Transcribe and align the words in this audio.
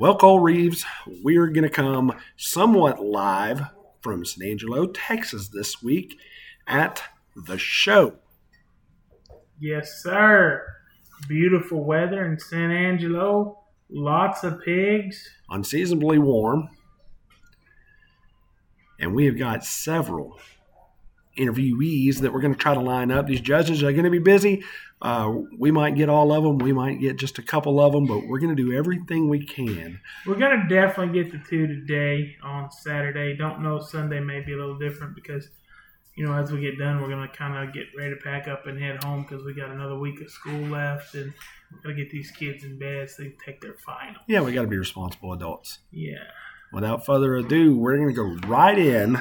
Well, 0.00 0.16
Cole 0.16 0.40
Reeves, 0.40 0.86
we're 1.22 1.48
going 1.48 1.64
to 1.64 1.68
come 1.68 2.18
somewhat 2.38 3.04
live 3.04 3.66
from 4.00 4.24
San 4.24 4.48
Angelo, 4.48 4.86
Texas 4.86 5.48
this 5.48 5.82
week 5.82 6.16
at 6.66 7.02
the 7.36 7.58
show. 7.58 8.14
Yes, 9.58 10.02
sir. 10.02 10.64
Beautiful 11.28 11.84
weather 11.84 12.24
in 12.24 12.38
San 12.38 12.70
Angelo. 12.70 13.62
Lots 13.90 14.42
of 14.42 14.62
pigs. 14.62 15.28
Unseasonably 15.50 16.18
warm. 16.18 16.70
And 18.98 19.14
we 19.14 19.26
have 19.26 19.36
got 19.36 19.66
several 19.66 20.40
interviewees 21.38 22.20
that 22.20 22.32
we're 22.32 22.40
going 22.40 22.54
to 22.54 22.58
try 22.58 22.72
to 22.72 22.80
line 22.80 23.10
up. 23.10 23.26
These 23.26 23.42
judges 23.42 23.82
are 23.82 23.92
going 23.92 24.04
to 24.04 24.10
be 24.10 24.18
busy. 24.18 24.64
Uh, 25.02 25.32
we 25.58 25.70
might 25.70 25.94
get 25.94 26.10
all 26.10 26.30
of 26.32 26.42
them. 26.42 26.58
We 26.58 26.72
might 26.72 27.00
get 27.00 27.16
just 27.16 27.38
a 27.38 27.42
couple 27.42 27.80
of 27.80 27.92
them, 27.92 28.06
but 28.06 28.26
we're 28.26 28.38
going 28.38 28.54
to 28.54 28.62
do 28.62 28.72
everything 28.72 29.28
we 29.28 29.44
can. 29.44 29.98
We're 30.26 30.38
going 30.38 30.60
to 30.60 30.68
definitely 30.68 31.22
get 31.22 31.32
the 31.32 31.38
two 31.48 31.66
today 31.66 32.36
on 32.42 32.70
Saturday. 32.70 33.34
Don't 33.34 33.62
know 33.62 33.80
Sunday 33.80 34.20
may 34.20 34.40
be 34.40 34.52
a 34.52 34.56
little 34.56 34.78
different 34.78 35.14
because, 35.14 35.48
you 36.16 36.26
know, 36.26 36.34
as 36.34 36.52
we 36.52 36.60
get 36.60 36.78
done, 36.78 37.00
we're 37.00 37.08
going 37.08 37.26
to 37.26 37.34
kind 37.34 37.66
of 37.66 37.72
get 37.72 37.84
ready 37.96 38.10
to 38.10 38.20
pack 38.20 38.46
up 38.46 38.66
and 38.66 38.78
head 38.78 39.02
home 39.02 39.22
because 39.22 39.42
we 39.42 39.54
got 39.54 39.70
another 39.70 39.98
week 39.98 40.20
of 40.20 40.30
school 40.30 40.60
left 40.66 41.14
and 41.14 41.32
we're 41.72 41.82
going 41.82 41.96
to 41.96 42.02
get 42.02 42.10
these 42.12 42.30
kids 42.32 42.64
in 42.64 42.78
bed 42.78 43.08
so 43.08 43.22
they 43.22 43.30
can 43.30 43.38
take 43.44 43.60
their 43.62 43.74
final. 43.74 44.20
Yeah, 44.26 44.42
we 44.42 44.52
got 44.52 44.62
to 44.62 44.68
be 44.68 44.76
responsible 44.76 45.32
adults. 45.32 45.78
Yeah. 45.90 46.24
Without 46.74 47.06
further 47.06 47.36
ado, 47.36 47.74
we're 47.74 47.96
going 47.96 48.08
to 48.08 48.14
go 48.14 48.48
right 48.48 48.78
in 48.78 49.18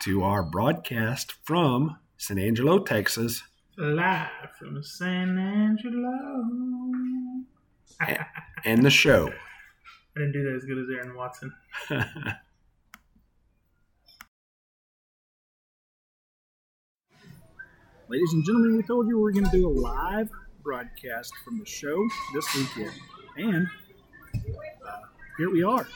to 0.00 0.22
our 0.22 0.42
broadcast 0.42 1.34
from 1.44 1.98
San 2.16 2.38
Angelo, 2.38 2.78
Texas. 2.78 3.42
Live 3.78 4.30
from 4.58 4.82
San 4.82 5.36
Angelo. 5.36 6.42
and 8.64 8.82
the 8.82 8.88
show. 8.88 9.28
I 10.16 10.20
didn't 10.20 10.32
do 10.32 10.44
that 10.44 10.54
as 10.56 10.64
good 10.64 10.78
as 10.78 10.86
Aaron 10.90 11.14
Watson. 11.14 11.52
Ladies 18.08 18.32
and 18.32 18.46
gentlemen, 18.46 18.78
we 18.78 18.82
told 18.82 19.08
you 19.08 19.18
we 19.18 19.22
were 19.22 19.32
going 19.32 19.44
to 19.44 19.50
do 19.50 19.68
a 19.68 19.76
live 19.78 20.30
broadcast 20.62 21.34
from 21.44 21.58
the 21.58 21.66
show 21.66 22.02
this 22.32 22.46
weekend. 22.54 22.92
And 23.36 23.66
uh, 24.88 25.00
here 25.36 25.50
we 25.50 25.62
are. 25.62 25.86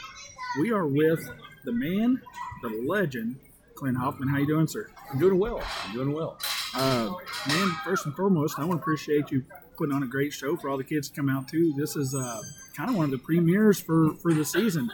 We 0.60 0.70
are 0.70 0.86
with 0.86 1.26
the 1.64 1.72
man, 1.72 2.20
the 2.62 2.84
legend, 2.86 3.36
Clint 3.74 3.96
Hoffman. 3.96 4.28
How 4.28 4.36
you 4.36 4.46
doing, 4.46 4.66
sir? 4.66 4.90
I'm 5.10 5.18
doing 5.18 5.38
well. 5.38 5.62
I'm 5.86 5.94
doing 5.94 6.12
well. 6.12 6.38
Uh, 6.74 7.14
man, 7.48 7.68
first 7.84 8.06
and 8.06 8.14
foremost, 8.14 8.58
I 8.58 8.64
want 8.64 8.78
to 8.78 8.82
appreciate 8.82 9.30
you 9.30 9.44
putting 9.76 9.94
on 9.94 10.02
a 10.02 10.06
great 10.06 10.32
show 10.32 10.56
for 10.56 10.68
all 10.68 10.76
the 10.76 10.84
kids 10.84 11.08
to 11.08 11.14
come 11.14 11.28
out 11.28 11.48
to. 11.48 11.72
This 11.76 11.96
is 11.96 12.14
uh, 12.14 12.40
kind 12.76 12.90
of 12.90 12.96
one 12.96 13.06
of 13.06 13.10
the 13.10 13.18
premieres 13.18 13.80
for 13.80 14.14
for 14.16 14.32
the 14.32 14.44
season. 14.44 14.90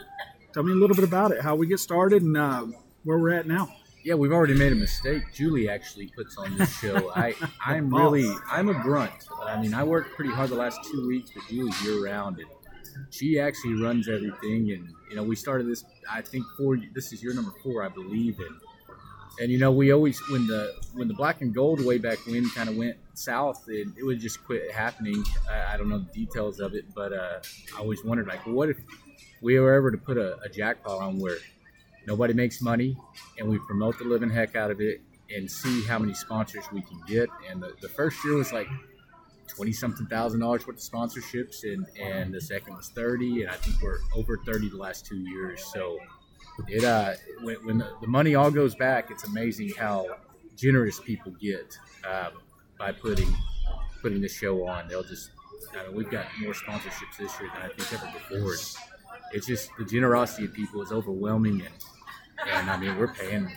Tell 0.53 0.63
me 0.63 0.71
a 0.71 0.75
little 0.75 0.95
bit 0.95 1.05
about 1.05 1.31
it, 1.31 1.41
how 1.41 1.55
we 1.55 1.67
get 1.67 1.79
started, 1.79 2.23
and 2.23 2.35
uh, 2.35 2.65
where 3.03 3.19
we're 3.19 3.33
at 3.33 3.47
now. 3.47 3.69
Yeah, 4.03 4.15
we've 4.15 4.31
already 4.31 4.53
made 4.53 4.71
a 4.71 4.75
mistake. 4.75 5.23
Julie 5.33 5.69
actually 5.69 6.07
puts 6.15 6.37
on 6.37 6.57
this 6.57 6.73
show. 6.79 7.11
I 7.15 7.35
I'm 7.63 7.93
really 7.93 8.31
I'm 8.49 8.69
a 8.69 8.73
grunt. 8.73 9.11
I 9.43 9.59
mean, 9.61 9.73
I 9.73 9.83
worked 9.83 10.15
pretty 10.15 10.31
hard 10.31 10.49
the 10.49 10.55
last 10.55 10.79
two 10.89 11.07
weeks, 11.07 11.31
but 11.35 11.43
Julie's 11.47 11.83
year 11.83 12.05
round, 12.05 12.39
and 12.39 12.47
she 13.11 13.39
actually 13.39 13.81
runs 13.81 14.07
everything. 14.07 14.71
And 14.71 14.93
you 15.09 15.15
know, 15.15 15.23
we 15.23 15.35
started 15.35 15.67
this. 15.67 15.83
I 16.09 16.21
think 16.21 16.45
four. 16.57 16.77
This 16.95 17.13
is 17.13 17.21
year 17.21 17.33
number 17.33 17.51
four, 17.61 17.83
I 17.83 17.89
believe, 17.89 18.39
and 18.39 18.55
and 19.39 19.51
you 19.51 19.57
know 19.57 19.71
we 19.71 19.91
always 19.91 20.19
when 20.29 20.47
the 20.47 20.73
when 20.93 21.07
the 21.07 21.13
black 21.13 21.41
and 21.41 21.53
gold 21.53 21.83
way 21.85 21.97
back 21.97 22.17
when 22.25 22.49
kind 22.51 22.69
of 22.69 22.75
went 22.75 22.97
south 23.13 23.63
it, 23.67 23.87
it 23.97 24.03
would 24.03 24.19
just 24.19 24.43
quit 24.45 24.71
happening. 24.71 25.23
I, 25.49 25.73
I, 25.73 25.77
don't 25.77 25.89
know 25.89 25.99
the 25.99 26.13
details 26.13 26.59
of 26.59 26.75
it 26.75 26.85
but 26.93 27.13
uh, 27.13 27.39
i 27.75 27.79
always 27.79 28.03
wondered 28.03 28.27
like 28.27 28.45
what 28.45 28.69
if 28.69 28.77
we 29.41 29.59
were 29.59 29.73
ever 29.73 29.91
to 29.91 29.97
put 29.97 30.17
a, 30.17 30.39
a 30.41 30.49
jackpot 30.49 31.01
on 31.01 31.19
where 31.19 31.37
nobody 32.05 32.33
makes 32.33 32.61
money 32.61 32.97
and 33.37 33.47
we 33.47 33.59
promote 33.59 33.97
the 33.97 34.05
living 34.05 34.29
heck 34.29 34.55
out 34.55 34.71
of 34.71 34.81
it 34.81 35.01
and 35.35 35.49
see 35.49 35.83
how 35.83 35.99
many 35.99 36.13
sponsors 36.13 36.63
we 36.71 36.81
can 36.81 36.99
get? 37.05 37.29
And 37.49 37.61
the, 37.61 37.73
the 37.81 37.89
first 37.89 38.23
year 38.23 38.35
was 38.35 38.53
like 38.53 38.67
20 39.47 39.71
something 39.71 40.05
thousand 40.07 40.39
dollars 40.39 40.65
worth 40.67 40.77
of 40.77 40.83
sponsorships 40.83 41.63
and 41.63 41.85
and 42.01 42.33
the 42.33 42.41
second 42.41 42.75
was 42.75 42.89
30 42.89 43.43
and 43.43 43.49
i 43.49 43.55
think 43.55 43.81
we're 43.81 43.99
over 44.13 44.37
30 44.45 44.69
the 44.69 44.77
last 44.77 45.05
two 45.05 45.17
years. 45.17 45.63
So 45.73 45.99
it 46.67 46.83
uh 46.83 47.13
when, 47.41 47.55
when 47.65 47.77
the 48.01 48.07
money 48.07 48.35
all 48.35 48.51
goes 48.51 48.75
back, 48.75 49.11
it's 49.11 49.23
amazing 49.25 49.69
how 49.77 50.07
generous 50.55 50.99
people 50.99 51.31
get 51.39 51.77
um, 52.07 52.33
by 52.79 52.91
putting 52.91 53.33
putting 54.01 54.21
the 54.21 54.29
show 54.29 54.67
on. 54.67 54.87
They'll 54.87 55.03
just 55.03 55.31
I 55.77 55.87
mean, 55.87 55.95
we've 55.95 56.09
got 56.09 56.25
more 56.39 56.53
sponsorships 56.53 57.17
this 57.19 57.39
year 57.39 57.49
than 57.53 57.63
I 57.63 57.73
think 57.73 57.93
ever 57.93 58.11
before. 58.13 58.53
It's 59.33 59.45
just 59.45 59.69
the 59.77 59.85
generosity 59.85 60.45
of 60.45 60.53
people 60.53 60.81
is 60.81 60.91
overwhelming, 60.91 61.61
and 61.61 61.73
and 62.49 62.69
I 62.69 62.77
mean 62.77 62.97
we're 62.97 63.13
paying 63.13 63.49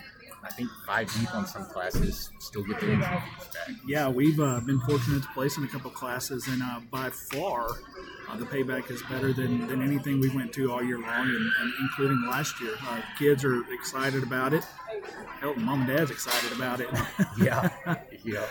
I 0.43 0.51
think 0.51 0.71
five 0.87 1.13
deep 1.15 1.35
on 1.35 1.47
some 1.47 1.67
classes, 1.67 2.31
still 2.39 2.65
get 2.65 2.81
the 2.81 2.93
entry 2.93 3.07
fees 3.07 3.49
back. 3.49 3.71
Yeah, 3.87 4.09
we've 4.09 4.41
uh, 4.41 4.61
been 4.61 4.81
fortunate 4.81 5.23
to 5.23 5.29
place 5.29 5.59
in 5.59 5.65
a 5.65 5.69
couple 5.69 5.91
classes, 5.91 6.47
and 6.49 6.63
uh, 6.63 6.81
by 6.91 7.11
far, 7.11 7.69
uh, 8.31 8.37
the 8.37 8.45
payback 8.45 8.91
is 8.91 9.03
better 9.05 9.33
than, 9.33 9.67
than 9.67 9.83
anything 9.83 10.21
we 10.21 10.29
went 10.31 10.53
to 10.55 10.71
all 10.73 10.83
year 10.83 10.99
long, 10.99 11.29
and, 11.29 11.51
and 11.61 11.73
including 11.81 12.23
last 12.29 12.61
year. 12.61 12.75
Uh, 12.89 13.01
kids 13.19 13.45
are 13.45 13.63
excited 13.73 14.23
about 14.23 14.53
it. 14.53 14.65
Hell, 15.41 15.55
mom 15.57 15.81
and 15.81 15.89
dad's 15.89 16.11
excited 16.11 16.53
about 16.53 16.81
it. 16.81 16.89
yeah, 17.41 17.71
yeah. 18.25 18.47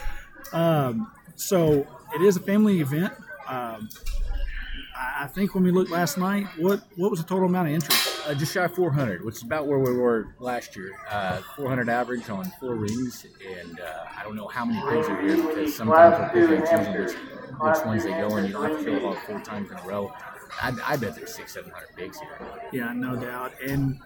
Um, 0.52 1.12
so 1.36 1.88
it 2.14 2.22
is 2.22 2.36
a 2.36 2.42
family 2.42 2.82
event. 2.82 3.14
Um, 3.48 3.90
I 4.96 5.28
think 5.28 5.56
when 5.56 5.64
we 5.64 5.72
looked 5.72 5.92
last 5.92 6.18
night, 6.18 6.46
what 6.58 6.82
what 6.98 7.10
was 7.10 7.22
the 7.22 7.28
total 7.28 7.46
amount 7.46 7.70
of 7.70 7.74
entries? 7.74 8.22
Uh, 8.28 8.34
just 8.34 8.54
shy 8.54 8.66
of 8.66 8.74
400, 8.74 9.24
which 9.24 9.36
is 9.36 9.44
about 9.44 9.66
where 9.66 9.80
we 9.80 9.94
were 9.94 10.36
last 10.40 10.76
year. 10.76 10.92
Uh, 11.10 11.38
400 11.56 11.88
average 11.88 12.30
on 12.30 12.52
four 12.60 12.76
rings, 12.76 13.26
and 13.62 13.80
uh, 13.80 14.06
I 14.18 14.24
don't 14.24 14.36
know 14.36 14.48
how 14.48 14.66
many 14.66 14.80
pigs 14.90 15.08
are 15.08 15.22
here 15.22 15.38
because 15.38 15.76
sometimes 15.76 16.34
we're 16.36 16.48
picking 16.48 16.68
choosing 16.68 17.39
which, 17.50 17.86
ones 17.86 18.04
they 18.04 18.12
go, 18.12 18.36
and 18.36 18.48
you 18.48 18.54
don't 18.54 18.70
have 18.70 18.84
to 18.84 18.96
it 18.96 19.04
all 19.04 19.16
four 19.16 19.40
times 19.42 19.72
in 19.72 19.78
a 19.78 19.84
row. 19.84 20.12
I, 20.62 20.74
I 20.86 20.98
bet 20.98 21.16
there's 21.16 21.36
six, 21.36 21.54
seven 21.54 21.72
hundred 21.72 21.96
pigs 21.96 22.20
here. 22.20 22.38
Yeah, 22.72 22.94
no 22.94 23.16
doubt. 23.16 23.54
And 23.66 24.00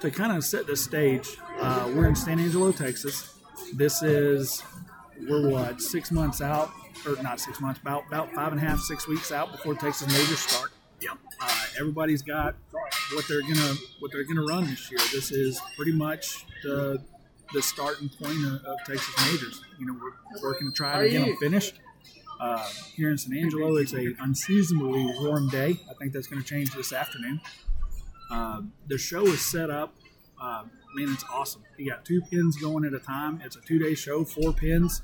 to 0.00 0.10
kind 0.10 0.36
of 0.36 0.44
set 0.44 0.66
the 0.66 0.76
stage, 0.76 1.36
uh, 1.60 1.90
we're 1.94 2.06
in 2.06 2.16
San 2.16 2.40
Angelo, 2.40 2.72
Texas. 2.72 3.38
This 3.74 4.02
is 4.02 4.62
we're 5.28 5.48
what 5.48 5.80
six 5.80 6.10
months 6.10 6.40
out 6.40 6.70
or 7.06 7.20
not 7.22 7.40
six 7.40 7.60
months, 7.60 7.80
about 7.80 8.06
about 8.06 8.32
five 8.32 8.52
and 8.52 8.60
a 8.60 8.64
half, 8.64 8.80
six 8.80 9.06
weeks 9.06 9.32
out 9.32 9.52
before 9.52 9.74
Texas 9.74 10.08
majors 10.08 10.40
start. 10.40 10.70
Yeah. 11.00 11.10
Uh, 11.40 11.64
everybody's 11.78 12.22
got 12.22 12.54
what 13.14 13.26
they're 13.28 13.42
gonna 13.42 13.74
what 14.00 14.12
they're 14.12 14.24
gonna 14.24 14.44
run 14.44 14.66
this 14.66 14.90
year. 14.90 15.00
This 15.12 15.30
is 15.30 15.60
pretty 15.76 15.92
much 15.92 16.46
the 16.62 17.02
the 17.52 17.62
starting 17.62 18.08
point 18.08 18.44
of, 18.46 18.64
of 18.64 18.78
Texas 18.86 19.14
majors. 19.30 19.62
You 19.78 19.86
know, 19.86 20.00
we're 20.00 20.42
working 20.42 20.70
to 20.70 20.74
try 20.74 21.02
to 21.02 21.10
get 21.10 21.26
them 21.26 21.36
finished. 21.36 21.80
Uh, 22.42 22.66
here 22.96 23.08
in 23.08 23.16
San 23.16 23.36
Angelo, 23.38 23.76
it's 23.76 23.94
a 23.94 24.14
unseasonably 24.20 25.06
warm 25.20 25.48
day. 25.48 25.78
I 25.88 25.94
think 25.94 26.12
that's 26.12 26.26
going 26.26 26.42
to 26.42 26.48
change 26.48 26.74
this 26.74 26.92
afternoon. 26.92 27.40
Uh, 28.28 28.62
the 28.88 28.98
show 28.98 29.24
is 29.26 29.40
set 29.40 29.70
up. 29.70 29.94
Uh, 30.40 30.64
man, 30.96 31.12
it's 31.12 31.24
awesome. 31.32 31.62
You 31.78 31.90
got 31.90 32.04
two 32.04 32.20
pins 32.20 32.56
going 32.56 32.84
at 32.84 32.94
a 32.94 32.98
time. 32.98 33.40
It's 33.44 33.54
a 33.54 33.60
two-day 33.60 33.94
show, 33.94 34.24
four 34.24 34.52
pins 34.52 35.02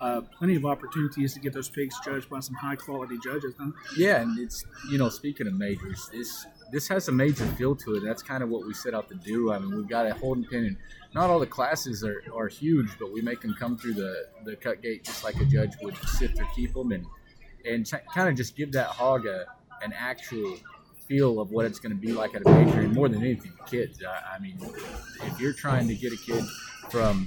uh, 0.00 0.20
plenty 0.38 0.56
of 0.56 0.64
opportunities 0.64 1.34
to 1.34 1.40
get 1.40 1.52
those 1.52 1.68
pigs 1.68 1.94
judged 2.04 2.28
by 2.28 2.40
some 2.40 2.54
high 2.54 2.76
quality 2.76 3.18
judges. 3.22 3.54
Huh? 3.58 3.70
Yeah, 3.96 4.22
and 4.22 4.38
it's 4.38 4.64
you 4.90 4.98
know 4.98 5.08
speaking 5.08 5.46
of 5.46 5.54
majors, 5.54 6.08
this 6.12 6.46
this 6.72 6.88
has 6.88 7.08
a 7.08 7.12
major 7.12 7.46
feel 7.46 7.74
to 7.76 7.96
it. 7.96 8.02
That's 8.04 8.22
kind 8.22 8.42
of 8.42 8.48
what 8.48 8.66
we 8.66 8.74
set 8.74 8.94
out 8.94 9.08
to 9.08 9.14
do. 9.14 9.52
I 9.52 9.58
mean, 9.58 9.74
we've 9.74 9.88
got 9.88 10.06
a 10.06 10.14
holding 10.14 10.44
pin, 10.44 10.64
and 10.64 10.76
not 11.14 11.30
all 11.30 11.38
the 11.38 11.46
classes 11.46 12.04
are, 12.04 12.22
are 12.34 12.48
huge, 12.48 12.90
but 12.98 13.12
we 13.12 13.20
make 13.22 13.40
them 13.40 13.54
come 13.58 13.76
through 13.76 13.94
the 13.94 14.28
the 14.44 14.56
cut 14.56 14.82
gate 14.82 15.04
just 15.04 15.24
like 15.24 15.36
a 15.40 15.44
judge 15.44 15.72
would 15.82 15.96
sift 16.08 16.38
or 16.40 16.46
keep 16.54 16.74
them, 16.74 16.92
and 16.92 17.06
and 17.64 17.86
ch- 17.86 18.04
kind 18.14 18.28
of 18.28 18.34
just 18.34 18.56
give 18.56 18.72
that 18.72 18.88
hog 18.88 19.26
a 19.26 19.46
an 19.82 19.92
actual 19.96 20.56
feel 21.06 21.40
of 21.40 21.50
what 21.50 21.64
it's 21.64 21.78
going 21.78 21.94
to 21.94 22.00
be 22.00 22.12
like 22.12 22.34
at 22.34 22.42
a 22.44 22.50
major, 22.50 22.80
and 22.80 22.92
more 22.92 23.08
than 23.08 23.22
anything, 23.22 23.52
kids. 23.66 24.02
I, 24.04 24.36
I 24.36 24.38
mean, 24.38 24.58
if 25.22 25.40
you're 25.40 25.54
trying 25.54 25.88
to 25.88 25.94
get 25.94 26.12
a 26.12 26.16
kid 26.16 26.44
from 26.90 27.26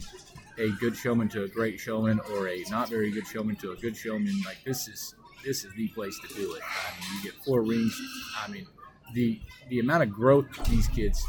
a 0.58 0.70
good 0.80 0.96
showman 0.96 1.30
to 1.30 1.44
a 1.44 1.48
great 1.48 1.80
showman 1.80 2.20
or 2.32 2.48
a 2.48 2.64
not 2.70 2.90
very 2.90 3.12
good 3.12 3.26
showman 3.26 3.56
to 3.58 3.72
a 3.72 3.76
good 3.76 3.96
showman. 3.96 4.34
Like 4.46 4.64
this 4.64 4.88
is 4.88 5.16
this 5.44 5.64
is 5.64 5.74
the 5.74 5.88
place 5.90 6.20
to 6.20 6.34
do 6.36 6.54
it. 6.54 6.62
I 6.62 7.00
mean, 7.00 7.18
you 7.18 7.32
get 7.32 7.44
four 7.44 7.62
rings. 7.62 8.00
I 8.38 8.48
mean, 8.50 8.68
the 9.14 9.40
the 9.70 9.80
amount 9.80 10.04
of 10.04 10.12
growth 10.12 10.46
these 10.70 10.88
kids 10.88 11.24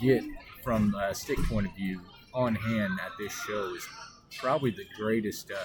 get 0.00 0.24
from 0.62 0.94
a 0.94 1.14
stick 1.14 1.38
point 1.44 1.66
of 1.66 1.74
view 1.74 2.00
on 2.32 2.54
hand 2.54 2.98
at 3.04 3.12
this 3.18 3.32
show 3.32 3.74
is 3.74 3.86
probably 4.38 4.70
the 4.70 4.86
greatest 4.96 5.50
uh, 5.50 5.56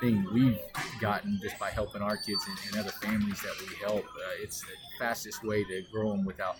thing 0.00 0.26
we've 0.32 0.58
gotten 1.00 1.38
just 1.42 1.58
by 1.58 1.70
helping 1.70 2.02
our 2.02 2.16
kids 2.16 2.44
and, 2.48 2.58
and 2.68 2.80
other 2.80 2.94
families 2.98 3.40
that 3.40 3.54
we 3.60 3.74
help. 3.76 4.04
Uh, 4.04 4.42
it's 4.42 4.60
the 4.60 4.74
fastest 4.98 5.44
way 5.44 5.64
to 5.64 5.82
grow 5.92 6.10
them 6.10 6.24
without 6.24 6.56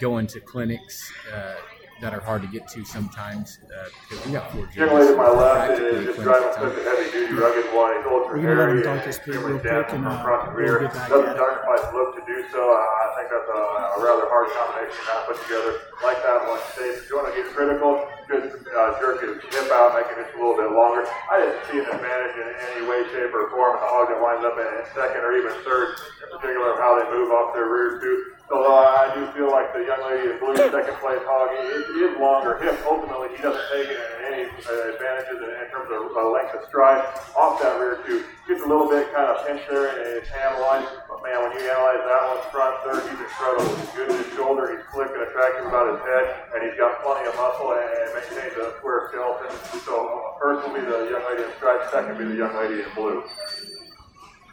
going 0.00 0.26
to 0.26 0.40
clinics. 0.40 1.12
Uh, 1.32 1.54
that 2.02 2.12
are 2.12 2.20
hard 2.20 2.42
to 2.42 2.50
get 2.50 2.66
to 2.66 2.84
sometimes 2.84 3.62
uh, 3.70 3.86
because 4.02 4.26
we 4.26 4.34
got 4.34 4.50
four 4.50 4.66
Young 4.74 4.90
lady 4.90 5.14
to 5.14 5.16
my 5.16 5.30
left 5.30 5.78
is 5.78 6.02
just 6.02 6.18
driving 6.18 6.50
such 6.50 6.74
a 6.74 6.82
heavy 6.82 7.06
duty 7.14 7.30
rugged 7.38 7.70
one. 7.70 7.94
Ultra 8.02 8.42
We're 8.42 8.42
gonna 8.42 8.58
let 8.58 8.74
him 8.74 8.82
hairy 8.82 8.98
and 8.98 9.06
extremely 9.06 9.54
and, 9.62 9.86
from 9.86 10.02
uh, 10.02 10.18
front 10.26 10.50
we'll 10.50 10.82
rear. 10.82 10.90
Doesn't 10.90 10.98
at 10.98 11.14
it. 11.14 11.38
dark 11.38 11.62
quite 11.62 11.86
look 11.94 12.18
to 12.18 12.22
do 12.26 12.42
so. 12.50 12.58
I 12.58 13.06
think 13.14 13.30
that's 13.30 13.46
a, 13.46 13.62
a 13.94 13.98
rather 14.02 14.26
hard 14.26 14.50
combination 14.50 14.98
to 14.98 15.14
put 15.30 15.38
together. 15.46 15.72
Like 16.02 16.18
that 16.26 16.42
one, 16.50 16.58
Dave. 16.74 16.98
If 16.98 17.06
you 17.06 17.22
want 17.22 17.30
to 17.30 17.34
get 17.38 17.46
critical, 17.54 18.10
just 18.26 18.50
uh, 18.66 18.98
jerk 18.98 19.22
his 19.22 19.38
hip 19.54 19.70
out, 19.70 19.94
make 19.94 20.10
it 20.10 20.18
just 20.18 20.34
a 20.34 20.38
little 20.42 20.58
bit 20.58 20.74
longer. 20.74 21.06
I 21.06 21.38
didn't 21.38 21.62
see 21.70 21.78
an 21.78 21.86
advantage 21.86 22.34
in 22.34 22.50
any 22.66 22.82
way, 22.82 23.06
shape, 23.14 23.30
or 23.30 23.46
form 23.54 23.78
in 23.78 23.86
the 23.86 23.86
hog 23.86 24.10
that 24.10 24.18
winds 24.18 24.42
up 24.42 24.58
in 24.58 24.66
second 24.90 25.22
or 25.22 25.38
even 25.38 25.54
third, 25.62 25.94
in 26.18 26.34
particular 26.34 26.74
of 26.74 26.82
how 26.82 26.98
they 26.98 27.06
move 27.14 27.30
off 27.30 27.54
their 27.54 27.70
rear 27.70 28.02
tooth. 28.02 28.31
Although 28.50 28.84
I 28.84 29.14
do 29.14 29.26
feel 29.32 29.50
like 29.50 29.72
the 29.72 29.84
young 29.86 30.02
lady 30.04 30.28
in 30.32 30.36
blue 30.36 30.56
second 30.56 30.96
place 31.00 31.22
hog 31.24 31.54
is, 31.56 31.86
is 31.96 32.12
longer 32.20 32.58
hip. 32.60 32.76
Ultimately, 32.84 33.32
he 33.36 33.40
doesn't 33.40 33.64
take 33.72 33.88
any 34.28 34.44
advantages 34.44 35.38
in, 35.40 35.50
in 35.56 35.66
terms 35.72 35.88
of 35.88 36.12
uh, 36.12 36.20
length 36.28 36.52
of 36.58 36.66
stride 36.68 37.00
off 37.32 37.62
that 37.62 37.80
rear 37.80 38.02
tooth. 38.04 38.26
Gets 38.48 38.60
a 38.60 38.68
little 38.68 38.90
bit 38.90 39.08
kind 39.14 39.30
of 39.30 39.46
pinched 39.46 39.70
there 39.70 39.88
in 39.94 40.20
his 40.20 40.28
ham 40.28 40.60
line, 40.60 40.84
but 41.08 41.22
man, 41.22 41.38
when 41.40 41.54
you 41.56 41.64
analyze 41.64 42.02
that 42.04 42.22
one 42.28 42.42
front 42.52 42.74
third, 42.84 43.00
he's 43.08 43.20
incredible. 43.22 43.72
He's 43.78 43.92
good 43.96 44.08
in 44.10 44.18
his 44.20 44.30
shoulder, 44.34 44.74
he's 44.74 44.84
slick 44.92 45.14
and 45.14 45.22
attractive 45.22 45.70
about 45.70 45.94
his 45.94 46.02
head, 46.04 46.24
and 46.52 46.60
he's 46.66 46.76
got 46.76 47.00
plenty 47.00 47.24
of 47.30 47.34
muscle 47.38 47.72
and, 47.72 47.86
and 47.86 48.08
maintains 48.18 48.58
a 48.58 48.76
square 48.82 49.08
skeleton. 49.08 49.48
So 49.86 49.94
uh, 49.96 50.36
first 50.42 50.66
will 50.66 50.74
be 50.76 50.84
the 50.84 51.08
young 51.08 51.24
lady 51.24 51.46
in 51.46 51.52
stripes, 51.56 51.88
second 51.88 52.18
will 52.18 52.26
be 52.26 52.36
the 52.36 52.40
young 52.42 52.52
lady 52.58 52.82
in 52.84 52.90
blue. 52.98 53.24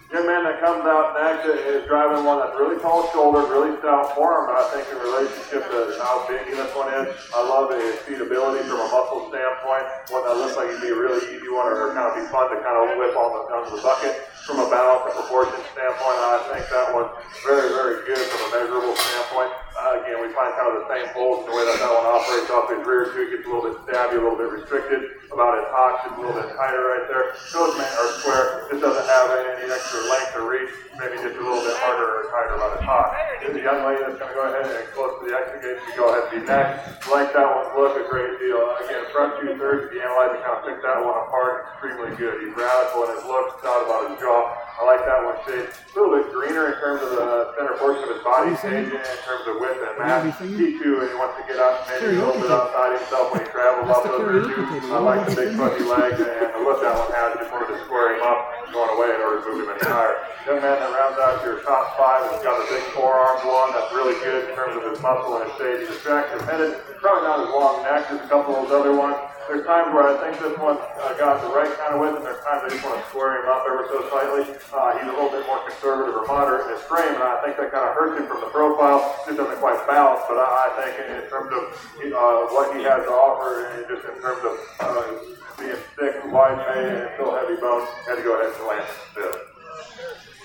Young 0.09 0.25
man 0.25 0.41
that 0.41 0.57
comes 0.57 0.81
out 0.89 1.13
next 1.13 1.45
is 1.45 1.85
driving 1.85 2.25
one 2.25 2.41
that's 2.41 2.57
really 2.57 2.81
tall 2.81 3.05
shouldered, 3.13 3.45
really 3.53 3.77
stout 3.77 4.17
form, 4.17 4.49
I 4.49 4.65
think 4.73 4.89
in 4.89 4.97
relationship 4.97 5.69
to 5.69 5.93
how 6.01 6.25
big 6.25 6.49
this 6.49 6.73
one 6.73 6.89
is. 6.89 7.13
I 7.29 7.45
love 7.45 7.69
his 7.69 8.01
feedability 8.09 8.65
from 8.65 8.81
a 8.81 8.89
muscle 8.89 9.29
standpoint. 9.29 9.85
One 10.09 10.25
that 10.25 10.33
looks 10.33 10.57
like 10.57 10.73
he'd 10.73 10.81
be 10.81 10.89
a 10.89 10.97
really 10.97 11.21
easy 11.29 11.45
one 11.53 11.69
or 11.69 11.93
kind 11.93 12.09
of 12.09 12.17
be 12.17 12.25
fun 12.33 12.49
to 12.49 12.57
kind 12.57 12.73
of 12.73 12.97
whip 12.97 13.13
on 13.13 13.29
the, 13.37 13.41
onto 13.53 13.77
the 13.77 13.85
bucket. 13.85 14.25
From 14.49 14.65
a 14.65 14.67
balance 14.73 15.13
and 15.13 15.13
proportion 15.13 15.61
standpoint, 15.77 16.17
I 16.25 16.57
think 16.57 16.65
that 16.73 16.89
one's 16.89 17.13
very, 17.45 17.69
very 17.69 18.01
good 18.09 18.25
from 18.33 18.49
a 18.49 18.49
measurable 18.49 18.97
standpoint. 18.97 19.53
Uh, 19.79 20.03
again, 20.03 20.19
we 20.19 20.27
find 20.35 20.51
kind 20.59 20.75
of 20.75 20.83
the 20.83 20.87
same 20.91 21.07
folds 21.15 21.47
in 21.47 21.51
the 21.51 21.55
way 21.55 21.63
that 21.63 21.79
that 21.79 21.87
one 21.87 22.03
operates 22.03 22.51
off 22.51 22.67
his 22.67 22.83
rear 22.83 23.15
too. 23.15 23.31
Gets 23.31 23.47
a 23.47 23.49
little 23.49 23.63
bit 23.63 23.79
stabby, 23.87 24.19
a 24.19 24.21
little 24.21 24.35
bit 24.35 24.51
restricted. 24.51 25.15
About 25.31 25.55
his 25.55 25.69
hocks, 25.71 26.09
just 26.09 26.17
a 26.17 26.19
little 26.19 26.35
bit 26.35 26.51
tighter 26.57 26.83
right 26.89 27.05
there. 27.07 27.37
Those 27.53 27.77
are 27.79 28.09
square. 28.19 28.65
This 28.67 28.81
doesn't 28.81 29.07
have 29.07 29.27
any 29.29 29.69
extra 29.71 30.01
length 30.09 30.35
or 30.35 30.49
reach. 30.49 30.73
Maybe 30.97 31.21
just 31.21 31.37
a 31.37 31.43
little 31.45 31.63
bit 31.63 31.77
harder 31.79 32.03
or 32.03 32.21
tighter 32.33 32.57
about 32.59 32.75
his 32.75 32.83
hock. 32.83 33.13
There's 33.39 33.55
a 33.55 33.63
young 33.63 33.85
lady 33.87 34.03
that's 34.03 34.19
going 34.19 34.33
to 34.33 34.35
go 34.35 34.43
ahead 34.51 34.67
and 34.67 34.89
close 34.91 35.15
to 35.21 35.29
the 35.29 35.31
exit 35.37 35.61
gate. 35.63 35.79
You 35.85 35.93
go 35.95 36.11
ahead 36.11 36.27
and 36.27 36.33
be 36.33 36.39
next. 36.43 37.07
Like 37.07 37.31
that 37.37 37.45
one's 37.45 37.71
look 37.77 37.95
a 37.95 38.03
great 38.09 38.35
deal. 38.41 38.59
Again, 38.83 39.05
front 39.15 39.37
two 39.39 39.55
thirds. 39.55 39.87
If 39.87 39.95
you 39.95 40.01
analyze 40.03 40.33
it, 40.35 40.43
kind 40.43 40.59
of 40.59 40.65
pick 40.65 40.81
that 40.83 40.97
one 40.99 41.15
apart. 41.23 41.71
Extremely 41.77 42.11
good. 42.19 42.41
He's 42.43 42.51
radical 42.57 43.07
in 43.07 43.15
his 43.15 43.23
looks. 43.23 43.55
Not 43.63 43.85
about 43.85 44.11
his 44.11 44.17
jaw. 44.19 44.58
I 44.79 44.87
like 44.87 45.03
that 45.03 45.19
one 45.27 45.35
shape. 45.43 45.67
A 45.75 45.91
little 45.91 46.15
bit 46.15 46.31
greener 46.31 46.71
in 46.71 46.79
terms 46.79 47.03
of 47.03 47.11
the 47.11 47.51
center 47.59 47.75
portion 47.75 48.07
of 48.07 48.15
his 48.15 48.23
body 48.23 48.55
staging, 48.55 48.95
in 48.95 49.19
terms 49.27 49.43
of 49.43 49.59
width 49.59 49.75
and 49.75 49.99
mass. 49.99 50.23
He 50.39 50.79
too, 50.79 51.03
he 51.03 51.11
wants 51.19 51.35
to 51.35 51.43
get 51.43 51.59
up 51.59 51.83
maybe 51.91 52.15
a 52.15 52.23
little 52.23 52.39
bit 52.39 52.47
outside 52.47 52.95
himself 52.95 53.27
when 53.35 53.43
he 53.43 53.51
travels 53.51 53.91
off 53.91 54.07
those 54.07 54.47
two. 54.47 54.55
I 54.95 55.03
like 55.03 55.27
the 55.27 55.35
big 55.35 55.51
fuzzy 55.59 55.83
legs 55.83 56.15
and 56.23 56.55
the 56.55 56.63
look 56.63 56.79
that 56.79 56.95
one 56.95 57.11
has. 57.11 57.43
Just 57.43 57.51
wanted 57.51 57.75
to 57.75 57.77
square 57.83 58.15
him 58.15 58.23
up 58.23 58.39
going 58.71 58.91
away 58.95 59.11
in 59.11 59.19
order 59.19 59.43
to 59.43 59.45
move 59.51 59.67
him 59.67 59.75
any 59.75 59.83
higher. 59.83 60.15
Young 60.47 60.63
man 60.63 60.79
that 60.79 60.91
rounds 60.95 61.19
out 61.19 61.43
your 61.43 61.59
top 61.67 61.99
five 61.99 62.23
has 62.31 62.39
got 62.39 62.55
a 62.55 62.65
big 62.71 62.87
forearmed 62.95 63.43
one 63.43 63.75
that's 63.75 63.91
really 63.91 64.15
good 64.23 64.47
in 64.47 64.55
terms 64.55 64.79
of 64.79 64.87
his 64.87 64.95
muscle 65.03 65.35
and 65.35 65.43
his 65.43 65.53
stage. 65.59 65.91
He's 65.91 65.99
attractive 65.99 66.39
headed. 66.47 66.79
Probably 67.03 67.27
not 67.27 67.43
as 67.43 67.51
long 67.51 67.83
neck 67.83 68.07
as 68.15 68.23
a 68.23 68.27
couple 68.31 68.55
of 68.55 68.71
those 68.71 68.79
other 68.79 68.95
ones. 68.95 69.19
There's 69.49 69.65
times 69.65 69.89
where 69.97 70.05
I 70.05 70.13
think 70.21 70.37
this 70.37 70.53
one 70.61 70.77
uh, 70.77 71.17
got 71.17 71.41
the 71.41 71.49
right 71.49 71.73
kind 71.81 71.97
of 71.97 72.05
width, 72.05 72.21
and 72.21 72.25
there's 72.25 72.37
times 72.45 72.61
I 72.61 72.69
just 72.69 72.85
want 72.85 73.01
to 73.01 73.05
square 73.09 73.41
him 73.41 73.49
up 73.49 73.65
ever 73.65 73.81
so 73.89 74.05
slightly. 74.05 74.45
Uh, 74.45 74.93
he's 74.93 75.09
a 75.09 75.15
little 75.17 75.33
bit 75.33 75.41
more 75.49 75.57
conservative 75.65 76.13
or 76.13 76.21
moderate 76.29 76.69
in 76.69 76.77
his 76.77 76.85
frame, 76.85 77.17
and 77.17 77.25
I 77.25 77.41
think 77.41 77.57
that 77.57 77.73
kind 77.73 77.81
of 77.81 77.97
hurts 77.97 78.21
him 78.21 78.29
from 78.29 78.45
the 78.45 78.51
profile. 78.53 79.01
Just 79.25 79.41
doesn't 79.41 79.57
quite 79.57 79.81
balance, 79.89 80.21
but 80.29 80.37
I, 80.37 80.45
I 80.45 80.67
think 80.77 81.01
in 81.01 81.25
terms 81.33 81.49
of 81.49 81.65
uh, 81.65 82.53
what 82.53 82.77
he 82.77 82.85
has 82.85 83.01
to 83.01 83.09
offer, 83.09 83.73
and 83.73 83.89
just 83.89 84.05
in 84.05 84.21
terms 84.21 84.41
of 84.45 84.53
uh, 84.85 85.17
being 85.57 85.81
thick, 85.97 86.13
wide 86.29 86.61
made, 86.69 86.85
and 86.85 87.09
still 87.17 87.33
heavy 87.33 87.57
bone, 87.57 87.89
had 88.05 88.21
to 88.21 88.23
go 88.23 88.37
ahead 88.37 88.53
and 88.53 88.69
land 88.69 88.85
stiff. 88.85 89.33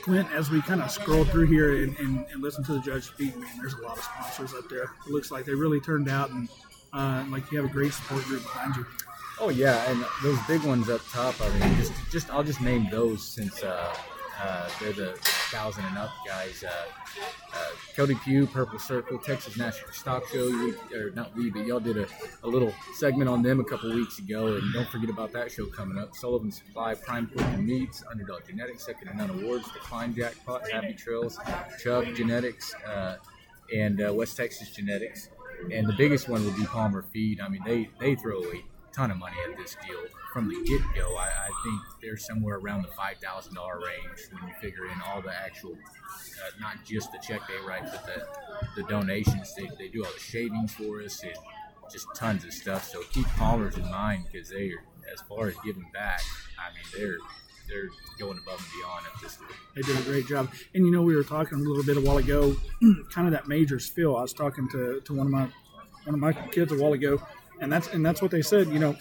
Clint, 0.00 0.28
as 0.32 0.48
we 0.48 0.64
kind 0.64 0.80
of 0.80 0.88
scroll 0.90 1.28
through 1.28 1.52
here 1.52 1.84
and, 1.84 1.92
and, 2.00 2.24
and 2.32 2.40
listen 2.40 2.64
to 2.64 2.72
the 2.72 2.80
judge 2.80 3.04
speak, 3.04 3.36
man, 3.36 3.52
there's 3.60 3.72
a 3.72 3.84
lot 3.84 3.96
of 3.96 4.04
sponsors 4.04 4.52
up 4.56 4.68
there. 4.68 4.88
It 5.04 5.12
looks 5.12 5.30
like 5.30 5.44
they 5.44 5.54
really 5.54 5.80
turned 5.80 6.08
out 6.08 6.30
and 6.30 6.48
uh, 6.94 7.24
like 7.28 7.50
you 7.50 7.58
have 7.60 7.68
a 7.68 7.72
great 7.72 7.92
support 7.92 8.24
group 8.24 8.42
behind 8.42 8.76
you. 8.76 8.86
Oh 9.40 9.48
yeah, 9.48 9.90
and 9.90 10.04
those 10.22 10.38
big 10.46 10.62
ones 10.62 10.88
up 10.88 11.00
top. 11.10 11.34
I 11.40 11.48
mean, 11.58 11.76
just 11.76 11.92
just 12.10 12.30
I'll 12.30 12.44
just 12.44 12.60
name 12.60 12.88
those 12.90 13.22
since 13.22 13.62
uh, 13.62 13.94
uh, 14.40 14.68
they're 14.80 14.92
the 14.92 15.12
thousand 15.50 15.84
and 15.86 15.98
up 15.98 16.10
guys. 16.26 16.62
Uh, 16.62 16.70
uh, 17.52 17.58
Cody 17.96 18.14
Pugh, 18.14 18.46
Purple 18.46 18.78
Circle, 18.78 19.18
Texas 19.18 19.56
National 19.56 19.90
Stock 19.92 20.26
Show. 20.28 20.48
We, 20.48 20.96
or 20.96 21.10
not 21.10 21.34
we, 21.36 21.50
but 21.50 21.66
y'all 21.66 21.80
did 21.80 21.96
a, 21.98 22.06
a 22.44 22.48
little 22.48 22.72
segment 22.94 23.28
on 23.28 23.42
them 23.42 23.58
a 23.58 23.64
couple 23.64 23.92
weeks 23.92 24.18
ago, 24.20 24.54
and 24.54 24.72
don't 24.72 24.88
forget 24.88 25.10
about 25.10 25.32
that 25.32 25.50
show 25.50 25.66
coming 25.66 25.98
up. 25.98 26.14
Sullivan 26.14 26.52
Supply, 26.52 26.94
Prime 26.94 27.30
and 27.36 27.66
Meats, 27.66 28.04
Underdog 28.08 28.46
Genetics, 28.46 28.86
Second 28.86 29.08
and 29.08 29.18
None 29.18 29.30
Awards, 29.30 29.64
The 29.72 29.80
Climb 29.80 30.14
Jackpot, 30.14 30.70
Happy 30.70 30.94
Trails, 30.94 31.38
Chubb 31.82 32.04
Genetics, 32.14 32.72
uh, 32.86 33.16
and 33.74 34.00
West 34.16 34.36
Texas 34.36 34.70
Genetics. 34.70 35.28
And 35.72 35.88
the 35.88 35.94
biggest 35.96 36.28
one 36.28 36.44
would 36.44 36.56
be 36.56 36.64
Palmer 36.64 37.02
Feed. 37.12 37.40
I 37.40 37.48
mean, 37.48 37.62
they 37.64 37.90
they 38.00 38.14
throw 38.14 38.42
a 38.42 38.64
ton 38.92 39.10
of 39.10 39.18
money 39.18 39.36
at 39.50 39.56
this 39.56 39.76
deal 39.86 39.98
from 40.32 40.48
the 40.48 40.54
get 40.64 40.80
go. 40.94 41.16
I, 41.16 41.26
I 41.26 41.46
think 41.64 41.80
they're 42.02 42.16
somewhere 42.16 42.56
around 42.56 42.82
the 42.82 42.88
five 42.92 43.16
thousand 43.18 43.54
dollar 43.54 43.78
range 43.78 44.20
when 44.32 44.48
you 44.48 44.54
figure 44.60 44.86
in 44.86 45.00
all 45.06 45.20
the 45.22 45.34
actual, 45.34 45.72
uh, 45.72 46.60
not 46.60 46.84
just 46.84 47.12
the 47.12 47.18
check 47.18 47.40
they 47.48 47.66
write, 47.66 47.84
but 47.84 48.06
the 48.06 48.82
the 48.82 48.88
donations. 48.88 49.54
They, 49.54 49.68
they 49.78 49.88
do 49.88 50.04
all 50.04 50.12
the 50.12 50.20
shavings 50.20 50.74
for 50.74 51.02
us 51.02 51.22
and 51.22 51.34
just 51.90 52.06
tons 52.14 52.44
of 52.44 52.52
stuff. 52.52 52.88
So 52.88 53.02
keep 53.10 53.26
Palmer's 53.36 53.76
in 53.76 53.88
mind 53.90 54.26
because 54.30 54.48
they 54.48 54.70
are 54.70 54.84
as 55.12 55.20
far 55.28 55.48
as 55.48 55.54
giving 55.64 55.88
back. 55.92 56.20
I 56.58 56.72
mean, 56.74 56.84
they're 56.96 57.18
they're 57.68 57.88
going 58.18 58.38
above 58.38 58.58
and 58.58 58.80
beyond 58.80 59.06
at 59.06 59.20
this. 59.22 59.38
They 59.74 59.82
did 59.82 59.98
a 59.98 60.02
great 60.02 60.26
job. 60.26 60.50
And 60.74 60.84
you 60.84 60.92
know, 60.92 61.02
we 61.02 61.16
were 61.16 61.24
talking 61.24 61.58
a 61.58 61.62
little 61.62 61.84
bit 61.84 61.96
a 61.96 62.00
while 62.00 62.18
ago, 62.18 62.56
kind 63.12 63.26
of 63.26 63.32
that 63.32 63.48
majors 63.48 63.88
feel. 63.88 64.16
I 64.16 64.22
was 64.22 64.32
talking 64.32 64.68
to, 64.70 65.00
to 65.00 65.14
one 65.14 65.26
of 65.26 65.32
my 65.32 65.48
one 66.04 66.14
of 66.14 66.20
my 66.20 66.32
kids 66.32 66.72
a 66.72 66.76
while 66.76 66.92
ago, 66.92 67.20
and 67.60 67.72
that's 67.72 67.88
and 67.88 68.04
that's 68.04 68.20
what 68.20 68.30
they 68.30 68.42
said. 68.42 68.68
You 68.68 68.78
know, 68.78 68.96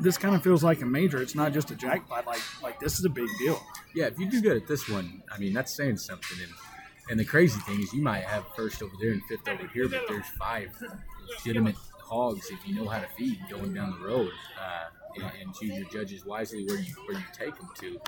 this 0.00 0.18
kind 0.18 0.34
of 0.34 0.42
feels 0.42 0.62
like 0.62 0.82
a 0.82 0.86
major. 0.86 1.22
It's 1.22 1.34
not 1.34 1.52
just 1.52 1.70
a 1.70 1.74
jackpot. 1.74 2.26
Like 2.26 2.62
like 2.62 2.80
this 2.80 2.98
is 2.98 3.04
a 3.04 3.10
big 3.10 3.28
deal. 3.38 3.60
Yeah, 3.94 4.06
if 4.06 4.18
you 4.18 4.30
do 4.30 4.40
good 4.40 4.56
at 4.56 4.68
this 4.68 4.88
one, 4.88 5.22
I 5.30 5.38
mean 5.38 5.52
that's 5.52 5.74
saying 5.74 5.96
something. 5.98 6.38
And 6.42 6.52
and 7.10 7.18
the 7.18 7.24
crazy 7.24 7.58
thing 7.60 7.80
is, 7.80 7.92
you 7.92 8.02
might 8.02 8.22
have 8.22 8.44
first 8.54 8.82
over 8.82 8.92
there 9.00 9.12
and 9.12 9.22
fifth 9.24 9.48
over 9.48 9.66
here, 9.68 9.88
but 9.88 10.02
there's 10.06 10.26
five 10.38 10.70
legitimate 11.28 11.74
hogs 11.98 12.50
if 12.50 12.66
you 12.66 12.74
know 12.74 12.88
how 12.88 13.00
to 13.00 13.08
feed 13.16 13.38
going 13.48 13.74
down 13.74 13.98
the 13.98 14.06
road. 14.06 14.30
Uh, 14.60 14.86
and, 15.16 15.24
and 15.40 15.54
choose 15.54 15.76
your 15.76 15.88
judges 15.88 16.24
wisely 16.24 16.64
where 16.66 16.78
you 16.78 16.94
where 17.06 17.18
you 17.18 17.24
take 17.32 17.56
them 17.56 17.68
to. 17.80 18.00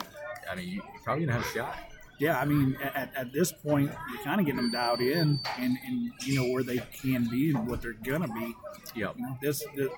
I 0.51 0.55
mean, 0.55 0.69
you, 0.69 0.75
you're 0.75 1.03
probably 1.05 1.27
gonna 1.27 1.39
have 1.39 1.47
a 1.47 1.55
shot. 1.55 1.77
Yeah, 2.19 2.39
I 2.39 2.45
mean, 2.45 2.77
at, 2.83 3.11
at 3.17 3.33
this 3.33 3.51
point, 3.51 3.91
you're 4.13 4.23
kind 4.23 4.39
of 4.39 4.47
getting 4.47 4.61
them 4.61 4.71
dialed 4.71 5.01
in, 5.01 5.41
and, 5.59 5.79
and 5.85 6.13
you 6.25 6.41
know 6.41 6.53
where 6.53 6.63
they 6.63 6.79
can 6.93 7.29
be 7.29 7.51
and 7.51 7.67
what 7.67 7.83
they're 7.83 7.95
gonna 7.95 8.29
be. 8.29 8.55
Yep. 8.95 9.15
You 9.17 9.23
know, 9.27 9.39
this, 9.43 9.65
this 9.75 9.89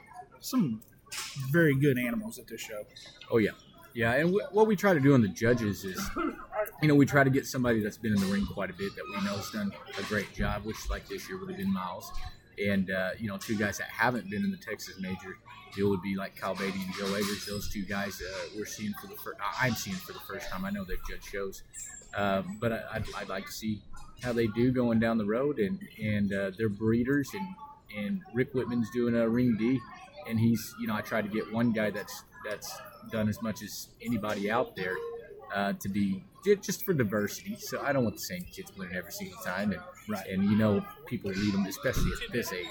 some 0.40 0.80
very 1.50 1.74
good 1.74 1.98
animals 1.98 2.38
at 2.38 2.46
this 2.46 2.60
show. 2.60 2.84
Oh 3.30 3.38
yeah, 3.38 3.50
yeah. 3.94 4.12
And 4.12 4.28
w- 4.28 4.46
what 4.52 4.66
we 4.66 4.76
try 4.76 4.94
to 4.94 5.00
do 5.00 5.14
on 5.14 5.22
the 5.22 5.28
judges 5.28 5.84
is, 5.84 6.00
you 6.80 6.88
know, 6.88 6.94
we 6.94 7.06
try 7.06 7.24
to 7.24 7.30
get 7.30 7.46
somebody 7.46 7.80
that's 7.80 7.98
been 7.98 8.14
in 8.14 8.20
the 8.20 8.26
ring 8.26 8.46
quite 8.46 8.70
a 8.70 8.74
bit 8.74 8.94
that 8.96 9.04
we 9.08 9.16
know 9.24 9.36
has 9.36 9.50
done 9.50 9.72
a 9.98 10.02
great 10.04 10.32
job, 10.34 10.64
which 10.64 10.76
like 10.88 11.06
this 11.08 11.28
year 11.28 11.38
would 11.38 11.48
have 11.48 11.58
been 11.58 11.72
Miles, 11.72 12.10
and 12.58 12.90
uh, 12.90 13.10
you 13.18 13.28
know, 13.28 13.36
two 13.38 13.56
guys 13.56 13.78
that 13.78 13.88
haven't 13.88 14.30
been 14.30 14.44
in 14.44 14.50
the 14.50 14.56
Texas 14.56 14.98
Major 15.00 15.36
deal 15.74 15.90
would 15.90 16.02
be 16.02 16.16
like 16.16 16.36
Kyle 16.36 16.54
Beatty 16.54 16.80
and 16.84 16.94
Joe 16.94 17.06
Eggers. 17.14 17.46
Those 17.46 17.68
two 17.68 17.84
guys 17.84 18.20
uh, 18.20 18.48
we're 18.56 18.66
seeing 18.66 18.92
for 19.00 19.06
the 19.06 19.16
first. 19.16 19.38
I'm 19.60 19.74
seeing 19.74 19.96
for 19.96 20.12
the 20.12 20.20
first 20.20 20.48
time. 20.50 20.64
I 20.64 20.70
know 20.70 20.84
they've 20.84 20.98
judged 21.08 21.24
shows, 21.24 21.62
um, 22.16 22.58
but 22.60 22.72
I, 22.72 22.82
I'd, 22.94 23.04
I'd 23.16 23.28
like 23.28 23.46
to 23.46 23.52
see 23.52 23.82
how 24.22 24.32
they 24.32 24.46
do 24.48 24.72
going 24.72 25.00
down 25.00 25.18
the 25.18 25.26
road, 25.26 25.58
and 25.58 25.78
and 26.02 26.32
uh, 26.32 26.50
they're 26.56 26.68
breeders, 26.68 27.30
and 27.34 28.04
and 28.04 28.20
Rick 28.34 28.52
Whitman's 28.52 28.90
doing 28.90 29.14
a 29.14 29.28
ring 29.28 29.56
D, 29.58 29.80
and 30.28 30.38
he's 30.38 30.74
you 30.80 30.86
know 30.86 30.94
I 30.94 31.00
try 31.00 31.22
to 31.22 31.28
get 31.28 31.52
one 31.52 31.72
guy 31.72 31.90
that's 31.90 32.24
that's 32.44 32.72
done 33.10 33.28
as 33.28 33.40
much 33.42 33.62
as 33.62 33.88
anybody 34.02 34.50
out 34.50 34.76
there 34.76 34.96
uh, 35.54 35.72
to 35.74 35.88
be 35.88 36.22
just 36.44 36.84
for 36.84 36.92
diversity. 36.92 37.56
So 37.58 37.82
I 37.82 37.92
don't 37.92 38.04
want 38.04 38.16
the 38.16 38.22
same 38.22 38.44
kids 38.52 38.72
winning 38.76 38.94
every 38.96 39.12
single 39.12 39.38
time, 39.44 39.72
and 39.72 39.80
Right. 40.08 40.26
and 40.28 40.44
you 40.44 40.56
know 40.56 40.84
people 41.06 41.30
read 41.30 41.52
them, 41.54 41.66
especially 41.66 42.10
at 42.26 42.32
this 42.32 42.52
age. 42.52 42.66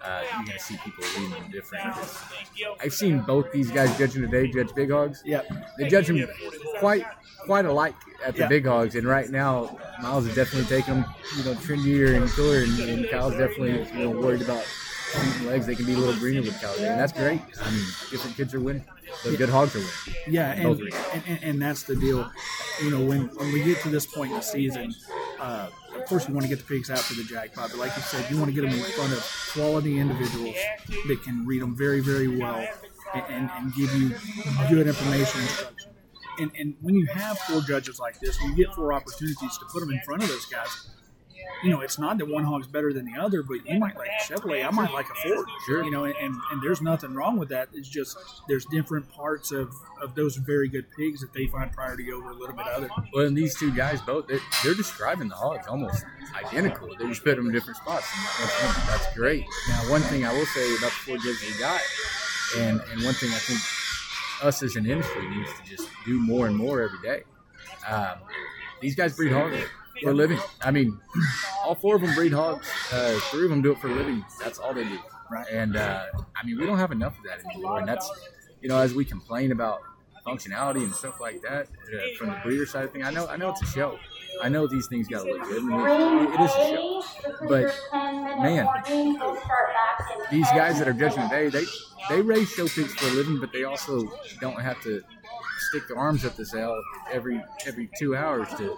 Uh, 0.00 0.22
you're 0.36 0.46
gonna 0.46 0.58
see 0.60 0.76
people 0.84 1.04
reading 1.16 1.30
them 1.30 1.50
different. 1.50 1.84
I've 2.80 2.94
seen 2.94 3.20
both 3.20 3.50
these 3.52 3.70
guys 3.70 3.96
judging 3.98 4.22
today, 4.22 4.46
judge 4.50 4.72
big 4.74 4.90
hogs. 4.92 5.22
Yep. 5.24 5.46
They 5.76 5.88
judge 5.88 6.06
them 6.06 6.24
quite 6.78 7.04
quite 7.44 7.64
alike 7.64 7.94
at 8.24 8.34
the 8.34 8.42
Yeah. 8.42 8.48
big 8.48 8.66
hogs, 8.66 8.94
and 8.94 9.06
right 9.06 9.28
now 9.28 9.76
Miles 10.02 10.26
is 10.26 10.34
definitely 10.36 10.68
taking 10.68 10.94
them, 11.02 11.04
you 11.36 11.44
know, 11.44 11.54
trendier 11.54 12.14
and 12.16 12.28
cooler, 12.30 12.58
and, 12.58 12.78
and 12.78 13.10
Kyle's 13.10 13.32
definitely 13.36 13.84
you 13.98 14.04
know 14.04 14.10
worried 14.10 14.42
about 14.42 14.64
legs, 15.44 15.66
they 15.66 15.74
can 15.74 15.86
be 15.86 15.94
a 15.94 15.98
little 15.98 16.14
greener 16.14 16.42
with 16.42 16.60
California, 16.60 16.90
and 16.90 17.00
that's 17.00 17.12
great. 17.12 17.40
I 17.62 17.70
mean, 17.70 17.84
different 18.10 18.36
kids 18.36 18.54
are 18.54 18.60
winning. 18.60 18.84
The 19.24 19.36
good 19.36 19.48
hogs 19.48 19.74
are 19.74 19.78
winning. 19.78 19.92
Yeah, 20.26 20.52
and, 20.52 20.92
and, 21.26 21.42
and, 21.42 21.62
that's 21.62 21.82
the 21.84 21.96
deal. 21.96 22.30
You 22.82 22.90
know, 22.90 23.00
when, 23.04 23.28
when 23.28 23.52
we 23.52 23.62
get 23.62 23.80
to 23.82 23.88
this 23.88 24.06
point 24.06 24.30
in 24.30 24.36
the 24.36 24.42
season, 24.42 24.94
uh, 25.40 25.68
of 25.94 26.04
course, 26.06 26.28
we 26.28 26.34
want 26.34 26.44
to 26.44 26.48
get 26.48 26.58
the 26.58 26.64
pigs 26.64 26.90
out 26.90 26.98
for 26.98 27.14
the 27.14 27.24
jackpot, 27.24 27.70
but 27.70 27.78
like 27.78 27.94
you 27.96 28.02
said, 28.02 28.30
you 28.30 28.36
want 28.38 28.48
to 28.48 28.54
get 28.54 28.68
them 28.68 28.78
in 28.78 28.84
front 28.92 29.12
of 29.12 29.50
quality 29.52 29.98
individuals 29.98 30.56
that 31.08 31.22
can 31.22 31.46
read 31.46 31.62
them 31.62 31.76
very, 31.76 32.00
very 32.00 32.28
well 32.28 32.66
and, 33.14 33.24
and, 33.28 33.50
and 33.56 33.74
give 33.74 33.92
you 33.94 34.14
good 34.68 34.86
information 34.86 35.40
instruction. 35.40 35.88
And, 36.40 36.52
and 36.56 36.74
when 36.82 36.94
you 36.94 37.06
have 37.06 37.38
four 37.38 37.60
judges 37.62 37.98
like 37.98 38.20
this, 38.20 38.40
when 38.40 38.50
you 38.50 38.64
get 38.64 38.74
four 38.74 38.92
opportunities 38.92 39.58
to 39.58 39.64
put 39.72 39.80
them 39.80 39.90
in 39.90 40.00
front 40.00 40.22
of 40.22 40.28
those 40.28 40.46
guys, 40.46 40.90
you 41.62 41.70
know, 41.70 41.80
it's 41.80 41.98
not 41.98 42.18
that 42.18 42.28
one 42.28 42.44
hog's 42.44 42.66
better 42.66 42.92
than 42.92 43.04
the 43.04 43.20
other, 43.20 43.42
but 43.42 43.66
you 43.66 43.78
might 43.78 43.96
like 43.96 44.08
a 44.08 44.22
Chevrolet, 44.22 44.66
I 44.66 44.70
might 44.70 44.92
like 44.92 45.06
a 45.10 45.14
Ford. 45.14 45.46
Sure. 45.66 45.84
You 45.84 45.90
know, 45.90 46.04
and, 46.04 46.14
and, 46.20 46.34
and 46.52 46.62
there's 46.62 46.80
nothing 46.80 47.14
wrong 47.14 47.36
with 47.36 47.48
that. 47.48 47.68
It's 47.72 47.88
just 47.88 48.16
there's 48.48 48.64
different 48.66 49.08
parts 49.10 49.50
of, 49.50 49.72
of 50.00 50.14
those 50.14 50.36
very 50.36 50.68
good 50.68 50.86
pigs 50.96 51.20
that 51.20 51.32
they 51.32 51.46
find 51.46 51.72
priority 51.72 52.12
over 52.12 52.30
a 52.30 52.34
little 52.34 52.54
bit 52.54 52.66
other. 52.66 52.88
Well, 53.12 53.26
and 53.26 53.36
these 53.36 53.56
two 53.56 53.72
guys 53.72 54.00
both, 54.02 54.28
they're, 54.28 54.40
they're 54.62 54.74
describing 54.74 55.28
the 55.28 55.34
hogs 55.34 55.66
almost 55.66 56.04
identical. 56.34 56.88
They 56.98 57.08
just 57.08 57.24
put 57.24 57.36
them 57.36 57.46
in 57.46 57.52
different 57.52 57.78
spots. 57.78 58.06
That's, 58.86 59.14
great. 59.14 59.44
Now, 59.68 59.90
one 59.90 60.02
thing 60.02 60.24
I 60.24 60.32
will 60.32 60.46
say 60.46 60.76
about 60.76 60.90
the 60.90 60.96
four 61.04 61.16
judges 61.16 61.40
they 61.40 61.58
got, 61.58 61.80
and, 62.58 62.80
and 62.92 63.02
one 63.02 63.14
thing 63.14 63.30
I 63.30 63.38
think 63.38 63.58
us 64.42 64.62
as 64.62 64.76
an 64.76 64.86
industry 64.86 65.28
needs 65.28 65.50
to 65.58 65.64
just 65.64 65.88
do 66.04 66.20
more 66.20 66.46
and 66.46 66.56
more 66.56 66.82
every 66.82 67.00
day. 67.02 67.22
Um, 67.88 68.18
these 68.80 68.94
guys 68.94 69.16
breed 69.16 69.32
hogs 69.32 69.56
for 70.02 70.10
a 70.10 70.14
living. 70.14 70.38
I 70.62 70.70
mean, 70.70 70.98
all 71.64 71.74
four 71.74 71.96
of 71.96 72.02
them 72.02 72.14
breed 72.14 72.32
hogs. 72.32 72.68
Uh, 72.92 73.18
three 73.30 73.44
of 73.44 73.50
them 73.50 73.62
do 73.62 73.72
it 73.72 73.78
for 73.78 73.88
a 73.88 73.94
living. 73.94 74.24
That's 74.42 74.58
all 74.58 74.74
they 74.74 74.84
do. 74.84 74.98
Right. 75.30 75.46
And 75.50 75.76
uh, 75.76 76.04
I 76.36 76.46
mean, 76.46 76.58
we 76.58 76.66
don't 76.66 76.78
have 76.78 76.92
enough 76.92 77.18
of 77.18 77.24
that 77.24 77.44
anymore. 77.52 77.78
And 77.80 77.88
that's, 77.88 78.10
you 78.62 78.68
know, 78.68 78.78
as 78.78 78.94
we 78.94 79.04
complain 79.04 79.52
about 79.52 79.80
functionality 80.26 80.84
and 80.84 80.94
stuff 80.94 81.20
like 81.20 81.40
that 81.42 81.66
uh, 81.66 82.16
from 82.18 82.28
the 82.28 82.36
breeder 82.42 82.66
side 82.66 82.84
of 82.84 82.92
thing. 82.92 83.02
I 83.02 83.10
know, 83.10 83.26
I 83.26 83.36
know 83.36 83.50
it's 83.50 83.62
a 83.62 83.66
show. 83.66 83.98
I 84.42 84.48
know 84.48 84.66
these 84.66 84.86
things 84.88 85.08
got 85.08 85.24
to 85.24 85.32
look 85.32 85.42
good. 85.44 85.62
And 85.62 86.28
it, 86.28 86.34
it 86.34 86.40
is 86.40 86.50
a 86.50 86.68
show. 86.68 87.02
But 87.48 87.74
man, 88.42 88.66
these 90.30 90.46
guys 90.50 90.78
that 90.78 90.86
are 90.86 90.92
judging 90.92 91.22
today, 91.28 91.48
they 91.48 91.64
they 92.08 92.22
raise 92.22 92.50
show 92.50 92.68
pigs 92.68 92.94
for 92.94 93.06
a 93.06 93.10
living, 93.10 93.40
but 93.40 93.52
they 93.52 93.64
also 93.64 94.10
don't 94.40 94.60
have 94.60 94.80
to 94.82 95.02
stick 95.70 95.88
their 95.88 95.98
arms 95.98 96.24
up 96.24 96.36
the 96.36 96.46
cell 96.46 96.74
every 97.10 97.42
every 97.66 97.90
two 97.98 98.14
hours 98.16 98.48
to 98.56 98.76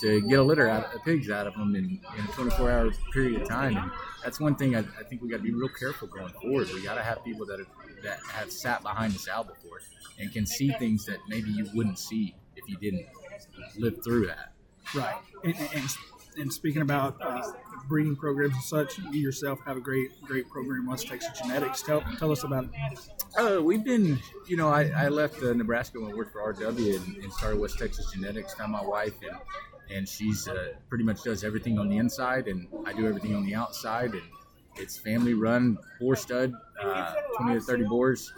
to 0.00 0.20
get 0.22 0.38
a 0.38 0.42
litter 0.42 0.68
out 0.68 0.94
of 0.94 1.04
pigs 1.04 1.30
out 1.30 1.46
of 1.46 1.54
them 1.54 1.74
in, 1.74 2.00
in 2.18 2.24
a 2.24 2.28
24 2.32 2.70
hour 2.70 2.90
period 3.12 3.42
of 3.42 3.48
time. 3.48 3.76
And 3.76 3.90
that's 4.22 4.40
one 4.40 4.54
thing 4.54 4.76
I, 4.76 4.80
I 4.80 5.02
think 5.08 5.22
we 5.22 5.28
got 5.28 5.38
to 5.38 5.42
be 5.42 5.52
real 5.52 5.68
careful 5.68 6.08
going 6.08 6.32
forward. 6.34 6.68
We 6.72 6.82
got 6.82 6.94
to 6.94 7.02
have 7.02 7.24
people 7.24 7.46
that 7.46 7.58
have, 7.58 7.68
that 8.02 8.20
have 8.32 8.50
sat 8.50 8.82
behind 8.82 9.12
the 9.12 9.18
sow 9.18 9.44
before 9.44 9.80
and 10.18 10.32
can 10.32 10.46
see 10.46 10.70
things 10.78 11.04
that 11.06 11.18
maybe 11.28 11.50
you 11.50 11.68
wouldn't 11.74 11.98
see 11.98 12.34
if 12.56 12.68
you 12.68 12.76
didn't 12.76 13.06
live 13.76 14.02
through 14.04 14.26
that. 14.26 14.52
Right. 14.94 15.16
And, 15.44 15.54
and, 15.56 15.68
and, 15.74 15.96
and 16.38 16.52
speaking 16.52 16.82
about 16.82 17.16
uh, 17.20 17.42
breeding 17.88 18.16
programs 18.16 18.54
and 18.54 18.62
such, 18.62 18.98
you 18.98 19.20
yourself 19.20 19.58
have 19.66 19.76
a 19.76 19.80
great 19.80 20.10
great 20.22 20.48
program, 20.48 20.86
West 20.86 21.06
Texas 21.06 21.38
Genetics. 21.38 21.82
Tell, 21.82 22.02
tell 22.18 22.32
us 22.32 22.44
about 22.44 22.64
it. 22.64 22.70
Uh, 23.36 23.62
we've 23.62 23.84
been, 23.84 24.18
you 24.46 24.56
know, 24.56 24.68
I, 24.68 24.90
I 24.96 25.08
left 25.08 25.42
uh, 25.42 25.52
Nebraska 25.52 26.00
when 26.00 26.12
I 26.12 26.14
worked 26.14 26.32
for 26.32 26.52
RW 26.52 26.96
and, 26.96 27.16
and 27.18 27.32
started 27.32 27.60
West 27.60 27.78
Texas 27.78 28.10
Genetics. 28.12 28.54
Found 28.54 28.72
my 28.72 28.82
wife, 28.82 29.14
and 29.22 29.36
and 29.94 30.08
she's 30.08 30.48
uh, 30.48 30.72
pretty 30.88 31.04
much 31.04 31.22
does 31.22 31.44
everything 31.44 31.78
on 31.78 31.88
the 31.88 31.98
inside, 31.98 32.48
and 32.48 32.66
I 32.86 32.92
do 32.92 33.06
everything 33.06 33.34
on 33.34 33.44
the 33.44 33.54
outside. 33.54 34.12
And 34.12 34.22
it's 34.76 34.96
family 34.96 35.34
run, 35.34 35.78
four 35.98 36.16
stud, 36.16 36.52
uh, 36.82 37.14
20 37.38 37.54
to 37.54 37.60
30 37.60 37.84
boars 37.84 38.32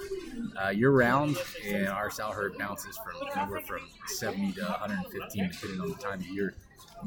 uh, 0.62 0.70
year 0.70 0.90
round, 0.90 1.36
and 1.64 1.88
our 1.88 2.10
sow 2.10 2.30
herd 2.30 2.58
bounces 2.58 2.98
from 2.98 3.14
anywhere 3.36 3.60
from 3.60 3.80
70 4.06 4.52
to 4.52 4.62
115, 4.62 5.50
depending 5.52 5.80
on 5.80 5.88
the 5.90 5.94
time 5.96 6.20
of 6.20 6.26
year. 6.26 6.54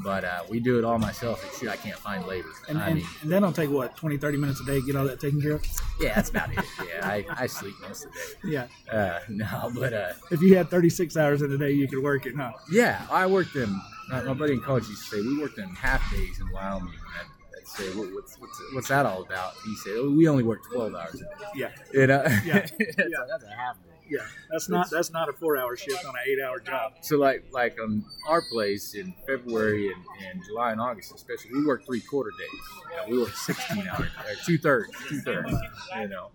But 0.04 0.24
uh, 0.26 0.44
we 0.48 0.60
do 0.60 0.78
it 0.78 0.86
all 0.86 1.00
myself. 1.00 1.44
And 1.44 1.52
shoot, 1.60 1.70
I 1.70 1.76
can't 1.76 1.98
find 1.98 2.26
labor. 2.28 2.50
And, 2.70 2.78
I 2.78 2.88
and, 2.90 2.96
mean, 2.98 3.08
and 3.24 3.32
then 3.32 3.38
it'll 3.44 3.52
take 3.52 3.72
what 3.72 3.98
20, 3.98 4.18
30 4.18 4.38
minutes 4.38 4.62
a 4.62 4.66
day 4.66 4.80
to 4.80 4.86
get 4.86 4.96
all 4.96 5.06
that 5.06 5.20
taken 5.20 5.42
care 5.42 5.54
of. 5.54 5.66
yeah, 6.00 6.14
that's 6.14 6.30
about 6.30 6.52
it. 6.52 6.64
Yeah, 6.88 7.08
I, 7.08 7.26
I 7.30 7.48
sleep 7.48 7.74
most 7.82 8.06
of 8.06 8.12
the 8.14 8.50
day. 8.50 8.68
Yeah. 8.92 8.96
Uh, 8.96 9.20
no, 9.30 9.72
but 9.74 9.94
uh, 9.94 10.14
If 10.30 10.42
you 10.42 10.56
had 10.56 10.70
thirty 10.70 10.90
six 10.90 11.18
hours 11.18 11.42
in 11.42 11.52
a 11.52 11.58
day, 11.58 11.72
you 11.72 11.88
could 11.88 12.04
work 12.04 12.28
it, 12.28 12.36
huh? 12.36 12.52
Yeah, 12.72 13.02
I 13.10 13.26
worked 13.26 13.56
them. 13.56 13.82
My, 14.10 14.24
my 14.24 14.34
buddy 14.34 14.54
in 14.54 14.62
college 14.62 14.88
used 14.88 15.10
to 15.10 15.18
say 15.18 15.22
we 15.22 15.40
worked 15.40 15.58
in 15.58 15.68
half 15.70 16.10
days 16.12 16.40
in 16.40 16.50
Wyoming. 16.52 16.94
And 16.94 17.30
I'd, 17.58 17.68
say, 17.68 17.90
what, 17.98 18.14
what's, 18.14 18.40
what's 18.40 18.62
what's 18.74 18.88
that 18.88 19.06
all 19.06 19.22
about? 19.24 19.54
He 19.66 19.76
said, 19.76 19.94
oh, 19.98 20.12
we 20.12 20.28
only 20.28 20.44
work 20.44 20.60
twelve 20.72 20.96
hours 20.96 21.16
a 21.16 21.18
day. 21.18 21.26
Yeah. 21.56 21.70
You 21.94 22.08
know? 22.08 22.24
Yeah. 22.46 22.60
that's, 22.70 22.74
Yeah. 22.80 23.24
A, 23.24 23.28
that's 23.28 23.44
a 23.44 23.56
half 23.56 23.76
day. 23.84 23.90
Yeah. 24.10 24.20
That's 24.50 24.70
not 24.70 24.90
that's 24.90 25.12
not 25.12 25.28
a 25.28 25.34
four 25.34 25.58
hour 25.58 25.76
shift 25.76 26.06
on 26.06 26.16
an 26.16 26.22
eight 26.26 26.42
hour 26.42 26.62
job. 26.62 26.94
So 27.02 27.18
like 27.18 27.46
like 27.52 27.78
on 27.82 28.06
our 28.28 28.42
place 28.42 28.96
in 28.96 29.14
February 29.28 29.92
and, 29.92 30.02
and 30.30 30.42
July 30.48 30.72
and 30.72 30.80
August 30.80 31.14
especially, 31.14 31.52
we 31.54 31.66
work 31.66 31.86
three 31.86 32.00
quarter 32.02 32.32
days. 32.32 32.62
You 32.90 32.96
know, 32.96 33.16
we 33.18 33.24
work 33.24 33.36
sixteen 33.36 33.86
hours, 33.88 34.08
two 34.46 34.58
thirds, 34.58 34.92
two 35.10 35.20
thirds. 35.20 35.54
You 36.00 36.08
know. 36.08 36.30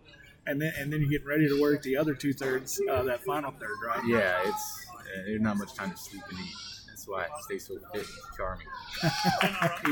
And 0.46 0.60
then 0.60 0.72
and 0.76 0.92
then 0.92 1.00
you're 1.00 1.10
getting 1.10 1.26
ready 1.26 1.48
to 1.48 1.60
work 1.62 1.82
the 1.82 1.96
other 1.96 2.14
two 2.14 2.32
thirds, 2.32 2.80
uh, 2.90 3.04
that 3.04 3.24
final 3.24 3.52
third, 3.52 3.76
right? 3.86 4.02
Yeah, 4.06 4.40
it's 4.44 4.86
uh, 4.92 5.22
there's 5.24 5.40
not 5.40 5.56
much 5.56 5.72
time 5.74 5.92
to 5.92 5.96
sleep 5.96 6.22
and 6.28 6.38
eat. 6.38 6.71
That's 7.02 7.08
why 7.08 7.24
I 7.24 7.40
stay 7.40 7.58
so 7.58 7.74
fit 7.92 8.06
and 8.06 8.36
charming. 8.36 8.66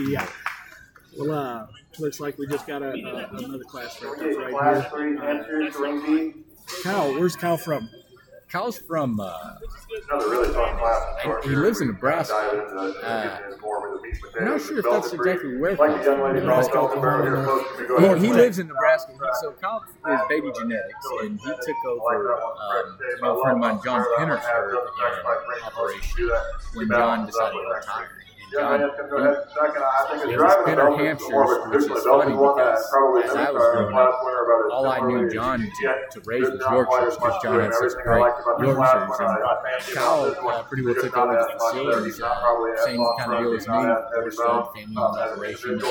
yeah. 0.12 0.28
Well, 1.18 1.32
uh, 1.32 1.66
looks 1.98 2.20
like 2.20 2.38
we 2.38 2.46
just 2.46 2.68
got 2.68 2.82
a, 2.82 2.90
a, 2.90 3.36
another 3.36 3.64
class 3.64 4.00
right, 4.00 4.52
right 4.52 4.74
here. 4.74 4.90
three 4.92 5.18
enters 5.18 5.74
to 5.74 5.82
ring 5.82 6.02
B. 6.06 6.34
Kyle, 6.84 7.12
where's 7.14 7.34
Kyle 7.34 7.56
from? 7.56 7.90
Kyle's 8.50 8.78
from 8.78 9.20
uh, 9.20 9.32
really 10.10 10.52
class. 10.76 11.44
He- 11.44 11.50
lives 11.54 11.80
in 11.80 11.86
Nebraska. 11.88 12.32
Dive 12.34 12.58
into 12.58 12.74
the- 12.74 13.06
Uh, 13.06 13.22
get 13.38 13.44
into 13.52 13.60
more 13.62 13.80
with 13.92 14.02
the 14.02 14.08
meat 14.08 14.16
and 14.38 14.48
I'm 14.48 14.52
not 14.56 14.60
sure 14.66 14.78
if 14.78 14.84
that's 14.84 15.12
exactly 15.12 15.56
where 15.58 15.76
Like 15.76 15.78
the 15.78 15.94
Kyle's 15.94 16.06
young 16.06 16.16
from. 16.16 16.26
lady 16.26 16.40
Nebraska, 16.40 16.78
Oklahoma, 16.78 17.08
Oklahoma. 17.08 17.42
supposed 17.44 17.78
to 17.78 17.86
go 17.86 17.96
ahead 17.96 18.18
He, 18.18 18.32
lives 18.32 18.58
in 18.58 18.66
Nebraska. 18.66 19.12
So 19.40 19.52
Kyle 19.52 19.84
is 19.86 20.20
Beatty 20.28 20.50
genetics, 20.58 21.06
and 21.22 21.40
he 21.40 21.46
took 21.46 21.84
over 21.86 22.34
um, 22.34 22.98
old 23.22 23.42
friend 23.42 23.56
of 23.56 23.58
mine, 23.60 23.80
John 23.84 24.04
Penner's 24.18 24.44
operation 25.64 26.30
when 26.74 26.88
John 26.88 27.26
decided 27.26 27.52
to 27.52 27.58
retire. 27.74 28.10
And 28.50 28.58
John, 28.58 28.80
Yeah, 28.80 28.86
man. 29.14 29.36
Second, 29.54 29.82
I 29.82 30.06
think 30.10 30.22
it's 30.22 30.24
it 30.24 30.26
was 30.26 30.34
driving 30.36 30.66
Penner 30.66 30.90
adult 30.90 31.00
is 31.00 31.06
Hampshires, 31.06 31.30
more 31.30 31.44
of 31.44 31.66
a 31.66 31.70
which 31.70 31.84
is 31.86 32.02
funny 32.02 32.34
because 32.34 32.80
as 33.30 33.36
I 33.36 33.50
was 33.50 33.62
growing 33.62 33.96
up, 33.96 34.14
winter 34.24 34.42
about 34.42 34.66
as 34.66 34.72
all 34.74 34.86
I 34.90 35.00
knew 35.06 35.30
John 35.30 35.60
to, 35.60 35.66
to 36.10 36.18
raise 36.26 36.50
was 36.50 36.58
Yorkshires 36.70 37.14
because 37.16 37.42
John 37.42 37.60
had 37.60 37.74
such 37.74 37.94
great 38.02 38.20
liked 38.20 38.40
about 38.42 38.58
this 38.60 38.76
last 38.76 39.06
Yorkshires. 39.06 39.20
one, 39.20 39.30
I- 39.30 39.46
I 39.46 39.70
And 39.70 39.94
Kyle 39.94 40.48
uh, 40.50 40.62
pretty 40.64 40.82
well 40.84 40.94
took 40.94 41.16
over 41.16 41.32
the 41.32 41.46
facilities. 41.58 42.20
Uh, 42.20 42.84
same 42.84 42.98
kind 43.18 43.32
of 43.32 43.38
deal 43.38 43.54
as 43.54 43.68
me. 43.68 43.74
not 43.74 43.86
as 43.86 44.04
heavy 44.10 44.22
Four 44.22 44.30
stud 44.30 44.46
bone, 44.50 44.74
family 44.74 44.96
operation. 44.98 45.80
Uh, 45.82 45.86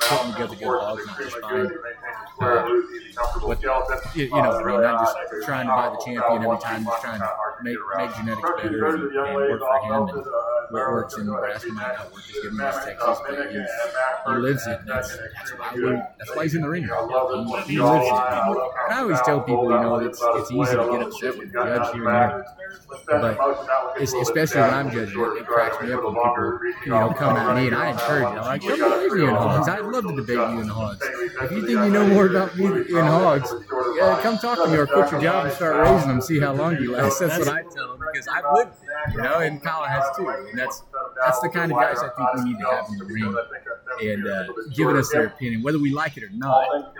putting 0.00 0.32
together 0.32 0.54
good 0.56 0.64
course, 0.64 0.82
hogs, 0.82 1.06
just 1.18 1.38
fine. 1.38 1.54
He 1.54 1.62
maintains 1.62 2.18
a 2.18 2.30
square, 2.34 2.58
Uh, 2.58 2.68
loose, 2.68 2.90
easy, 2.90 3.14
comfortable 3.14 3.52
but. 3.54 4.02
You, 4.14 4.24
you 4.24 4.30
know, 4.30 4.50
Uh, 4.50 4.58
I 4.58 4.64
mean, 4.64 4.82
not 4.82 4.98
just 5.04 5.16
I 5.16 5.20
think 5.24 5.32
it's 5.38 5.46
trying 5.46 5.66
to 5.66 5.72
buy 5.78 5.88
the 5.94 6.00
champion 6.04 6.42
every 6.44 6.58
time, 6.58 6.84
just 6.84 7.02
trying 7.02 7.20
to 7.20 7.26
one 7.26 7.36
hard 7.38 7.54
to 7.58 7.62
make, 7.64 7.78
make 7.96 8.10
genetics 8.16 8.42
better 8.42 8.86
and, 8.86 9.02
and 9.14 9.34
work 9.34 9.60
for 9.60 9.78
him. 9.86 10.08
And 10.08 10.26
uh, 10.26 10.32
what 10.70 10.90
works 10.90 11.14
in 11.18 11.26
Nebraska 11.26 11.70
feed 11.84 11.90
might 11.90 11.96
that. 11.96 12.04
not 12.04 12.12
work 12.12 12.22
as 12.28 12.32
good 12.32 12.44
in 12.46 12.56
Matt, 12.56 12.74
West 12.74 12.78
uh, 12.78 12.90
Texas, 12.90 13.18
but 13.26 13.30
mimic 13.30 13.48
he's, 13.50 13.56
and 13.56 13.66
Matt 13.66 14.36
he 14.36 14.42
lives 14.42 14.66
it. 14.66 14.80
That's, 14.86 15.16
that's 15.16 15.50
why 15.58 15.74
good. 15.74 15.84
we, 15.84 16.02
that's 16.18 16.36
why 16.36 16.42
he's 16.42 16.54
in 16.54 16.62
the 16.62 16.68
ring 16.68 16.90
I 16.90 17.00
love 17.00 17.46
now. 17.46 17.56
this 17.56 17.66
He, 17.66 17.74
he 17.74 17.80
lives 17.80 18.06
it. 18.06 18.12
I 18.12 18.48
And 18.84 18.94
I 18.94 19.00
always 19.00 19.20
tell 19.22 19.40
people, 19.40 19.64
you 19.64 19.80
know, 19.80 19.96
it's 19.96 20.20
it's 20.22 20.50
easy 20.50 20.76
to 20.76 20.88
get 20.90 21.02
upset 21.02 21.38
with 21.38 21.52
the 21.52 21.64
judge 21.64 21.94
here 21.94 22.08
and 22.08 22.44
there. 22.44 22.46
But 23.06 24.00
especially 24.02 24.60
when 24.60 24.70
I'm 24.70 24.90
judging 24.90 25.20
it, 25.20 25.40
it 25.40 25.46
cracks 25.46 25.82
me 25.82 25.92
up 25.92 26.04
when 26.04 26.14
people, 26.14 26.60
you 26.84 26.90
know, 26.90 27.12
come 27.14 27.36
at 27.36 27.56
me 27.56 27.66
and 27.68 27.76
I 27.76 27.90
encourage 27.90 28.22
it. 28.22 28.38
I'm 28.38 28.44
like, 28.44 28.62
come 28.62 28.78
debate 28.78 29.12
me 29.12 29.22
in 29.24 29.34
hogs. 29.34 29.68
I'd 29.68 29.80
love 29.80 30.04
to 30.04 30.16
debate 30.16 30.36
you 30.36 30.60
in 30.60 30.68
hogs. 30.68 31.00
If 31.02 31.50
you 31.50 31.66
think 31.66 31.70
you 31.70 31.90
know 31.90 32.06
more 32.08 32.26
about 32.26 32.56
me 32.56 32.66
in 32.66 33.04
hogs, 33.04 33.52
yeah, 33.96 34.18
come 34.22 34.38
talk 34.38 34.58
to 34.58 34.68
me 34.68 34.76
or 34.76 34.86
quit 34.86 35.10
your 35.10 35.20
job 35.20 35.46
and 35.46 35.54
start 35.54 35.76
raising 35.88 36.08
them. 36.08 36.20
See 36.20 36.38
how 36.40 36.54
long 36.54 36.76
you 36.76 36.92
last. 36.92 37.18
That's 37.18 37.38
what 37.38 37.48
I 37.48 37.62
tell 37.62 37.96
them 37.96 38.06
because 38.12 38.28
I've 38.28 38.44
lived 38.52 38.72
you 39.12 39.22
know, 39.22 39.38
and 39.38 39.62
Kyle 39.62 39.84
has 39.84 40.04
too. 40.16 40.28
And 40.28 40.58
that's 40.58 40.82
that's 41.24 41.40
the 41.40 41.48
kind 41.48 41.72
of 41.72 41.78
guys 41.78 41.98
I 41.98 42.08
think 42.08 42.34
we 42.34 42.52
need 42.52 42.58
to 42.58 42.66
have 42.66 42.86
in 42.90 42.98
the 42.98 43.04
ring 43.04 43.36
and 44.02 44.26
uh, 44.26 44.46
giving 44.74 44.96
us 44.96 45.10
their 45.12 45.26
opinion, 45.26 45.62
whether 45.62 45.78
we 45.78 45.90
like 45.90 46.16
it 46.16 46.24
or 46.24 46.30
not. 46.32 46.92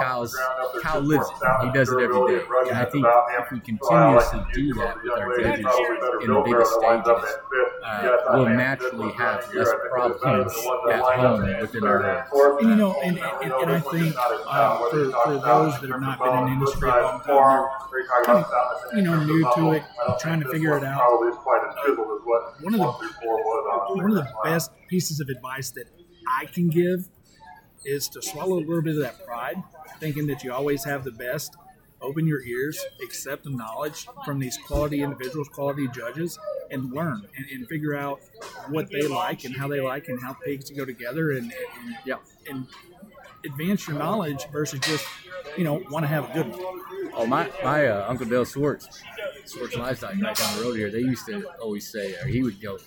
Kyle's 0.00 0.36
Kyle 0.82 1.00
lives 1.00 1.28
it. 1.28 1.66
He 1.66 1.72
does 1.72 1.90
it 1.90 1.98
every 2.00 2.38
day, 2.38 2.44
and 2.68 2.78
I 2.78 2.84
think 2.84 3.06
if 3.38 3.50
we 3.50 3.60
continuously 3.60 4.40
do 4.52 4.74
that 4.74 5.02
with 5.02 5.12
our 5.12 5.38
judges 5.38 5.66
in 6.22 6.32
the 6.32 6.40
biggest 6.44 6.72
stages, 6.74 7.36
uh, 7.84 8.18
we'll 8.34 8.48
naturally 8.48 9.12
have 9.14 9.52
less 9.54 9.68
problems 9.90 10.22
at 10.92 11.00
home 11.00 11.60
within 11.60 11.84
our. 11.84 12.26
And 12.60 12.70
you 12.70 12.76
know, 12.76 13.00
and, 13.02 13.18
and, 13.18 13.52
and 13.52 13.70
I 13.70 13.80
think 13.80 14.14
uh, 14.18 14.78
for, 14.90 15.10
for 15.10 15.32
those 15.34 15.80
that 15.80 15.90
have 15.90 16.00
not 16.00 16.18
been 16.18 16.38
in 16.38 16.44
the 16.46 16.52
industry 16.52 16.88
a 16.88 17.02
long 17.02 17.20
time, 17.22 17.68
kind 18.24 18.44
of, 18.44 18.94
you 18.94 19.02
know, 19.02 19.22
new 19.24 19.42
to 19.56 19.72
it, 19.72 19.82
trying 20.20 20.40
to 20.40 20.48
figure 20.48 20.76
it 20.76 20.84
out. 20.84 21.00
One 22.60 22.74
of 22.74 22.80
the 22.80 22.86
one 23.94 24.10
of 24.10 24.16
the 24.16 24.28
best 24.44 24.70
pieces 24.88 25.20
of 25.20 25.28
advice 25.28 25.70
that 25.72 25.86
I 26.40 26.46
can 26.46 26.68
give 26.68 27.08
is 27.84 28.08
to 28.10 28.22
swallow 28.22 28.56
a 28.58 28.60
little 28.64 28.82
bit 28.82 28.96
of 28.96 29.02
that 29.02 29.24
pride, 29.26 29.62
thinking 30.00 30.26
that 30.28 30.42
you 30.44 30.52
always 30.52 30.84
have 30.84 31.04
the 31.04 31.12
best. 31.12 31.56
Open 32.00 32.28
your 32.28 32.40
ears, 32.42 32.78
accept 33.02 33.42
the 33.42 33.50
knowledge 33.50 34.06
from 34.24 34.38
these 34.38 34.56
quality 34.56 35.02
individuals, 35.02 35.48
quality 35.48 35.88
judges, 35.88 36.38
and 36.70 36.92
learn 36.92 37.26
and, 37.36 37.46
and 37.50 37.66
figure 37.68 37.96
out 37.96 38.20
what 38.68 38.88
they 38.92 39.02
like 39.08 39.44
and 39.44 39.56
how 39.56 39.66
they 39.66 39.80
like 39.80 40.06
and 40.06 40.22
how 40.22 40.32
pigs 40.32 40.70
go 40.70 40.84
together 40.84 41.32
and, 41.32 41.52
and 41.52 41.96
Yeah. 42.04 42.18
and 42.48 42.66
advance 43.44 43.88
your 43.88 43.98
knowledge 43.98 44.46
versus 44.52 44.78
just 44.80 45.04
you 45.56 45.64
know 45.64 45.82
want 45.90 46.04
to 46.04 46.06
have 46.08 46.30
a 46.30 46.32
good 46.34 46.46
one. 46.52 47.10
Oh, 47.14 47.26
my 47.26 47.50
my 47.64 47.86
uh, 47.88 48.08
Uncle 48.08 48.26
Dale 48.26 48.44
Swartz, 48.44 48.86
Swartz 49.48 49.76
Livestock, 49.76 50.14
right 50.20 50.36
down 50.36 50.56
the 50.56 50.62
road 50.62 50.74
here. 50.74 50.90
They 50.90 51.00
used 51.00 51.26
to 51.26 51.46
always 51.60 51.90
say, 51.90 52.14
or 52.20 52.26
he 52.26 52.42
would 52.42 52.60
go, 52.60 52.78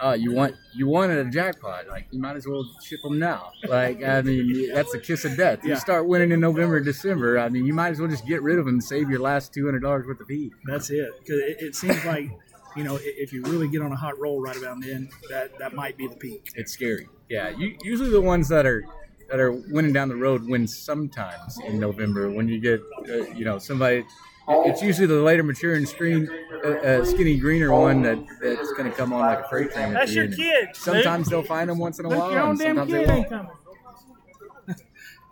uh, 0.00 0.16
"You 0.18 0.32
want 0.32 0.54
you 0.74 0.86
wanted 0.86 1.18
a 1.26 1.30
jackpot? 1.30 1.86
Like 1.88 2.06
you 2.10 2.20
might 2.20 2.36
as 2.36 2.46
well 2.46 2.64
ship 2.82 3.00
them 3.02 3.18
now. 3.18 3.52
Like 3.68 4.02
I 4.04 4.22
mean, 4.22 4.72
that's 4.74 4.92
a 4.94 4.98
kiss 4.98 5.24
of 5.24 5.36
death. 5.36 5.60
You 5.64 5.70
Yeah. 5.70 5.78
start 5.78 6.06
winning 6.06 6.32
in 6.32 6.40
November, 6.40 6.80
December. 6.80 7.38
I 7.38 7.48
mean, 7.48 7.64
you 7.66 7.72
might 7.72 7.90
as 7.90 8.00
well 8.00 8.08
just 8.08 8.26
get 8.26 8.42
rid 8.42 8.58
of 8.58 8.64
them 8.66 8.74
and 8.76 8.84
save 8.84 9.08
your 9.10 9.20
last 9.20 9.52
two 9.54 9.64
hundred 9.64 9.80
dollars 9.82 10.06
worth 10.06 10.20
of 10.20 10.26
feed. 10.26 10.52
That's 10.64 10.90
it. 10.90 11.10
Because 11.20 11.38
it, 11.40 11.56
it 11.60 11.74
seems 11.76 12.04
like, 12.04 12.30
you 12.76 12.84
know, 12.84 12.98
if 13.02 13.32
you 13.32 13.42
really 13.44 13.68
get 13.68 13.82
on 13.82 13.92
a 13.92 13.96
hot 13.96 14.18
roll 14.18 14.40
right 14.40 14.56
about 14.56 14.80
then, 14.82 15.08
that 15.30 15.58
that 15.58 15.74
might 15.74 15.96
be 15.96 16.06
the 16.08 16.16
peak. 16.16 16.48
It's 16.54 16.72
scary. 16.72 17.08
Yeah, 17.28 17.50
you, 17.50 17.76
usually 17.82 18.10
the 18.10 18.20
ones 18.20 18.48
that 18.48 18.66
are 18.66 18.84
that 19.30 19.38
are 19.38 19.52
winning 19.52 19.92
down 19.92 20.08
the 20.08 20.16
road 20.16 20.48
win 20.48 20.66
sometimes 20.66 21.58
in 21.66 21.78
November 21.78 22.30
when 22.30 22.48
you 22.48 22.58
get 22.60 22.80
uh, 23.08 23.30
you 23.34 23.44
know 23.44 23.58
somebody. 23.58 24.04
It's 24.50 24.80
usually 24.82 25.06
the 25.06 25.20
later 25.22 25.42
maturing 25.42 25.84
screen, 25.86 26.28
uh, 26.64 26.68
uh, 26.68 27.04
skinny 27.04 27.36
greener 27.38 27.70
one 27.72 28.02
that 28.02 28.18
that's 28.40 28.72
going 28.72 28.90
to 28.90 28.96
come 28.96 29.12
on 29.12 29.20
like 29.20 29.40
a 29.44 29.48
freight 29.48 29.70
train. 29.72 29.88
at 29.88 29.92
That's 29.94 30.14
your 30.14 30.24
end. 30.24 30.36
kid. 30.36 30.68
Sometimes 30.74 31.28
they'll 31.28 31.42
find 31.42 31.68
them 31.68 31.78
once 31.78 31.98
in 31.98 32.06
a 32.06 32.08
Look, 32.08 32.18
while, 32.18 32.32
your 32.32 32.40
own 32.40 32.50
and 32.50 32.58
damn 32.58 32.76
sometimes 32.76 32.92
they 32.92 32.98
kid 33.00 33.10
ain't 33.10 33.30
won't. 33.30 33.48
coming. 33.48 33.52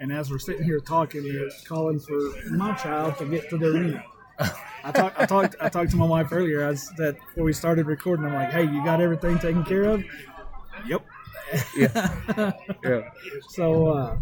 And 0.01 0.13
as 0.13 0.31
we're 0.31 0.39
sitting 0.39 0.63
here 0.65 0.79
talking, 0.79 1.25
you're 1.25 1.49
calling 1.67 1.99
for 1.99 2.19
my 2.51 2.75
child 2.75 3.17
to 3.17 3.25
get 3.25 3.49
to 3.49 3.57
the 3.57 3.69
arena. 3.69 4.05
I 4.85 4.93
talked, 4.93 5.19
I 5.19 5.25
talked, 5.25 5.57
I 5.59 5.69
talked 5.71 5.91
to 5.93 5.97
my 5.97 6.05
wife 6.05 6.29
earlier. 6.33 6.69
I 6.69 6.75
said 6.75 7.17
before 7.29 7.45
we 7.45 7.55
started 7.55 7.87
recording, 7.87 8.27
I'm 8.27 8.35
like, 8.35 8.51
"Hey, 8.53 8.65
you 8.65 8.85
got 8.85 9.01
everything 9.01 9.39
taken 9.39 9.65
care 9.65 9.85
of?" 9.85 10.05
Yep. 10.87 11.03
Yeah. 11.77 12.53
Yeah. 12.85 13.09
So 13.49 13.87
uh, 13.87 14.19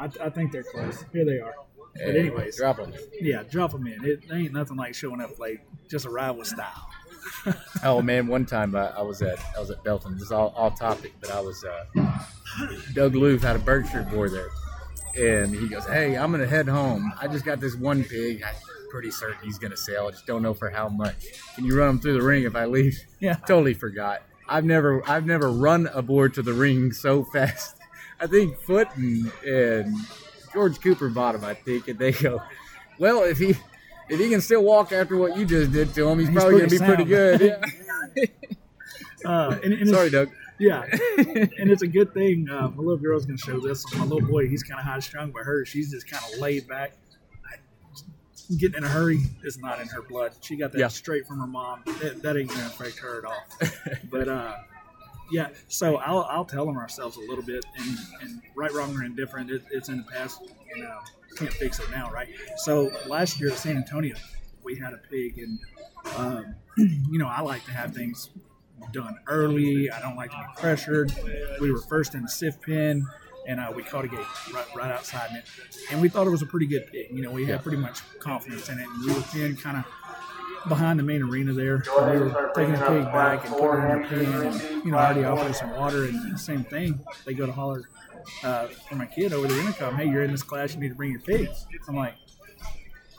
I, 0.00 0.04
I 0.20 0.30
think 0.30 0.50
they're 0.50 0.62
close. 0.62 1.04
Here 1.12 1.26
they 1.26 1.38
are. 1.40 1.54
But 1.94 2.16
anyways, 2.16 2.56
drop 2.56 2.76
them. 2.78 2.92
yeah, 3.20 3.42
drop 3.42 3.72
them 3.72 3.86
in. 3.86 4.04
It 4.04 4.22
ain't 4.32 4.52
nothing 4.52 4.76
like 4.76 4.94
showing 4.94 5.20
up 5.20 5.38
late. 5.38 5.60
Just 5.88 6.06
arrive 6.06 6.36
with 6.36 6.48
style. 6.48 6.88
Oh 7.84 8.00
man, 8.02 8.26
one 8.28 8.46
time 8.46 8.74
I, 8.76 8.88
I 8.90 9.02
was 9.02 9.22
at 9.22 9.38
I 9.56 9.60
was 9.60 9.70
at 9.70 9.82
Belton. 9.82 10.14
This 10.14 10.22
is 10.22 10.32
all, 10.32 10.52
all 10.56 10.70
topic, 10.70 11.12
but 11.20 11.30
I 11.30 11.40
was 11.40 11.64
uh, 11.64 11.84
Doug 12.94 13.14
Loof 13.14 13.42
had 13.42 13.56
a 13.56 13.58
Berkshire 13.58 14.06
boar 14.12 14.28
there, 14.28 14.50
and 15.16 15.52
he 15.54 15.68
goes, 15.68 15.84
"Hey, 15.86 16.16
I'm 16.16 16.30
gonna 16.30 16.46
head 16.46 16.68
home. 16.68 17.12
I 17.20 17.26
just 17.28 17.44
got 17.44 17.58
this 17.60 17.74
one 17.74 18.04
pig. 18.04 18.42
I'm 18.44 18.54
pretty 18.90 19.10
certain 19.10 19.36
he's 19.42 19.58
gonna 19.58 19.76
sell. 19.76 20.08
I 20.08 20.12
just 20.12 20.26
don't 20.26 20.42
know 20.42 20.54
for 20.54 20.70
how 20.70 20.88
much. 20.88 21.26
Can 21.56 21.64
you 21.64 21.76
run 21.76 21.90
him 21.90 21.98
through 22.00 22.14
the 22.14 22.22
ring 22.22 22.44
if 22.44 22.54
I 22.54 22.66
leave?" 22.66 23.00
Yeah. 23.20 23.34
totally 23.46 23.74
forgot. 23.74 24.22
I've 24.48 24.64
never 24.64 25.02
I've 25.08 25.26
never 25.26 25.50
run 25.50 25.88
a 25.92 26.02
boar 26.02 26.28
to 26.28 26.42
the 26.42 26.52
ring 26.52 26.92
so 26.92 27.24
fast. 27.24 27.76
I 28.20 28.26
think 28.28 28.56
Foot 28.60 28.88
and, 28.96 29.32
and 29.44 29.96
George 30.52 30.80
Cooper 30.80 31.08
bought 31.08 31.34
him. 31.34 31.44
I 31.44 31.54
think, 31.54 31.88
and 31.88 31.98
they 31.98 32.12
go, 32.12 32.42
"Well, 32.98 33.22
if 33.24 33.38
he." 33.38 33.56
If 34.08 34.18
he 34.20 34.28
can 34.28 34.42
still 34.42 34.62
walk 34.62 34.92
after 34.92 35.16
what 35.16 35.38
you 35.38 35.46
just 35.46 35.72
did 35.72 35.94
to 35.94 36.08
him, 36.08 36.18
he's, 36.18 36.28
He's 36.28 36.36
probably 36.36 36.58
going 36.58 36.68
to 36.68 36.78
be 36.78 36.84
pretty 36.84 37.04
good. 37.04 37.40
Yeah. 38.16 38.26
Uh, 39.24 39.58
and, 39.62 39.72
and 39.72 39.88
Sorry, 39.88 40.10
Doug. 40.10 40.28
Yeah, 40.58 40.82
and 41.16 41.70
it's 41.70 41.82
a 41.82 41.86
good 41.86 42.12
thing. 42.12 42.46
Uh, 42.50 42.68
my 42.68 42.76
little 42.76 42.98
girl's 42.98 43.24
gonna 43.24 43.38
show 43.38 43.58
this. 43.58 43.84
My 43.96 44.04
little 44.04 44.28
boy, 44.28 44.48
he's 44.48 44.62
kind 44.64 44.78
of 44.78 44.84
high 44.84 44.98
strung, 44.98 45.30
but 45.30 45.44
her, 45.44 45.64
she's 45.64 45.90
just 45.92 46.10
kind 46.10 46.22
of 46.30 46.40
laid 46.40 46.68
back. 46.68 46.92
Getting 48.58 48.78
in 48.78 48.84
a 48.84 48.88
hurry 48.88 49.20
is 49.44 49.56
not 49.58 49.80
in 49.80 49.86
her 49.88 50.02
blood. 50.02 50.34
She 50.42 50.56
got 50.56 50.72
that 50.72 50.78
Yeah. 50.78 50.88
straight 50.88 51.26
from 51.26 51.38
her 51.38 51.46
mom. 51.46 51.82
That, 52.02 52.20
that 52.22 52.36
ain't 52.36 52.50
gonna 52.50 52.66
affect 52.66 52.98
her 52.98 53.18
at 53.18 53.24
all. 53.24 53.44
but 54.10 54.28
uh, 54.28 54.56
yeah, 55.32 55.48
so 55.68 55.96
I'll, 55.96 56.26
I'll 56.30 56.44
tell 56.44 56.66
them 56.66 56.76
ourselves 56.76 57.16
a 57.16 57.20
little 57.20 57.44
bit, 57.44 57.64
and, 57.76 57.98
and 58.20 58.42
right, 58.54 58.72
wrong, 58.72 58.94
or 58.96 59.02
indifferent, 59.02 59.50
it, 59.50 59.62
it's 59.70 59.88
in 59.88 59.96
the 59.96 60.04
past. 60.04 60.40
You 60.76 60.82
know, 60.84 60.98
can't 61.36 61.52
fix 61.52 61.80
it 61.80 61.90
now, 61.90 62.10
right? 62.10 62.28
So 62.58 62.92
last 63.06 63.40
year 63.40 63.50
at 63.50 63.58
San 63.58 63.76
Antonio, 63.76 64.14
we 64.62 64.76
had 64.76 64.92
a 64.92 64.98
pig, 64.98 65.38
and 65.38 65.58
um, 66.16 66.54
you 66.76 67.18
know, 67.18 67.28
I 67.28 67.40
like 67.40 67.64
to 67.64 67.72
have 67.72 67.94
things 67.94 68.30
done 68.92 69.18
early. 69.26 69.90
I 69.90 70.00
don't 70.00 70.16
like 70.16 70.30
to 70.32 70.36
be 70.36 70.60
pressured. 70.60 71.14
We 71.60 71.72
were 71.72 71.80
first 71.80 72.14
in 72.14 72.22
the 72.22 72.28
sift 72.28 72.62
pen, 72.62 73.06
and 73.46 73.60
uh, 73.60 73.72
we 73.74 73.82
caught 73.82 74.04
a 74.04 74.08
gate 74.08 74.20
right, 74.52 74.66
right 74.74 74.90
outside 74.90 75.30
it. 75.32 75.44
And 75.90 76.00
we 76.00 76.08
thought 76.08 76.26
it 76.26 76.30
was 76.30 76.42
a 76.42 76.46
pretty 76.46 76.66
good 76.66 76.86
pig. 76.90 77.08
You 77.10 77.22
know, 77.22 77.30
we 77.30 77.46
had 77.46 77.62
pretty 77.62 77.78
much 77.78 78.00
confidence 78.18 78.68
in 78.68 78.78
it. 78.78 78.86
And 78.86 79.04
we 79.04 79.12
were 79.12 79.46
in 79.46 79.56
kind 79.56 79.78
of 79.78 79.84
behind 80.68 80.98
the 80.98 81.02
main 81.02 81.22
arena 81.22 81.52
there. 81.52 81.82
We 81.86 82.18
were 82.18 82.52
taking 82.54 82.72
the 82.72 82.80
pig 82.80 83.04
back 83.04 83.44
and 83.44 83.54
putting 83.54 83.80
her 83.80 83.96
in 83.96 84.02
the 84.02 84.08
pen, 84.08 84.46
and 84.46 84.84
you 84.84 84.92
know, 84.92 84.98
already 84.98 85.24
offered 85.24 85.54
some 85.54 85.70
water. 85.76 86.04
And 86.04 86.38
same 86.38 86.64
thing, 86.64 87.00
they 87.24 87.34
go 87.34 87.46
to 87.46 87.52
holler 87.52 87.88
uh, 88.44 88.68
for 88.88 88.96
my 88.96 89.06
kid 89.06 89.32
over 89.32 89.46
the 89.46 89.58
intercom. 89.58 89.96
Hey, 89.96 90.08
you're 90.08 90.22
in 90.22 90.30
this 90.30 90.42
class. 90.42 90.74
You 90.74 90.80
need 90.80 90.90
to 90.90 90.94
bring 90.94 91.10
your 91.10 91.20
pigs. 91.20 91.66
I'm 91.88 91.96
like, 91.96 92.14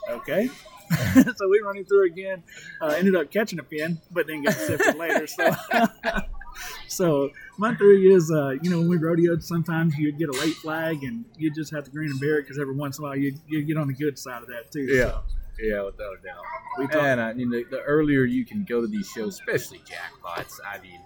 okay. 0.08 0.50
so 1.36 1.48
we 1.48 1.60
run 1.60 1.76
him 1.76 1.84
through 1.84 2.06
again. 2.06 2.42
Uh, 2.80 2.88
ended 2.88 3.16
up 3.16 3.30
catching 3.30 3.58
a 3.58 3.62
pin, 3.62 4.00
but 4.10 4.26
then 4.26 4.42
got 4.42 4.54
sifted 4.54 4.96
later. 4.96 5.26
So, 5.26 5.50
so 6.88 7.30
my 7.58 7.74
theory 7.74 8.12
is, 8.12 8.30
uh, 8.30 8.50
you 8.62 8.70
know, 8.70 8.80
when 8.80 8.88
we 8.88 8.98
rodeoed, 8.98 9.42
sometimes 9.42 9.96
you'd 9.96 10.18
get 10.18 10.28
a 10.28 10.32
late 10.32 10.54
flag, 10.54 11.02
and 11.02 11.24
you 11.36 11.50
just 11.50 11.72
have 11.72 11.84
to 11.84 11.90
grin 11.90 12.10
and 12.10 12.20
bear 12.20 12.38
it 12.38 12.42
because 12.42 12.58
every 12.58 12.74
once 12.74 12.98
in 12.98 13.04
a 13.04 13.08
while 13.08 13.16
you 13.16 13.34
you 13.48 13.62
get 13.62 13.76
on 13.76 13.88
the 13.88 13.94
good 13.94 14.18
side 14.18 14.42
of 14.42 14.48
that 14.48 14.70
too. 14.70 14.82
Yeah. 14.82 15.04
So 15.04 15.22
Yeah, 15.60 15.82
without 15.82 16.14
a 16.18 16.22
doubt. 16.22 16.42
we 16.78 16.86
talk, 16.86 16.96
And 17.02 17.20
I 17.20 17.32
mean, 17.32 17.50
the, 17.50 17.64
the 17.70 17.80
earlier 17.80 18.24
you 18.24 18.44
can 18.44 18.64
go 18.64 18.80
to 18.80 18.86
these 18.86 19.08
shows, 19.08 19.34
especially 19.40 19.78
jackpots, 19.78 20.54
I 20.66 20.78
mean, 20.80 21.00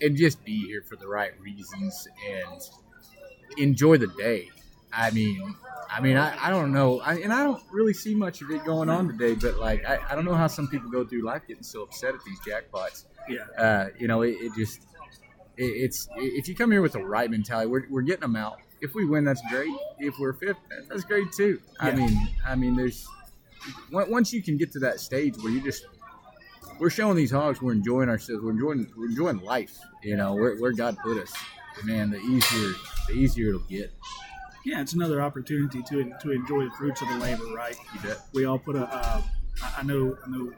and 0.00 0.16
just 0.16 0.44
be 0.44 0.66
here 0.66 0.82
for 0.88 0.96
the 0.96 1.06
right 1.06 1.38
reasons 1.40 2.08
and 2.28 2.60
enjoy 3.58 3.98
the 3.98 4.08
day. 4.08 4.50
I 4.92 5.10
mean, 5.10 5.54
I 5.90 6.00
mean, 6.00 6.16
I, 6.16 6.36
I 6.46 6.50
don't 6.50 6.72
know, 6.72 7.00
I, 7.00 7.16
and 7.16 7.32
I 7.32 7.42
don't 7.44 7.62
really 7.70 7.92
see 7.92 8.14
much 8.14 8.40
of 8.40 8.50
it 8.50 8.64
going 8.64 8.88
on 8.88 9.08
today. 9.08 9.34
But 9.34 9.58
like, 9.58 9.84
I, 9.84 9.98
I 10.08 10.14
don't 10.14 10.24
know 10.24 10.34
how 10.34 10.46
some 10.46 10.68
people 10.68 10.90
go 10.90 11.04
through 11.04 11.22
life 11.22 11.42
getting 11.46 11.62
so 11.62 11.82
upset 11.82 12.14
at 12.14 12.24
these 12.24 12.40
jackpots. 12.40 13.04
yeah, 13.28 13.44
Uh, 13.58 13.88
you 13.98 14.08
know, 14.08 14.22
it, 14.22 14.36
it 14.40 14.52
just 14.56 14.82
it, 15.56 15.64
it's 15.64 16.08
if 16.16 16.48
you 16.48 16.54
come 16.54 16.72
here 16.72 16.82
with 16.82 16.92
the 16.92 17.04
right 17.04 17.30
mentality, 17.30 17.68
we're, 17.68 17.84
we're 17.90 18.02
getting 18.02 18.22
them 18.22 18.36
out. 18.36 18.58
If 18.80 18.94
we 18.94 19.06
win, 19.06 19.24
that's 19.24 19.42
great. 19.50 19.72
If 19.98 20.18
we're 20.18 20.34
fifth, 20.34 20.58
that's 20.88 21.04
great 21.04 21.32
too. 21.32 21.60
I 21.80 21.92
mean, 21.92 22.28
I 22.46 22.54
mean, 22.54 22.76
there's 22.76 23.06
once 23.90 24.32
you 24.32 24.42
can 24.42 24.56
get 24.56 24.72
to 24.72 24.78
that 24.80 25.00
stage 25.00 25.36
where 25.38 25.52
you 25.52 25.60
just 25.60 25.86
we're 26.78 26.90
showing 26.90 27.16
these 27.16 27.30
hogs, 27.30 27.62
we're 27.62 27.72
enjoying 27.72 28.08
ourselves, 28.08 28.42
we're 28.42 28.50
enjoying 28.50 28.90
we're 28.96 29.06
enjoying 29.06 29.38
life. 29.38 29.78
You 30.02 30.16
know, 30.16 30.34
where, 30.34 30.56
where 30.56 30.72
God 30.72 30.96
put 31.02 31.18
us, 31.18 31.32
man. 31.84 32.10
The 32.10 32.18
easier 32.18 32.72
the 33.08 33.14
easier 33.14 33.48
it'll 33.48 33.60
get. 33.62 33.92
yeah. 34.64 34.80
It's 34.80 34.92
another 34.92 35.22
opportunity 35.22 35.82
to 35.82 36.12
to 36.20 36.30
enjoy 36.32 36.64
the 36.64 36.70
fruits 36.78 37.02
of 37.02 37.08
the 37.08 37.18
labor, 37.18 37.46
right? 37.54 37.76
You 37.94 38.00
bet. 38.00 38.20
we 38.32 38.44
all 38.44 38.58
put 38.58 38.76
a. 38.76 38.84
Uh, 38.84 39.22
I 39.76 39.82
know, 39.82 40.16
I 40.24 40.28
know, 40.28 40.52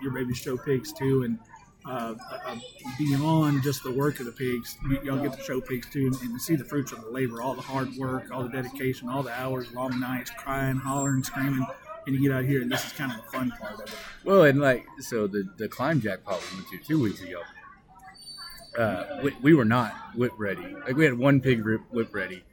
your 0.00 0.12
babies 0.12 0.38
show 0.38 0.56
pigs 0.56 0.92
too, 0.92 1.24
and 1.24 1.38
uh, 1.84 2.14
uh, 2.46 2.56
beyond 2.98 3.62
just 3.62 3.82
the 3.82 3.90
work 3.90 4.20
of 4.20 4.26
the 4.26 4.32
pigs, 4.32 4.76
y'all 5.02 5.18
get 5.18 5.32
to 5.32 5.42
show 5.42 5.60
pigs 5.60 5.88
too, 5.90 6.06
and, 6.06 6.30
and 6.30 6.40
see 6.40 6.54
the 6.54 6.64
fruits 6.64 6.92
of 6.92 7.02
the 7.02 7.10
labor, 7.10 7.42
all 7.42 7.54
the 7.54 7.62
hard 7.62 7.92
work, 7.96 8.30
all 8.30 8.42
the 8.42 8.48
dedication, 8.48 9.08
all 9.08 9.22
the 9.22 9.32
hours, 9.32 9.72
long 9.72 9.98
nights, 9.98 10.30
crying, 10.38 10.76
hollering, 10.76 11.24
screaming, 11.24 11.66
and 12.08 12.16
you 12.16 12.28
get 12.28 12.36
out 12.36 12.44
here, 12.44 12.62
and 12.62 12.72
this 12.72 12.84
is 12.86 12.92
kind 12.92 13.12
of 13.12 13.18
the 13.18 13.30
fun 13.30 13.52
part 13.60 13.74
of 13.74 13.80
it. 13.80 13.90
Well, 14.24 14.42
and 14.44 14.60
like 14.60 14.84
so, 15.00 15.26
the 15.26 15.48
the 15.58 15.68
climb 15.68 16.00
jackpot 16.00 16.40
we 16.50 16.56
went 16.56 16.68
to 16.70 16.78
two 16.88 17.00
weeks 17.00 17.20
ago. 17.22 17.42
Uh, 18.76 19.20
we, 19.22 19.34
we 19.42 19.54
were 19.54 19.64
not 19.64 19.92
whip 20.14 20.32
ready. 20.38 20.62
Like 20.86 20.96
we 20.96 21.04
had 21.04 21.14
one 21.18 21.40
pig 21.40 21.64
whip, 21.90 22.14
ready, 22.14 22.44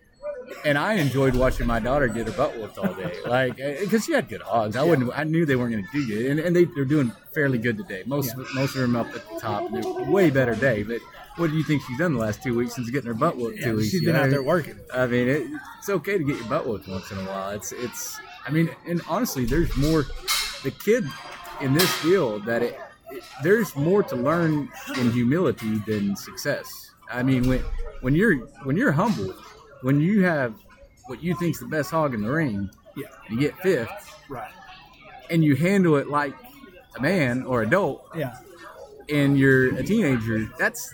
and 0.64 0.78
I 0.78 0.94
enjoyed 0.94 1.36
watching 1.36 1.68
my 1.68 1.80
daughter 1.80 2.08
get 2.08 2.28
her 2.28 2.34
butt 2.34 2.58
whooped 2.58 2.78
all 2.78 2.94
day. 2.94 3.14
Like 3.26 3.58
because 3.58 4.06
she 4.06 4.14
had 4.14 4.28
good 4.30 4.42
hogs. 4.42 4.76
I 4.76 4.84
wouldn't. 4.84 5.12
I 5.18 5.24
knew 5.24 5.46
they 5.46 5.56
weren't 5.56 5.72
going 5.74 5.86
to 5.86 5.92
do 5.92 6.08
good, 6.08 6.26
and, 6.32 6.40
and 6.40 6.56
they 6.56 6.66
they're 6.66 6.86
doing 6.86 7.12
fairly 7.34 7.58
good 7.58 7.78
today. 7.78 8.04
Most 8.06 8.36
most 8.56 8.76
of 8.76 8.82
them 8.82 8.96
up 8.96 9.08
at 9.16 9.28
the 9.30 9.40
top. 9.40 9.72
They're 9.72 9.84
way 10.12 10.30
better 10.32 10.56
day. 10.56 10.84
But 10.84 11.00
what 11.36 11.52
do 11.52 11.58
you 11.58 11.64
think 11.64 11.84
she's 11.84 11.98
done 11.98 12.14
the 12.14 12.20
last 12.20 12.42
two 12.42 12.56
weeks 12.56 12.76
since 12.76 12.90
getting 12.90 13.08
her 13.08 13.14
butt 13.14 13.36
whooped 13.38 13.60
Yeah, 13.60 13.66
two 13.66 13.76
weeks? 13.78 13.90
she's 13.92 14.04
been 14.04 14.14
know? 14.16 14.24
out 14.24 14.30
there 14.30 14.42
working. 14.44 14.80
I 14.94 15.06
mean, 15.06 15.28
it, 15.28 15.48
it's 15.80 15.90
okay 15.90 16.18
to 16.18 16.24
get 16.24 16.38
your 16.38 16.48
butt 16.48 16.66
whooped 16.66 16.88
once 16.88 17.12
in 17.12 17.18
a 17.20 17.24
while. 17.24 17.52
It's 17.52 17.72
it's. 17.72 18.20
I 18.46 18.52
mean, 18.52 18.70
and 18.88 19.02
honestly, 19.08 19.46
there's 19.46 19.76
more. 19.78 20.06
The 20.64 20.72
kid 20.72 21.06
in 21.62 21.74
this 21.74 22.02
deal 22.02 22.40
that 22.40 22.64
it, 22.64 22.80
it 23.12 23.24
there's 23.44 23.76
more 23.76 24.02
to 24.04 24.16
learn 24.16 24.70
in 24.98 25.12
humility 25.12 25.78
than 25.80 26.16
success. 26.16 26.68
I 27.12 27.22
mean, 27.24 27.48
when 27.48 27.60
when 28.02 28.16
you're 28.16 28.38
when 28.64 28.76
you're 28.76 28.92
humble, 28.92 29.34
when 29.82 30.00
you 30.02 30.24
have 30.24 30.56
what 31.06 31.22
you 31.24 31.36
think's 31.36 31.60
the 31.60 31.68
best 31.68 31.92
hog 31.92 32.14
in 32.16 32.22
the 32.24 32.32
ring, 32.32 32.70
Yeah, 32.96 33.06
you 33.30 33.40
get 33.40 33.56
fifth, 33.60 33.90
right. 34.28 34.50
and 35.30 35.44
you 35.44 35.56
handle 35.56 35.98
it 35.98 36.08
like 36.10 36.34
a 36.98 37.02
man 37.02 37.44
or 37.44 37.62
adult, 37.62 38.08
Yeah, 38.16 38.38
and 39.10 39.38
you're 39.38 39.76
a 39.76 39.84
teenager. 39.84 40.50
That's 40.58 40.94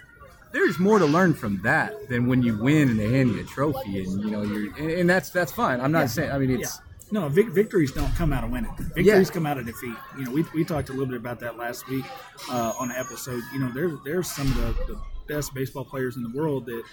there's 0.52 0.80
more 0.80 1.00
to 1.00 1.06
learn 1.06 1.34
from 1.34 1.62
that 1.64 2.10
than 2.10 2.28
when 2.28 2.44
you 2.44 2.58
win 2.62 2.90
and 2.90 3.00
they 3.00 3.10
hand 3.10 3.30
you 3.32 3.40
a 3.40 3.44
trophy 3.46 4.04
and 4.04 4.22
you 4.22 4.32
know 4.32 4.42
you're 4.42 4.76
and, 4.78 4.92
and 4.92 5.10
that's 5.10 5.30
that's 5.30 5.54
fine. 5.54 5.80
I'm 5.80 5.94
not 5.94 6.02
Yeah. 6.02 6.06
saying 6.08 6.32
I 6.32 6.38
mean 6.40 6.60
it's 6.60 6.82
No, 7.12 7.28
vic- 7.30 7.50
victories 7.50 7.92
don't 7.92 8.14
come 8.16 8.32
out 8.32 8.44
of 8.44 8.52
winning. 8.52 8.74
Victories 8.78 9.06
Yeah. 9.06 9.24
come 9.34 9.46
out 9.46 9.58
of 9.58 9.66
defeat. 9.66 9.96
You 10.18 10.24
know, 10.26 10.32
we, 10.32 10.46
we 10.54 10.64
talked 10.64 10.90
a 10.90 10.94
little 10.94 11.08
bit 11.08 11.18
about 11.18 11.40
that 11.42 11.58
last 11.58 11.88
week 11.90 12.06
uh, 12.50 12.74
on 12.80 12.88
the 12.90 12.98
episode. 12.98 13.42
You 13.54 13.60
know, 13.60 13.72
there's 13.74 13.94
there's 14.06 14.32
some 14.32 14.48
of 14.48 14.56
the, 14.56 14.94
the 14.94 15.02
best 15.28 15.54
baseball 15.54 15.84
players 15.86 16.16
in 16.16 16.24
the 16.24 16.30
world 16.30 16.66
that, 16.68 16.84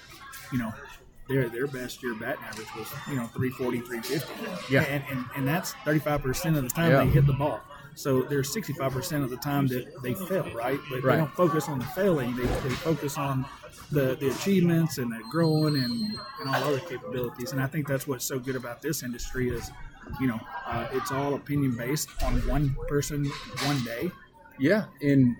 you 0.52 0.58
know, 0.58 0.72
their 1.28 1.48
their 1.48 1.66
best 1.66 2.02
year 2.02 2.14
batting 2.14 2.42
average 2.44 2.66
was 2.76 2.88
you 3.08 3.14
know 3.16 3.26
340, 3.28 3.80
350. 3.80 4.72
Yeah. 4.74 4.82
and 4.82 5.04
and, 5.10 5.24
and 5.36 5.46
that's 5.46 5.72
35 5.84 6.22
percent 6.22 6.56
of 6.56 6.62
the 6.64 6.70
time 6.70 6.90
Yeah. 6.90 7.04
they 7.04 7.10
hit 7.10 7.26
the 7.26 7.32
ball. 7.34 7.60
So 7.94 8.22
there's 8.22 8.52
65 8.52 8.92
percent 8.92 9.24
of 9.24 9.30
the 9.30 9.36
time 9.36 9.66
that 9.68 10.02
they 10.02 10.14
fail, 10.14 10.50
right? 10.54 10.78
But 10.90 11.02
Right. 11.04 11.12
they 11.14 11.18
don't 11.18 11.32
focus 11.34 11.68
on 11.68 11.78
the 11.78 11.84
failing. 11.86 12.34
They, 12.36 12.44
they 12.46 12.70
focus 12.70 13.18
on 13.18 13.44
the, 13.92 14.16
the 14.20 14.28
achievements 14.30 14.98
and 14.98 15.10
the 15.10 15.20
growing 15.30 15.76
and, 15.76 15.92
and 16.40 16.48
all 16.48 16.54
other 16.64 16.78
capabilities. 16.80 17.52
And 17.52 17.60
I 17.60 17.66
think 17.66 17.86
that's 17.88 18.06
what's 18.06 18.24
so 18.24 18.38
good 18.38 18.54
about 18.56 18.82
this 18.82 19.02
industry 19.02 19.48
is, 19.50 19.70
you 20.20 20.26
know, 20.26 20.40
uh, 20.66 20.88
it's 20.92 21.10
all 21.10 21.34
opinion 21.34 21.76
based 21.76 22.08
on 22.22 22.34
one 22.48 22.76
person, 22.88 23.24
one 23.64 23.82
day. 23.84 24.10
Yeah, 24.58 24.86
and 25.02 25.36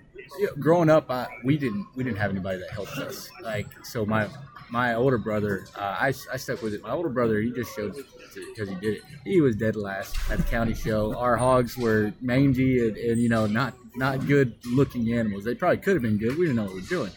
growing 0.59 0.89
up, 0.89 1.09
I, 1.11 1.27
we 1.43 1.57
didn't 1.57 1.87
we 1.95 2.03
didn't 2.03 2.17
have 2.17 2.31
anybody 2.31 2.59
that 2.59 2.71
helped 2.71 2.97
us. 2.97 3.29
Like 3.43 3.67
so, 3.85 4.05
my 4.05 4.27
my 4.69 4.93
older 4.93 5.17
brother, 5.17 5.65
uh, 5.75 5.97
I, 5.99 6.13
I 6.31 6.37
stuck 6.37 6.61
with 6.61 6.73
it. 6.73 6.83
My 6.83 6.91
older 6.91 7.09
brother, 7.09 7.41
he 7.41 7.51
just 7.51 7.75
showed 7.75 7.95
because 7.95 8.69
he 8.69 8.75
did 8.75 8.97
it. 8.97 9.01
He 9.23 9.41
was 9.41 9.55
dead 9.55 9.75
last 9.75 10.15
at 10.29 10.37
the 10.37 10.43
county 10.43 10.73
show. 10.73 11.15
Our 11.15 11.35
hogs 11.37 11.75
were 11.77 12.13
mangy 12.21 12.87
and, 12.87 12.95
and 12.97 13.21
you 13.21 13.29
know 13.29 13.47
not 13.47 13.73
not 13.95 14.25
good 14.27 14.55
looking 14.65 15.11
animals. 15.13 15.43
They 15.43 15.55
probably 15.55 15.77
could 15.77 15.93
have 15.93 16.03
been 16.03 16.17
good. 16.17 16.37
We 16.37 16.45
didn't 16.45 16.57
know 16.57 16.65
what 16.65 16.75
we 16.75 16.81
were 16.81 16.87
doing. 16.87 17.11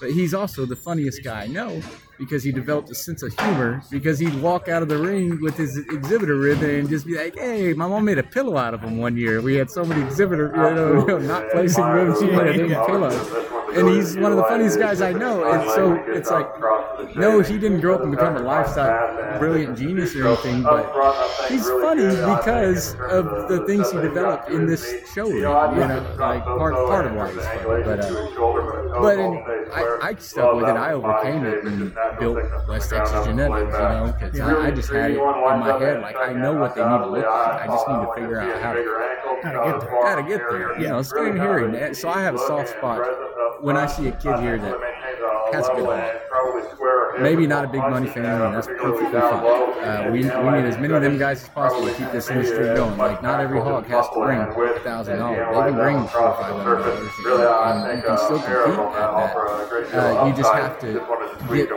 But 0.00 0.12
he's 0.12 0.34
also 0.34 0.66
the 0.66 0.76
funniest 0.76 1.24
guy 1.24 1.42
I 1.42 1.46
know 1.48 1.80
because 2.18 2.42
he 2.42 2.52
developed 2.52 2.90
a 2.90 2.94
sense 2.94 3.22
of 3.22 3.38
humor. 3.38 3.82
Because 3.90 4.18
he'd 4.18 4.34
walk 4.42 4.68
out 4.68 4.82
of 4.82 4.88
the 4.88 4.98
ring 4.98 5.40
with 5.40 5.56
his 5.56 5.76
exhibitor 5.76 6.36
ribbon 6.36 6.70
and 6.70 6.88
just 6.88 7.06
be 7.06 7.16
like, 7.16 7.36
"Hey, 7.36 7.72
my 7.72 7.86
mom 7.86 8.04
made 8.04 8.18
a 8.18 8.22
pillow 8.22 8.56
out 8.56 8.74
of 8.74 8.80
them 8.80 8.98
one 8.98 9.16
year. 9.16 9.40
We 9.40 9.54
had 9.54 9.70
so 9.70 9.84
many 9.84 10.02
exhibitor, 10.02 10.52
you 10.54 10.62
know, 10.62 11.00
you 11.00 11.06
know 11.06 11.18
not 11.18 11.50
placing 11.50 11.84
ribbons, 11.84 12.20
she 12.20 12.26
made 12.26 12.72
a 12.72 12.86
pillow." 12.86 13.54
And 13.74 13.88
he's 13.88 14.16
one 14.16 14.32
of 14.32 14.38
the 14.38 14.44
funniest 14.44 14.78
guys 14.78 15.00
I 15.02 15.12
know. 15.12 15.44
And 15.44 15.70
so 15.70 15.94
it's 16.08 16.30
like, 16.30 16.48
no, 17.16 17.40
he 17.40 17.58
didn't 17.58 17.80
grow 17.80 17.96
up 17.96 18.02
and 18.02 18.10
become 18.10 18.36
a 18.36 18.40
lifestyle 18.40 19.18
brilliant 19.38 19.78
genius 19.78 20.14
or 20.16 20.26
anything, 20.26 20.62
but 20.62 20.84
he's 21.48 21.68
funny 21.68 22.04
because 22.04 22.94
of 23.10 23.48
the 23.48 23.64
things 23.66 23.90
he 23.90 23.98
developed 23.98 24.50
in 24.50 24.66
this 24.66 24.84
show. 25.14 25.28
You 25.28 25.42
know, 25.42 26.14
like 26.18 26.44
part 26.44 26.74
part 26.74 27.06
of 27.06 27.14
why 27.14 27.32
he's 27.32 27.44
funny. 27.44 27.82
But 27.84 28.00
uh, 28.00 29.00
but 29.00 29.18
in, 29.18 29.44
I, 29.72 29.98
I 30.02 30.14
stuck 30.16 30.54
with 30.54 30.64
it. 30.64 30.76
I 30.76 30.92
overcame 30.92 31.44
it 31.44 31.64
and 31.64 31.92
built 32.18 32.38
West 32.68 32.90
Texas 32.90 33.26
genetics. 33.26 33.60
You 33.72 33.78
know, 33.78 34.14
because 34.18 34.40
I, 34.40 34.66
I 34.66 34.70
just 34.70 34.90
had 34.90 35.10
it 35.12 35.18
in 35.18 35.20
my 35.20 35.78
head. 35.78 36.00
Like 36.00 36.16
I 36.16 36.32
know 36.32 36.52
what 36.54 36.74
they 36.74 36.82
need 36.82 36.98
to 36.98 37.06
look 37.06 37.24
like. 37.24 37.62
I 37.62 37.66
just 37.66 37.88
need 37.88 38.00
to 38.00 38.12
figure 38.14 38.40
out 38.40 38.62
how 38.62 38.72
to 38.72 38.82
How 39.42 39.52
to 39.52 39.72
get 39.72 39.80
there. 39.80 40.06
how 40.06 40.16
to 40.16 40.22
get 40.22 40.40
there. 40.50 40.80
You 40.80 40.88
know, 40.88 41.02
skin 41.02 41.28
and 41.28 41.40
hearing. 41.40 41.94
So 41.94 42.08
I 42.08 42.20
have 42.22 42.34
a 42.34 42.38
soft 42.38 42.70
spot 42.70 43.00
when 43.60 43.76
I 43.76 43.86
see 43.86 44.08
a 44.08 44.12
kid 44.12 44.38
here 44.40 44.58
that 44.58 44.87
has 45.52 45.68
a 45.68 45.74
good 45.74 45.86
heart. 45.86 47.20
Maybe 47.20 47.46
not 47.48 47.64
a 47.64 47.68
big 47.68 47.80
money 47.80 48.06
family, 48.08 48.46
and 48.46 48.54
that's 48.54 48.68
perfectly 48.68 49.10
fine. 49.20 49.44
Uh, 49.44 50.08
we, 50.12 50.18
we 50.18 50.22
need 50.22 50.66
as 50.68 50.76
many 50.78 50.94
of 50.94 51.02
them 51.02 51.18
guys 51.18 51.42
as 51.42 51.48
possible 51.48 51.86
to 51.88 51.94
keep 51.94 52.12
this 52.12 52.30
industry 52.30 52.66
going. 52.76 52.96
Like, 52.96 53.22
not 53.22 53.40
every 53.40 53.60
hog 53.60 53.86
has 53.86 54.08
to 54.10 54.14
bring 54.20 54.38
a 54.38 54.80
thousand 54.80 55.18
dollars. 55.18 55.38
They 55.38 55.62
can 55.70 55.74
bring 55.74 56.06
four 56.08 56.20
or 56.20 56.34
five 56.36 56.54
hundred 56.54 56.76
dollars, 56.78 57.88
and 57.88 57.98
you 57.98 58.02
can 58.06 58.18
still 58.18 58.38
compete 58.38 58.78
at 58.78 58.94
that. 58.94 59.36
Uh, 59.88 60.26
you 60.26 60.32
just 60.36 60.52
have 60.52 60.78
to 60.80 60.92
get 61.52 61.68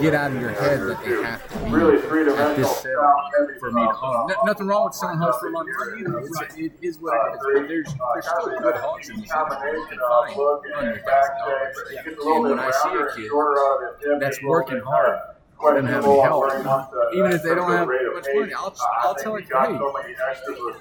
get 0.00 0.14
out 0.14 0.32
of 0.32 0.40
your 0.40 0.50
head 0.50 0.80
that 0.80 0.98
they 1.04 1.22
have 1.22 1.40
to 1.48 1.54
be 1.64 2.32
at 2.36 2.56
this 2.56 2.70
sale 2.78 3.16
for 3.58 3.70
me 3.72 3.82
to 3.82 3.88
own. 4.02 4.26
No, 4.28 4.34
nothing 4.44 4.66
wrong 4.66 4.84
with 4.84 4.94
selling 4.94 5.18
hogs 5.18 5.38
for 5.38 5.48
a 5.48 5.52
long 5.52 5.66
time 5.66 6.00
either. 6.00 6.18
It's, 6.20 6.56
it 6.56 6.72
is 6.82 6.98
what 6.98 7.14
it 7.14 7.34
is. 7.34 7.38
But 7.54 7.68
there's 7.68 7.88
there's 7.94 8.26
still 8.26 8.58
good 8.58 8.76
hogs 8.76 9.08
in 9.08 9.20
this 9.20 9.30
industry 9.30 9.70
you 9.72 9.86
can 9.88 9.98
find 10.08 10.36
under 10.76 10.98
thousand 11.08 11.36
dollars. 11.40 11.76
And 12.20 12.42
when 12.42 12.58
I 12.58 12.70
see 12.70 12.94
a 12.96 13.06
kid 13.16 13.19
that's 14.20 14.42
working 14.42 14.80
hard 14.80 15.18
doesn't 15.62 15.86
have 15.86 16.04
any 16.04 16.20
help, 16.20 16.52
even 17.14 17.32
if 17.32 17.42
they 17.42 17.54
don't 17.54 17.70
have 17.70 17.86
much 17.88 18.26
money, 18.34 18.52
I'll, 18.54 18.74
I'll 19.02 19.14
tell 19.14 19.36
it, 19.36 19.44
hey, 19.44 19.78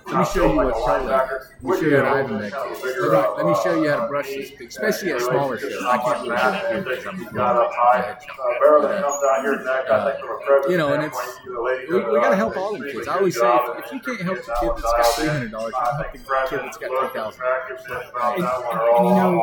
let 0.08 0.20
me 0.20 0.26
show 0.34 0.50
you 0.52 0.56
what 0.58 0.74
pro. 0.74 1.06
Let 1.06 1.28
me 1.62 1.70
show 1.80 1.86
you 1.86 1.90
to 1.92 2.04
Ivanbeck 2.04 2.54
is. 2.72 2.84
Let 2.84 3.12
me, 3.12 3.20
let 3.38 3.46
me 3.46 3.54
show 3.64 3.74
you 3.84 3.90
how 3.90 3.98
to 4.02 4.08
brush 4.08 4.28
this 4.28 4.52
especially 4.60 5.12
at 5.12 5.22
smaller 5.22 5.58
shows. 5.60 5.84
I 5.84 5.98
can't 5.98 6.22
really 6.22 6.84
do 6.84 6.90
it 6.90 6.98
because 6.98 7.06
I'm 7.08 7.18
the 7.20 7.26
head 7.26 8.22
shop. 8.24 8.38
But, 8.60 8.72
uh, 8.86 10.70
you 10.70 10.78
know, 10.78 10.94
and 10.94 11.04
it's 11.04 11.20
we, 11.46 11.96
we 11.96 12.20
got 12.20 12.30
to 12.30 12.36
help 12.36 12.56
all 12.58 12.78
the 12.78 12.92
kids. 12.92 13.08
I 13.08 13.18
always 13.18 13.36
say, 13.40 13.42
if, 13.48 13.86
if 13.86 13.92
you 13.92 14.00
can't 14.00 14.22
help 14.22 14.38
the 14.38 14.56
kid 14.60 14.72
that's 14.76 14.82
got 14.82 15.06
three 15.16 15.28
hundred 15.28 15.52
dollars, 15.52 15.74
you 15.74 15.80
can 15.80 16.26
help 16.26 16.50
the 16.50 16.58
kid 16.58 16.60
that's 16.66 16.78
got 16.78 16.90
three 16.90 17.10
thousand. 17.20 17.42
And, 17.44 18.36
and, 18.36 18.44
and 18.44 19.06
you 19.08 19.16
know, 19.16 19.42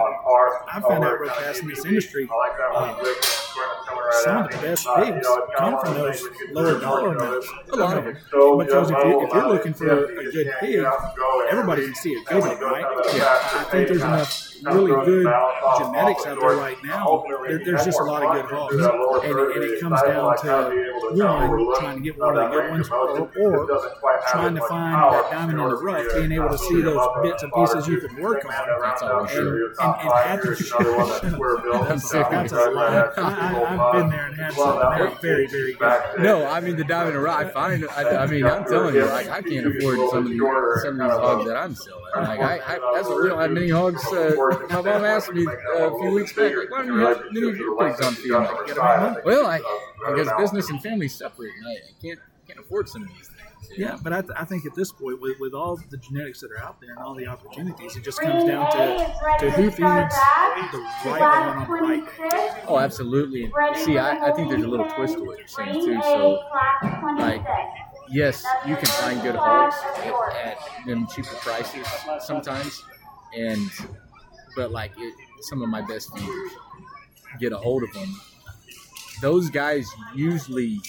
I 0.69 0.81
found 0.81 1.05
out 1.05 1.21
real 1.21 1.31
fast 1.31 1.63
in 1.63 1.69
this 1.69 1.85
industry, 1.85 2.29
uh, 2.31 2.95
some 4.23 4.37
of 4.45 4.51
the 4.51 4.59
best 4.59 4.87
pigs 5.27 5.59
come 5.59 5.81
from 5.85 5.95
those 5.95 6.23
lower 6.53 6.81
dollar 6.81 7.15
amounts. 7.17 7.49
A 7.73 7.77
lot 7.77 7.99
of 7.99 8.05
them. 8.05 8.15
Because 8.15 8.91
if 8.91 8.97
you're, 8.97 9.25
if 9.25 9.33
you're 9.33 9.49
looking 9.49 9.75
for 9.75 10.05
a 10.05 10.31
good 10.33 10.53
pig, 10.61 10.85
everybody 11.51 11.85
can 11.85 11.95
see 11.95 12.15
a 12.15 12.21
good 12.25 12.41
one, 12.41 12.61
right? 12.61 12.85
Yeah. 13.15 13.25
I 13.27 13.65
think 13.71 13.89
there's 13.89 14.03
enough 14.03 14.43
really 14.63 14.91
good 15.05 15.27
genetics 15.79 16.25
out 16.27 16.41
there 16.41 16.57
right 16.57 16.83
now. 16.83 17.25
There, 17.47 17.59
there's 17.65 17.85
just 17.85 18.01
a 18.01 18.05
lot 18.05 18.23
of 18.23 18.33
good 18.33 18.51
hogs. 18.51 18.75
And, 18.75 19.39
it- 19.39 19.57
and 19.57 19.65
it 19.65 19.81
comes 19.81 20.03
down 20.03 20.37
to 20.39 20.87
one, 21.13 21.77
trying 21.79 21.97
to 21.97 22.03
get 22.03 22.19
one 22.19 22.37
of 22.37 22.51
the 22.51 22.57
good 22.61 22.71
ones, 22.71 22.89
or, 22.89 23.31
or 23.39 24.21
trying 24.31 24.55
to 24.55 24.61
find 24.67 24.95
that 25.15 25.31
diamond 25.31 25.61
in 25.61 25.69
the 25.69 25.77
rough, 25.77 26.15
being 26.15 26.33
able 26.33 26.49
to 26.49 26.59
see 26.59 26.81
those 26.81 27.07
bits 27.23 27.43
and 27.43 27.53
pieces 27.53 27.87
you 27.87 28.01
can 28.01 28.21
work 28.21 28.45
on. 28.45 28.53
That's 28.83 29.03
always 29.03 29.31
And, 29.33 29.41
true. 29.47 29.75
and, 29.79 29.95
and 30.01 30.13
have 30.13 30.41
to, 30.43 30.49
I'm 31.89 31.99
sick 31.99 32.25
of 32.27 32.31
that's 32.31 32.53
it. 32.53 32.59
a 32.59 32.71
lot. 32.71 33.19
I, 33.19 33.23
I, 33.23 33.87
I've 33.87 33.93
been 33.93 34.09
there 34.11 34.27
and 34.27 34.37
had 34.37 34.53
some. 34.55 34.79
They're 34.79 35.11
very, 35.21 35.47
very 35.47 35.75
good. 35.75 36.03
No, 36.19 36.47
I 36.47 36.61
mean 36.61 36.77
the 36.77 36.85
diamond 36.85 37.17
in 37.17 37.23
the. 37.23 37.31
I 37.31 37.45
find. 37.45 37.87
I, 37.91 38.25
I 38.25 38.27
mean, 38.27 38.45
I'm 38.47 38.65
telling 38.65 38.95
you, 38.95 39.05
like 39.05 39.29
I 39.29 39.43
can't 39.43 39.67
afford 39.67 39.99
some 40.11 40.25
of 40.25 40.31
these 40.31 40.41
some 40.41 41.01
of 41.01 41.09
these 41.09 41.19
hogs 41.19 41.45
that 41.47 41.57
I'm 41.57 41.75
selling. 41.75 42.03
Like 42.15 42.41
I, 42.41 42.75
I 42.77 42.93
that's 42.95 43.09
we 43.09 43.29
don't 43.29 43.41
have 43.41 43.51
many 43.51 43.71
hogs. 43.71 44.05
Uh, 44.07 44.35
my 44.71 44.83
mom 44.83 45.05
asked 45.05 45.33
me 45.33 45.47
uh, 45.47 45.91
a 45.91 45.99
few 45.99 46.11
weeks 46.13 46.33
back, 46.33 46.57
like, 46.57 46.71
why 46.71 46.79
don't 46.79 46.89
you 46.89 46.97
have 46.99 47.23
many 47.31 47.49
of 47.49 47.57
your 47.57 47.77
pigs 47.79 48.01
on 48.01 48.15
feed? 48.15 48.31
Like, 48.33 48.67
"Get 48.67 48.79
'em 48.79 48.85
out." 48.85 49.25
well, 49.25 49.47
I 49.47 49.59
because 50.09 50.29
business 50.39 50.71
and 50.71 50.83
family 50.83 51.09
separate, 51.09 51.53
and 51.59 51.69
I, 51.69 51.73
I 51.73 51.93
can't 52.03 52.21
can't 52.47 52.61
afford 52.61 52.89
some 52.89 53.03
of 53.03 53.09
these 53.09 53.29
things. 53.29 53.46
Yeah, 53.77 53.97
but 54.03 54.13
I, 54.13 54.21
th- 54.23 54.33
I 54.37 54.45
think 54.45 54.65
at 54.67 54.75
this 54.75 54.93
point, 54.93 55.21
with, 55.21 55.39
with 55.41 55.55
all 55.55 55.77
the 55.77 55.97
genetics 55.97 56.41
that 56.41 56.51
are 56.53 56.59
out 56.59 56.81
there 56.81 56.91
and 56.91 56.99
all 56.99 57.15
the 57.15 57.27
opportunities, 57.27 57.97
it 57.97 58.05
just 58.05 58.21
comes 58.21 58.45
down 58.45 58.71
to, 58.73 59.39
to 59.41 59.51
who 59.51 59.65
feeds 59.71 59.79
the 59.79 60.79
right 61.07 61.21
one 61.21 61.21
on 61.23 61.67
the 61.67 61.73
right 61.73 62.19
day. 62.31 62.63
Oh, 62.69 62.79
absolutely. 62.79 63.51
See, 63.85 63.99
I, 63.99 64.29
I 64.29 64.33
think 64.33 64.51
there's 64.51 64.65
a 64.65 64.69
little 64.69 64.89
twist 64.91 65.15
to 65.15 65.25
what 65.25 65.39
you're 65.39 65.49
saying 65.49 65.75
too. 65.85 66.01
So, 66.03 66.43
like, 67.19 67.45
yes, 68.09 68.45
you 68.67 68.77
can 68.77 68.87
find 68.87 69.21
good 69.23 69.37
hogs 69.37 69.77
at, 69.99 70.47
at 70.47 70.87
them 70.87 71.07
cheaper 71.15 71.35
prices 71.37 71.87
sometimes, 72.21 72.83
and 73.37 73.61
but 74.57 74.71
like 74.71 74.93
it, 74.99 75.15
some 75.43 75.63
of 75.63 75.69
my 75.69 75.83
best 75.83 76.13
feeders 76.17 76.53
get 77.41 77.53
a 77.53 77.59
hold 77.59 77.83
of 77.83 77.93
them. 77.93 78.09
Those 79.21 79.51
guys 79.51 79.87
usually 80.15 80.81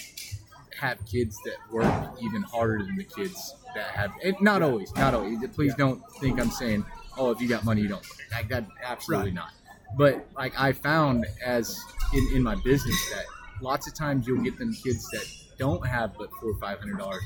have 0.79 1.03
kids 1.05 1.37
that 1.45 1.57
work 1.71 1.91
even 2.21 2.41
harder 2.43 2.83
than 2.83 2.95
the 2.95 3.03
kids 3.03 3.55
that 3.75 3.87
have. 3.87 4.11
It, 4.21 4.41
not 4.41 4.61
always, 4.61 4.93
not 4.95 5.13
always. 5.13 5.39
Please 5.53 5.73
don't 5.75 6.01
think 6.19 6.39
I'm 6.39 6.51
saying, 6.51 6.85
oh, 7.17 7.31
if 7.31 7.41
you 7.41 7.47
got 7.47 7.63
money, 7.65 7.81
you 7.81 7.87
don't. 7.87 8.05
Like 8.31 8.49
that, 8.49 8.65
absolutely 8.83 9.27
Right. 9.31 9.35
not. 9.35 9.51
But 9.97 10.27
like 10.35 10.59
I 10.59 10.73
found 10.73 11.25
as 11.43 11.79
in, 12.13 12.27
in 12.35 12.43
my 12.43 12.55
business 12.55 13.09
that 13.11 13.25
lots 13.61 13.87
of 13.87 13.93
times 13.93 14.27
you'll 14.27 14.43
get 14.43 14.57
them 14.59 14.73
kids 14.73 15.09
that 15.11 15.25
don't 15.57 15.85
have 15.87 16.13
but 16.17 16.29
four 16.39 16.51
or 16.51 16.57
five 16.59 16.79
hundred 16.79 16.99
dollars, 16.99 17.23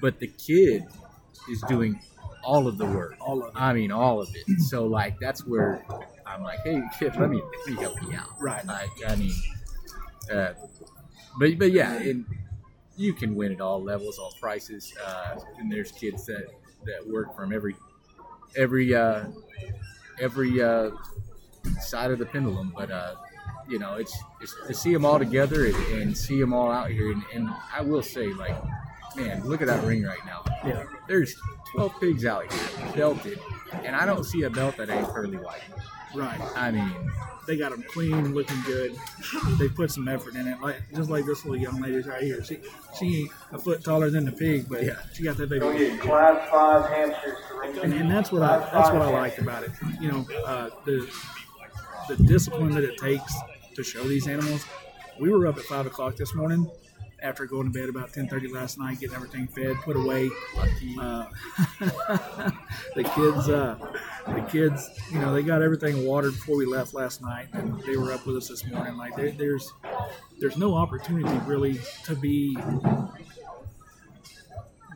but 0.00 0.18
the 0.18 0.26
kid 0.26 0.84
is 1.48 1.62
doing 1.68 2.00
all 2.42 2.66
of 2.66 2.78
the 2.78 2.84
work. 2.86 3.16
All 3.20 3.42
of 3.42 3.48
it. 3.54 3.60
I 3.60 3.72
mean, 3.72 3.92
all 3.92 4.20
of 4.20 4.28
it. 4.34 4.60
So 4.60 4.86
like 4.86 5.18
that's 5.20 5.46
where 5.46 5.84
I'm 6.26 6.42
like, 6.42 6.58
hey 6.64 6.82
kid, 6.98 7.14
let 7.16 7.30
me 7.30 7.40
let 7.40 7.74
me 7.76 7.82
help 7.82 8.02
you 8.02 8.14
out. 8.16 8.28
Right. 8.40 8.64
Like 8.66 8.90
I 9.06 9.16
mean, 9.16 9.32
uh, 10.32 10.54
but 11.38 11.58
but 11.58 11.72
yeah, 11.72 11.92
and 11.94 12.24
you 12.96 13.12
can 13.12 13.34
win 13.34 13.52
at 13.52 13.60
all 13.60 13.82
levels, 13.82 14.18
all 14.18 14.34
prices. 14.40 14.94
Uh, 15.04 15.36
and 15.58 15.70
there's 15.70 15.92
kids 15.92 16.26
that 16.26 16.46
that 16.84 17.06
work 17.06 17.34
from 17.34 17.52
every 17.52 17.74
every 18.56 18.94
uh, 18.94 19.24
every 20.20 20.62
uh, 20.62 20.90
side 21.80 22.10
of 22.10 22.18
the 22.18 22.26
pendulum. 22.26 22.72
But 22.76 22.90
uh, 22.90 23.14
you 23.68 23.78
know, 23.78 23.94
it's, 23.94 24.16
it's 24.40 24.54
to 24.66 24.74
see 24.74 24.92
them 24.92 25.04
all 25.04 25.18
together 25.18 25.66
and, 25.66 25.76
and 25.94 26.16
see 26.16 26.38
them 26.38 26.52
all 26.52 26.70
out 26.70 26.90
here. 26.90 27.12
And, 27.12 27.22
and 27.34 27.50
I 27.72 27.80
will 27.82 28.02
say, 28.02 28.26
like, 28.28 28.56
man, 29.16 29.42
look 29.44 29.62
at 29.62 29.68
that 29.68 29.82
ring 29.84 30.02
right 30.02 30.24
now. 30.26 30.44
Yeah. 30.64 30.84
There's 31.08 31.34
12 31.74 32.00
pigs 32.00 32.24
out 32.24 32.52
here 32.52 32.92
belted, 32.94 33.40
and 33.82 33.96
I 33.96 34.06
don't 34.06 34.24
see 34.24 34.42
a 34.42 34.50
belt 34.50 34.76
that 34.76 34.90
ain't 34.90 35.08
pearly 35.08 35.38
white. 35.38 35.62
Right. 36.14 36.40
I 36.56 36.70
mean, 36.70 36.92
They 37.46 37.56
got 37.58 37.72
them 37.72 37.84
clean, 37.86 38.34
looking 38.34 38.60
good. 38.62 38.96
They 39.58 39.68
put 39.68 39.90
some 39.90 40.08
effort 40.08 40.34
in 40.34 40.46
it, 40.48 40.58
like 40.62 40.76
just 40.94 41.10
like 41.10 41.26
this 41.26 41.44
little 41.44 41.60
young 41.60 41.78
lady 41.80 42.00
right 42.00 42.22
here. 42.22 42.42
She 42.42 42.58
she 42.98 43.22
ain't 43.22 43.30
a 43.52 43.58
foot 43.58 43.84
taller 43.84 44.08
than 44.08 44.24
the 44.24 44.32
pig, 44.32 44.66
but 44.68 44.82
Yeah. 44.82 44.96
she 45.12 45.24
got 45.24 45.36
that 45.36 45.48
baby. 45.50 45.60
Go 45.60 45.76
get 45.76 46.00
class 46.00 46.48
five 46.50 46.88
Hampshires 46.88 47.36
and, 47.82 47.92
and 47.92 48.10
that's 48.10 48.32
what 48.32 48.42
I 48.42 48.58
that's 48.72 48.90
what 48.90 49.02
I 49.02 49.10
liked 49.10 49.38
about 49.38 49.64
it. 49.64 49.72
You 50.00 50.10
know, 50.12 50.26
uh, 50.46 50.70
the 50.86 51.06
the 52.08 52.16
discipline 52.16 52.70
that 52.72 52.84
it 52.84 52.96
takes 52.98 53.34
to 53.74 53.82
show 53.82 54.04
these 54.04 54.26
animals. 54.26 54.64
We 55.20 55.30
were 55.30 55.46
up 55.46 55.58
at 55.58 55.64
five 55.64 55.86
o'clock 55.86 56.16
this 56.16 56.34
morning 56.34 56.70
after 57.24 57.46
going 57.46 57.72
to 57.72 57.76
bed 57.76 57.88
about 57.88 58.12
ten 58.12 58.28
thirty 58.28 58.46
last 58.46 58.78
night, 58.78 59.00
getting 59.00 59.16
everything 59.16 59.48
fed, 59.48 59.74
put 59.82 59.96
away. 59.96 60.30
Uh, 61.00 61.26
the 62.94 63.02
kids, 63.02 63.48
uh, 63.48 63.76
the 64.28 64.40
kids, 64.50 64.90
you 65.10 65.18
know, 65.18 65.32
they 65.32 65.42
got 65.42 65.62
everything 65.62 66.06
watered 66.06 66.32
before 66.34 66.56
we 66.56 66.66
left 66.66 66.94
last 66.94 67.22
night, 67.22 67.48
and 67.54 67.82
they 67.82 67.96
were 67.96 68.12
up 68.12 68.24
with 68.26 68.36
us 68.36 68.48
this 68.48 68.64
morning. 68.66 68.96
Like 68.96 69.16
there, 69.16 69.32
there's 69.32 69.72
there's 70.38 70.56
no 70.56 70.74
opportunity 70.74 71.36
really 71.46 71.80
to 72.04 72.14
be 72.14 72.56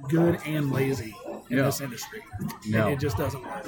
good 0.08 0.38
and 0.46 0.70
lazy 0.72 1.14
in 1.50 1.56
No. 1.56 1.64
this 1.64 1.80
industry. 1.80 2.22
No. 2.66 2.88
It, 2.88 2.92
it 2.94 3.00
just 3.00 3.16
doesn't 3.16 3.42
work. 3.42 3.66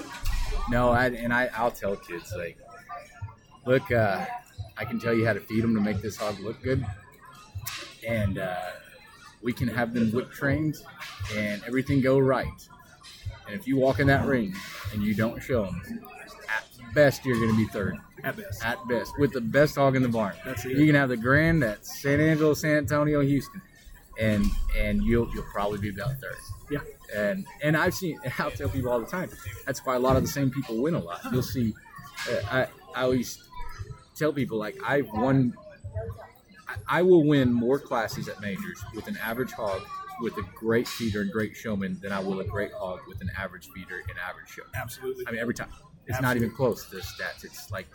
no, 0.70 0.90
I, 0.90 1.07
and 1.07 1.33
I, 1.33 1.49
I'll 1.57 1.70
tell 1.70 1.96
kids 1.96 2.33
like, 2.37 2.59
look, 3.66 3.90
uh, 3.90 4.25
I 4.77 4.85
can 4.85 4.99
tell 5.01 5.12
you 5.14 5.27
how 5.27 5.33
to 5.33 5.40
feed 5.40 5.62
them 5.62 5.75
to 5.75 5.81
make 5.81 6.01
this 6.01 6.16
hog 6.16 6.38
look 6.40 6.62
good, 6.62 6.87
and 8.06 8.38
uh, 8.38 8.56
we 9.42 9.52
can 9.52 9.68
have 9.68 9.94
them 9.94 10.10
whip 10.12 10.30
trained 10.30 10.76
and 11.34 11.62
everything 11.66 12.00
go 12.00 12.18
right. 12.18 12.68
And 13.46 13.58
if 13.58 13.66
you 13.66 13.76
walk 13.76 14.00
in 14.00 14.06
that 14.08 14.26
ring 14.26 14.54
and 14.92 15.02
you 15.02 15.14
don't 15.14 15.42
show 15.42 15.64
them, 15.64 16.00
at 16.48 16.94
best 16.94 17.24
you're 17.24 17.36
going 17.36 17.50
to 17.50 17.56
be 17.56 17.66
third. 17.66 17.96
At 18.22 18.36
best. 18.36 18.64
At 18.64 18.88
best, 18.88 19.12
with 19.18 19.32
the 19.32 19.40
best 19.40 19.76
hog 19.76 19.96
in 19.96 20.02
the 20.02 20.08
barn. 20.08 20.34
That's 20.44 20.64
it. 20.64 20.76
You 20.76 20.86
can 20.86 20.94
have 20.94 21.08
the 21.08 21.16
grand 21.16 21.64
at 21.64 21.84
San 21.84 22.20
Angelo, 22.20 22.54
San 22.54 22.76
Antonio, 22.76 23.20
Houston, 23.20 23.62
and 24.20 24.44
and 24.78 25.02
you'll 25.02 25.28
you'll 25.34 25.44
probably 25.44 25.78
be 25.78 25.88
about 25.88 26.16
third. 26.20 26.36
Yeah. 26.70 26.80
And 27.16 27.46
and 27.62 27.76
I've 27.76 27.94
seen 27.94 28.20
I'll 28.38 28.50
tell 28.50 28.68
people 28.68 28.92
all 28.92 29.00
the 29.00 29.06
time. 29.06 29.30
That's 29.66 29.84
why 29.84 29.96
a 29.96 29.98
lot 29.98 30.16
of 30.16 30.22
the 30.22 30.28
same 30.28 30.50
people 30.50 30.80
win 30.82 30.94
a 30.94 31.00
lot. 31.00 31.20
You'll 31.32 31.42
see. 31.42 31.74
Uh, 32.30 32.66
I 32.94 33.00
I 33.00 33.02
always 33.02 33.42
tell 34.14 34.32
people 34.32 34.58
like 34.58 34.76
I've 34.86 35.08
won. 35.10 35.54
I, 36.88 37.02
will 37.02 37.24
win 37.24 37.52
more 37.52 37.78
classes 37.78 38.28
at 38.28 38.40
majors 38.40 38.83
with 38.94 39.06
an 39.09 39.16
average 39.22 39.52
hog 39.52 39.83
with 40.20 40.37
a 40.37 40.42
great 40.54 40.87
feeder 40.87 41.22
and 41.22 41.30
great 41.33 41.56
showman 41.56 41.98
than 42.02 42.12
I 42.12 42.20
will 42.20 42.40
a 42.40 42.44
great 42.44 42.72
hog 42.72 43.00
with 43.09 43.20
an 43.20 43.30
average 43.38 43.68
feeder 43.74 44.00
and 44.09 44.18
average 44.18 44.48
showman. 44.48 44.70
Absolutely. 44.74 45.26
I 45.26 45.30
mean 45.33 45.40
every 45.40 45.54
time. 45.54 45.70
It's 46.06 46.20
not 46.20 46.37
even 46.37 46.50
close 46.50 46.85
to 46.87 46.96
the 46.96 47.02
stats. 47.02 47.44
It's 47.44 47.70
like 47.70 47.87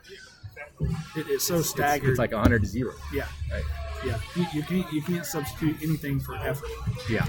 It 1.17 1.27
is 1.27 1.43
so 1.43 1.59
it's, 1.59 1.69
staggered. 1.69 2.09
it's 2.09 2.19
like 2.19 2.33
hundred 2.33 2.61
to 2.61 2.67
zero. 2.67 2.93
yeah, 3.13 3.27
Right? 3.51 3.63
yeah. 4.05 4.19
You, 4.35 4.45
you 4.53 4.63
can't 4.63 4.91
you 4.93 5.01
can't 5.01 5.25
substitute 5.25 5.75
anything 5.83 6.19
for 6.19 6.35
effort. 6.37 6.69
Yeah. 7.09 7.25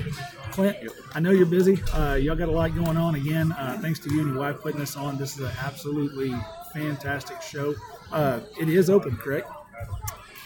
Clint, 0.52 0.76
I 1.14 1.20
know 1.20 1.30
you're 1.32 1.44
busy. 1.46 1.82
Uh, 1.92 2.14
y'all 2.14 2.36
got 2.36 2.48
a 2.48 2.52
lot 2.52 2.74
going 2.74 2.96
on 2.96 3.16
again. 3.16 3.52
Uh, 3.52 3.78
thanks 3.82 3.98
to 4.00 4.12
you 4.14 4.20
and 4.20 4.30
your 4.30 4.38
wife 4.38 4.60
putting 4.60 4.78
this 4.80 4.96
on. 4.96 5.18
This 5.18 5.34
is 5.36 5.40
an 5.44 5.52
absolutely 5.60 6.34
fantastic 6.72 7.42
show. 7.42 7.74
Uh, 8.12 8.40
it 8.60 8.68
is 8.68 8.88
open, 8.88 9.16
correct? 9.16 9.50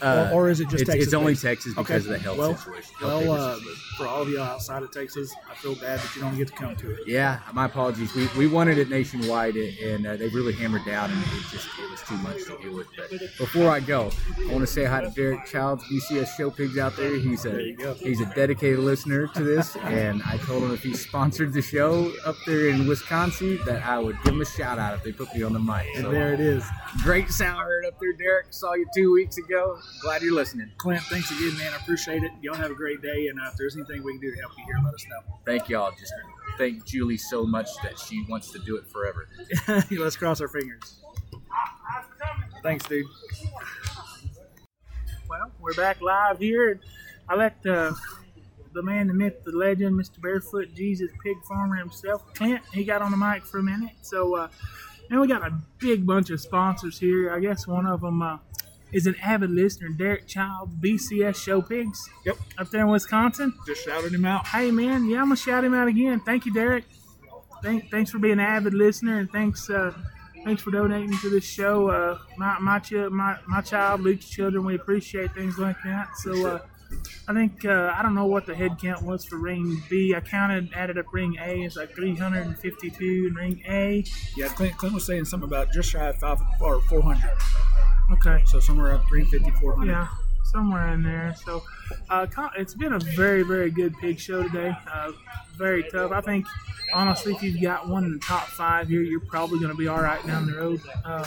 Uh, 0.02 0.30
or, 0.32 0.46
or 0.46 0.50
is 0.50 0.60
it 0.60 0.68
just 0.68 0.82
it's, 0.82 0.90
Texas? 0.90 1.06
it's 1.06 1.14
only 1.14 1.32
based? 1.32 1.42
Texas 1.42 1.72
Okay. 1.72 1.82
because 1.82 2.06
of 2.06 2.12
the 2.12 2.18
health 2.18 2.38
well, 2.38 2.56
situation. 2.56 2.94
health 2.98 3.24
Well, 3.26 3.32
uh, 3.32 3.54
situation. 3.56 3.82
for 3.98 4.06
all 4.06 4.22
of 4.22 4.28
y'all 4.28 4.42
outside 4.42 4.82
of 4.82 4.90
Texas, 4.92 5.32
I 5.50 5.54
feel 5.56 5.74
bad 5.74 5.98
that 6.00 6.16
you 6.16 6.22
don't 6.22 6.36
get 6.36 6.48
to 6.48 6.54
come 6.54 6.76
to 6.76 6.90
it. 6.92 7.00
yeah, 7.06 7.40
my 7.52 7.66
apologies. 7.66 8.14
We, 8.14 8.28
we 8.36 8.46
wanted 8.46 8.78
it 8.78 8.88
nationwide, 8.90 9.56
and 9.56 10.06
uh, 10.06 10.16
they 10.16 10.28
really 10.28 10.52
hammered 10.52 10.84
down, 10.84 11.10
and 11.10 11.22
it 11.22 11.32
was 11.34 11.50
just 11.50 11.68
it 11.78 11.90
was 11.90 12.00
too 12.02 12.16
much 12.18 12.44
to 12.44 12.58
deal 12.62 12.74
with. 12.76 12.86
But 12.96 13.10
before 13.38 13.70
I 13.70 13.80
go, 13.80 14.10
I 14.38 14.46
want 14.46 14.60
to 14.60 14.66
say 14.66 14.84
hi 14.84 15.00
to 15.02 15.10
Derek 15.10 15.44
Childs, 15.46 15.84
BCS 15.84 16.36
Show 16.36 16.50
Pigs 16.50 16.78
out 16.78 16.96
there. 16.96 17.16
He's 17.18 17.44
a 17.44 17.50
There 17.74 17.94
he's 17.94 18.20
a 18.20 18.26
dedicated 18.34 18.78
listener 18.80 19.26
to 19.28 19.42
this, 19.44 19.76
and 19.76 20.22
I 20.24 20.36
told 20.38 20.62
him 20.64 20.72
if 20.72 20.82
he 20.82 20.94
sponsored 20.94 21.52
the 21.52 21.62
show 21.62 22.12
up 22.24 22.36
there 22.46 22.68
in 22.68 22.86
Wisconsin, 22.86 23.58
that 23.66 23.82
I 23.84 23.98
would 23.98 24.16
give 24.24 24.34
him 24.34 24.40
a 24.40 24.44
shout 24.46 24.78
out 24.78 24.94
if 24.94 25.02
they 25.02 25.12
put 25.12 25.34
me 25.34 25.42
on 25.42 25.52
the 25.52 25.58
mic. 25.60 25.86
And 25.94 26.04
So 26.04 26.10
there 26.10 26.32
it 26.32 26.40
is. 26.40 26.64
great 27.02 27.28
sound 27.30 27.58
heard 27.60 27.84
up 27.84 27.98
there, 28.00 28.12
Derek. 28.14 28.46
Saw 28.50 28.74
you 28.74 28.86
two 28.94 29.12
weeks 29.12 29.36
ago. 29.38 29.78
Glad 30.00 30.22
you're 30.22 30.34
listening. 30.34 30.70
Clint, 30.78 31.02
thanks 31.04 31.30
again, 31.30 31.56
man. 31.58 31.72
I 31.72 31.76
appreciate 31.76 32.22
it. 32.22 32.32
Y'all 32.40 32.54
have 32.54 32.70
a 32.70 32.74
great 32.74 33.02
day. 33.02 33.28
And 33.28 33.38
uh, 33.38 33.48
if 33.48 33.56
there's 33.56 33.76
anything 33.76 34.02
we 34.02 34.12
can 34.12 34.20
do 34.20 34.34
to 34.34 34.40
help 34.40 34.52
you 34.56 34.64
here, 34.64 34.76
let 34.84 34.94
us 34.94 35.04
know. 35.08 35.34
Thank 35.44 35.68
y'all. 35.68 35.92
Just 35.98 36.12
thank 36.56 36.84
Julie 36.86 37.18
so 37.18 37.44
much 37.44 37.68
that 37.82 37.98
she 37.98 38.24
wants 38.28 38.50
to 38.52 38.58
do 38.60 38.76
it 38.76 38.86
forever. 38.88 39.28
Let's 39.90 40.16
cross 40.16 40.40
our 40.40 40.48
fingers. 40.48 41.00
Thanks, 42.62 42.86
dude. 42.86 43.06
Well, 45.28 45.50
we're 45.60 45.74
back 45.74 46.00
live 46.00 46.38
here. 46.38 46.80
I 47.28 47.34
let 47.36 47.64
uh, 47.66 47.92
the 48.72 48.82
man, 48.82 49.06
the 49.06 49.14
myth, 49.14 49.44
the 49.44 49.52
legend, 49.52 49.98
Mr. 49.98 50.20
Barefoot 50.20 50.74
Jesus 50.74 51.10
Pig 51.22 51.36
Farmer 51.48 51.76
himself, 51.76 52.22
Clint, 52.34 52.62
he 52.72 52.84
got 52.84 53.02
on 53.02 53.10
the 53.10 53.16
mic 53.16 53.44
for 53.44 53.58
a 53.58 53.62
minute. 53.62 53.92
So, 54.02 54.36
uh, 54.36 54.48
and 55.10 55.20
we 55.20 55.26
got 55.28 55.42
a 55.42 55.58
big 55.78 56.06
bunch 56.06 56.30
of 56.30 56.40
sponsors 56.40 56.98
here. 56.98 57.32
I 57.32 57.40
guess 57.40 57.66
one 57.66 57.86
of 57.86 58.00
them 58.00 58.22
uh, 58.22 58.38
is 58.92 59.06
an 59.06 59.16
avid 59.22 59.50
listener, 59.50 59.88
Derek 59.88 60.26
Child, 60.26 60.80
BCS 60.80 61.36
Show 61.36 61.62
Pigs. 61.62 62.08
Yep. 62.24 62.36
Up 62.58 62.70
there 62.70 62.82
in 62.82 62.88
Wisconsin. 62.88 63.54
Just 63.66 63.84
shouted 63.84 64.12
him 64.12 64.24
out. 64.24 64.46
Hey, 64.46 64.70
man, 64.70 65.08
yeah, 65.08 65.18
I'm 65.20 65.26
going 65.26 65.36
to 65.36 65.42
shout 65.42 65.64
him 65.64 65.74
out 65.74 65.88
again. 65.88 66.20
Thank 66.20 66.46
you, 66.46 66.52
Derek. 66.52 66.84
Thank, 67.62 67.90
thanks 67.90 68.10
for 68.10 68.18
being 68.18 68.34
an 68.34 68.40
avid 68.40 68.74
listener, 68.74 69.18
and 69.18 69.30
thanks 69.30 69.68
uh, 69.68 69.92
thanks 70.44 70.62
for 70.62 70.70
donating 70.70 71.16
to 71.18 71.28
this 71.28 71.44
show. 71.44 71.90
Uh, 71.90 72.18
my 72.38 72.58
my, 72.58 72.78
chi- 72.78 73.08
my 73.08 73.36
my 73.46 73.60
child, 73.60 74.00
Luke's 74.00 74.28
children, 74.28 74.64
we 74.64 74.76
appreciate 74.76 75.34
things 75.34 75.58
like 75.58 75.76
that. 75.84 76.16
So 76.16 76.46
uh, 76.46 76.58
I 77.28 77.34
think 77.34 77.64
uh, 77.64 77.92
I 77.94 78.02
don't 78.02 78.14
know 78.14 78.26
what 78.26 78.46
the 78.46 78.54
head 78.54 78.78
count 78.80 79.02
was 79.02 79.24
for 79.24 79.36
ring 79.36 79.82
B. 79.88 80.14
I 80.16 80.20
counted, 80.20 80.72
added 80.74 80.98
up 80.98 81.06
ring 81.12 81.36
A. 81.40 81.62
It's 81.64 81.76
like 81.76 81.94
352, 81.94 83.26
and 83.28 83.36
ring 83.36 83.62
A. 83.68 84.04
Yeah, 84.36 84.48
Clint, 84.48 84.76
Clint 84.78 84.94
was 84.94 85.04
saying 85.04 85.26
something 85.26 85.48
about 85.48 85.70
just 85.70 85.90
shy 85.90 86.08
of 86.08 86.16
five 86.16 86.40
or 86.60 86.80
400. 86.82 87.30
Okay, 88.12 88.42
So 88.46 88.58
somewhere 88.60 88.94
up 88.94 89.02
350, 89.08 89.60
400. 89.60 89.90
yeah, 89.90 90.08
somewhere 90.44 90.88
in 90.92 91.02
there. 91.02 91.34
So 91.44 91.62
uh, 92.08 92.26
it's 92.56 92.74
been 92.74 92.94
a 92.94 92.98
very 92.98 93.42
very 93.42 93.70
good 93.70 93.96
pig 93.98 94.18
show 94.18 94.42
today. 94.42 94.74
Uh, 94.92 95.12
very 95.56 95.84
tough. 95.90 96.10
I 96.12 96.20
think 96.20 96.46
honestly, 96.92 97.32
if 97.34 97.42
you've 97.42 97.62
got 97.62 97.88
one 97.88 98.04
in 98.04 98.12
the 98.12 98.18
top 98.18 98.46
five 98.48 98.88
here, 98.88 99.02
you're 99.02 99.20
probably 99.20 99.58
going 99.60 99.70
to 99.70 99.76
be 99.76 99.86
all 99.88 100.00
right 100.02 100.24
down 100.26 100.46
the 100.46 100.56
road. 100.56 100.80
Uh, 101.04 101.24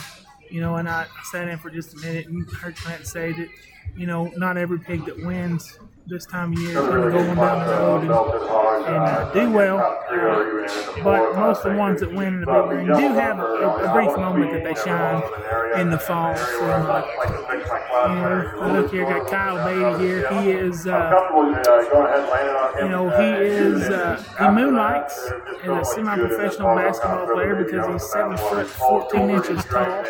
you 0.50 0.60
know, 0.60 0.76
and 0.76 0.88
I 0.88 1.06
sat 1.32 1.48
in 1.48 1.58
for 1.58 1.70
just 1.70 1.94
a 1.94 1.98
minute 1.98 2.26
and 2.26 2.46
heard 2.50 2.76
Clint 2.76 3.06
say 3.06 3.32
that, 3.32 3.48
you 3.96 4.06
know, 4.06 4.26
not 4.36 4.56
every 4.58 4.78
pig 4.78 5.06
that 5.06 5.16
wins 5.24 5.78
this 6.06 6.26
time 6.26 6.52
of 6.52 6.58
year 6.58 6.78
is 6.78 6.86
going 6.86 7.02
to 7.02 7.10
go 7.10 7.18
on 7.30 7.36
down 7.36 7.66
the 7.66 7.72
road 7.72 8.02
and, 8.02 8.94
and 8.94 8.96
uh, 8.96 9.32
do 9.32 9.50
well. 9.50 9.78
Uh, 9.78 11.02
but 11.02 11.34
most 11.36 11.64
of 11.64 11.72
the 11.72 11.78
ones 11.78 12.00
that 12.00 12.12
win 12.12 12.34
in 12.34 12.40
the 12.40 12.46
big 12.46 12.70
ring 12.70 12.86
do 12.86 13.14
have 13.14 13.38
a, 13.38 13.42
a 13.42 13.92
brief 13.92 14.16
moment 14.16 14.52
that 14.52 14.64
they 14.64 14.74
shine 14.74 15.22
in 15.80 15.90
the 15.90 15.98
fall. 15.98 16.36
So, 16.36 16.66
uh, 16.66 17.02
you 18.08 18.14
know, 18.14 18.80
look 18.80 18.90
here, 18.92 19.04
got 19.04 19.30
Kyle 19.30 19.58
Beatty 19.66 20.04
here. 20.06 20.42
He 20.42 20.50
is. 20.50 20.86
Uh, 20.86 21.10
you 22.80 22.88
know, 22.88 23.08
he 23.08 23.46
is 23.46 23.82
uh, 23.84 24.22
he 24.38 24.48
moonlights 24.50 25.18
as 25.62 25.68
a 25.68 25.84
semi-professional 25.84 26.76
basketball 26.76 27.26
player 27.32 27.64
because 27.64 27.86
he's 27.92 28.10
seven 28.10 28.36
foot 28.36 28.66
fourteen 28.66 29.30
inches 29.30 29.64
tall. 29.64 30.04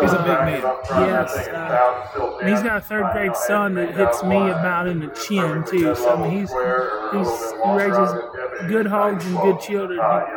He's 0.00 0.12
a 0.12 0.18
big 0.18 0.26
man. 0.26 0.62
Yes, 0.90 1.48
uh, 1.48 2.38
and 2.42 2.50
he's 2.50 2.62
got 2.62 2.78
a 2.78 2.80
third 2.80 3.12
grade 3.12 3.36
son 3.36 3.74
that 3.74 3.94
hits 3.94 4.22
me 4.22 4.36
about 4.36 4.88
in 4.88 5.00
the 5.00 5.05
chin 5.14 5.64
too. 5.64 5.94
So 5.94 6.16
I 6.16 6.22
mean, 6.22 6.40
he's 6.40 6.50
he's 6.50 7.52
he 7.64 7.70
raises 7.70 8.12
good 8.68 8.86
hogs 8.86 9.24
and 9.26 9.36
good 9.38 9.60
children. 9.60 10.00
I. 10.00 10.32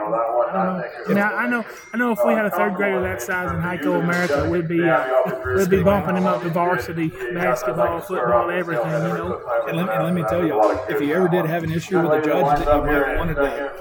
I 0.49 1.07
mean, 1.07 1.17
I, 1.17 1.31
I 1.31 1.47
know 1.47 1.63
I 1.93 1.97
know 1.97 2.11
if 2.11 2.19
we 2.25 2.33
had 2.33 2.45
a 2.45 2.49
third 2.49 2.75
grader 2.75 3.01
that 3.01 3.21
size 3.21 3.51
in 3.51 3.57
Heiko 3.57 4.01
America, 4.01 4.49
we'd 4.49 4.67
be 4.67 4.81
uh, 4.81 5.55
we'd 5.55 5.69
be 5.69 5.83
bumping 5.83 6.17
him 6.17 6.25
up 6.25 6.41
to 6.41 6.49
varsity 6.49 7.09
basketball, 7.09 7.99
football, 8.01 8.49
everything. 8.49 8.85
You 8.85 8.99
know. 8.99 9.41
And 9.67 9.77
let, 9.77 9.89
and 9.89 10.03
let 10.03 10.13
me 10.13 10.23
tell 10.27 10.45
you, 10.45 10.59
if 10.89 11.01
you 11.01 11.13
ever 11.13 11.27
did 11.27 11.45
have 11.45 11.63
an 11.63 11.71
issue 11.71 12.01
with 12.01 12.11
a 12.11 12.25
judge 12.25 12.59
that 12.59 12.75
you 12.75 12.81
might 12.81 13.17
wanted 13.17 13.35
to 13.35 13.75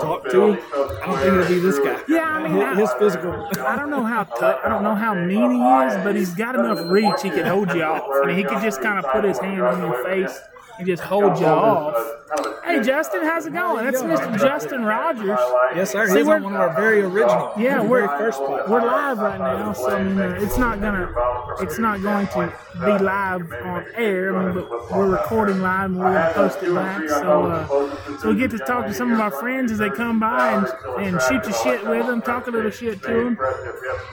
talk 0.00 0.24
to, 0.30 0.58
I 1.02 1.06
don't 1.06 1.18
think 1.18 1.34
it'd 1.34 1.48
be 1.48 1.58
this 1.58 1.78
guy. 1.78 2.00
Yeah, 2.08 2.22
I 2.22 2.48
mean, 2.48 2.78
his, 2.78 2.90
physical. 2.94 3.48
I 3.60 3.76
don't 3.76 3.90
know 3.90 4.02
how 4.04 4.24
tou- 4.24 4.58
I 4.64 4.68
don't 4.68 4.82
know 4.82 4.94
how 4.94 5.14
mean 5.14 5.50
he 5.50 5.86
is, 5.86 5.96
but 6.04 6.16
he's 6.16 6.34
got 6.34 6.54
enough 6.54 6.80
reach. 6.90 7.22
He 7.22 7.30
can 7.30 7.46
hold 7.46 7.72
you 7.74 7.82
off. 7.82 8.04
I 8.22 8.26
mean, 8.26 8.36
he 8.36 8.44
could 8.44 8.62
just 8.62 8.80
kind 8.80 8.98
of 8.98 9.10
put 9.12 9.24
his 9.24 9.38
hand 9.38 9.60
on 9.60 9.80
your 9.80 10.02
face 10.04 10.33
and 10.78 10.86
just 10.86 11.02
hold 11.02 11.38
you 11.38 11.46
off. 11.46 12.23
Hey, 12.64 12.82
Justin, 12.82 13.22
how's 13.22 13.46
it 13.46 13.52
going? 13.52 13.84
That's 13.84 14.02
Mr. 14.02 14.38
Justin 14.38 14.84
Rogers. 14.84 15.38
Yes, 15.74 15.92
sir. 15.92 16.08
See, 16.08 16.18
He's 16.18 16.26
we're- 16.26 16.36
on 16.38 16.44
one 16.44 16.54
of 16.54 16.60
our 16.60 16.74
very 16.74 17.02
original. 17.02 17.52
Yeah, 17.58 17.80
we're 17.82 18.08
first 18.08 18.40
we're 18.40 18.80
live 18.84 19.18
right 19.18 19.38
now, 19.38 19.72
so 19.72 19.90
I 19.90 20.02
mean, 20.02 20.18
uh, 20.18 20.38
it's 20.40 20.58
not 20.58 20.80
gonna 20.80 21.12
it's 21.60 21.78
not 21.78 22.02
going 22.02 22.26
to 22.28 22.52
be 22.84 22.98
live 23.04 23.52
on 23.52 23.84
air. 23.94 24.36
I 24.36 24.44
mean, 24.46 24.54
but 24.54 24.90
we're 24.90 25.10
recording 25.10 25.60
live 25.60 25.90
and 25.90 25.98
we're 25.98 26.12
gonna 26.12 26.32
post 26.34 26.62
it 26.62 26.74
back. 26.74 27.08
So 27.08 27.44
uh, 27.46 28.18
so 28.18 28.28
we 28.30 28.36
get 28.36 28.50
to 28.52 28.58
talk 28.58 28.86
to 28.86 28.94
some 28.94 29.12
of 29.12 29.20
our 29.20 29.30
friends 29.30 29.70
as 29.70 29.78
they 29.78 29.90
come 29.90 30.18
by 30.18 30.52
and 30.52 30.66
and 31.06 31.22
shoot 31.22 31.44
the 31.44 31.52
shit 31.52 31.86
with 31.86 32.06
them, 32.06 32.22
talk 32.22 32.46
a 32.46 32.50
little 32.50 32.70
shit 32.70 33.02
to 33.02 33.08
them. 33.08 33.38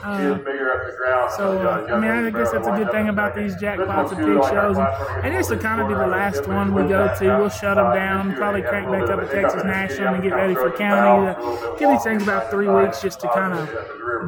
Uh, 0.02 0.38
so 1.36 1.58
uh, 1.58 1.86
I 1.90 1.98
mean, 1.98 2.10
I 2.10 2.30
guess 2.30 2.50
that's 2.52 2.66
a 2.66 2.72
good 2.72 2.90
thing 2.90 3.08
about 3.08 3.34
these 3.34 3.54
jackpots 3.56 4.12
and 4.12 4.18
pig 4.18 4.50
shows, 4.50 4.76
and, 4.78 5.26
and 5.26 5.34
this 5.34 5.48
will 5.50 5.58
kind 5.58 5.80
of 5.80 5.88
be 5.88 5.94
the 5.94 6.06
last 6.06 6.46
one 6.46 6.74
we 6.74 6.82
go 6.82 7.12
to. 7.18 7.38
We'll 7.38 7.48
shut 7.48 7.76
them 7.76 7.92
down, 7.94 8.11
probably 8.34 8.62
crank 8.62 8.90
back 8.90 9.08
up 9.08 9.20
at 9.20 9.30
Texas 9.30 9.64
National 9.64 10.14
and 10.14 10.22
get 10.22 10.34
ready 10.34 10.54
for 10.54 10.70
county. 10.70 11.28
Uh, 11.28 11.76
give 11.76 11.90
these 11.90 12.02
things 12.02 12.22
about 12.22 12.50
three 12.50 12.68
weeks 12.68 13.00
just 13.00 13.20
to 13.20 13.28
kind 13.28 13.52
of 13.52 13.68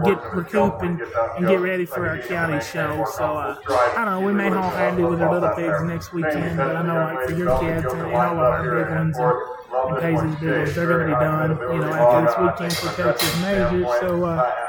get 0.04 0.34
recoup 0.34 0.82
and, 0.82 1.00
and 1.36 1.46
get 1.46 1.60
ready 1.60 1.84
for 1.84 2.08
our 2.08 2.18
county 2.18 2.60
show. 2.64 3.04
So 3.16 3.24
uh, 3.24 3.56
I 3.68 4.04
don't 4.04 4.20
know. 4.20 4.26
We 4.26 4.32
may 4.32 4.48
haul 4.48 4.70
handy 4.70 5.02
with 5.02 5.22
our 5.22 5.32
little 5.32 5.54
pigs 5.54 5.82
next 5.84 6.12
weekend, 6.12 6.56
but 6.56 6.76
I 6.76 6.82
know 6.82 7.14
like 7.14 7.28
for 7.28 7.34
your 7.34 7.58
kids 7.60 7.92
and, 7.92 8.02
and 8.02 8.14
all 8.14 8.32
of 8.32 8.38
our 8.38 8.84
big 8.84 8.90
ones 8.90 9.16
and, 9.18 9.92
and 9.92 10.00
Paisley's 10.00 10.34
big 10.40 10.58
ones, 10.58 10.74
they're 10.74 10.86
going 10.86 11.00
to 11.00 11.14
be 11.14 11.20
done. 11.20 11.50
You 11.50 11.80
know, 11.80 11.92
after 11.92 12.26
this 12.26 12.70
weekend 12.70 12.76
for 12.76 13.02
coaches 13.02 13.40
majors. 13.40 13.86
So. 14.00 14.24
Uh, 14.24 14.63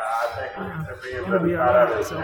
uh, 0.58 0.86
it'll 1.06 1.40
be 1.40 1.56
all 1.56 1.66
right. 1.66 2.06
So 2.06 2.16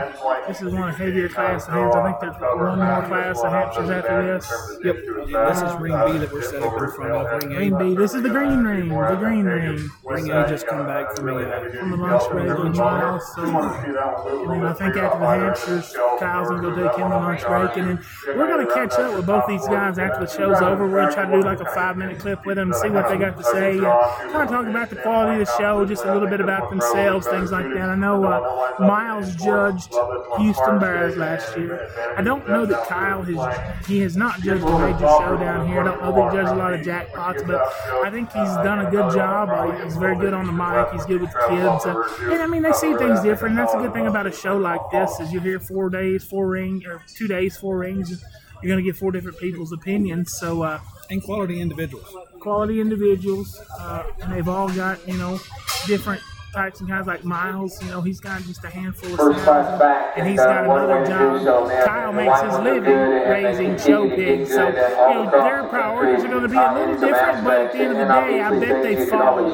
this 0.48 0.62
is 0.62 0.74
one 0.74 0.90
of 0.90 0.98
heavier 0.98 1.30
class 1.30 1.68
of 1.68 1.74
hands. 1.74 1.96
I 1.96 2.06
think 2.06 2.20
there's 2.22 2.42
one 2.42 2.80
more 2.80 3.06
class 3.06 3.40
of 3.40 3.52
Hampshires 3.52 3.90
after 3.90 4.34
this. 4.34 4.80
Yep. 4.84 4.96
This 5.28 5.62
is 5.62 5.80
Ring 5.80 5.94
B 5.94 6.18
that 6.20 6.30
we're 6.32 6.42
set 6.42 6.64
up 6.64 6.74
in 6.74 6.92
front 6.92 7.12
of. 7.12 7.44
Ring 7.44 7.52
A. 7.52 7.56
Green 7.56 7.78
B. 7.78 7.96
This 7.96 8.14
is 8.14 8.24
the 8.24 8.30
green 8.30 8.64
ring. 8.64 8.90
The 8.90 9.16
green 9.16 9.46
ring. 9.46 9.90
Ring 10.04 10.32
A 10.32 10.48
just 10.50 10.68
come 10.68 10.86
back 10.86 11.16
from 11.16 11.30
uh, 11.30 11.70
From 11.70 11.92
the 11.92 11.98
lunch 11.98 12.30
break 12.30 12.50
in 12.50 12.72
Miles. 12.78 13.36
So, 13.36 13.44
and 13.44 14.52
then 14.52 14.66
I 14.66 14.74
think 14.74 14.96
after 14.98 15.20
the 15.20 15.26
Hampshires, 15.26 15.96
Kyle's 16.20 16.50
going 16.50 16.64
to 16.64 16.70
go 16.70 16.90
take 16.90 16.98
him 16.98 17.10
the 17.10 17.18
lunch 17.18 17.42
break. 17.46 17.78
And 17.78 17.88
then 17.90 18.06
we're 18.28 18.48
going 18.48 18.66
to 18.66 18.74
catch 18.74 18.94
up 18.94 19.16
with 19.16 19.26
both 19.26 19.48
these 19.48 19.66
guys 19.68 19.98
after 19.98 20.26
the 20.26 20.32
show's 20.32 20.62
over. 20.62 20.88
We're 20.88 21.02
going 21.02 21.10
to 21.10 21.14
try 21.14 21.26
to 21.26 21.32
do 21.32 21.44
like 21.44 21.60
a 21.60 21.66
five 21.74 21.98
minute 21.98 22.20
clip 22.20 22.46
with 22.46 22.58
them 22.58 22.74
see 22.74 22.90
what 22.90 23.10
they 23.10 23.18
got 23.18 23.38
to 23.38 23.44
say. 23.44 23.78
Kind 23.80 24.44
of 24.44 24.50
talk 24.50 24.68
about 24.68 24.90
the 24.90 24.96
quality 24.98 25.42
of 25.42 25.48
the 25.48 25.58
show, 25.58 25.86
just 25.86 26.06
a 26.06 26.14
little 26.14 26.28
bit 26.30 26.42
about 26.42 26.70
themselves, 26.70 27.28
things 27.28 27.52
like 27.52 27.66
that. 27.74 27.90
I 27.90 27.96
know 27.96 28.21
uh, 28.26 28.76
Miles 28.80 29.36
judged 29.36 29.94
Houston 30.38 30.80
Bears 30.80 31.18
last 31.18 31.58
year. 31.58 31.90
I 32.18 32.22
don't 32.22 32.48
know 32.48 32.66
that 32.66 32.88
Kyle 32.88 33.22
has 33.22 33.88
he 33.88 34.00
has 34.00 34.16
not 34.16 34.42
judged 34.42 34.64
a 34.64 34.80
major 34.80 35.00
show 35.00 35.38
down 35.38 35.68
here. 35.68 35.82
I 35.82 35.84
don't 35.84 36.02
know 36.02 36.14
that 36.14 36.32
he 36.32 36.38
judged 36.38 36.50
a 36.52 36.56
lot 36.56 36.74
of 36.74 36.82
jackpots, 36.82 37.46
but 37.46 37.62
I 38.06 38.10
think 38.10 38.32
he's 38.32 38.54
done 38.64 38.86
a 38.86 38.92
good 38.92 39.14
job. 39.14 39.50
Uh, 39.50 39.84
he's 39.84 39.98
very 39.98 40.18
good 40.18 40.34
on 40.34 40.46
the 40.46 40.52
mic. 40.52 40.92
He's 40.94 41.06
good 41.06 41.22
with 41.22 41.32
the 41.32 41.46
kids, 41.50 41.86
uh, 41.86 42.32
and 42.32 42.42
I 42.42 42.48
mean 42.48 42.62
they 42.62 42.74
see 42.74 42.94
things 42.96 43.22
different. 43.22 43.58
And 43.58 43.60
that's 43.60 43.74
a 43.74 43.78
good 43.78 43.94
thing 43.94 44.08
about 44.08 44.28
a 44.28 44.32
show 44.32 44.58
like 44.58 44.82
this 44.92 45.20
is 45.20 45.32
you're 45.34 45.42
here 45.42 45.60
four 45.60 45.90
days, 45.90 46.24
four 46.24 46.48
ring 46.48 46.84
or 46.86 47.04
two 47.16 47.28
days, 47.28 47.58
four 47.58 47.80
rings. 47.80 48.24
You're 48.62 48.70
gonna 48.70 48.84
get 48.84 48.96
four 48.96 49.12
different 49.12 49.38
people's 49.40 49.72
opinions. 49.72 50.34
So. 50.34 50.64
Uh, 50.64 50.80
and 51.10 51.22
quality 51.22 51.60
individuals. 51.60 52.08
quality 52.40 52.80
individuals, 52.80 53.62
uh, 53.80 54.04
and 54.22 54.32
they've 54.34 54.48
all 54.48 54.70
got 54.70 55.06
you 55.08 55.18
know 55.18 55.38
different 55.86 56.22
types 56.52 56.80
and 56.80 56.90
kinds. 56.90 57.08
Like 57.08 57.24
Miles, 57.24 57.82
you 57.84 57.90
know, 57.90 58.02
he's 58.02 58.20
got 58.20 58.42
just 58.44 58.64
a 58.64 58.70
handful 58.70 59.12
of 59.14 59.18
First 59.18 59.40
class 59.44 59.80
back, 59.80 60.18
and 60.18 60.28
he's 60.28 60.40
and, 60.40 60.48
got 60.50 60.66
uh, 60.66 60.68
one 60.68 60.84
another 60.84 61.02
way 61.02 61.08
job. 61.44 61.86
Kyle 61.86 62.14
makes 62.14 62.42
his 62.42 62.54
living 62.60 62.84
good, 62.84 63.12
and 63.22 63.32
they 63.32 63.44
raising 63.44 63.76
continue 63.76 64.10
show 64.10 64.16
pigs, 64.16 64.50
so 64.52 64.68
you 64.68 64.74
know 64.74 65.32
their 65.32 65.64
priorities 65.68 66.24
are 66.26 66.28
going 66.28 66.44
to 66.44 66.50
be 66.50 66.58
a 66.58 66.62
Uh, 66.62 66.74
little 66.74 67.00
different, 67.00 67.44
but 67.44 67.58
at 67.62 67.72
the 67.72 67.80
end 67.80 67.92
of 67.92 67.98
the 67.98 68.06
day, 68.06 68.40
and 68.40 68.56
I 68.56 68.60
bet 68.60 68.84
they 68.84 68.96
things 68.96 69.00
you 69.06 69.12
can 69.12 69.20
fall 69.20 69.28
always 69.28 69.54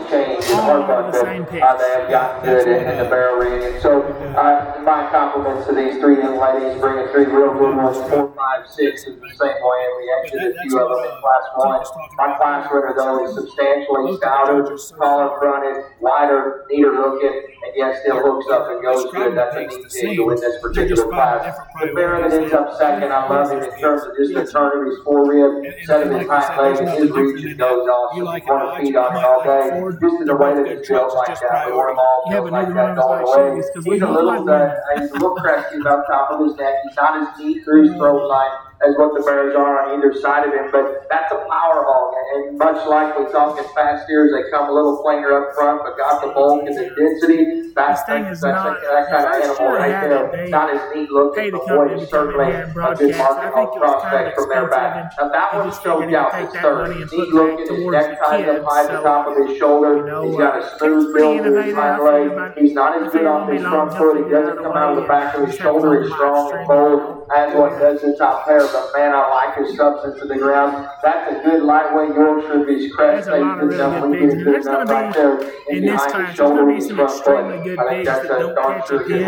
all 0.51 0.71
over 0.71 1.11
the 1.11 1.17
them. 1.17 1.25
same 1.25 1.43
Uh, 1.43 1.45
picks. 1.45 1.83
they 1.83 1.91
have 2.01 2.09
gotten 2.09 2.45
good 2.45 2.67
in, 2.67 2.87
in 2.91 2.97
the 3.03 3.09
barrel 3.09 3.37
reading. 3.39 3.81
So, 3.81 4.01
uh, 4.35 4.81
my 4.83 5.09
compliments 5.11 5.67
to 5.67 5.73
these 5.75 5.97
three 5.99 6.17
young 6.17 6.37
ladies, 6.39 6.79
bringing 6.81 7.07
three 7.13 7.25
real 7.25 7.53
good 7.53 7.75
ones, 7.77 7.97
four, 8.09 8.33
five, 8.35 8.67
six 8.67 9.03
is 9.07 9.15
the 9.19 9.29
same 9.37 9.57
way, 9.61 9.79
and 9.85 9.93
we 9.97 10.03
exited 10.21 10.55
a 10.57 10.61
few 10.63 10.79
of 10.79 10.89
them 10.89 11.05
in 11.05 11.13
class 11.21 11.43
one. 11.55 11.81
My 12.17 12.35
class 12.37 12.67
winner, 12.71 12.93
though, 12.97 13.23
is 13.25 13.35
substantially 13.35 14.17
stouter, 14.17 14.65
taller 14.97 15.37
fronted, 15.39 15.83
wider, 16.01 16.65
neater 16.69 16.86
looking, 16.93 17.33
and 17.63 17.73
yet 17.75 18.01
still 18.01 18.19
hooks 18.21 18.47
up 18.51 18.69
and 18.69 18.81
goes 18.81 19.11
good. 19.11 19.35
That's 19.35 19.55
a 19.55 19.59
neat 19.67 19.91
thing 19.91 20.15
to 20.15 20.25
win 20.25 20.39
this 20.39 20.61
particular 20.61 21.07
class. 21.09 21.57
The 21.81 21.93
bear 21.93 22.21
that 22.21 22.33
ends 22.33 22.53
up 22.53 22.77
second, 22.77 23.11
I 23.11 23.27
love 23.27 23.51
him 23.51 23.63
in 23.63 23.79
terms 23.79 24.03
of 24.03 24.15
just 24.17 24.33
the 24.33 24.45
turn 24.45 24.79
of 24.79 24.85
his 24.87 24.99
forerib, 25.05 25.85
set 25.85 26.07
of 26.07 26.13
his 26.13 26.27
hind 26.27 26.57
leg, 26.57 26.87
and 26.87 26.89
his 27.03 27.11
reach 27.11 27.45
and 27.45 27.57
goes 27.57 27.87
awesome. 27.87 28.17
You 28.17 28.23
like 28.25 28.43
it, 28.43 28.49
Want 28.49 28.79
to 28.79 28.85
feed 28.85 28.95
on 28.95 29.15
him 29.15 29.25
all 29.25 29.43
day, 29.43 29.97
just 30.01 30.21
in 30.21 30.27
the 30.27 30.35
way 30.35 30.53
that 30.55 30.67
it 30.67 30.85
feels 30.85 31.13
like 31.13 31.39
that. 31.39 31.67
We 31.67 31.73
want 31.73 31.89
them 31.89 31.99
all 31.99 32.23
feels 32.31 32.51
like 32.51 32.67
that 32.73 32.75
one 32.75 32.91
of 32.91 32.97
us 32.97 33.03
going 33.03 33.23
away. 33.23 33.61
Chevys 33.61 33.73
'cause 33.73 33.85
we 33.85 33.93
He's 33.97 34.01
a 34.03 34.09
little, 34.09 34.49
uh, 34.49 34.71
he's 34.97 35.09
a 35.09 35.13
little 35.13 35.35
crusty 35.35 35.79
about 35.81 36.05
top 36.07 36.31
of 36.31 36.45
his 36.45 36.55
neck. 36.55 36.75
He's 36.83 36.95
not 36.95 37.17
as 37.17 37.39
neat 37.39 37.63
through 37.63 37.87
his 37.89 37.95
throat 37.97 38.27
line 38.27 38.51
as 38.85 38.93
what 38.97 39.13
the 39.17 39.23
Bears 39.25 39.55
are 39.55 39.89
on 39.89 39.97
either 39.97 40.13
side 40.21 40.45
of 40.47 40.53
him, 40.53 40.69
but 40.71 41.07
that's 41.09 41.31
a 41.31 41.37
power 41.49 41.81
hog. 41.81 42.13
And 42.35 42.57
much 42.57 42.85
like 42.87 43.17
we're 43.17 43.31
talking 43.31 43.65
fast 43.73 44.05
steers, 44.05 44.31
they 44.31 44.49
come 44.51 44.69
a 44.69 44.73
little 44.73 45.01
plainer 45.01 45.33
up 45.33 45.55
front, 45.55 45.81
but 45.83 45.97
got 45.97 46.21
the 46.21 46.29
bulk 46.29 46.61
and 46.67 46.77
the 46.77 46.89
density. 46.93 47.73
That's, 47.73 48.01
thing 48.09 48.23
that's, 48.23 48.41
not- 48.41 48.77
a, 48.77 48.81
that 48.81 49.09
kind 49.09 49.25
of 49.25 49.57
animal 49.57 49.73
right 49.77 50.01
there. 50.01 50.47
Not 50.49 50.73
as 50.73 50.81
neat 50.95 51.09
looking, 51.11 51.51
but 51.51 51.65
boy, 51.67 51.89
come 51.89 52.05
certainly 52.07 52.53
in 52.53 52.61
a 52.61 52.65
good 52.65 52.75
market 52.75 53.15
I 53.17 53.51
think 53.53 53.69
it 53.73 53.79
was 53.81 54.03
kind 54.03 54.25
of 54.25 54.33
prospect 54.33 54.35
from 54.35 54.49
their 54.49 54.69
back. 54.69 55.13
Now 55.17 55.29
that 55.29 55.53
one 55.55 55.71
showed 55.83 56.13
out 56.13 56.31
take 56.31 56.47
the 56.47 56.53
that 56.53 56.61
stern. 56.61 56.89
money 56.89 57.01
and 57.01 57.11
Neat 57.11 57.29
looking, 57.33 57.59
his 57.59 57.69
towards 57.69 57.97
neck 57.97 58.17
the 58.17 58.25
up 58.25 58.29
high 58.65 58.81
at 58.83 58.87
the 58.91 59.01
top 59.01 59.27
of 59.27 59.47
his 59.47 59.57
shoulder. 59.57 60.25
He's 60.25 60.37
got 60.37 60.57
a 60.57 60.77
smooth 60.77 61.15
build 61.15 61.43
to 61.43 61.61
his 61.61 61.75
hind 61.75 62.03
leg. 62.03 62.53
He's 62.57 62.73
not 62.73 63.01
as 63.01 63.11
good 63.11 63.25
off 63.25 63.49
his 63.51 63.61
front 63.61 63.93
foot. 63.93 64.25
He 64.25 64.29
doesn't 64.31 64.57
come 64.57 64.73
out 64.77 64.97
of 64.97 65.01
the 65.01 65.07
back 65.07 65.35
of 65.35 65.47
his 65.47 65.55
shoulder. 65.57 66.01
He's 66.03 66.11
strong 66.13 66.53
and 66.57 66.67
bold. 66.67 67.16
As 67.35 67.53
what 67.55 67.77
does 67.79 68.01
the 68.01 68.15
top 68.17 68.45
pair. 68.45 68.59
But 68.59 68.91
man, 68.95 69.13
I 69.13 69.27
like 69.29 69.57
his 69.57 69.75
substance 69.77 70.19
to 70.21 70.27
the 70.27 70.35
ground. 70.37 70.87
That's 71.03 71.31
a 71.35 71.41
good 71.43 71.63
lightweight 71.63 72.15
Yorkshire. 72.15 72.67
He's 72.69 72.93
crest 72.93 73.27
There's 73.27 73.39
a 73.39 73.43
lot 73.43 73.59
of 73.63 73.69
really 73.69 73.77
good 73.99 74.09
we 74.11 74.17
pigs. 74.19 74.33
And 74.33 74.45
there's 74.47 74.65
good 74.65 74.71
gonna 74.71 74.91
right 74.93 75.13
be- 75.13 75.19
there 75.19 75.39
in 75.69 75.77
in 75.77 75.85
this 75.85 76.01
class, 76.01 76.13
his 76.13 76.13
there's 76.23 76.35
shoulder 76.37 76.55
gonna 76.65 76.73
be 76.75 76.81
some 76.81 76.99
extremely 76.99 77.57
good 77.63 77.79
I 77.79 78.03
that's 78.05 78.27
that 78.27 78.39
don't 78.39 78.55
catch 78.55 78.89
a 78.91 78.97
good 78.97 79.07
pin. 79.07 79.25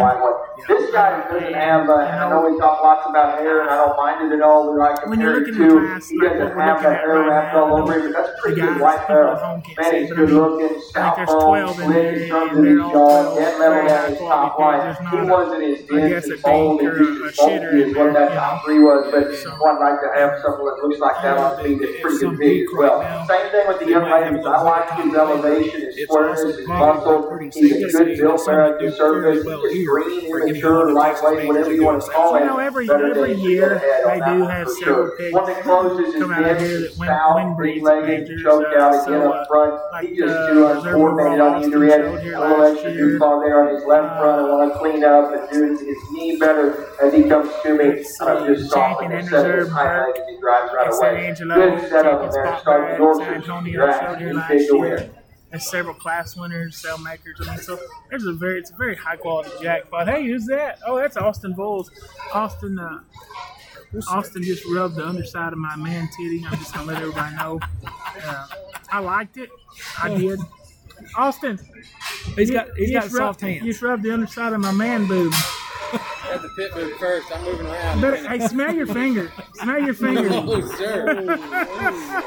This 0.68 0.92
guy 0.92 1.28
doesn't 1.32 1.54
have, 1.54 1.90
uh, 1.90 1.94
I 1.94 2.30
know 2.30 2.50
we 2.50 2.58
talk 2.60 2.84
lots 2.84 3.08
about 3.10 3.40
hair, 3.40 3.62
and 3.62 3.70
I 3.70 3.76
don't 3.78 3.96
mind 3.98 4.32
it 4.32 4.36
at 4.36 4.42
all. 4.42 4.76
When 5.08 5.20
you're 5.22 5.40
looking 5.40 5.54
at 5.56 5.70
to, 5.70 5.80
class 5.80 6.10
he 6.10 6.20
doesn't 6.20 6.58
have 6.60 6.84
that 6.84 7.00
hair 7.00 7.24
wrapped 7.24 7.56
all 7.56 7.78
over 7.82 7.94
him, 8.00 8.12
but 8.12 8.24
that's 8.26 8.42
pretty 8.42 8.60
good 8.62 8.80
white 8.82 9.00
hair. 9.08 9.28
at 9.30 9.42
Man, 9.78 9.96
he's 10.02 10.12
I 10.12 10.16
good 10.16 10.30
looking, 10.32 10.66
I 10.66 10.70
think 10.70 10.84
stout 10.84 11.16
there's 11.16 11.30
bones, 11.30 11.44
12 11.44 11.70
in 11.70 11.86
slick 11.86 11.94
there, 11.96 12.14
in 12.24 12.30
terms 12.30 12.58
of 12.58 12.64
his 12.66 12.78
jaw, 12.78 13.36
dead 13.36 13.60
level 13.60 13.90
high 13.90 14.10
his 14.10 14.20
top 14.20 14.60
line. 14.60 14.98
He 15.12 15.30
wasn't 15.32 15.64
as 15.64 15.80
I 15.90 16.10
dense 16.10 16.28
a 16.28 16.34
and 16.34 16.42
bold 16.44 16.80
and 16.82 16.90
or 16.90 16.92
a- 16.98 17.28
as 17.28 17.36
shitter 17.38 17.82
in 17.82 17.89
as 17.92 17.96
what 17.98 18.14
that 18.14 18.34
top 18.34 18.64
three 18.66 18.80
was, 18.80 19.10
but 19.12 19.30
one 19.60 19.80
like 19.80 20.00
to 20.02 20.10
have 20.16 20.40
something 20.42 20.66
that 20.66 20.78
looks 20.84 21.00
like 21.00 21.22
that 21.22 21.38
on 21.38 21.64
feet 21.64 21.82
is 21.82 22.02
pretty 22.02 22.18
good 22.20 22.38
big 22.40 22.62
as 22.64 22.68
well. 22.78 23.02
Same 23.28 23.52
thing 23.52 23.68
with 23.68 23.80
the 23.80 23.88
young 23.90 24.10
ladies. 24.10 24.46
a 24.46 24.50
I 24.50 24.62
like 24.62 24.90
his 25.04 25.14
elevation, 25.14 25.82
his 25.82 26.04
squareness, 26.04 26.58
his 26.58 26.68
muscle. 26.68 27.40
He's 27.52 27.96
a 27.96 27.98
good 28.06 28.18
built 28.18 28.40
Some 28.42 28.56
man, 28.56 28.80
do 28.80 28.88
conservative. 28.90 29.44
fairly 29.44 29.44
He 29.44 29.48
well 29.48 29.66
is 29.66 29.74
here 29.74 29.90
green, 29.90 30.30
for 30.30 30.48
immature, 30.48 30.88
on 30.90 30.94
the 30.94 31.02
Texas 31.02 31.24
lightweight, 31.24 31.48
whatever 31.48 31.74
you 31.74 31.84
want 31.84 32.02
to 32.04 32.10
call 32.12 32.32
You 32.38 32.44
it. 32.44 32.46
know, 32.46 32.58
every 32.58 32.88
Better 32.88 33.10
every 33.12 33.34
days 33.36 33.44
year 33.44 33.82
they 34.06 34.20
do 34.20 34.46
have 34.48 34.68
for 34.68 34.74
several 34.74 35.08
sure. 35.08 35.18
pigs 35.18 35.34
One 35.34 35.46
that 35.46 35.64
closes 35.64 36.14
his 36.14 36.22
come 36.22 36.32
out 36.32 36.44
of 36.46 36.58
here 36.60 36.80
dense, 36.80 36.92
that 36.94 37.00
win, 37.00 37.08
stout, 37.08 37.36
win 37.36 37.56
breeds 37.56 37.76
big 37.76 37.84
legged, 37.84 38.40
choked 38.44 38.76
out 38.76 38.94
Uh, 38.96 39.04
again 39.04 39.22
up 39.28 39.48
front. 39.48 40.06
He 40.06 40.16
just 40.16 40.36
uh, 40.36 40.48
too 40.50 40.68
uncoordinated 40.68 41.40
on 41.42 41.64
either 41.64 41.84
end. 41.84 42.04
A 42.04 42.40
little 42.40 42.64
extra 42.64 42.94
juice 42.94 43.22
on 43.22 43.42
there 43.42 43.68
on 43.68 43.74
his 43.76 43.84
left 43.86 44.20
front. 44.20 44.42
I 44.42 44.56
want 44.56 44.74
to 44.74 44.80
clean 44.80 45.04
up 45.04 45.34
and 45.34 45.50
do 45.52 45.78
his 45.86 45.98
knee 46.12 46.38
better 46.38 46.88
as 47.02 47.14
he 47.14 47.24
comes 47.24 47.50
to 47.64 47.79
me. 47.80 47.96
Let's 47.96 48.22
I'm 48.22 48.48
see, 48.48 48.54
just 48.62 48.72
soft 48.72 49.02
champion 49.02 49.12
and 49.12 49.20
and 49.22 49.30
set 49.30 49.46
his 49.46 49.54
reserve 49.56 49.70
hind 49.72 49.90
Burke. 49.90 50.16
leg 50.18 50.22
as 50.24 50.30
he 50.30 50.40
drives 50.40 50.72
right 50.74 50.94
away. 50.94 51.28
Angelo, 51.28 51.56
Good 51.56 51.90
setup 51.90 52.04
champion 52.04 52.32
there. 52.32 52.46
spot 52.46 52.62
Starting 52.62 52.92
by 52.92 52.98
Yorkshire. 52.98 53.26
San 53.26 53.34
Antonio 53.36 53.74
Draft. 53.86 54.20
showed 54.22 54.50
He's 54.52 54.60
big 54.62 54.68
to 54.70 54.78
win. 54.80 55.12
There's 55.52 55.66
several 55.68 55.96
class 55.96 56.36
winners, 56.36 56.78
cell 56.78 56.98
makers. 57.00 57.40
I 57.42 57.50
mean, 57.50 57.58
so 57.58 57.80
there's 58.12 58.26
a 58.26 58.34
very, 58.34 58.60
it's 58.60 58.70
a 58.70 58.76
very 58.76 58.96
high 58.96 59.16
quality 59.16 59.50
jackpot. 59.64 60.08
Hey, 60.08 60.28
who's 60.28 60.46
that? 60.46 60.78
Oh, 60.86 60.96
that's 60.98 61.18
Austin 61.18 61.54
Bowles. 61.54 61.90
Austin, 62.34 62.78
uh, 62.78 63.00
Austin 64.08 64.44
just 64.44 64.64
rubbed 64.68 64.96
the 64.96 65.08
underside 65.08 65.52
of 65.52 65.58
my 65.58 65.76
man 65.76 66.08
titty. 66.16 66.46
I'm 66.48 66.56
just 66.60 66.72
gonna 66.76 66.86
let 66.92 67.02
everybody 67.02 67.36
know. 67.36 67.60
Uh, 68.24 68.48
I 68.92 69.00
liked 69.00 69.38
it. 69.38 69.50
I 70.00 70.14
did. 70.16 70.40
Austin, 71.18 71.58
He's 72.36 72.50
you- 72.50 72.56
got 72.56 72.68
he's 72.78 72.90
you 72.90 72.94
got 72.98 73.04
just 73.06 73.16
rubbed- 73.16 73.40
soft 73.40 73.42
hands. 73.42 73.64
You 73.66 73.72
just 73.72 73.82
rubbed 73.82 74.04
the 74.04 74.14
underside 74.14 74.54
of 74.54 74.60
my 74.60 74.72
man 74.72 75.08
boob. 75.08 75.34
Had 76.30 76.42
the 76.42 76.50
pit 76.50 76.76
move 76.76 76.94
first. 76.98 77.32
I'm 77.36 77.44
moving 77.44 77.66
around. 77.66 78.02
But 78.02 78.20
hey, 78.26 78.40
smell 78.48 78.74
your 78.74 78.88
finger. 78.88 79.32
Smell 79.56 79.82
your 79.82 79.94
finger. 79.94 80.30
Oh, 80.32 80.62
sir. 80.78 81.06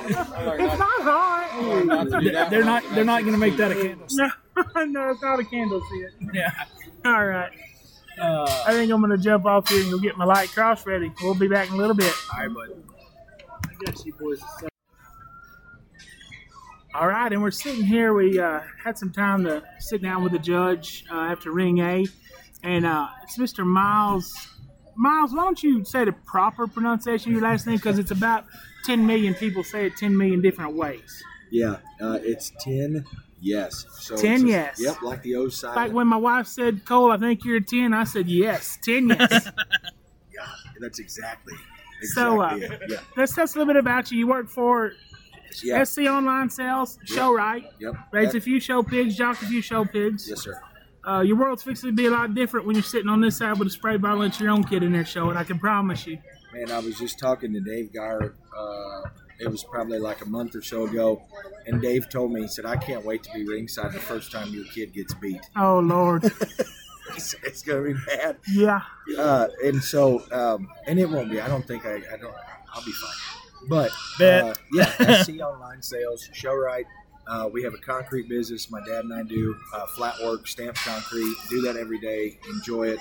It's 0.05 0.79
not 0.79 1.03
hot. 1.03 1.85
Not 1.87 2.11
to 2.11 2.21
do 2.21 2.31
They're 2.31 2.65
not 2.65 2.83
they're 2.95 3.05
not 3.05 3.23
going 3.23 3.33
to 3.33 3.39
make 3.39 3.57
that 3.57 3.73
a 3.73 3.75
candle. 3.75 4.07
No, 4.13 4.85
no, 4.85 5.11
it's 5.11 5.23
not 5.23 5.41
a 5.41 5.45
candle 5.45 5.81
sit. 5.91 6.35
Yeah. 6.35 6.51
All 7.05 7.27
right. 7.27 7.51
Uh, 8.21 8.65
I 8.67 8.73
think 8.73 8.93
I'm 8.93 9.01
gonna 9.01 9.17
jump 9.17 9.47
off 9.47 9.69
here 9.69 9.83
and 9.83 9.91
go 9.91 9.99
get 9.99 10.17
my 10.17 10.25
light 10.25 10.51
cross 10.51 10.85
ready. 10.87 11.11
We'll 11.23 11.35
be 11.35 11.49
back 11.49 11.69
in 11.69 11.75
a 11.75 11.77
little 11.79 11.97
bit. 11.97 12.13
all 12.33 12.41
right, 12.47 12.55
bud. 12.55 12.85
I 13.65 13.85
guess 13.85 14.05
you 14.05 14.13
boys. 14.13 14.41
All 16.95 17.09
right, 17.09 17.33
and 17.33 17.41
we're 17.43 17.51
sitting 17.51 17.85
here. 17.85 18.13
We 18.13 18.39
uh, 18.39 18.61
had 18.85 18.99
some 18.99 19.11
time 19.11 19.45
to 19.45 19.63
sit 19.79 20.03
down 20.03 20.23
with 20.23 20.33
the 20.33 20.39
judge 20.39 21.05
uh, 21.11 21.17
after 21.21 21.51
ring 21.51 21.79
A, 21.79 22.05
and 22.63 22.87
uh, 22.87 23.09
it's 23.23 23.39
Mr. 23.39 23.65
Miles. 23.67 24.33
Miles, 24.95 25.33
why 25.33 25.43
don't 25.45 25.63
you 25.63 25.85
say 25.85 26.05
the 26.05 26.13
proper 26.13 26.67
pronunciation 26.67 27.31
of 27.31 27.41
your 27.41 27.43
last 27.43 27.67
name? 27.67 27.77
Because 27.77 27.99
it's 27.99 28.11
about 28.11 28.45
10 28.85 29.07
million 29.07 29.35
people 29.35 29.65
say 29.65 29.87
it 29.87 29.97
10 29.97 30.17
million 30.17 30.43
different 30.43 30.75
ways. 30.77 31.23
Yeah, 31.51 31.77
uh, 32.01 32.19
it's 32.23 32.53
10 32.61 33.05
yes. 33.41 33.87
So 34.01 34.17
10 34.17 34.45
a- 34.45 34.47
yes. 34.47 34.77
Yep, 34.79 35.03
like 35.03 35.23
the 35.23 35.37
O 35.37 35.49
side. 35.49 35.77
Like 35.77 35.93
when 35.93 36.07
my 36.07 36.17
wife 36.17 36.47
said, 36.47 36.85
Cole, 36.85 37.11
I 37.11 37.17
think 37.19 37.45
you're 37.45 37.57
a 37.57 37.61
10, 37.65 37.93
I 37.95 38.05
said, 38.05 38.29
yes, 38.29 38.79
10 38.85 39.09
yes. 39.09 39.51
yeah, 40.33 40.47
that's 40.81 40.99
exactly. 40.99 41.55
So, 42.03 42.41
uh, 42.41 42.59
yeah, 42.89 42.99
Let's 43.17 43.35
tell 43.35 43.45
us 43.45 43.55
a 43.55 43.59
little 43.59 43.73
bit 43.73 43.79
about 43.81 44.11
you. 44.11 44.19
You 44.19 44.27
work 44.27 44.49
for 44.49 44.93
yeah. 45.63 45.85
SC 45.85 46.01
Online 46.01 46.51
Sales, 46.51 46.99
Show 47.05 47.33
Right, 47.35 47.65
Yep. 47.79 47.95
raise 48.13 48.35
a 48.35 48.41
few 48.41 48.59
show 48.61 48.83
pigs, 48.83 49.17
jock 49.17 49.41
a 49.41 49.47
few 49.47 49.63
show 49.63 49.85
pigs. 49.85 50.29
yes, 50.29 50.43
sir. 50.43 50.61
Uh, 51.07 51.21
your 51.21 51.37
world's 51.37 51.63
fixing 51.63 51.91
to 51.91 51.95
be 51.97 52.07
a 52.07 52.11
lot 52.11 52.35
different 52.35 52.67
when 52.67 52.77
you're 52.77 52.83
sitting 52.83 53.09
on 53.09 53.21
this 53.21 53.37
side 53.39 53.59
with 53.59 53.67
a 53.69 53.71
spray 53.71 53.97
bottle 53.97 54.23
and 54.23 54.39
your 54.39 54.51
own 54.51 54.63
kid 54.63 54.83
in 54.83 54.93
there 54.93 55.05
showing. 55.05 55.37
I 55.37 55.43
can 55.45 55.59
promise 55.59 56.07
you. 56.07 56.19
Man, 56.53 56.71
I 56.71 56.79
was 56.79 56.99
just 56.99 57.19
talking 57.19 57.53
to 57.55 57.61
Dave 57.61 57.93
Geyer. 57.93 58.35
Uh, 58.57 59.03
it 59.41 59.51
was 59.51 59.65
probably 59.65 59.99
like 59.99 60.21
a 60.21 60.29
month 60.29 60.55
or 60.55 60.63
so 60.63 60.87
ago, 60.87 61.23
and 61.67 61.81
Dave 61.83 62.09
told 62.09 62.31
me 62.33 62.43
he 62.43 62.47
said, 62.49 62.65
"I 62.67 62.77
can't 62.77 63.05
wait 63.05 63.23
to 63.25 63.33
be 63.33 63.45
ringside 63.49 63.93
the 63.93 63.99
first 63.99 64.31
time 64.31 64.49
your 64.55 64.65
kid 64.67 64.93
gets 64.93 65.15
beat." 65.15 65.41
Oh 65.57 65.81
Lord, 65.81 66.23
He 67.15 67.21
said, 67.21 67.41
it's 67.45 67.63
gonna 67.63 67.83
be 67.83 67.95
bad. 68.07 68.37
yeah. 68.49 68.83
Uh, 69.19 69.49
and 69.65 69.83
so, 69.83 70.23
um, 70.31 70.69
and 70.87 71.01
it 71.01 71.09
won't 71.11 71.31
be. 71.31 71.41
I 71.41 71.49
don't 71.49 71.67
think 71.67 71.85
I. 71.85 71.97
I 71.97 72.17
don't. 72.17 72.35
I'll 72.73 72.85
be 72.85 72.93
fine. 72.93 73.69
But 73.69 73.91
Bet. 74.19 74.45
uh, 74.45 74.55
yeah, 74.73 75.23
SC 75.23 75.41
Online 75.41 75.83
Sales, 75.83 76.29
show 76.33 76.55
right. 76.55 76.87
Uh, 77.27 77.49
we 77.53 77.63
have 77.63 77.75
a 77.75 77.79
concrete 77.79 78.29
business. 78.29 78.71
My 78.71 78.81
dad 78.87 79.05
and 79.05 79.15
I 79.15 79.23
do 79.23 79.57
uh, 79.75 79.87
flat 79.87 80.15
work, 80.25 80.47
stamp 80.47 80.77
concrete. 80.77 81.35
Do 81.49 81.61
that 81.63 81.77
every 81.77 81.99
day. 82.01 82.39
Enjoy 82.51 82.89
it. 82.89 82.99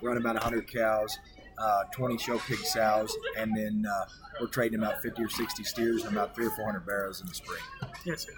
Run 0.00 0.16
about 0.16 0.34
100 0.34 0.70
cows, 0.70 1.18
uh, 1.58 1.84
20 1.92 2.18
show 2.18 2.38
pig 2.38 2.58
sows, 2.58 3.14
and 3.38 3.56
then 3.56 3.84
uh, 3.90 4.04
we're 4.40 4.46
trading 4.48 4.78
about 4.78 5.00
50 5.02 5.22
or 5.24 5.28
60 5.28 5.64
steers 5.64 6.04
and 6.04 6.16
about 6.16 6.34
three 6.34 6.46
or 6.46 6.50
400 6.50 6.86
barrows 6.86 7.20
in 7.20 7.26
the 7.26 7.34
spring. 7.34 7.60
Yes, 8.04 8.26
sir. 8.26 8.32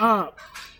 Uh, 0.00 0.28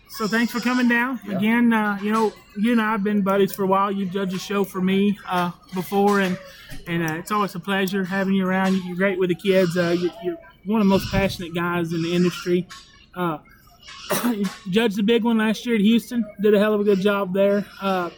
so 0.09 0.27
thanks 0.27 0.51
for 0.51 0.59
coming 0.59 0.87
down 0.87 1.19
Yeah. 1.27 1.37
again. 1.37 1.73
Uh, 1.73 1.99
you 2.01 2.11
know, 2.11 2.33
you 2.57 2.71
and 2.71 2.81
I 2.81 2.91
have 2.91 3.03
been 3.03 3.21
buddies 3.21 3.53
for 3.53 3.63
a 3.63 3.67
while. 3.67 3.91
You've 3.91 4.11
judged 4.11 4.33
a 4.33 4.39
show 4.39 4.63
for 4.63 4.81
me 4.81 5.17
uh, 5.27 5.51
before, 5.73 6.19
and 6.19 6.37
and 6.87 7.03
uh, 7.09 7.15
it's 7.15 7.31
always 7.31 7.53
a 7.55 7.59
pleasure 7.59 8.03
having 8.05 8.33
you 8.33 8.45
around. 8.47 8.75
You're 8.85 8.95
great 8.95 9.19
with 9.19 9.29
the 9.29 9.35
kids. 9.35 9.75
Uh, 9.77 9.95
you, 9.97 10.09
you're 10.23 10.37
one 10.65 10.81
of 10.81 10.85
the 10.87 10.89
most 10.89 11.11
passionate 11.11 11.53
guys 11.53 11.93
in 11.93 12.01
the 12.01 12.13
industry. 12.15 12.67
Judged 14.69 14.97
the 14.97 15.03
big 15.03 15.23
one 15.23 15.37
last 15.37 15.65
year 15.65 15.75
at 15.75 15.81
Houston. 15.81 16.25
Did 16.41 16.53
a 16.53 16.59
hell 16.59 16.73
of 16.73 16.81
a 16.81 16.83
good 16.83 16.99
job 17.01 17.33
there. 17.33 17.65
Uh, 17.81 18.09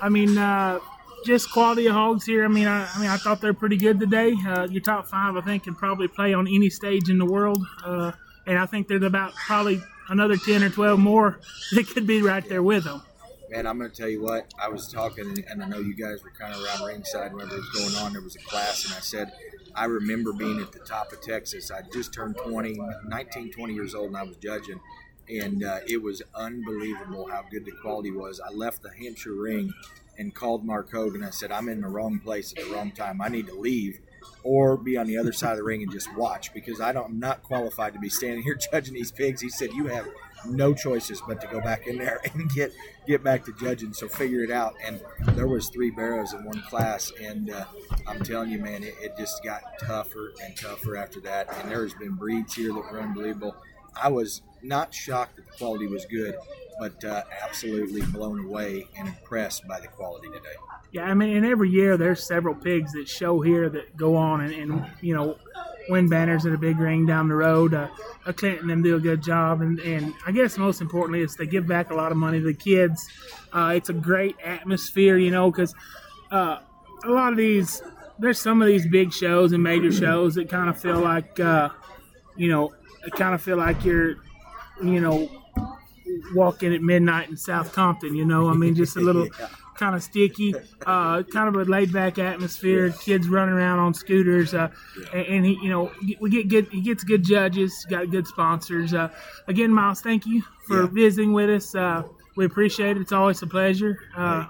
I 0.00 0.08
mean, 0.08 0.36
uh, 0.36 0.80
just 1.24 1.52
quality 1.52 1.86
of 1.86 1.94
hogs 1.94 2.26
here. 2.26 2.44
I 2.44 2.48
mean, 2.48 2.66
I, 2.66 2.88
I 2.92 3.00
mean, 3.00 3.08
I 3.08 3.16
thought 3.16 3.40
they're 3.40 3.54
pretty 3.54 3.76
good 3.76 4.00
today. 4.00 4.34
Uh, 4.46 4.66
your 4.68 4.82
top 4.82 5.06
five, 5.06 5.36
I 5.36 5.40
think, 5.40 5.64
can 5.64 5.74
probably 5.74 6.08
play 6.08 6.34
on 6.34 6.46
any 6.48 6.70
stage 6.70 7.08
in 7.08 7.18
the 7.18 7.24
world, 7.24 7.64
uh, 7.84 8.12
and 8.46 8.58
I 8.58 8.66
think 8.66 8.88
there's 8.88 9.02
about 9.02 9.32
probably 9.34 9.80
another 10.08 10.36
ten 10.36 10.62
or 10.62 10.70
twelve 10.70 10.98
more 10.98 11.38
that 11.72 11.88
could 11.88 12.06
be 12.06 12.22
right 12.22 12.46
there 12.48 12.62
with 12.62 12.84
them. 12.84 13.02
Man, 13.50 13.66
I'm 13.66 13.78
going 13.78 13.90
to 13.90 13.96
tell 13.96 14.08
you 14.08 14.22
what. 14.22 14.52
I 14.58 14.68
was 14.68 14.88
talking, 14.90 15.44
and 15.48 15.62
I 15.62 15.68
know 15.68 15.78
you 15.78 15.94
guys 15.94 16.24
were 16.24 16.30
kind 16.30 16.54
of 16.54 16.64
around 16.64 16.86
ringside 16.86 17.34
whenever 17.34 17.54
it 17.54 17.58
was 17.58 17.68
going 17.92 18.04
on. 18.04 18.12
There 18.14 18.22
was 18.22 18.34
a 18.34 18.38
class, 18.40 18.86
and 18.86 18.94
I 18.94 19.00
said, 19.00 19.30
I 19.74 19.86
remember 19.86 20.32
being 20.32 20.60
at 20.60 20.72
the 20.72 20.80
top 20.80 21.12
of 21.12 21.20
Texas. 21.20 21.70
I 21.70 21.82
just 21.92 22.12
turned 22.12 22.36
20, 22.36 22.78
19, 23.06 23.50
20 23.52 23.74
years 23.74 23.94
old, 23.94 24.08
and 24.08 24.16
I 24.16 24.22
was 24.22 24.36
judging. 24.36 24.80
And 25.28 25.64
uh, 25.64 25.78
it 25.86 26.02
was 26.02 26.22
unbelievable 26.34 27.28
how 27.30 27.44
good 27.50 27.64
the 27.64 27.72
quality 27.72 28.10
was. 28.10 28.40
I 28.40 28.50
left 28.50 28.82
the 28.82 28.90
Hampshire 28.90 29.34
ring 29.34 29.72
and 30.18 30.34
called 30.34 30.64
Mark 30.64 30.90
Hogan. 30.90 31.22
I 31.22 31.30
said, 31.30 31.52
I'm 31.52 31.68
in 31.68 31.80
the 31.80 31.88
wrong 31.88 32.18
place 32.18 32.52
at 32.56 32.64
the 32.64 32.70
wrong 32.72 32.90
time. 32.90 33.20
I 33.20 33.28
need 33.28 33.46
to 33.46 33.54
leave 33.54 34.00
or 34.44 34.76
be 34.76 34.96
on 34.96 35.06
the 35.06 35.16
other 35.16 35.32
side 35.32 35.52
of 35.52 35.58
the 35.58 35.64
ring 35.64 35.82
and 35.82 35.92
just 35.92 36.14
watch 36.16 36.52
because 36.52 36.80
I 36.80 36.92
don't, 36.92 37.06
I'm 37.06 37.20
not 37.20 37.42
qualified 37.42 37.94
to 37.94 38.00
be 38.00 38.08
standing 38.08 38.42
here 38.42 38.58
judging 38.72 38.94
these 38.94 39.12
pigs. 39.12 39.40
He 39.40 39.48
said, 39.48 39.72
You 39.72 39.86
have 39.86 40.08
no 40.46 40.74
choices 40.74 41.22
but 41.26 41.40
to 41.40 41.46
go 41.46 41.60
back 41.60 41.86
in 41.86 41.98
there 41.98 42.20
and 42.34 42.50
get 42.50 42.72
get 43.06 43.22
back 43.22 43.44
to 43.44 43.52
judging. 43.52 43.92
So 43.92 44.08
figure 44.08 44.42
it 44.42 44.50
out. 44.50 44.74
And 44.84 45.00
there 45.36 45.48
was 45.48 45.68
three 45.68 45.90
barrows 45.90 46.32
in 46.32 46.44
one 46.44 46.62
class, 46.62 47.12
and 47.20 47.50
uh, 47.50 47.64
I'm 48.06 48.22
telling 48.22 48.50
you, 48.50 48.58
man, 48.58 48.82
it, 48.82 48.94
it 49.00 49.16
just 49.16 49.42
got 49.44 49.62
tougher 49.80 50.32
and 50.42 50.56
tougher 50.56 50.96
after 50.96 51.20
that. 51.20 51.48
And 51.58 51.70
there's 51.70 51.94
been 51.94 52.14
breeds 52.14 52.54
here 52.54 52.72
that 52.72 52.92
were 52.92 53.00
unbelievable. 53.00 53.56
I 53.94 54.08
was 54.08 54.42
not 54.62 54.94
shocked 54.94 55.36
that 55.36 55.46
the 55.46 55.56
quality 55.56 55.86
was 55.86 56.06
good, 56.06 56.36
but 56.78 57.04
uh, 57.04 57.22
absolutely 57.42 58.02
blown 58.02 58.44
away 58.44 58.86
and 58.96 59.08
impressed 59.08 59.66
by 59.66 59.80
the 59.80 59.88
quality 59.88 60.28
today. 60.28 60.56
Yeah, 60.92 61.04
I 61.04 61.14
mean, 61.14 61.36
and 61.36 61.46
every 61.46 61.70
year 61.70 61.96
there's 61.96 62.22
several 62.22 62.54
pigs 62.54 62.92
that 62.92 63.08
show 63.08 63.40
here 63.40 63.68
that 63.70 63.96
go 63.96 64.14
on 64.16 64.42
and, 64.42 64.52
and 64.52 64.86
you 65.00 65.14
know 65.14 65.38
win 65.88 66.08
banners 66.08 66.46
at 66.46 66.52
a 66.52 66.58
big 66.58 66.78
ring 66.78 67.06
down 67.06 67.28
the 67.28 67.34
road. 67.34 67.74
Uh, 67.74 67.88
uh, 68.24 68.32
Clinton 68.32 68.62
and 68.62 68.70
them 68.70 68.82
do 68.82 68.96
a 68.96 69.00
good 69.00 69.22
job, 69.22 69.60
and, 69.60 69.78
and 69.80 70.14
I 70.26 70.32
guess 70.32 70.56
most 70.58 70.80
importantly 70.80 71.20
is 71.20 71.34
they 71.36 71.46
give 71.46 71.66
back 71.66 71.90
a 71.90 71.94
lot 71.94 72.12
of 72.12 72.18
money 72.18 72.38
to 72.38 72.44
the 72.46 72.54
kids. 72.54 73.08
Uh, 73.52 73.72
it's 73.74 73.88
a 73.88 73.92
great 73.92 74.36
atmosphere, 74.44 75.18
you 75.18 75.30
know, 75.30 75.50
because 75.50 75.74
uh, 76.30 76.58
a 77.04 77.10
lot 77.10 77.32
of 77.32 77.36
these 77.36 77.82
there's 78.18 78.40
some 78.40 78.62
of 78.62 78.68
these 78.68 78.86
big 78.86 79.12
shows 79.12 79.52
and 79.52 79.62
major 79.62 79.90
shows 79.90 80.34
that 80.36 80.48
kind 80.48 80.68
of 80.68 80.80
feel 80.80 81.00
like 81.00 81.40
uh, 81.40 81.68
you 82.36 82.48
know 82.48 82.72
kind 83.16 83.34
of 83.34 83.42
feel 83.42 83.56
like 83.56 83.84
you're 83.84 84.16
you 84.82 85.00
know 85.00 85.28
walking 86.34 86.74
at 86.74 86.82
midnight 86.82 87.28
in 87.28 87.36
South 87.36 87.72
Compton. 87.72 88.14
You 88.14 88.24
know, 88.24 88.48
I 88.48 88.54
mean, 88.54 88.74
just 88.74 88.96
a 88.96 89.00
little 89.00 89.28
Yeah. 89.40 89.48
Kind 89.76 89.94
of 89.94 90.02
sticky, 90.02 90.54
uh, 90.86 91.22
kind 91.24 91.48
of 91.48 91.54
a 91.56 91.70
laid 91.70 91.92
back 91.92 92.18
atmosphere. 92.18 92.90
Kids 92.90 93.28
running 93.28 93.54
around 93.54 93.78
on 93.78 93.94
scooters, 93.94 94.54
uh, 94.54 94.68
and, 95.12 95.26
and 95.26 95.46
he, 95.46 95.58
you 95.62 95.68
know, 95.68 95.90
we 96.20 96.30
get 96.30 96.48
good. 96.48 96.68
He 96.70 96.80
gets 96.80 97.04
good 97.04 97.22
judges, 97.24 97.86
got 97.88 98.10
good 98.10 98.26
sponsors. 98.26 98.94
Uh, 98.94 99.08
again, 99.48 99.70
Miles, 99.70 100.00
thank 100.00 100.26
you 100.26 100.42
for 100.66 100.82
Yeah. 100.82 100.88
visiting 100.88 101.32
with 101.32 101.50
us. 101.50 101.74
Uh, 101.74 102.02
we 102.36 102.44
appreciate 102.44 102.96
it. 102.96 103.00
It's 103.00 103.12
always 103.12 103.42
a 103.42 103.46
pleasure. 103.46 103.98
Uh, 104.16 104.46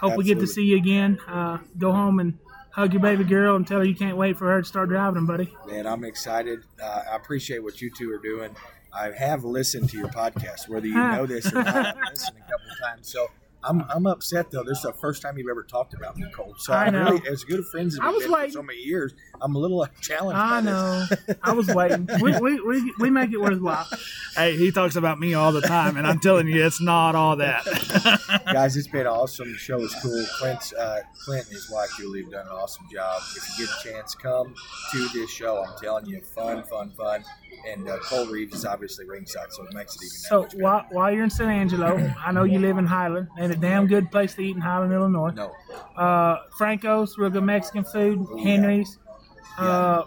hope 0.00 0.16
we 0.16 0.24
get 0.24 0.40
to 0.40 0.46
see 0.46 0.62
you 0.64 0.76
again. 0.76 1.18
Uh, 1.26 1.58
go 1.78 1.92
home 1.92 2.20
and 2.20 2.38
hug 2.70 2.92
your 2.92 3.02
baby 3.02 3.24
girl 3.24 3.56
and 3.56 3.66
tell 3.66 3.78
her 3.78 3.84
you 3.84 3.94
can't 3.94 4.16
wait 4.16 4.36
for 4.36 4.46
her 4.48 4.60
to 4.62 4.66
start 4.68 4.88
driving 4.88 5.14
them, 5.14 5.26
buddy. 5.26 5.54
Man, 5.66 5.86
I'm 5.86 6.04
excited. 6.04 6.60
Uh, 6.82 7.02
I 7.12 7.16
appreciate 7.16 7.62
what 7.62 7.80
you 7.80 7.90
two 7.90 8.12
are 8.12 8.18
doing. 8.18 8.54
I 8.92 9.10
have 9.10 9.44
listened 9.44 9.90
to 9.90 9.96
your 9.98 10.08
podcast, 10.08 10.68
whether 10.68 10.86
you 10.86 10.94
know 10.94 11.26
this 11.26 11.52
or 11.52 11.62
not. 11.62 11.96
I've 11.96 12.10
listened 12.10 12.36
a 12.38 12.50
couple 12.50 12.70
of 12.70 12.78
times. 12.80 13.08
So 13.10 13.28
I'm, 13.66 13.84
I'm 13.88 14.06
upset 14.06 14.50
though. 14.50 14.62
This 14.62 14.78
is 14.78 14.84
the 14.84 14.92
first 14.92 15.22
time 15.22 15.38
you've 15.38 15.48
ever 15.50 15.62
talked 15.62 15.94
about 15.94 16.16
me, 16.16 16.26
Cole. 16.34 16.54
So 16.58 16.72
I 16.72 16.86
I, 16.86 16.90
know. 16.90 17.04
really, 17.04 17.28
as 17.28 17.44
good 17.44 17.60
of 17.60 17.68
friends 17.68 17.94
as 17.94 18.00
I 18.00 18.06
we've 18.08 18.16
was 18.16 18.26
been 18.26 18.46
for 18.46 18.50
so 18.50 18.62
many 18.62 18.80
years, 18.80 19.14
I'm 19.40 19.54
a 19.54 19.58
little 19.58 19.82
uh, 19.82 19.88
challenged. 20.00 20.38
I 20.38 20.60
by 20.60 20.60
know. 20.60 21.06
This. 21.08 21.36
I 21.42 21.52
was 21.52 21.68
waiting. 21.68 22.08
We, 22.20 22.38
we, 22.38 22.60
we, 22.60 22.94
we 22.98 23.10
make 23.10 23.32
it 23.32 23.40
worthwhile. 23.40 23.86
Hey, 24.36 24.56
he 24.56 24.70
talks 24.70 24.96
about 24.96 25.18
me 25.18 25.34
all 25.34 25.52
the 25.52 25.60
time, 25.60 25.96
and 25.96 26.06
I'm 26.06 26.20
telling 26.20 26.46
you, 26.48 26.64
it's 26.64 26.80
not 26.80 27.14
all 27.14 27.36
that. 27.36 27.64
Guys, 28.52 28.76
it's 28.76 28.88
been 28.88 29.06
awesome. 29.06 29.52
The 29.52 29.58
show 29.58 29.80
is 29.80 29.94
cool. 30.02 30.24
Clint's, 30.38 30.72
uh, 30.72 31.00
Clint 31.24 31.46
and 31.46 31.54
his 31.54 31.70
wife 31.70 31.90
Julie 31.96 32.22
have 32.22 32.32
done 32.32 32.46
an 32.46 32.52
awesome 32.52 32.86
job. 32.92 33.22
If 33.36 33.58
you 33.58 33.66
get 33.66 33.74
a 33.74 33.88
chance, 33.92 34.14
come 34.14 34.54
to 34.92 35.08
this 35.08 35.30
show. 35.30 35.64
I'm 35.64 35.78
telling 35.80 36.06
you, 36.06 36.20
fun, 36.20 36.62
fun, 36.64 36.90
fun. 36.90 37.24
And 37.66 37.88
uh, 37.88 37.98
Cole 37.98 38.26
Reeves 38.26 38.54
is 38.54 38.64
obviously 38.64 39.06
ringside, 39.06 39.52
so 39.52 39.64
it 39.64 39.72
makes 39.72 39.96
it 39.96 40.02
even 40.02 40.08
So 40.10 40.48
while, 40.62 40.86
while 40.90 41.12
you're 41.12 41.24
in 41.24 41.30
San 41.30 41.48
Angelo, 41.48 41.96
I 42.18 42.30
know 42.32 42.44
you 42.44 42.58
live 42.58 42.78
in 42.78 42.86
Highland, 42.86 43.28
and 43.38 43.52
a 43.52 43.56
damn 43.56 43.86
good 43.86 44.10
place 44.10 44.34
to 44.34 44.42
eat 44.42 44.54
in 44.56 44.60
Highland, 44.62 44.92
Illinois. 44.92 45.30
No, 45.30 45.52
Uh, 45.96 46.36
Franco's, 46.58 47.16
real 47.16 47.30
good 47.30 47.44
Mexican 47.44 47.84
food. 47.84 48.18
Oh, 48.28 48.36
yeah. 48.36 48.44
Henry's. 48.44 48.98
Uh, 49.58 50.02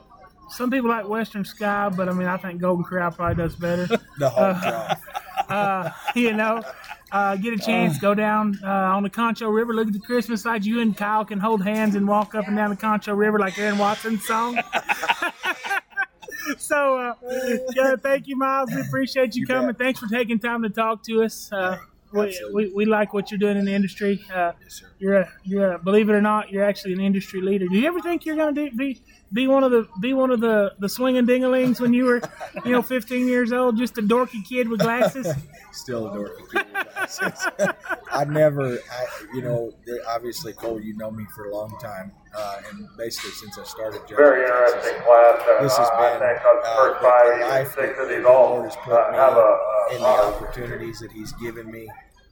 some 0.50 0.70
people 0.72 0.90
like 0.90 1.08
Western 1.08 1.44
Sky, 1.46 1.90
but 1.90 2.08
I 2.10 2.14
mean, 2.14 2.28
I 2.28 2.38
think 2.38 2.62
Golden 2.62 2.84
Corral 2.84 3.12
probably 3.12 3.36
does 3.36 3.56
better. 3.56 3.88
the 4.18 4.30
whole 4.30 4.54
drive. 4.54 5.02
uh, 5.50 5.92
you 6.16 6.34
know, 6.34 6.64
uh, 7.12 7.36
get 7.38 7.54
a 7.54 7.58
chance, 7.58 7.98
go 8.00 8.14
down 8.14 8.58
uh, 8.64 8.68
on 8.68 9.04
the 9.04 9.10
Concho 9.10 9.50
River, 9.50 9.74
look 9.74 9.88
at 9.88 9.94
the 9.94 10.00
Christmas 10.00 10.46
lights. 10.46 10.66
You 10.66 10.82
and 10.82 10.96
Kyle 10.96 11.26
can 11.26 11.40
hold 11.40 11.64
hands 11.64 11.96
and 11.96 12.08
walk 12.08 12.36
up 12.36 12.48
and 12.48 12.56
down 12.56 12.70
the 12.70 12.76
Concho 12.76 13.14
River 13.14 13.40
like 13.40 13.58
Aaron 13.58 13.78
Watson's 13.78 14.26
song. 14.26 14.60
so, 16.58 16.98
uh, 16.98 17.14
yeah, 17.76 17.96
thank 17.96 18.28
you, 18.28 18.38
Miles. 18.38 18.72
We 18.74 18.82
appreciate 18.82 19.36
you, 19.36 19.42
You 19.42 19.48
coming. 19.48 19.68
bet. 19.70 19.78
Thanks 19.78 20.00
for 20.00 20.08
taking 20.08 20.40
time 20.40 20.64
to 20.64 20.70
talk 20.70 21.04
to 21.04 21.24
us. 21.24 21.52
Uh, 21.52 21.78
we, 22.14 22.40
we, 22.54 22.72
we 22.74 22.86
like 22.86 23.14
what 23.14 23.30
you're 23.32 23.38
doing 23.38 23.58
in 23.58 23.66
the 23.66 23.74
industry. 23.74 24.24
Uh, 24.34 24.54
Yes, 24.64 24.76
sir. 24.76 24.88
you're 25.00 25.16
a, 25.16 25.34
you're 25.44 25.72
a, 25.74 25.80
believe 25.80 26.10
it 26.10 26.14
or 26.14 26.22
not, 26.22 26.50
you're 26.52 26.64
actually 26.64 26.94
an 26.94 27.02
industry 27.02 27.42
leader. 27.42 27.68
Do 27.68 27.76
you 27.78 27.86
ever 27.88 28.00
think 28.00 28.26
you're 28.26 28.38
going 28.38 28.56
to 28.56 28.72
be 28.72 29.02
be 29.32 29.48
one 29.48 29.64
of 29.64 29.72
the 29.72 29.88
be 30.00 30.14
one 30.14 30.32
of 30.32 30.40
the 30.40 30.74
the 30.80 30.88
swinging 30.90 31.26
dingalings 31.26 31.80
when 31.80 31.94
you 31.94 32.06
were 32.06 32.22
you 32.66 32.72
know 32.72 32.82
15 32.82 33.28
years 33.28 33.52
old, 33.52 33.78
just 33.78 33.98
a 33.98 34.02
dorky 34.02 34.46
kid 34.48 34.70
with 34.70 34.80
glasses? 34.82 35.28
Still 35.72 36.08
a 36.08 36.18
dorky 36.18 36.50
kid 36.52 36.66
with 36.74 36.94
glasses. 36.94 37.48
I 38.12 38.26
never, 38.26 38.80
I, 38.92 39.06
you 39.34 39.42
know, 39.42 39.74
obviously, 40.08 40.54
Cole, 40.54 40.82
you 40.82 40.96
know 40.96 41.12
me 41.12 41.26
for 41.36 41.46
a 41.46 41.56
long 41.56 41.78
time, 41.80 42.12
uh, 42.36 42.62
and 42.70 42.88
basically 42.98 43.32
since 43.32 43.58
I 43.58 43.64
started 43.64 44.02
judging 44.02 44.18
Very 44.18 44.44
in 44.44 44.50
Texas, 44.50 44.76
interesting 44.76 45.04
class. 45.04 45.42
Uh, 45.48 45.64
this 45.64 45.78
has 45.78 45.90
I 45.90 46.10
been 46.10 46.20
think 46.20 46.40
of 46.40 46.64
the 46.64 46.70
uh, 46.70 46.76
first 46.78 47.02
the, 47.02 47.08
five, 47.08 47.40
the 47.40 47.46
life 47.46 47.68
six 47.68 47.78
that 47.78 48.02
of 48.02 48.10
the 48.10 48.16
these 48.16 48.26
all 48.26 48.50
Lord 48.50 48.64
has 48.66 48.76
put 48.78 48.94
uh, 48.94 49.12
me 49.12 49.18
have 49.18 49.38
a, 49.38 49.58
in, 49.92 49.98
a, 49.98 50.00
the 50.00 50.06
opportunities 50.08 51.00
that 51.00 51.12
He's 51.12 51.34
given 51.34 51.70
me, 51.70 51.88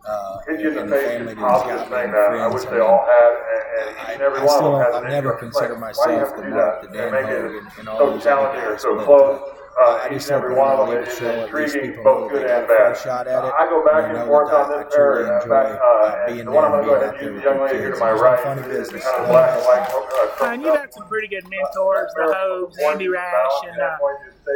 uh, 0.07 0.37
his 0.47 0.59
and, 0.65 0.77
and 0.77 0.91
the 0.91 0.95
family 0.95 1.25
that 1.25 1.35
He's 1.35 1.43
positive 1.43 1.79
got 1.79 1.89
me, 1.89 1.95
thing 1.97 2.05
and 2.05 2.13
that 2.13 2.29
I 2.31 2.37
friends. 2.37 2.53
wish 2.55 2.65
I 2.65 2.69
they 2.69 2.77
mean, 2.77 2.85
all 2.85 3.05
had, 3.05 3.31
and, 3.35 3.63
and 3.75 3.87
each 3.95 4.05
I, 4.05 4.11
and 4.13 4.21
every 4.21 4.39
I 4.39 4.45
one 4.45 4.55
still, 4.55 4.65
of 4.67 4.73
them 4.73 4.81
has 4.85 4.95
I've 4.95 5.09
never 5.09 5.33
interesting 5.33 5.49
considered 5.49 5.79
place. 5.79 5.97
Why 5.97 6.05
do 6.05 6.11
you 6.13 6.17
myself 6.19 6.35
the 6.35 6.41
to 6.41 6.49
do 6.49 6.55
Mark, 6.55 6.81
the 6.81 6.87
And 6.87 6.93
Dan 6.95 7.11
make 7.11 7.25
Hogan, 7.25 7.67
and 7.79 7.89
all 7.89 7.97
so 7.97 8.13
these 8.13 8.25
other 8.25 8.51
guys, 8.53 8.81
so 8.81 8.95
but, 8.95 9.05
close. 9.05 9.41
uh, 9.41 9.51
Uh, 9.75 9.99
I 10.03 10.07
each 10.07 10.13
just 10.23 10.29
hope 10.31 10.39
every 10.43 10.55
one 10.55 10.71
of 10.71 10.87
going 10.87 11.03
them 11.03 11.03
is 11.03 11.17
show 11.19 11.27
at 11.27 11.53
least 11.53 11.75
intriguing, 11.75 12.03
both 12.03 12.31
know 12.31 12.39
good 12.39 12.47
they 12.47 12.53
and 12.53 12.67
bad. 12.67 12.95
shot 12.95 13.27
at 13.27 13.43
it. 13.43 13.53
I 13.59 13.63
go 13.67 13.83
back 13.83 14.03
and 14.07 14.15
and 14.17 14.27
forth 14.27 14.47
on 14.53 14.71
I, 14.71 14.75
I 14.79 14.83
this 14.87 14.93
truly 14.95 15.23
area. 15.27 15.27
In 15.27 15.35
enjoy 15.35 15.49
fact, 15.51 15.69
uh, 15.75 15.83
uh, 15.83 16.15
and 16.15 16.33
being 16.33 16.45
the 16.45 16.51
one 16.55 16.63
there 16.63 16.71
I'm 16.71 16.71
going 16.71 16.83
to 16.83 16.87
go 16.87 16.95
being 16.95 17.03
ahead 17.03 17.11
out 17.11 17.19
and 17.19 17.35
use 17.35 17.43
there 17.43 17.43
with 17.43 17.43
the 17.43 17.49
young 17.49 17.59
lady 17.59 17.77
here 17.83 17.91
to 17.91 17.99
my 17.99 18.11
It's 18.15 18.21
right. 18.23 18.39
funny 18.39 18.61
who's 18.63 18.71
business. 18.71 19.03
Kind 19.03 19.19
of 19.19 19.27
black 19.27 19.51
and 19.51 19.63
white. 19.67 19.83
Uh, 19.91 20.45
Uh, 20.45 20.49
and 20.55 20.61
you've 20.63 20.75
had 20.79 20.93
some 20.93 21.07
pretty 21.11 21.27
good 21.27 21.43
mentors, 21.51 22.11
the 22.15 22.23
Hogues, 22.31 22.79
Andy 22.87 23.07
Rash, 23.09 23.57
and 23.67 23.81
uh, 23.81 23.97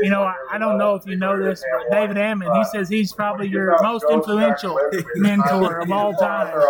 you 0.01 0.09
know 0.09 0.23
I, 0.23 0.35
I 0.51 0.57
don't 0.57 0.77
know 0.77 0.95
if 0.95 1.05
you 1.05 1.15
know 1.15 1.41
this, 1.41 1.63
but 1.71 1.95
David 1.95 2.17
Ammon. 2.17 2.53
He 2.55 2.63
says 2.65 2.89
he's 2.89 3.13
probably 3.13 3.47
your 3.47 3.81
most 3.81 4.05
influential 4.11 4.77
mentor 5.15 5.79
of 5.81 5.91
all 5.91 6.13
time. 6.13 6.51
For 6.51 6.61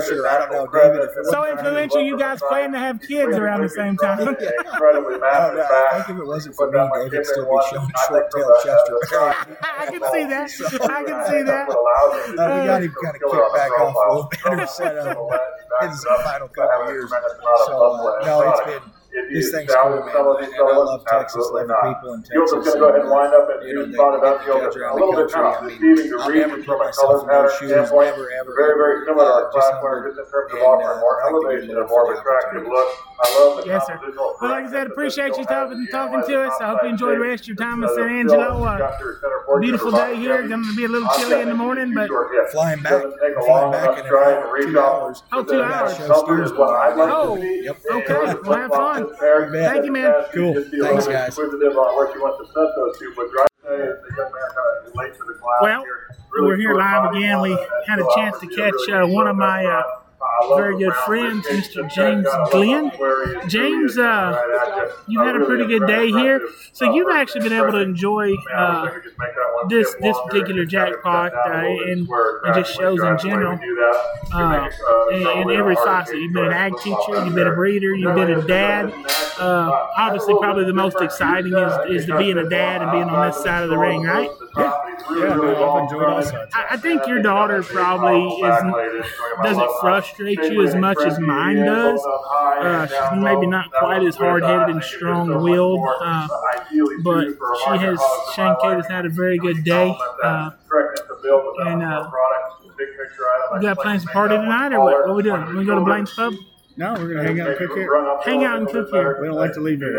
sure. 0.00 0.28
I 0.28 0.38
don't 0.38 0.52
know, 0.52 0.66
David, 0.72 1.08
So 1.30 1.50
influential, 1.50 2.00
you 2.02 2.18
guys 2.18 2.40
plan 2.48 2.72
to 2.72 2.78
have 2.78 3.00
kids 3.00 3.36
around 3.36 3.62
the 3.62 3.68
same 3.68 3.96
time. 3.96 4.20
Incredibly 4.20 5.16
I 5.22 6.02
think 6.06 6.18
if 6.18 6.22
it 6.22 6.26
wasn't 6.26 6.54
for 6.56 6.70
me, 6.70 6.78
David'd 6.78 7.26
still 7.26 7.44
be 7.44 7.50
showing 7.70 7.90
short-tailed 8.08 8.52
Chester 8.64 8.94
I 9.62 9.86
can 9.86 10.00
see 10.12 10.24
that. 10.24 10.50
I 10.90 11.02
can 11.04 11.26
see 11.26 11.42
that. 11.42 11.68
Uh, 11.68 11.74
we 12.28 12.36
got 12.36 12.82
him 12.82 12.94
kind 13.02 13.16
of 13.16 13.22
kicked 13.22 13.54
back 13.54 13.70
off 13.80 13.94
a 13.94 13.96
little 14.14 14.30
better 14.44 14.66
setup 14.66 15.16
in 15.82 15.88
his 15.90 16.04
final 16.24 16.48
couple 16.48 16.88
of 16.88 16.94
years. 16.94 17.10
So, 17.66 17.82
uh, 17.82 18.26
no, 18.26 18.40
it's 18.42 18.60
been, 18.66 18.82
this 19.30 19.50
thing's 19.50 19.70
cool, 19.74 20.02
man. 20.02 20.10
And 20.42 20.54
I 20.54 20.76
love 20.76 21.04
Texas, 21.06 21.46
love 21.52 21.68
the 21.68 21.74
people 21.86 22.14
in 22.14 22.24
You're 22.32 22.42
Texas. 22.46 22.64
just 22.66 22.74
going 22.74 22.74
to 22.74 22.80
go 22.80 22.88
ahead 22.90 23.00
and 23.02 23.10
wind 23.10 23.32
up 23.34 23.46
and 23.50 23.60
you 23.68 23.74
know, 23.74 23.86
they 23.86 23.94
thought 23.96 24.14
about 24.18 24.42
get 24.44 24.58
the 24.58 24.70
to 24.70 24.78
judge 24.78 24.90
a 24.90 24.94
little 24.94 25.14
bit 25.14 25.30
kind 25.30 25.46
of 25.46 25.54
country. 25.54 25.74
I 25.74 25.78
mean, 25.78 25.94
deceiving 25.94 26.10
to 26.10 26.22
I've 26.24 26.28
read 26.28 26.38
never 26.50 26.56
from 26.58 26.64
put 26.66 26.74
a 26.74 26.84
myself 26.84 27.08
color 27.08 27.22
in 27.22 27.28
pattern 27.30 27.50
shoes, 27.58 27.70
standpoint. 27.70 28.06
never, 28.10 28.26
ever. 28.34 28.50
Very, 28.58 28.74
very 28.74 28.96
similar 29.06 29.24
to 29.24 29.34
our 29.34 29.46
class 29.54 29.74
where 29.82 29.98
just 30.10 30.18
in 30.18 30.26
terms 30.26 30.50
of 30.54 30.58
offering 30.66 30.86
uh, 30.90 31.00
more 31.00 31.14
thank 31.22 31.30
elevation 31.34 31.70
and 31.78 31.88
more 31.88 32.04
for 32.10 32.14
attractive 32.18 32.66
look. 32.66 32.88
I 33.14 33.26
love 33.38 33.52
the 33.58 33.62
Yes, 33.70 33.86
sir. 33.86 33.96
Well, 34.16 34.50
like 34.50 34.64
I 34.66 34.70
said, 34.70 34.86
appreciate 34.88 35.36
you 35.38 35.44
talking 35.46 35.86
talking 35.90 36.22
to 36.26 36.34
us. 36.42 36.54
I 36.60 36.66
hope 36.74 36.82
you 36.82 36.90
enjoy 36.90 37.14
the 37.14 37.22
rest 37.22 37.44
of 37.44 37.48
your 37.54 37.56
time 37.56 37.82
in 37.82 37.88
San 37.94 38.08
Angelo. 38.10 38.62
Uh, 38.64 38.78
your 38.98 39.18
center 39.22 39.42
forward 39.46 39.62
beautiful 39.62 39.90
day 39.92 40.16
here. 40.16 40.42
Going 40.46 40.64
to 40.64 40.74
be 40.76 40.84
a 40.84 40.88
little 40.88 41.08
chilly 41.16 41.40
in 41.42 41.48
the 41.48 41.54
morning, 41.54 41.94
but. 41.94 42.10
Flying 42.50 42.82
back, 42.82 42.92
Doesn't 42.92 43.18
take 43.18 43.36
a 43.36 43.40
flying 43.46 43.72
back 43.72 43.84
enough 43.84 43.98
in 43.98 44.04
to 44.04 44.50
reach 44.52 44.66
two 44.66 44.78
hours. 44.78 45.22
Oh, 45.32 45.42
two 45.44 45.62
hours. 45.62 45.96
show 45.96 46.24
steers 46.24 46.52
what 46.52 46.68
I'd 46.74 46.96
like 46.96 47.10
Oh. 47.10 47.36
Yep. 47.36 47.78
okay. 47.90 48.34
Well, 48.44 48.58
have 48.58 48.70
fun. 48.70 49.03
Thank 49.12 49.84
you, 49.84 49.92
man. 49.92 50.14
Cool. 50.32 50.54
Thanks, 50.54 51.06
guys. 51.06 51.38
Inquisitive 51.38 51.76
on 51.76 51.96
where 51.96 52.12
she 52.12 52.18
wants 52.18 52.38
to 52.38 52.46
set 52.46 52.74
those 52.76 52.98
two, 52.98 53.12
but 53.16 53.30
drive 53.30 53.48
the 53.64 54.14
young 54.16 54.32
man 54.32 54.48
kind 54.54 54.86
of 54.86 54.94
late 54.94 55.14
to 55.14 55.24
the 55.24 55.34
class 55.34 55.62
Well, 55.62 55.84
we're 56.40 56.56
here 56.56 56.74
live 56.74 57.14
again. 57.14 57.40
We 57.40 57.50
had 57.86 57.98
a 57.98 58.06
chance 58.14 58.38
to 58.40 58.46
catch 58.46 58.74
uh, 58.90 59.06
one 59.06 59.26
of 59.26 59.36
my 59.36 59.64
uh, 59.64 59.70
I 59.72 59.82
love 59.82 60.03
very 60.56 60.76
good 60.78 60.88
round 60.88 61.44
friends. 61.44 61.46
Mr. 61.48 61.90
James 61.90 62.26
Glenn. 62.50 62.84
look 62.84 62.98
where 62.98 63.26
he 63.40 63.46
is, 63.46 63.52
James, 63.52 63.98
uh, 63.98 64.02
coming 64.02 64.56
right 64.56 64.68
at 64.68 64.76
you. 64.76 64.92
You've 65.14 65.22
Uh, 65.22 65.26
had 65.26 65.36
a 65.36 65.44
pretty 65.44 65.66
good 65.66 65.86
day 65.86 66.10
here, 66.10 66.36
uh, 66.44 66.48
so 66.72 66.92
you've 66.92 67.10
actually 67.14 67.48
been 67.48 67.52
able 67.58 67.72
to 67.72 67.78
enjoy 67.78 68.24
I 68.24 68.30
wish 68.30 68.38
I 68.54 68.56
uh, 68.56 68.90
could 68.90 69.02
just 69.04 69.18
make 69.18 69.34
that 69.34 69.50
one 69.54 69.68
this 69.68 69.94
this 70.00 70.16
particular 70.26 70.62
and 70.62 70.70
kind 70.72 70.88
of 70.88 70.92
jackpot 70.92 71.32
cut 71.32 71.40
uh, 71.46 71.48
down 71.52 71.64
a 71.64 71.68
little 71.68 71.84
bit 71.84 71.88
and, 71.98 72.04
square 72.04 72.40
and 72.44 72.54
just 72.54 72.74
shows 72.76 73.00
in 73.02 73.18
general. 73.18 73.56
do 73.58 73.92
Uh, 74.34 74.48
make 74.48 74.72
it, 74.72 74.78
uh, 74.88 75.32
in, 75.38 75.42
in 75.50 75.56
every 75.58 75.76
facet, 75.76 76.16
you've 76.16 76.32
been 76.32 76.46
an 76.46 76.52
ag 76.52 76.72
teacher, 76.78 77.24
you've 77.24 77.34
been 77.34 77.46
a 77.46 77.52
breeder, 77.54 77.94
you've 77.94 78.14
been 78.14 78.30
a 78.32 78.42
dad. 78.42 78.92
Uh, 79.38 79.88
obviously, 79.96 80.34
probably 80.40 80.64
the 80.64 80.72
most 80.72 81.00
exciting 81.00 81.52
is, 81.54 82.00
is 82.02 82.06
to 82.06 82.16
being 82.18 82.38
a 82.38 82.48
dad 82.48 82.82
and 82.82 82.90
being 82.92 83.04
on 83.04 83.26
this 83.28 83.42
side 83.42 83.62
of 83.64 83.70
the 83.70 83.76
ring, 83.78 84.02
right? 84.02 84.30
Yeah, 84.56 84.72
no, 85.10 85.76
I've 85.76 85.82
enjoyed 85.84 86.04
all 86.04 86.22
sides. 86.22 86.52
I, 86.54 86.66
I 86.70 86.76
think 86.76 87.06
your 87.06 87.20
daughter 87.20 87.62
probably 87.62 88.26
is 88.28 88.62
doesn't 89.42 89.70
frustrate 89.80 90.13
you 90.18 90.62
as 90.62 90.74
much 90.74 90.98
as 91.04 91.18
mine 91.18 91.56
does. 91.56 92.00
Uh, 92.04 92.86
she's 92.86 93.22
maybe 93.22 93.46
not 93.46 93.70
quite 93.72 94.02
as 94.02 94.16
hard-headed 94.16 94.74
and 94.74 94.82
strong-willed, 94.82 95.80
uh, 96.00 96.28
but 97.02 97.26
she 97.64 97.78
has. 97.78 98.00
Shane 98.34 98.54
Kate 98.62 98.76
has 98.76 98.86
had 98.86 99.06
a 99.06 99.08
very 99.08 99.38
good 99.38 99.64
day. 99.64 99.96
Uh, 100.22 100.50
and 101.66 101.82
uh, 101.82 102.10
we 103.54 103.60
got 103.62 103.78
plans 103.78 104.02
to 104.02 104.08
party 104.08 104.36
tonight, 104.36 104.72
or 104.72 104.80
what? 104.80 105.06
What 105.08 105.16
we 105.16 105.22
doing? 105.22 105.56
We 105.56 105.64
go 105.64 105.74
to 105.76 105.84
Blaine's 105.84 106.12
Pub? 106.12 106.34
No, 106.76 106.94
we're 106.94 107.14
gonna 107.14 107.22
hang 107.22 107.40
out 107.40 107.48
and 107.50 107.58
cook 107.58 107.76
here. 107.76 107.88
Hang 108.24 108.44
out 108.44 108.58
and 108.58 108.68
cook 108.68 108.88
here. 108.90 109.18
We 109.20 109.28
don't 109.28 109.36
like 109.36 109.52
to 109.54 109.60
leave 109.60 109.78
here. 109.78 109.92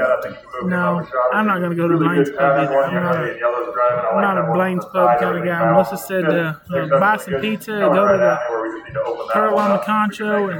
No, 0.64 1.08
I'm 1.34 1.46
not 1.48 1.60
going 1.60 1.70
to 1.70 1.76
go 1.76 1.88
to 1.88 1.98
Blaine's 1.98 2.30
Pub 2.32 2.40
either. 2.42 2.84
I'm 2.84 2.94
not 2.94 3.16
a, 3.16 4.12
I'm 4.12 4.22
not 4.22 4.38
a 4.38 4.54
Blaine's 4.54 4.84
Pub 4.86 5.20
kind 5.20 5.38
of 5.38 5.46
guy. 5.46 5.72
Melissa 5.72 5.98
said 5.98 6.26
uh, 6.26 6.56
uh, 6.74 7.00
buy 7.00 7.16
some 7.18 7.36
pizza, 7.40 7.74
and 7.74 7.94
go 7.94 8.12
to 8.12 8.18
the 8.18 9.30
Pearl 9.32 9.58
on 9.58 9.72
the 9.72 9.78
Concho, 9.80 10.50
and 10.50 10.60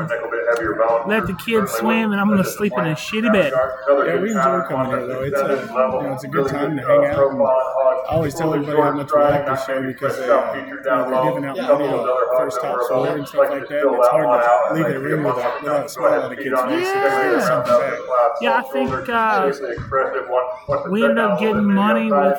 let 1.10 1.28
the 1.28 1.38
kids 1.46 1.72
swim, 1.72 2.12
and 2.12 2.20
I'm 2.22 2.28
going 2.28 2.44
to 2.44 2.50
sleep 2.50 2.74
in 2.78 2.88
a 2.88 2.96
shitty 2.96 3.32
bed. 3.34 3.52
Yeah, 3.52 4.22
we 4.22 4.30
enjoy 4.32 4.62
coming 4.70 4.92
here 4.92 5.08
though. 5.08 5.22
It's 5.24 5.40
a 5.40 5.68
you 5.68 5.74
know 5.76 6.14
it's 6.14 6.24
a 6.24 6.28
good 6.28 6.48
time 6.48 6.78
to 6.78 6.84
hang 6.86 7.06
out. 7.06 7.32
And 7.32 7.42
I 7.42 8.08
always 8.10 8.36
tell 8.36 8.54
everybody 8.54 8.78
how 8.82 8.92
much 8.92 9.12
we 9.12 9.20
like 9.20 9.46
this 9.48 9.66
show 9.66 9.82
because 9.82 10.18
they, 10.18 10.30
uh, 10.30 10.54
you 10.54 10.66
know, 10.68 11.10
they're 11.10 11.24
giving 11.24 11.46
out 11.46 11.58
money 11.58 11.88
to 11.88 12.28
first 12.38 12.62
top 12.62 12.80
score 12.84 13.08
and 13.18 13.28
stuff 13.28 13.50
like 13.50 13.68
that. 13.68 13.82
And 13.82 13.96
it's 13.96 14.08
hard 14.10 14.70
to 14.70 14.74
leave 14.76 14.94
the 14.94 15.00
room 15.00 15.24
without, 15.24 15.64
without 15.64 15.90
a 16.06 16.10
smile 16.10 16.22
on 16.24 16.32
a 16.32 16.36
kid's 16.36 16.62
face. 16.62 16.88
Yeah. 16.88 17.36
It's 17.36 17.46
something 17.48 17.74
back. 17.74 18.00
Yeah, 18.42 18.58
I 18.58 18.62
think 18.64 18.92
uh, 19.10 20.90
we 20.90 21.04
ended 21.04 21.20
up 21.20 21.40
getting 21.40 21.64
money 21.64 22.12
with. 22.12 22.38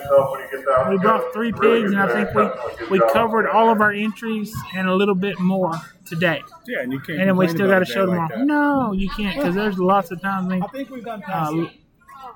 We 0.89 0.99
brought 0.99 1.33
three 1.33 1.53
pigs, 1.53 1.93
and 1.93 2.01
I 2.01 2.25
think 2.25 2.35
we 2.35 2.99
we 2.99 3.13
covered 3.13 3.49
all 3.49 3.71
of 3.71 3.81
our 3.81 3.93
entries 3.93 4.55
and 4.75 4.89
a 4.89 4.95
little 4.95 5.15
bit 5.15 5.39
more 5.41 5.73
today. 6.05 6.43
Yeah, 6.67 6.83
and 6.83 6.93
you 6.93 7.01
can't. 7.01 7.21
And 7.21 7.29
then 7.29 7.37
we 7.37 7.49
still 7.49 7.69
got 7.69 7.81
to 7.81 7.85
show 7.85 8.05
like 8.05 8.31
tomorrow. 8.31 8.39
that. 8.39 8.47
No, 8.47 8.93
you 8.93 9.09
can't, 9.11 9.37
because 9.37 9.55
there's 9.55 9.79
lots 9.79 10.11
of 10.11 10.21
times. 10.21 10.47
I 10.47 10.49
mean, 10.55 10.63
I 10.63 10.67
think 10.69 10.91
we've 10.91 11.05
done 11.05 11.23
uh, 11.27 11.67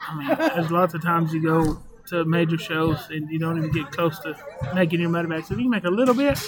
I 0.08 0.16
mean, 0.16 0.36
there's 0.38 0.70
lots 0.70 0.94
of 0.94 1.02
times 1.02 1.32
you 1.32 1.42
go 1.42 1.82
to 2.06 2.24
major 2.24 2.58
shows 2.58 3.08
and 3.10 3.30
you 3.30 3.38
don't 3.38 3.58
even 3.58 3.70
get 3.70 3.90
close 3.90 4.18
to 4.20 4.34
making 4.74 5.00
your 5.00 5.10
money 5.10 5.28
back. 5.28 5.44
So 5.44 5.54
if 5.54 5.58
you 5.60 5.64
can 5.64 5.70
make 5.70 5.84
a 5.84 5.90
little 5.90 6.14
bit, 6.14 6.38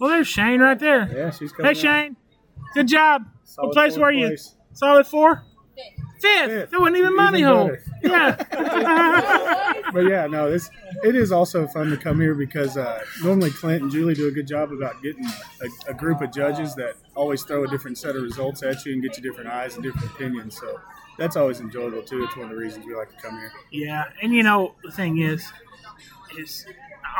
well, 0.00 0.10
there's 0.10 0.28
Shane 0.28 0.60
right 0.60 0.78
there. 0.78 1.08
Yeah, 1.14 1.30
she's 1.30 1.52
coming. 1.52 1.74
Hey, 1.74 1.80
Shane, 1.80 2.16
good 2.74 2.88
job. 2.88 3.26
Solid 3.44 3.68
what 3.68 3.74
place 3.74 3.94
fourth 3.94 4.02
were 4.02 4.12
you? 4.12 4.26
place. 4.28 4.54
Solid 4.72 5.06
four. 5.06 5.44
Fifth. 6.20 6.22
Fifth. 6.22 6.70
There 6.70 6.78
wasn't 6.80 6.96
even 6.98 7.12
Even 7.12 7.16
money 7.16 7.40
hole. 7.42 7.68
better. 7.68 7.82
Yeah. 8.02 9.78
But 9.92 10.06
yeah, 10.06 10.26
no, 10.26 10.50
this 10.50 10.70
it 11.04 11.14
is 11.14 11.32
also 11.32 11.66
fun 11.66 11.90
to 11.90 11.96
come 11.98 12.18
here 12.18 12.34
because 12.34 12.78
uh, 12.78 13.04
normally 13.22 13.50
Clint 13.50 13.82
and 13.82 13.90
Julie 13.92 14.14
do 14.14 14.26
a 14.26 14.30
good 14.30 14.46
job 14.46 14.72
about 14.72 15.02
getting 15.02 15.26
a, 15.26 15.90
a 15.90 15.94
group 15.94 16.22
of 16.22 16.32
judges 16.32 16.74
that 16.76 16.94
always 17.14 17.42
throw 17.42 17.64
a 17.64 17.68
different 17.68 17.98
set 17.98 18.16
of 18.16 18.22
results 18.22 18.62
at 18.62 18.86
you 18.86 18.94
and 18.94 19.02
get 19.02 19.16
you 19.18 19.22
different 19.22 19.50
eyes 19.50 19.74
and 19.74 19.82
different 19.82 20.10
opinions. 20.12 20.56
So 20.58 20.80
that's 21.18 21.36
always 21.36 21.60
enjoyable 21.60 22.02
too. 22.02 22.24
It's 22.24 22.34
one 22.36 22.44
of 22.46 22.50
the 22.52 22.56
reasons 22.56 22.86
we 22.86 22.94
like 22.94 23.10
to 23.10 23.16
come 23.22 23.38
here. 23.38 23.52
Yeah, 23.70 24.04
and 24.22 24.32
you 24.32 24.42
know 24.42 24.74
the 24.82 24.90
thing 24.92 25.18
is, 25.18 25.46
is 26.38 26.64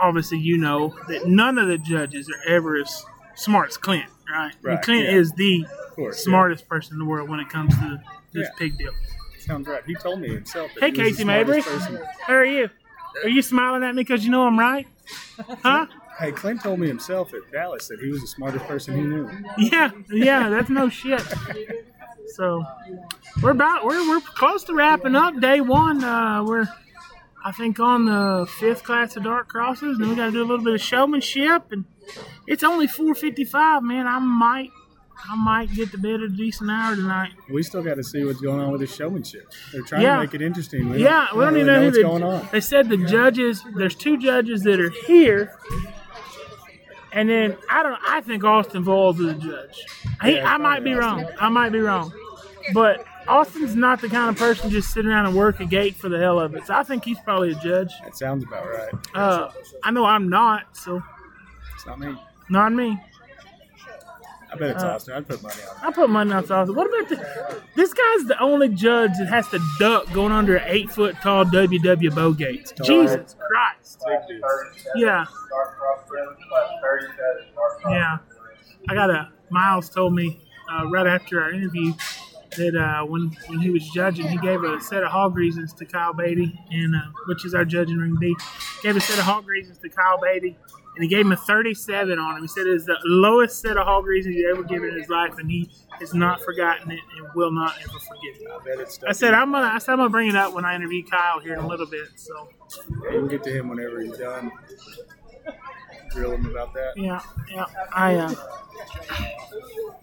obviously 0.00 0.38
you 0.38 0.56
know 0.56 0.94
that 1.08 1.26
none 1.26 1.58
of 1.58 1.68
the 1.68 1.76
judges 1.76 2.30
are 2.30 2.54
ever 2.54 2.76
as 2.80 3.04
smart 3.34 3.68
as 3.68 3.76
Clint, 3.76 4.08
right? 4.30 4.52
Right, 4.62 4.82
Clint 4.82 5.04
yeah. 5.04 5.12
is 5.16 5.32
the 5.32 5.66
course, 5.94 6.18
yeah. 6.18 6.30
smartest 6.30 6.68
person 6.68 6.94
in 6.94 6.98
the 6.98 7.04
world 7.04 7.28
when 7.28 7.40
it 7.40 7.48
comes 7.48 7.76
to 7.78 8.02
this 8.32 8.48
Yeah. 8.48 8.58
pig 8.58 8.78
deal. 8.78 8.92
Sounds 9.38 9.66
right. 9.66 9.82
He 9.84 9.94
told 9.94 10.20
me 10.20 10.28
himself. 10.28 10.70
Hey, 10.78 10.90
he 10.90 10.96
Casey 10.96 11.24
Mabry, 11.24 11.62
how 11.62 12.34
are 12.34 12.44
you? 12.44 12.70
Are 13.24 13.28
you 13.28 13.42
smiling 13.42 13.82
at 13.82 13.94
me 13.94 14.02
because 14.02 14.24
you 14.24 14.30
know 14.30 14.46
I'm 14.46 14.58
right? 14.58 14.86
Huh? 15.62 15.86
Hey, 16.18 16.30
Clint 16.30 16.62
told 16.62 16.78
me 16.78 16.86
himself 16.86 17.34
at 17.34 17.50
Dallas 17.50 17.88
that 17.88 17.98
he 17.98 18.08
was 18.08 18.20
the 18.20 18.26
smartest 18.26 18.64
person 18.66 18.94
he 18.96 19.02
knew. 19.02 19.28
Yeah, 19.58 19.90
yeah, 20.10 20.48
that's 20.48 20.70
no 20.70 20.88
shit. 20.88 21.22
So 22.36 22.64
we're 23.42 23.50
about 23.50 23.84
we're 23.84 24.08
we're 24.08 24.20
close 24.20 24.64
to 24.64 24.74
wrapping 24.74 25.16
up 25.16 25.38
day 25.40 25.60
one. 25.60 26.02
Uh, 26.04 26.44
we're 26.44 26.66
I 27.44 27.52
think 27.52 27.80
on 27.80 28.04
the 28.06 28.46
fifth 28.60 28.84
class 28.84 29.16
of 29.16 29.24
dark 29.24 29.48
crosses, 29.48 29.98
and 29.98 30.08
we 30.08 30.14
got 30.14 30.26
to 30.26 30.32
do 30.32 30.40
a 30.42 30.44
little 30.46 30.64
bit 30.64 30.74
of 30.74 30.80
showmanship. 30.80 31.72
And 31.72 31.84
it's 32.46 32.62
only 32.62 32.86
four 32.86 33.14
fifty 33.14 33.44
five, 33.44 33.82
man. 33.82 34.06
I 34.06 34.18
might 34.18 34.70
I 35.28 35.36
might 35.36 35.72
get 35.74 35.90
to 35.92 35.98
bed 35.98 36.14
at 36.14 36.20
a 36.22 36.28
decent 36.28 36.70
hour 36.70 36.94
tonight. 36.96 37.32
We 37.50 37.62
still 37.62 37.82
got 37.82 37.94
to 37.94 38.02
see 38.04 38.24
what's 38.24 38.40
going 38.40 38.60
on 38.60 38.70
with 38.72 38.80
the 38.80 38.86
showmanship. 38.86 39.52
They're 39.72 39.82
trying 39.82 40.02
Yeah. 40.02 40.16
to 40.16 40.22
make 40.22 40.34
it 40.34 40.42
interesting. 40.42 40.90
We 40.90 41.02
Yeah, 41.04 41.26
we 41.34 41.40
don't 41.44 41.54
really 41.54 41.60
even 41.62 41.66
know, 41.66 41.78
who 41.80 41.84
what's 41.86 41.96
the, 41.96 42.02
going 42.02 42.22
on. 42.22 42.48
They 42.52 42.60
said 42.60 42.88
the 42.88 42.96
judges. 42.96 43.64
There's 43.76 43.94
two 43.94 44.16
judges 44.18 44.62
that 44.62 44.80
are 44.80 44.90
here, 45.06 45.52
and 47.12 47.28
then 47.28 47.56
I 47.68 47.82
don't. 47.82 47.98
I 48.06 48.20
think 48.20 48.44
Austin 48.44 48.84
Voles 48.84 49.18
is 49.20 49.26
a 49.26 49.34
judge. 49.34 49.84
He, 50.22 50.36
Yeah, 50.36 50.52
I 50.52 50.56
might 50.58 50.82
be 50.84 50.94
wrong. 50.94 51.26
I 51.40 51.48
might 51.48 51.70
be 51.70 51.80
wrong, 51.80 52.12
but 52.72 53.04
Austin's 53.28 53.76
not 53.76 54.00
the 54.00 54.08
kind 54.08 54.28
of 54.30 54.36
person 54.36 54.70
just 54.70 54.92
sit 54.92 55.06
around 55.06 55.26
and 55.26 55.36
work 55.36 55.60
a 55.60 55.64
gate 55.64 55.94
for 55.96 56.08
the 56.08 56.18
hell 56.18 56.40
of 56.40 56.54
it. 56.54 56.66
So 56.66 56.74
I 56.74 56.82
think 56.82 57.04
he's 57.04 57.18
probably 57.20 57.52
a 57.52 57.54
judge. 57.56 57.90
That 58.04 58.16
sounds 58.16 58.44
about 58.44 58.66
right. 58.68 58.92
Uh, 59.14 59.50
I 59.84 59.90
know 59.90 60.04
I'm 60.04 60.28
not, 60.28 60.76
so 60.76 61.02
It's 61.74 61.86
not 61.86 61.98
me. 62.00 62.16
not 62.50 62.72
me. 62.72 62.98
I 64.52 64.56
bet 64.56 64.70
it's 64.70 64.82
Uh, 64.82 64.88
Austin. 64.88 65.14
I'd 65.14 65.26
put 65.26 65.42
money 65.42 65.54
on 65.62 65.76
it. 65.76 65.84
I 65.84 65.90
put 65.92 66.10
money 66.10 66.30
on 66.32 66.38
Austin. 66.50 66.74
What 66.74 66.86
about 66.88 67.08
the, 67.08 67.62
this 67.74 67.94
guy's 67.94 68.26
the 68.28 68.36
only 68.38 68.68
judge 68.68 69.12
that 69.18 69.28
has 69.28 69.48
to 69.48 69.58
duck 69.78 70.12
going 70.12 70.32
under 70.32 70.56
an 70.56 70.64
eight 70.66 70.90
foot 70.90 71.16
tall 71.22 71.44
WW 71.46 72.14
bow 72.14 72.32
gate. 72.32 72.70
Jesus 72.84 73.34
Christ. 73.38 74.02
Yeah. 74.94 75.24
Yeah. 77.88 78.18
I 78.88 78.94
got 78.94 79.10
a 79.10 79.28
Miles 79.50 79.88
told 79.90 80.14
me 80.14 80.40
uh, 80.70 80.86
right 80.88 81.06
after 81.06 81.40
our 81.42 81.50
interview 81.52 81.92
that 82.56 82.74
uh, 82.76 83.04
when 83.06 83.36
when 83.46 83.60
he 83.60 83.70
was 83.70 83.88
judging, 83.90 84.26
he 84.28 84.38
gave 84.38 84.62
a 84.62 84.80
set 84.80 85.02
of 85.02 85.10
hog 85.10 85.36
reasons 85.36 85.72
to 85.74 85.84
Kyle 85.84 86.12
Beatty, 86.12 86.58
and 86.70 86.94
uh, 86.94 86.98
which 87.26 87.44
is 87.44 87.54
our 87.54 87.64
judging 87.64 87.96
Ring 87.98 88.16
B. 88.20 88.34
Gave 88.82 88.96
a 88.96 89.00
set 89.00 89.18
of 89.18 89.24
hog 89.24 89.46
reasons 89.46 89.78
to 89.78 89.88
Kyle 89.88 90.18
Beatty, 90.20 90.56
and 90.94 91.02
he 91.02 91.08
gave 91.08 91.24
him 91.24 91.32
a 91.32 91.36
37 91.36 92.18
on 92.18 92.36
him. 92.36 92.42
He 92.42 92.48
said 92.48 92.66
it's 92.66 92.84
the 92.84 92.98
lowest 93.04 93.60
set 93.60 93.76
of 93.76 93.86
hog 93.86 94.06
reasons 94.06 94.36
he's 94.36 94.44
ever 94.50 94.62
given 94.62 94.90
in 94.90 94.98
his 94.98 95.08
life, 95.08 95.38
and 95.38 95.50
he 95.50 95.70
has 96.00 96.14
not 96.14 96.42
forgotten 96.42 96.90
it 96.90 97.00
and 97.16 97.28
will 97.34 97.52
not 97.52 97.74
ever 97.78 97.98
forget 97.98 98.40
it. 98.40 98.48
I 98.50 98.64
bet 98.64 98.80
it's 98.80 99.02
I 99.04 99.12
said 99.12 99.34
I'm 99.34 99.52
gonna 99.52 99.70
I 99.72 99.78
said 99.78 99.92
I'm 99.92 99.98
gonna 99.98 100.10
bring 100.10 100.28
it 100.28 100.36
up 100.36 100.54
when 100.54 100.64
I 100.64 100.74
interview 100.74 101.04
Kyle 101.04 101.40
here 101.40 101.54
in 101.54 101.60
a 101.60 101.66
little 101.66 101.86
bit. 101.86 102.08
So 102.16 102.48
You 103.10 103.20
can 103.20 103.28
get 103.28 103.42
to 103.44 103.50
him 103.50 103.68
whenever 103.68 104.00
he's 104.00 104.16
done. 104.18 104.52
Grill 106.12 106.32
him 106.32 106.46
about 106.46 106.74
that. 106.74 106.92
Yeah, 106.96 107.20
yeah. 107.50 107.64
I 107.92 108.16
uh, 108.16 108.34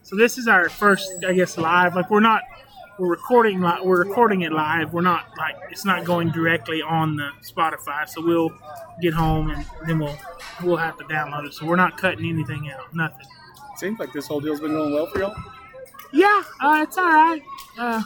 so 0.03 0.15
this 0.15 0.37
is 0.37 0.47
our 0.47 0.69
first, 0.69 1.23
I 1.27 1.33
guess, 1.33 1.57
live. 1.57 1.95
Like 1.95 2.09
we're 2.09 2.19
not, 2.19 2.41
we're 2.97 3.09
recording, 3.09 3.61
li- 3.61 3.79
we're 3.83 4.03
recording 4.03 4.41
it 4.41 4.51
live. 4.51 4.93
We're 4.93 5.01
not 5.01 5.25
like 5.37 5.55
it's 5.69 5.85
not 5.85 6.05
going 6.05 6.31
directly 6.31 6.81
on 6.81 7.15
the 7.15 7.29
Spotify. 7.43 8.07
So 8.09 8.25
we'll 8.25 8.51
get 9.01 9.13
home 9.13 9.49
and 9.51 9.65
then 9.85 9.99
we'll 9.99 10.17
we'll 10.63 10.77
have 10.77 10.97
to 10.97 11.03
download 11.05 11.45
it. 11.45 11.53
So 11.53 11.65
we're 11.65 11.75
not 11.75 11.97
cutting 11.97 12.27
anything 12.27 12.71
out, 12.71 12.93
nothing. 12.95 13.25
Seems 13.77 13.99
like 13.99 14.11
this 14.11 14.27
whole 14.27 14.41
deal's 14.41 14.59
been 14.59 14.71
going 14.71 14.93
well 14.93 15.07
for 15.07 15.19
y'all. 15.19 15.35
Yeah, 16.11 16.43
uh, 16.59 16.79
it's 16.87 16.97
all 16.97 17.07
right. 17.07 17.41
Uh, 17.77 18.01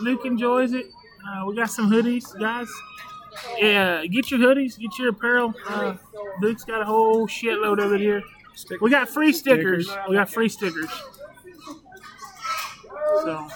Luke 0.00 0.24
enjoys 0.24 0.72
it. 0.72 0.86
Uh, 1.28 1.44
we 1.46 1.54
got 1.54 1.70
some 1.70 1.90
hoodies, 1.90 2.38
guys. 2.40 2.68
Yeah, 3.58 4.04
get 4.06 4.30
your 4.30 4.40
hoodies, 4.40 4.78
get 4.78 4.90
your 4.98 5.10
apparel. 5.10 5.54
Uh, 5.68 5.94
Luke's 6.40 6.64
got 6.64 6.80
a 6.82 6.84
whole 6.84 7.26
shitload 7.26 7.82
of 7.84 7.92
it 7.92 8.00
here. 8.00 8.22
We 8.80 8.90
got 8.90 9.08
free 9.08 9.32
stickers. 9.32 9.88
We 10.08 10.14
got 10.16 10.28
free 10.30 10.48
stickers. 10.48 10.90
So, 13.22 13.48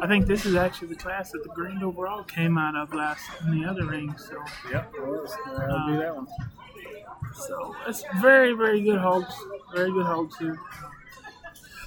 I 0.00 0.06
think 0.06 0.26
this 0.26 0.46
is 0.46 0.54
actually 0.54 0.88
the 0.88 0.96
class 0.96 1.30
that 1.32 1.42
the 1.42 1.48
grand 1.50 1.82
overall 1.82 2.22
came 2.24 2.56
out 2.58 2.74
of 2.76 2.92
last 2.94 3.22
in 3.42 3.60
the 3.60 3.68
other 3.68 3.84
ring. 3.86 4.14
So, 4.16 4.42
Yep. 4.70 4.94
I'll 5.00 5.86
do 5.88 5.96
that 5.98 6.14
one. 6.16 6.26
so 7.34 7.74
it's 7.86 8.04
very, 8.20 8.52
very 8.52 8.80
good 8.80 8.98
hogs. 8.98 9.32
Very 9.74 9.90
good 9.92 10.06
hogs 10.06 10.36
here. 10.38 10.58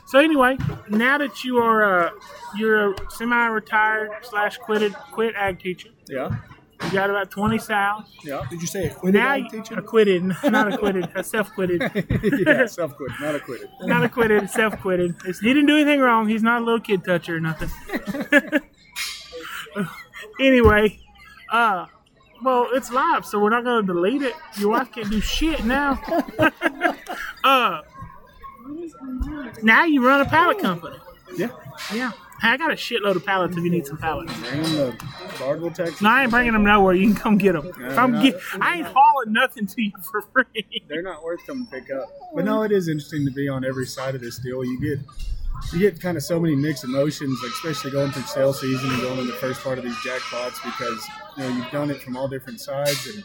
So 0.08 0.20
anyway, 0.20 0.58
now 0.90 1.18
that 1.18 1.44
you 1.46 1.58
are 1.60 2.08
uh, 2.08 2.12
you're 2.58 2.92
a 2.92 2.96
semi-retired 3.12 4.12
slash 4.24 4.58
quitted 4.58 4.94
quit 4.94 5.36
ag 5.36 5.60
teacher, 5.60 5.90
Yeah. 6.10 6.36
You 6.86 6.92
got 6.92 7.10
about 7.10 7.30
twenty 7.32 7.58
sows. 7.58 8.04
Yeah. 8.24 8.46
Did 8.50 8.62
you 8.62 8.68
say 8.68 8.86
a 8.86 9.12
now 9.12 9.36
acquitted, 9.78 10.24
not 10.44 10.74
acquitted, 10.74 11.10
self-quitted. 11.26 11.82
yeah. 12.46 12.66
Self 12.66 12.96
quit, 12.96 13.12
not 13.20 13.36
acquitted. 13.36 13.70
not 13.82 14.04
acquitted, 14.04 14.50
self-quitted. 14.50 15.12
It's- 15.22 15.40
He 15.40 15.48
didn't 15.50 15.68
do 15.68 15.76
anything 15.76 16.00
wrong. 16.00 16.28
He's 16.28 16.44
not 16.44 16.62
a 16.62 16.66
little 16.66 16.80
kid 16.80 17.04
toucher 17.04 17.36
or 17.38 17.40
nothing. 17.40 17.70
anyway, 20.40 21.00
uh, 21.52 21.86
well, 22.44 22.68
it's 22.74 22.92
live, 22.92 23.26
so 23.26 23.40
we're 23.40 23.50
not 23.52 23.64
gonna 23.64 23.86
delete 23.86 24.22
it. 24.24 24.34
Your 24.58 24.70
wife 24.72 24.92
can't 24.92 25.10
do 25.10 25.22
shit 25.22 25.64
now. 25.64 26.02
uh, 27.44 27.82
now 29.62 29.86
you 29.86 30.06
run 30.06 30.22
a 30.22 30.26
pallet 30.26 30.60
company. 30.60 30.98
Yeah. 31.38 31.50
Yeah. 31.94 32.12
Hey, 32.42 32.50
I 32.50 32.58
got 32.58 32.72
a 32.72 32.76
shitload 32.76 33.18
of 33.18 33.26
pallets 33.26 33.56
if 33.56 33.64
you 33.64 33.70
need 33.70 33.86
some 33.86 33.98
pallets. 33.98 34.34
Bring 34.40 34.64
him 34.64 34.98
to 34.98 34.98
Bardwell, 35.38 35.70
Texas. 35.70 36.02
No, 36.02 36.10
I 36.10 36.24
ain't 36.24 36.32
bringing 36.32 36.54
them 36.54 36.64
nowhere. 36.64 36.96
You 36.96 37.14
can 37.14 37.16
come 37.16 37.38
get 37.38 37.54
them. 37.54 37.72
I'm 37.96 38.14
they're 38.14 38.32
get, 38.32 38.42
I 38.60 38.78
ain't 38.78 38.88
hauling 38.88 39.32
nothing 39.32 39.68
to 39.68 39.82
you 39.82 39.92
for 40.12 40.24
free. 40.34 40.84
They're 40.88 41.04
not 41.04 41.24
worth 41.24 41.46
coming 41.46 41.68
to 41.68 41.72
pick 41.72 41.92
up. 41.92 42.10
But 42.34 42.46
no, 42.46 42.64
it 42.64 42.72
is 42.72 42.88
interesting 42.88 43.26
to 43.26 43.32
be 43.32 43.48
on 43.48 43.64
every 43.64 43.86
side 43.86 44.16
of 44.16 44.22
this 44.22 44.40
deal. 44.40 44.66
You 44.66 44.80
get 44.82 45.00
you 45.72 45.80
get 45.80 46.02
kind 46.02 46.18
of 46.18 46.24
so 46.24 46.40
many 46.40 46.56
mixed 46.56 46.84
emotions, 46.84 47.40
like 47.44 47.52
especially 47.52 47.92
going 47.92 48.12
through 48.12 48.24
sale 48.24 48.54
season 48.54 48.90
and 48.90 49.02
going 49.04 49.20
in 49.20 49.28
the 49.28 49.34
first 49.34 49.62
part 49.62 49.78
of 49.78 49.84
these 49.84 49.96
jackpots 49.98 50.64
because 50.64 51.08
you 51.38 51.44
know 51.44 51.50
you've 51.50 51.72
done 51.72 51.92
it 51.92 52.02
from 52.02 52.18
all 52.18 52.28
different 52.28 52.60
sides 52.60 53.08
and 53.08 53.24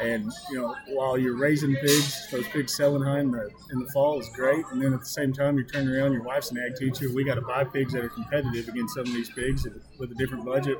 and 0.00 0.30
you 0.50 0.60
know 0.60 0.76
while 0.88 1.18
you're 1.18 1.36
raising 1.36 1.74
pigs, 1.76 2.30
those 2.30 2.46
pigs 2.48 2.74
selling 2.76 3.02
high 3.02 3.20
in 3.20 3.30
the 3.30 3.50
in 3.70 3.78
the 3.78 3.90
fall 3.92 4.18
is 4.18 4.28
great, 4.30 4.64
and 4.70 4.82
then 4.82 4.92
at 4.92 5.00
the 5.00 5.06
same 5.06 5.32
time 5.32 5.58
you 5.58 5.64
turn 5.64 5.88
around, 5.88 6.12
your 6.12 6.22
wife's 6.22 6.50
an 6.50 6.58
ag 6.58 6.76
teacher. 6.76 7.12
We 7.12 7.24
got 7.24 7.36
to 7.36 7.42
buy 7.42 7.64
pigs 7.64 7.92
that 7.92 8.04
are 8.04 8.08
competitive 8.08 8.68
against 8.68 8.94
some 8.94 9.06
of 9.06 9.12
these 9.12 9.30
pigs 9.30 9.66
with 9.98 10.10
a 10.12 10.14
different 10.14 10.44
budget, 10.44 10.78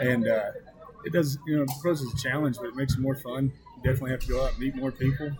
and 0.00 0.26
uh, 0.26 0.52
it 1.04 1.12
does 1.12 1.38
you 1.46 1.56
know 1.56 1.62
it 1.64 1.70
poses 1.82 2.12
a 2.12 2.16
challenge, 2.16 2.56
but 2.56 2.66
it 2.66 2.76
makes 2.76 2.94
it 2.94 3.00
more 3.00 3.16
fun. 3.16 3.52
You 3.76 3.82
definitely 3.82 4.10
have 4.12 4.20
to 4.20 4.28
go 4.28 4.44
out 4.44 4.50
and 4.52 4.58
meet 4.60 4.74
more 4.74 4.92
people, 4.92 5.30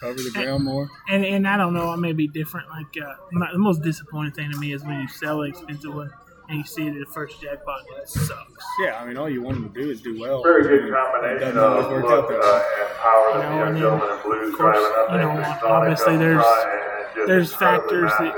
cover 0.00 0.22
the 0.22 0.32
ground 0.32 0.64
more. 0.64 0.90
And 1.08 1.24
and 1.24 1.46
I 1.46 1.56
don't 1.56 1.74
know, 1.74 1.90
I 1.90 1.96
may 1.96 2.12
be 2.12 2.28
different. 2.28 2.68
Like 2.70 2.96
uh, 3.02 3.14
my, 3.32 3.52
the 3.52 3.58
most 3.58 3.82
disappointing 3.82 4.32
thing 4.32 4.50
to 4.50 4.56
me 4.58 4.72
is 4.72 4.82
when 4.84 5.00
you 5.00 5.08
sell 5.08 5.42
an 5.42 5.50
expensive 5.50 5.94
one 5.94 6.10
and 6.48 6.58
you 6.58 6.64
see 6.64 6.88
the 6.90 7.06
first 7.06 7.40
jackpot 7.40 7.80
and 7.90 8.02
it 8.02 8.08
sucks. 8.08 8.64
Yeah, 8.82 9.00
I 9.00 9.06
mean, 9.06 9.16
all 9.16 9.28
you 9.30 9.42
want 9.42 9.56
them 9.62 9.72
to 9.72 9.82
do 9.82 9.90
is 9.90 10.00
do 10.02 10.18
well. 10.20 10.42
Very 10.42 10.62
good 10.62 10.80
And 10.84 10.88
it 10.88 10.92
combination 10.94 11.54
doesn't 11.54 11.58
always 11.58 11.86
of 11.86 11.92
work 11.92 12.04
look 12.04 12.12
out 12.12 12.28
that 12.28 12.40
uh, 12.40 12.52
way. 12.52 12.62
and 12.80 12.98
power 12.98 13.32
that 13.32 13.34
You 13.34 13.42
the 13.42 13.48
know, 13.50 13.58
young 13.58 13.68
and 13.68 13.76
then, 13.76 13.82
gentleman 13.82 14.16
in 14.16 14.22
blue 14.22 14.52
of 14.52 14.58
course, 14.58 14.76
you 15.12 15.18
know, 15.18 15.58
obviously 15.64 16.16
there's- 16.16 16.44
front 16.44 16.70
and 16.70 16.80
just 17.14 17.26
there's 17.28 17.54
factors 17.54 18.10
that 18.18 18.34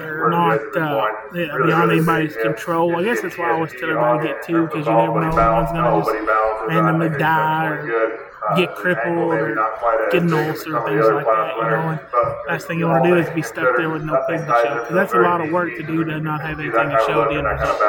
are 0.00 0.30
not 0.30 0.54
edge 0.54 0.60
of 0.62 0.72
the 0.72 0.80
uh, 0.80 1.06
yeah, 1.34 1.40
really, 1.52 1.66
beyond 1.66 1.82
really 1.90 1.96
anybody's 1.98 2.36
control. 2.36 2.96
I 2.96 3.04
guess 3.04 3.20
that's 3.20 3.36
why 3.38 3.50
I 3.50 3.52
always 3.52 3.72
tell 3.72 3.90
everybody 3.90 4.28
to 4.28 4.34
get 4.34 4.42
two 4.42 4.62
because 4.66 4.86
you 4.86 4.92
never 4.92 5.06
know 5.06 5.12
when 5.12 5.52
one's 5.52 5.70
gonna 5.72 6.02
just 6.02 6.66
randomly 6.68 7.10
die 7.18 7.68
or 7.68 8.30
get 8.56 8.74
crippled 8.74 9.32
or 9.32 9.54
get 10.10 10.22
an 10.22 10.32
ulcer 10.32 10.76
or 10.76 10.88
things 10.88 11.04
like 11.06 11.24
that. 11.24 11.56
You 11.56 11.62
know, 11.62 11.88
and 11.90 12.00
last 12.48 12.66
thing 12.66 12.78
you 12.78 12.86
want 12.86 13.04
to 13.04 13.10
do 13.10 13.16
is 13.16 13.28
be 13.30 13.42
stuck 13.42 13.76
there 13.76 13.90
with 13.90 14.04
no 14.04 14.22
pig 14.28 14.40
to 14.40 14.46
show 14.46 14.74
because 14.80 14.94
that's 14.94 15.14
a 15.14 15.18
lot 15.18 15.40
of 15.40 15.50
work 15.50 15.74
to 15.76 15.82
do 15.82 16.04
to 16.04 16.20
not 16.20 16.40
have 16.40 16.60
anything 16.60 16.90
to 16.90 17.04
show 17.06 17.22
at 17.22 17.30
the 17.30 17.36
end 17.38 17.46
result. 17.46 17.80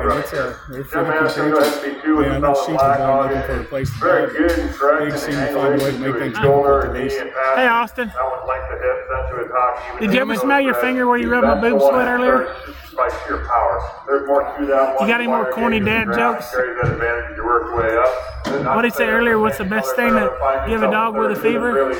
And 0.00 0.18
it's 0.18 0.32
a, 0.32 0.56
they're 0.68 0.84
finicky 0.84 1.18
creatures. 1.18 2.04
Yeah, 2.04 2.34
I 2.34 2.38
know 2.38 2.54
sheep 2.66 2.80
are 2.80 2.96
going 2.98 3.32
looking 3.32 3.42
for 3.46 3.60
a 3.60 3.64
place 3.64 3.90
to 3.92 3.98
Very 3.98 4.30
drive. 4.30 4.36
good 4.36 4.58
and 4.58 4.74
correct. 4.74 5.18
Seem 5.18 5.32
to 5.34 5.46
find 5.52 5.80
a 5.80 5.84
way 5.84 5.90
to 5.92 5.98
make 5.98 6.14
things 6.16 6.34
difficult 6.34 6.82
to. 6.94 7.32
Hey, 7.56 7.66
Austin. 7.66 8.08
That 8.08 8.16
one 8.16 8.48
length 8.48 8.72
of 8.72 8.80
hip, 8.80 9.08
sent 9.08 9.28
to 9.30 9.36
his 9.42 9.50
hockey. 9.52 10.06
Did 10.06 10.14
you 10.14 10.20
ever 10.20 10.36
smell 10.36 10.60
your 10.60 10.74
finger 10.74 11.06
where 11.06 11.18
you 11.18 11.30
rubbed 11.30 11.46
my 11.46 11.60
boob 11.60 11.80
sweat 11.80 12.08
earlier? 12.08 12.54
By 12.96 13.08
sheer 13.24 13.46
power. 13.46 13.80
There's 14.06 14.26
more 14.26 14.42
to 14.42 14.66
that 14.66 14.96
one. 14.96 15.08
You 15.08 15.12
got 15.14 15.20
any 15.20 15.28
more 15.28 15.50
corny 15.52 15.80
dad 15.80 16.06
jokes? 16.12 16.50
Carries 16.50 16.76
that 16.82 16.92
advantage 16.92 17.30
as 17.30 17.36
you 17.36 17.44
work 17.44 17.62
your 17.64 17.78
way 17.78 17.96
up. 17.96 18.76
What 18.76 18.82
did 18.82 18.92
he 18.92 18.96
say 18.96 19.06
earlier? 19.06 19.38
What's 19.38 19.58
the 19.58 19.64
best 19.70 19.96
thing 19.96 20.12
to 20.12 20.64
give 20.68 20.82
a 20.82 20.90
dog 20.90 21.16
with 21.16 21.30
a 21.32 21.40
fever? 21.40 21.92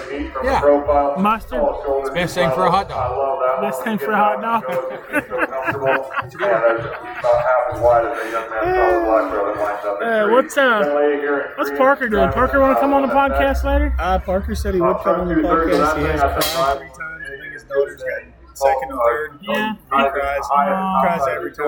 Yeah. 0.44 0.60
Mustard. 1.18 1.60
It's 1.62 2.10
best 2.10 2.34
thing 2.34 2.50
for 2.50 2.64
a 2.66 2.70
hot 2.70 2.88
dog. 2.88 3.12
I 3.12 3.16
love 3.16 3.38
that 3.40 3.60
Best 3.62 3.84
thing 3.84 3.98
for 3.98 4.12
a 4.12 4.16
hot 4.16 4.40
dog. 4.42 4.64
Yeah, 6.40 6.60
there's 6.60 6.80
about 6.80 7.22
half 7.22 7.74
as 7.74 7.80
wide 7.80 8.04
as 8.06 8.26
a 8.26 8.30
young 8.30 8.50
man 8.50 8.60
saw 8.62 8.98
the 8.98 9.04
black 9.04 9.32
rail 9.32 9.46
that 9.46 9.60
lines 9.60 9.84
up. 9.84 10.00
Uh, 10.00 10.32
what's 10.32 10.56
uh, 10.56 11.52
what's 11.56 11.70
Parker 11.78 12.08
doing? 12.08 12.30
Parker 12.32 12.60
want 12.60 12.76
to 12.76 12.80
come 12.80 12.92
on 12.94 13.02
the 13.02 13.08
podcast 13.08 13.64
later? 13.64 13.94
Uh, 13.98 14.18
Parker 14.18 14.54
said 14.54 14.74
he 14.74 14.80
would 14.80 14.96
come 14.98 15.20
on 15.20 15.28
the 15.28 15.34
podcast. 15.34 15.98
He 15.98 16.04
has 16.04 16.20
cried 16.20 16.78
three 16.78 16.88
times. 16.88 16.98
I 17.00 17.40
think 17.40 17.52
his 17.52 17.64
daughter's 17.64 18.02
got 18.02 18.22
second 18.61 18.90
and 18.92 19.00
third. 19.06 19.38
Yeah. 19.42 19.72
He 19.74 19.88
cries. 19.90 20.40
Uh, 20.52 21.00
cries 21.00 21.26
every 21.28 21.52
time. 21.52 21.66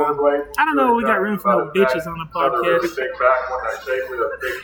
I 0.58 0.64
don't 0.64 0.76
know. 0.76 0.94
We 0.94 1.02
got 1.04 1.20
room 1.20 1.38
for 1.38 1.48
no 1.48 1.70
bitches 1.74 2.06
on 2.06 2.18
the 2.18 2.26
podcast. 2.32 2.98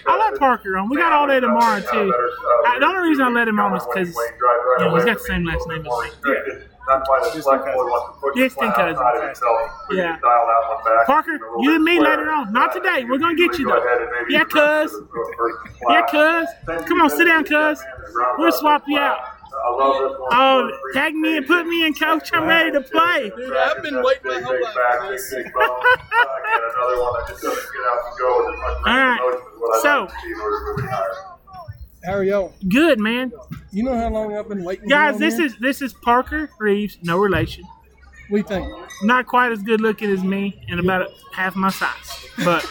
I 0.07 0.19
let 0.19 0.39
Parker 0.39 0.77
on. 0.79 0.89
We 0.89 0.97
got 0.97 1.13
all 1.13 1.27
day 1.27 1.41
tomorrow 1.41 1.81
too. 1.81 2.13
I, 2.67 2.79
the 2.79 2.87
only 2.87 3.09
reason 3.09 3.25
I 3.25 3.31
let 3.31 3.49
him 3.49 3.59
on 3.61 3.77
is 3.77 3.85
because 3.87 4.09
you 4.09 4.85
know, 4.85 4.95
he's 4.95 5.05
got 5.05 5.19
the 5.19 5.25
same 5.25 5.45
last 5.45 5.67
name 5.69 5.81
as 5.87 5.93
me. 6.25 6.65
Distant 8.35 8.75
cousin. 8.75 9.03
Yeah. 9.91 10.17
Parker, 11.07 11.39
you 11.61 11.75
and 11.75 11.85
me 11.85 12.01
later 12.01 12.31
on. 12.31 12.53
Not 12.53 12.73
today. 12.73 13.05
We're 13.05 13.19
gonna 13.19 13.35
get 13.35 13.59
you 13.59 13.67
though. 13.67 13.83
Yeah, 14.31 14.45
cuz. 14.45 14.95
Yeah, 15.91 16.03
cuz. 16.07 16.49
Come 16.87 17.01
on, 17.03 17.11
sit 17.11 17.27
down, 17.27 17.45
cuz. 17.45 17.83
We'll 18.39 18.53
swap 18.53 18.85
you 18.87 18.99
out. 18.99 19.19
I 19.65 19.71
love 19.71 20.11
this 20.11 20.19
one. 20.19 20.29
Oh, 20.33 20.71
tag 20.95 21.15
me 21.15 21.37
and 21.39 21.47
put 21.47 21.67
me 21.67 21.87
in, 21.87 21.95
coach. 21.95 22.31
I'm 22.33 22.45
ready 22.47 22.71
to 22.73 22.81
play. 22.81 23.31
Dude, 23.37 23.57
I've 23.57 23.83
been 23.83 24.03
waiting 24.03 24.23
my 24.25 24.41
whole 24.41 24.63
life 24.63 24.75
for 25.01 25.09
this. 25.13 25.35
Big, 25.35 25.45
big 25.45 25.53
bone. 25.53 25.63
Another 25.63 27.03
one 27.03 27.13
that 27.15 27.27
just 27.29 27.43
doesn't 27.43 27.73
get 27.73 27.83
out 27.87 27.99
and 28.09 28.19
go 28.19 28.47
with 28.47 28.59
much 28.61 28.77
All 28.87 28.99
right. 28.99 29.21
motion 29.21 29.41
as 29.41 29.59
what 29.61 29.79
I 29.79 29.83
So- 29.83 30.01
like 30.01 30.09
to 30.11 30.21
see 30.21 30.29
in 30.33 30.41
order 30.41 30.59
to 30.77 30.83
retire. 30.83 31.15
How 32.05 32.13
are 32.13 32.25
y'all? 32.25 32.55
Good 32.69 33.01
man, 33.01 33.33
You 33.73 33.83
know 33.83 33.95
how 33.97 34.09
long 34.09 34.35
I've 34.37 34.49
been 34.49 34.63
waiting? 34.65 34.89
guys. 34.89 35.15
to 35.15 35.19
get 35.19 35.25
on 35.25 35.29
This 35.29 35.37
here? 35.37 35.47
is 35.47 35.57
this 35.59 35.83
is 35.83 35.93
Parker 35.93 36.49
Reeves, 36.59 36.97
no 37.03 37.19
relation. 37.19 37.65
We 38.31 38.43
think. 38.43 38.69
Not 39.03 39.27
quite 39.27 39.51
as 39.53 39.63
good 39.63 39.81
looking 39.81 40.11
as 40.11 40.23
me, 40.23 40.63
and 40.69 40.79
about 40.79 41.09
half 41.35 41.57
my 41.57 41.71
size. 41.71 42.27
But 42.45 42.63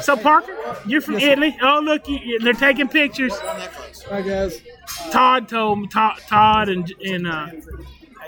so 0.00 0.16
Parker, 0.16 0.54
you're 0.86 1.00
from 1.00 1.18
Italy. 1.18 1.56
Oh 1.60 1.80
look, 1.82 2.06
you, 2.08 2.38
they're 2.38 2.52
taking 2.52 2.88
pictures. 2.88 3.32
Hi 4.08 4.22
guys. 4.22 4.60
Todd 5.10 5.48
told 5.48 5.80
me, 5.80 5.86
Todd, 5.88 6.20
Todd 6.28 6.68
and 6.68 6.92
and 7.04 7.26
uh, 7.26 7.48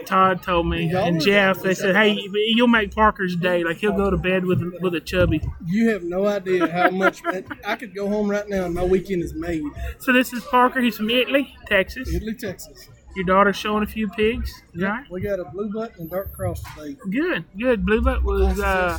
Todd 0.07 0.43
told 0.43 0.69
me, 0.69 0.93
and 0.95 1.21
Jeff. 1.21 1.61
They 1.63 1.75
said, 1.75 1.95
"Hey, 1.95 2.19
you'll 2.33 2.69
make 2.69 2.95
Parker's 2.95 3.37
day. 3.37 3.65
Like 3.65 3.79
he'll 3.79 3.97
go 3.97 4.11
to 4.11 4.17
bed 4.17 4.45
with 4.45 4.63
with 4.81 4.95
a 4.95 5.01
chubby." 5.01 5.41
You 5.65 5.91
have 5.91 6.03
no 6.03 6.27
idea 6.27 6.67
how 6.71 6.91
much 6.91 7.23
I 7.65 7.77
could 7.77 7.95
go 7.95 8.09
home 8.09 8.31
right 8.31 8.49
now 8.49 8.65
and 8.65 8.75
my 8.75 8.85
weekend 8.85 9.23
is 9.23 9.35
made. 9.35 9.63
So 9.99 10.13
this 10.13 10.33
is 10.33 10.43
Parker. 10.45 10.81
He's 10.81 10.97
from 10.97 11.11
Italy, 11.11 11.55
Texas. 11.67 12.13
Italy, 12.13 12.35
Texas. 12.35 12.89
Your 13.17 13.25
daughter's 13.25 13.57
showing 13.57 13.85
a 13.85 13.87
few 13.87 14.09
pigs, 14.09 14.53
right? 14.75 15.05
We 15.09 15.21
got 15.21 15.39
a 15.39 15.45
blue 15.45 15.73
butt 15.73 15.97
and 15.99 16.11
dark 16.11 16.33
cross 16.33 16.61
today. 16.75 16.97
Good, 17.11 17.45
good. 17.57 17.87
Blue 17.87 18.03
Butt 18.03 18.25
was 18.25 18.59
uh, 18.59 18.99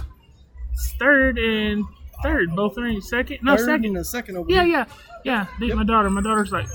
third 0.97 1.38
and 1.38 1.84
third, 2.24 2.55
both 2.55 2.78
are 2.78 2.86
in 2.86 3.01
second. 3.01 3.39
No, 3.41 3.57
Third 3.57 3.66
second. 3.66 3.86
and 3.86 3.97
a 3.97 4.03
second 4.05 4.38
over 4.38 4.49
Yeah, 4.49 4.63
yeah, 4.63 4.86
yeah. 5.26 5.47
Beat 5.59 5.76
my 5.76 5.84
daughter. 5.84 6.09
My 6.09 6.22
daughter's 6.22 6.53
like, 6.53 6.68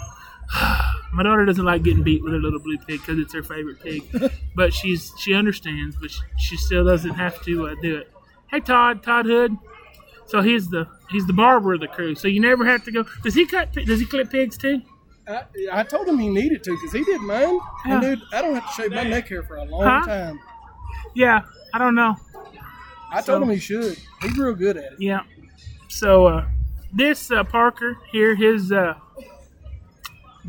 my 1.13 1.23
daughter 1.23 1.45
doesn't 1.45 1.65
like 1.65 1.83
getting 1.83 2.03
beat 2.03 2.23
with 2.23 2.33
her 2.33 2.39
little 2.39 2.59
blue 2.61 2.79
pig 2.79 3.01
because 3.01 3.19
it's 3.19 3.33
her 3.35 3.43
favorite 3.43 3.81
pig. 3.81 4.03
but 4.57 4.73
she's 4.75 5.13
she 5.19 5.35
understands, 5.35 5.97
but 6.01 6.11
she, 6.11 6.21
she 6.39 6.57
still 6.57 6.85
doesn't 6.85 7.15
have 7.15 7.41
to 7.45 7.69
uh, 7.69 7.75
do 7.83 7.97
it. 7.97 8.11
Hey, 8.51 8.61
Todd, 8.61 9.03
Todd 9.03 9.27
Hood. 9.27 9.57
So 10.27 10.41
he's 10.43 10.69
the 10.69 10.87
he's 11.11 11.27
the 11.27 11.33
barber 11.33 11.75
of 11.75 11.81
the 11.81 11.89
crew. 11.89 12.15
So 12.15 12.29
you 12.29 12.41
never 12.41 12.65
have 12.65 12.85
to 12.85 12.93
go. 12.93 13.05
Does 13.23 13.35
he 13.35 13.47
cut? 13.47 13.73
Does 13.73 14.01
he 14.01 14.07
clip 14.07 14.31
pigs 14.31 14.57
too? 14.57 14.81
I, 15.29 15.45
I 15.73 15.83
told 15.85 16.09
him 16.09 16.19
he 16.19 16.29
needed 16.29 16.65
to 16.65 16.73
because 16.73 16.93
he 16.93 17.05
did 17.05 17.21
mine. 17.21 17.59
Yeah. 17.87 17.93
And 17.95 18.03
dude, 18.03 18.23
I 18.33 18.43
don't 18.43 18.55
have 18.55 18.67
to 18.67 18.83
shave 18.83 18.91
my 18.93 19.05
neck 19.05 19.29
hair 19.29 19.43
for 19.45 19.57
a 19.57 19.65
long 19.65 19.83
Huh? 19.85 20.05
time. 20.07 20.41
Yeah, 21.15 21.43
I 21.75 21.79
don't 21.79 21.95
know. 21.95 22.17
I 23.13 23.21
So- 23.21 23.33
told 23.33 23.45
him 23.45 23.51
he 23.51 23.59
should. 23.61 23.99
He's 24.23 24.37
real 24.39 24.55
good 24.55 24.77
at 24.77 24.85
it. 24.95 25.01
Yeah. 25.01 25.21
So 25.89 26.27
uh, 26.27 26.47
this 26.93 27.31
uh, 27.31 27.45
Parker 27.45 27.99
here, 28.11 28.35
his 28.35 28.71
uh, 28.73 28.95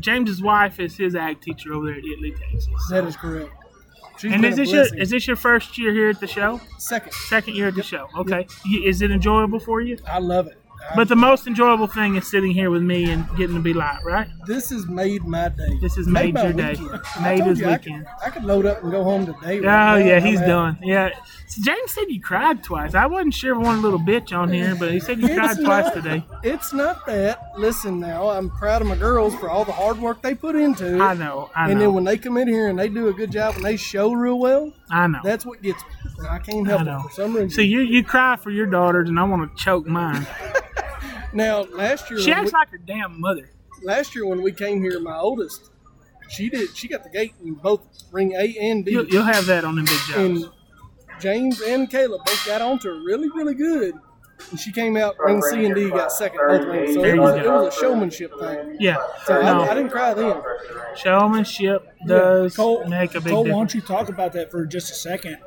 James's 0.00 0.42
wife 0.42 0.80
is 0.80 0.96
his 0.96 1.14
ag 1.14 1.40
teacher 1.40 1.72
over 1.74 1.86
there 1.86 1.94
at 1.96 2.04
Italy, 2.04 2.32
Texas. 2.32 2.66
That 2.90 3.04
is 3.04 3.16
correct. 3.16 3.50
She's 4.18 4.32
and 4.32 4.44
is 4.44 4.56
this 4.56 4.70
your 4.70 4.84
is 5.00 5.10
this 5.10 5.26
your 5.26 5.36
first 5.36 5.76
year 5.78 5.92
here 5.92 6.08
at 6.10 6.20
the 6.20 6.26
show? 6.26 6.60
second? 6.78 7.12
Second 7.12 7.56
year 7.56 7.68
at 7.68 7.74
the 7.74 7.82
show. 7.82 8.08
Okay. 8.16 8.46
You- 8.64 8.84
Is 8.84 9.02
it 9.02 9.10
enjoyable 9.10 9.58
for 9.58 9.80
you? 9.80 9.98
I 10.06 10.18
love 10.18 10.46
it. 10.46 10.58
I- 10.90 10.96
But 10.96 11.08
the 11.08 11.16
most 11.16 11.46
enjoyable 11.46 11.86
thing 11.86 12.16
is 12.16 12.26
sitting 12.28 12.50
here 12.52 12.70
with 12.70 12.82
me 12.82 13.10
and 13.10 13.24
getting 13.36 13.56
to 13.56 13.62
be 13.62 13.72
live, 13.72 14.04
right? 14.04 14.28
this 14.46 14.70
has 14.70 14.86
made 14.88 15.22
my 15.24 15.48
day. 15.48 15.78
This 15.80 15.94
has 15.96 16.06
Made 16.08 16.34
made 16.34 16.42
your 16.42 16.52
day. 16.52 16.70
weekend. 16.72 17.00
I 17.16 17.22
Made 17.22 17.44
his 17.44 17.60
you 17.60 17.66
I 17.66 17.72
weekend. 17.72 18.06
Could, 18.06 18.26
I 18.26 18.30
could 18.30 18.44
load 18.44 18.66
up 18.66 18.82
and 18.82 18.90
go 18.90 19.04
home 19.04 19.24
today. 19.26 19.58
Oh 19.58 19.62
now. 19.62 19.94
yeah, 19.96 20.16
I'm 20.16 20.22
he's 20.22 20.40
out. 20.40 20.46
done. 20.46 20.78
Yeah. 20.82 21.10
So 21.46 21.62
James 21.62 21.90
said 21.92 22.04
you 22.08 22.20
cried 22.20 22.64
twice. 22.64 22.94
I 22.94 23.06
wasn't 23.06 23.34
sure 23.34 23.54
I 23.54 23.74
a 23.74 23.76
little 23.76 24.00
bitch 24.00 24.36
on 24.36 24.52
here, 24.52 24.74
but 24.74 24.90
he 24.90 24.98
said 25.00 25.20
you 25.20 25.28
cried 25.28 25.52
It's 25.52 25.62
twice 25.62 25.90
today. 25.92 26.24
It's 26.42 26.72
not 26.72 27.06
that. 27.06 27.52
Listen 27.56 28.00
now, 28.00 28.30
I'm 28.30 28.50
proud 28.50 28.82
of 28.82 28.88
my 28.88 28.96
girls 28.96 29.34
for 29.36 29.48
all 29.48 29.64
the 29.64 29.72
hard 29.72 29.98
work 30.00 30.22
they 30.22 30.34
put 30.34 30.56
into 30.56 30.96
it. 30.96 31.00
I 31.00 31.14
know. 31.14 31.50
I 31.54 31.70
and 31.70 31.80
then 31.80 31.92
when 31.94 32.04
they 32.04 32.18
come 32.18 32.36
in 32.36 32.48
here 32.48 32.68
and 32.68 32.78
they 32.78 32.88
do 32.88 33.08
a 33.08 33.12
good 33.12 33.30
job 33.30 33.54
and 33.54 33.64
they 33.64 33.76
show 33.76 34.12
real 34.12 34.38
well, 34.38 34.72
I 34.90 35.06
know. 35.06 35.20
that's 35.22 35.46
what 35.46 35.62
gets 35.62 35.82
me. 35.82 36.26
I 36.28 36.38
can't 36.38 36.66
help 36.66 36.82
I 36.82 36.96
it 36.98 37.02
for 37.02 37.10
some 37.10 37.34
reason. 37.34 37.50
See, 37.50 37.64
you 37.64 37.80
you 37.80 38.02
cry 38.02 38.36
for 38.36 38.50
your 38.50 38.66
daughters, 38.66 39.08
and 39.08 39.18
I 39.18 39.22
want 39.24 39.56
to 39.56 39.62
choke 39.64 39.86
mine. 39.86 40.26
now, 41.32 41.62
last 41.62 42.10
year, 42.10 42.20
She 42.20 42.30
when 42.30 42.38
acts 42.40 42.52
we, 42.52 42.58
like 42.58 42.70
her 42.70 42.78
damn 42.78 43.20
mother. 43.20 43.50
last 43.82 44.14
year 44.14 44.26
when 44.26 44.42
we 44.42 44.52
came 44.52 44.82
here, 44.82 45.00
my 45.00 45.16
oldest, 45.16 45.70
she 46.28 46.48
did. 46.48 46.76
She 46.76 46.88
got 46.88 47.02
the 47.04 47.10
gate 47.10 47.34
in 47.44 47.54
both 47.54 47.80
ring 48.10 48.32
A 48.32 48.56
and 48.60 48.84
B. 48.84 48.92
You'll, 48.92 49.06
you'll 49.06 49.22
have 49.24 49.46
that 49.46 49.64
on 49.64 49.76
them 49.76 49.84
big 49.84 49.98
and 50.16 50.40
jobs. 50.40 50.54
James 51.20 51.60
and 51.60 51.90
Caleb 51.90 52.22
both 52.24 52.46
got 52.46 52.62
onto 52.62 52.88
her 52.88 53.02
really, 53.04 53.28
really 53.30 53.54
good. 53.54 53.94
And 54.50 54.58
she 54.58 54.72
came 54.72 54.96
out 54.96 55.14
ring 55.20 55.40
C 55.40 55.66
and 55.66 55.74
D, 55.74 55.88
got 55.90 56.10
second 56.10 56.40
both 56.48 56.66
rings. 56.66 56.94
So 56.94 57.04
it 57.04 57.16
was, 57.18 57.36
it 57.36 57.46
was 57.46 57.76
a 57.76 57.80
showmanship 57.80 58.32
thing. 58.40 58.76
Yeah. 58.80 58.96
So 59.24 59.40
I, 59.40 59.70
I 59.70 59.74
didn't 59.74 59.90
cry 59.90 60.14
then. 60.14 60.42
showmanship 60.96 61.86
does 62.06 62.56
Cole, 62.56 62.84
make 62.86 63.14
a 63.14 63.20
big 63.20 63.32
Cole, 63.32 63.44
why 63.44 63.50
don't 63.50 63.72
you 63.72 63.80
talk 63.80 64.08
about 64.08 64.32
that 64.32 64.50
for 64.50 64.66
just 64.66 64.90
a 64.90 64.94
second? 64.94 65.38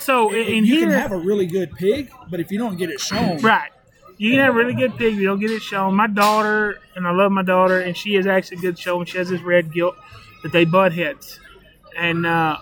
So 0.00 0.32
in, 0.32 0.46
in 0.46 0.64
you 0.64 0.74
here, 0.74 0.86
can 0.86 0.98
have 0.98 1.12
a 1.12 1.16
really 1.16 1.46
good 1.46 1.72
pig, 1.72 2.10
but 2.30 2.40
if 2.40 2.50
you 2.50 2.58
don't 2.58 2.76
get 2.76 2.90
it 2.90 3.00
shown, 3.00 3.38
right? 3.38 3.70
You 4.18 4.32
can 4.32 4.40
have 4.40 4.54
really 4.54 4.74
good 4.74 4.96
pig. 4.96 5.14
You 5.14 5.24
don't 5.24 5.38
get 5.38 5.50
it 5.50 5.62
shown. 5.62 5.94
My 5.94 6.08
daughter, 6.08 6.80
and 6.96 7.06
I 7.06 7.12
love 7.12 7.30
my 7.30 7.42
daughter, 7.44 7.80
and 7.80 7.96
she 7.96 8.16
is 8.16 8.26
actually 8.26 8.58
good 8.58 8.78
showing. 8.78 9.06
She 9.06 9.16
has 9.18 9.28
this 9.28 9.40
red 9.42 9.72
gilt 9.72 9.94
that 10.42 10.52
they 10.52 10.64
butt 10.64 10.92
heads, 10.92 11.38
and 11.96 12.26
uh, 12.26 12.58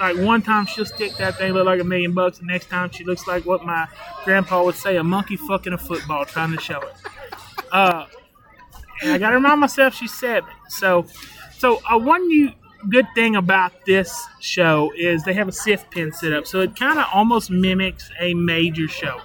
like 0.00 0.16
one 0.16 0.40
time 0.40 0.66
she'll 0.66 0.86
stick 0.86 1.14
that 1.16 1.36
thing 1.36 1.52
look 1.52 1.66
like 1.66 1.80
a 1.80 1.84
million 1.84 2.14
bucks, 2.14 2.38
the 2.38 2.46
next 2.46 2.70
time 2.70 2.90
she 2.90 3.04
looks 3.04 3.26
like 3.26 3.44
what 3.44 3.64
my 3.64 3.86
grandpa 4.24 4.64
would 4.64 4.74
say, 4.76 4.96
a 4.96 5.04
monkey 5.04 5.36
fucking 5.36 5.74
a 5.74 5.78
football 5.78 6.24
trying 6.24 6.52
to 6.52 6.60
show 6.60 6.80
it. 6.80 6.94
Uh, 7.70 8.06
and 9.02 9.12
I 9.12 9.18
got 9.18 9.30
to 9.30 9.36
remind 9.36 9.60
myself 9.60 9.94
she's 9.94 10.14
seven. 10.14 10.50
So, 10.68 11.06
so 11.58 11.80
uh, 11.90 11.98
one 11.98 12.26
new 12.28 12.50
good 12.88 13.06
thing 13.14 13.36
about 13.36 13.72
this 13.84 14.26
show 14.40 14.92
is 14.96 15.24
they 15.24 15.34
have 15.34 15.48
a 15.48 15.52
sift 15.52 15.90
pin 15.90 16.12
set 16.12 16.32
up, 16.32 16.46
so 16.46 16.60
it 16.60 16.76
kind 16.76 16.98
of 16.98 17.06
almost 17.12 17.50
mimics 17.50 18.10
a 18.20 18.34
major 18.34 18.88
show. 18.88 19.20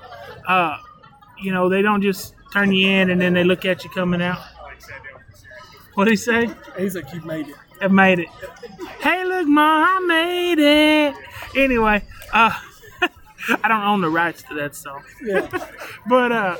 Uh, 0.47 0.77
you 1.43 1.51
know, 1.51 1.69
they 1.69 1.81
don't 1.81 2.01
just 2.01 2.33
turn 2.51 2.71
you 2.71 2.87
in 2.87 3.09
and 3.09 3.19
then 3.19 3.33
they 3.33 3.43
look 3.43 3.65
at 3.65 3.83
you 3.83 3.89
coming 3.89 4.21
out. 4.21 4.39
What 5.95 6.05
did 6.05 6.11
he 6.11 6.17
say? 6.17 6.49
He's 6.77 6.95
like, 6.95 7.13
you 7.13 7.21
made 7.21 7.49
it. 7.49 7.55
I've 7.81 7.91
made 7.91 8.19
it. 8.19 8.29
Hey, 9.01 9.23
look, 9.25 9.47
mom, 9.47 9.85
I 9.85 9.99
made 10.07 10.59
it. 10.59 11.15
Anyway, 11.55 12.03
uh, 12.31 12.51
I 13.63 13.67
don't 13.67 13.83
own 13.83 14.01
the 14.01 14.09
rights 14.09 14.43
to 14.43 14.55
that 14.55 14.75
song. 14.75 15.03
Yeah. 15.23 15.47
But 16.07 16.31
uh, 16.31 16.57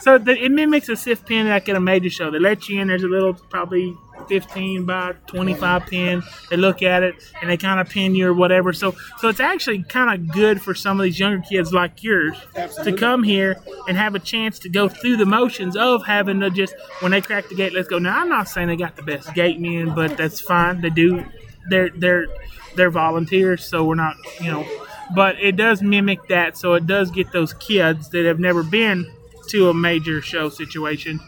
so 0.00 0.18
the, 0.18 0.32
it 0.32 0.50
mimics 0.50 0.88
a 0.88 0.96
sift 0.96 1.26
pin 1.26 1.48
like 1.48 1.68
at 1.68 1.76
a 1.76 1.80
major 1.80 2.10
show. 2.10 2.30
They 2.30 2.38
let 2.38 2.68
you 2.68 2.80
in. 2.80 2.88
There's 2.88 3.04
a 3.04 3.08
little 3.08 3.34
probably 3.34 3.96
15 4.28 4.84
by 4.84 5.14
25 5.26 5.86
pin. 5.86 6.22
They 6.50 6.56
look 6.56 6.82
at 6.82 7.02
it 7.02 7.14
and 7.40 7.50
they 7.50 7.56
kind 7.56 7.80
of 7.80 7.88
pin 7.88 8.14
you 8.14 8.28
or 8.28 8.34
whatever. 8.34 8.72
So 8.72 8.94
so 9.18 9.28
it's 9.28 9.40
actually 9.40 9.82
kind 9.84 10.12
of 10.12 10.32
good 10.32 10.60
for 10.60 10.74
some 10.74 10.98
of 11.00 11.04
these 11.04 11.18
younger 11.18 11.44
kids 11.48 11.72
like 11.72 12.02
yours 12.02 12.36
Absolutely. 12.54 12.92
to 12.92 12.98
come 12.98 13.22
here 13.22 13.56
and 13.88 13.96
have 13.96 14.14
a 14.14 14.18
chance 14.18 14.58
to 14.60 14.68
go 14.68 14.88
through 14.88 15.16
the 15.16 15.26
motions 15.26 15.76
of 15.76 16.06
having 16.06 16.40
to 16.40 16.50
just 16.50 16.74
when 17.00 17.12
they 17.12 17.20
crack 17.20 17.48
the 17.48 17.54
gate, 17.54 17.72
let's 17.72 17.88
go. 17.88 17.98
Now 17.98 18.20
I'm 18.20 18.28
not 18.28 18.48
saying 18.48 18.68
they 18.68 18.76
got 18.76 18.96
the 18.96 19.02
best 19.02 19.34
gate 19.34 19.60
men, 19.60 19.94
but 19.94 20.16
that's 20.16 20.40
fine. 20.40 20.80
They 20.80 20.90
do. 20.90 21.24
They're 21.68 21.90
they're 21.90 22.26
they're 22.74 22.90
volunteers, 22.90 23.64
so 23.64 23.84
we're 23.84 23.94
not 23.94 24.16
you 24.40 24.50
know. 24.50 24.66
But 25.14 25.36
it 25.40 25.56
does 25.56 25.82
mimic 25.82 26.26
that, 26.28 26.56
so 26.56 26.74
it 26.74 26.86
does 26.86 27.10
get 27.10 27.30
those 27.30 27.52
kids 27.54 28.08
that 28.10 28.24
have 28.24 28.40
never 28.40 28.64
been 28.64 29.10
to 29.48 29.68
a 29.68 29.74
major 29.74 30.20
show 30.20 30.48
situation. 30.48 31.20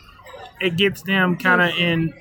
It 0.61 0.77
gets 0.77 1.03
them 1.03 1.37
kind 1.37 1.63
of 1.63 1.71
in 1.79 2.13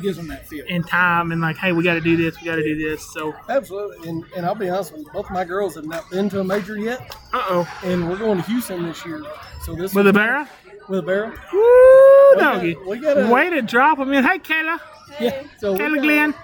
gives 0.00 0.16
them 0.16 0.28
that 0.28 0.46
feel. 0.46 0.64
in 0.66 0.82
time 0.82 1.32
and 1.32 1.40
like, 1.40 1.56
hey, 1.56 1.72
we 1.72 1.82
got 1.84 1.94
to 1.94 2.00
do 2.00 2.16
this, 2.16 2.38
we 2.40 2.46
got 2.46 2.56
to 2.56 2.62
do 2.62 2.76
this. 2.76 3.04
So, 3.12 3.34
Absolutely. 3.48 4.08
And, 4.08 4.24
and 4.36 4.46
I'll 4.46 4.54
be 4.54 4.68
honest 4.68 4.92
with 4.92 5.02
you, 5.06 5.10
both 5.12 5.26
of 5.26 5.32
my 5.32 5.44
girls 5.44 5.74
have 5.76 5.86
not 5.86 6.08
been 6.10 6.28
to 6.30 6.40
a 6.40 6.44
major 6.44 6.76
yet. 6.78 7.00
uh 7.32 7.42
oh, 7.48 7.78
And 7.84 8.08
we're 8.08 8.18
going 8.18 8.38
to 8.38 8.44
Houston 8.44 8.82
this 8.84 9.04
year. 9.04 9.22
So 9.64 9.74
this 9.74 9.94
with 9.94 10.06
a 10.06 10.12
barrel. 10.12 10.46
With 10.88 11.00
a 11.00 11.02
barrel. 11.02 11.30
Woo, 11.52 12.34
got- 12.40 12.54
doggy. 12.54 12.76
we 12.86 12.98
gotta- 12.98 13.26
Way 13.32 13.50
to 13.50 13.62
drop 13.62 13.98
them 13.98 14.12
in. 14.12 14.22
Hey, 14.24 14.38
Kayla. 14.38 14.80
Yeah. 15.20 15.42
So 15.58 15.72
we 15.72 15.78
Kayla 15.78 15.94
got- 15.96 16.02
Glenn. 16.02 16.34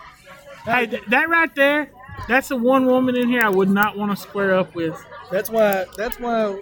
Hey, 0.65 0.87
th- 0.87 1.03
that 1.09 1.29
right 1.29 1.53
there, 1.55 1.91
that's 2.29 2.49
the 2.49 2.57
one 2.57 2.87
woman 2.87 3.17
in 3.17 3.29
here 3.29 3.43
I 3.43 3.49
would 3.49 3.69
not 3.69 3.97
want 3.99 4.11
to 4.13 4.17
square 4.17 4.55
up 4.55 4.75
with. 4.75 4.97
That's 5.31 5.51
why. 5.51 5.87
That's 5.97 6.19
why. 6.21 6.61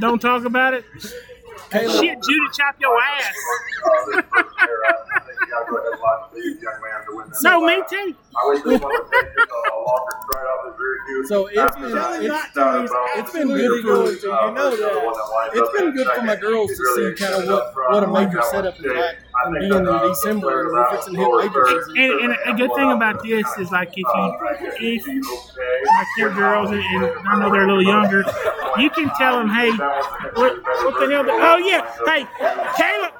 Don't 0.00 0.20
talk 0.20 0.44
about 0.44 0.74
it. 0.74 0.84
Caleb, 1.70 2.02
Shit, 2.02 2.18
Judy, 2.22 2.46
chop 2.56 2.76
your 2.80 2.98
ass. 3.02 3.34
Uh, 5.28 5.36
this 5.36 5.38
first 5.38 5.48
year, 5.48 5.48
I 5.48 5.48
I 5.48 5.48
think 5.48 5.48
you 5.48 5.52
got 5.52 5.64
to 5.64 5.70
go 5.70 5.76
ahead 5.78 5.92
and 5.92 6.00
watch 6.00 6.22
the 6.32 6.40
young 6.40 6.78
man 6.80 6.98
to 7.04 7.16
win 7.16 7.26
this. 7.28 7.42
No, 7.42 7.62
Uh, 7.62 7.66
me 7.66 7.76
too. 7.88 8.14
I 8.38 8.48
wish 8.48 8.62
this 8.62 8.80
one 8.80 8.92
would 8.92 9.12
take 9.12 9.34
just 9.34 9.50
a, 9.52 9.60
a 9.74 9.78
longer 9.78 10.16
stride 10.22 10.46
off 10.46 10.60
his 10.68 10.78
rear 10.78 10.96
view. 11.06 11.26
So 11.26 11.46
it's 11.46 11.58
After 11.58 11.80
been- 11.82 11.92
that, 11.94 12.22
it's- 12.22 12.56
uh, 12.56 12.60
bone, 12.62 12.88
it's 13.16 13.32
been 13.32 13.48
really 13.48 13.82
good 13.82 14.20
for- 14.20 14.26
you 14.26 14.32
uh, 14.32 14.50
know 14.52 14.70
that. 14.70 14.78
the 14.78 15.00
one 15.00 15.14
that 15.14 15.28
winds 15.34 15.54
It's 15.58 15.68
up 15.68 15.74
been 15.74 15.90
good 15.94 16.06
for 16.08 16.22
my 16.22 16.36
girls 16.36 16.70
to 16.76 16.82
really 16.82 17.16
see 17.16 17.24
kinda 17.24 17.46
what- 17.52 17.74
what 17.74 18.02
a 18.02 18.06
I 18.06 18.10
like 18.10 18.28
major 18.28 18.42
setup 18.42 18.78
is 18.78 18.84
like 18.84 18.96
I 18.96 19.46
and 19.46 19.54
think 19.54 19.70
being 19.70 19.82
in 19.82 19.88
uh, 19.88 20.08
December 20.08 20.68
the 20.70 20.76
and 20.76 20.86
if 20.86 20.98
it's 20.98 21.06
in 21.08 21.14
hit 21.14 21.28
major 21.36 21.64
season. 21.66 21.96
And, 21.98 22.12
and 22.32 22.32
a 22.46 22.54
good 22.58 22.74
thing 22.74 22.90
about 22.92 23.22
this 23.22 23.46
is 23.58 23.70
like 23.70 23.90
if 23.96 23.98
you 23.98 24.26
if 24.80 25.06
like 25.06 26.06
your 26.18 26.30
girls 26.34 26.70
and, 26.70 26.80
and 26.82 27.28
I 27.28 27.38
know 27.38 27.50
they're 27.50 27.64
a 27.64 27.66
little 27.66 27.82
younger, 27.82 28.24
you 28.78 28.90
can 28.90 29.10
tell 29.16 29.38
them, 29.38 29.48
hey, 29.48 29.70
what 30.34 30.58
what 30.84 30.98
the 31.00 31.06
hell? 31.10 31.24
oh 31.28 31.56
yeah, 31.58 31.86
hey, 32.06 32.26
Caleb, 32.76 33.12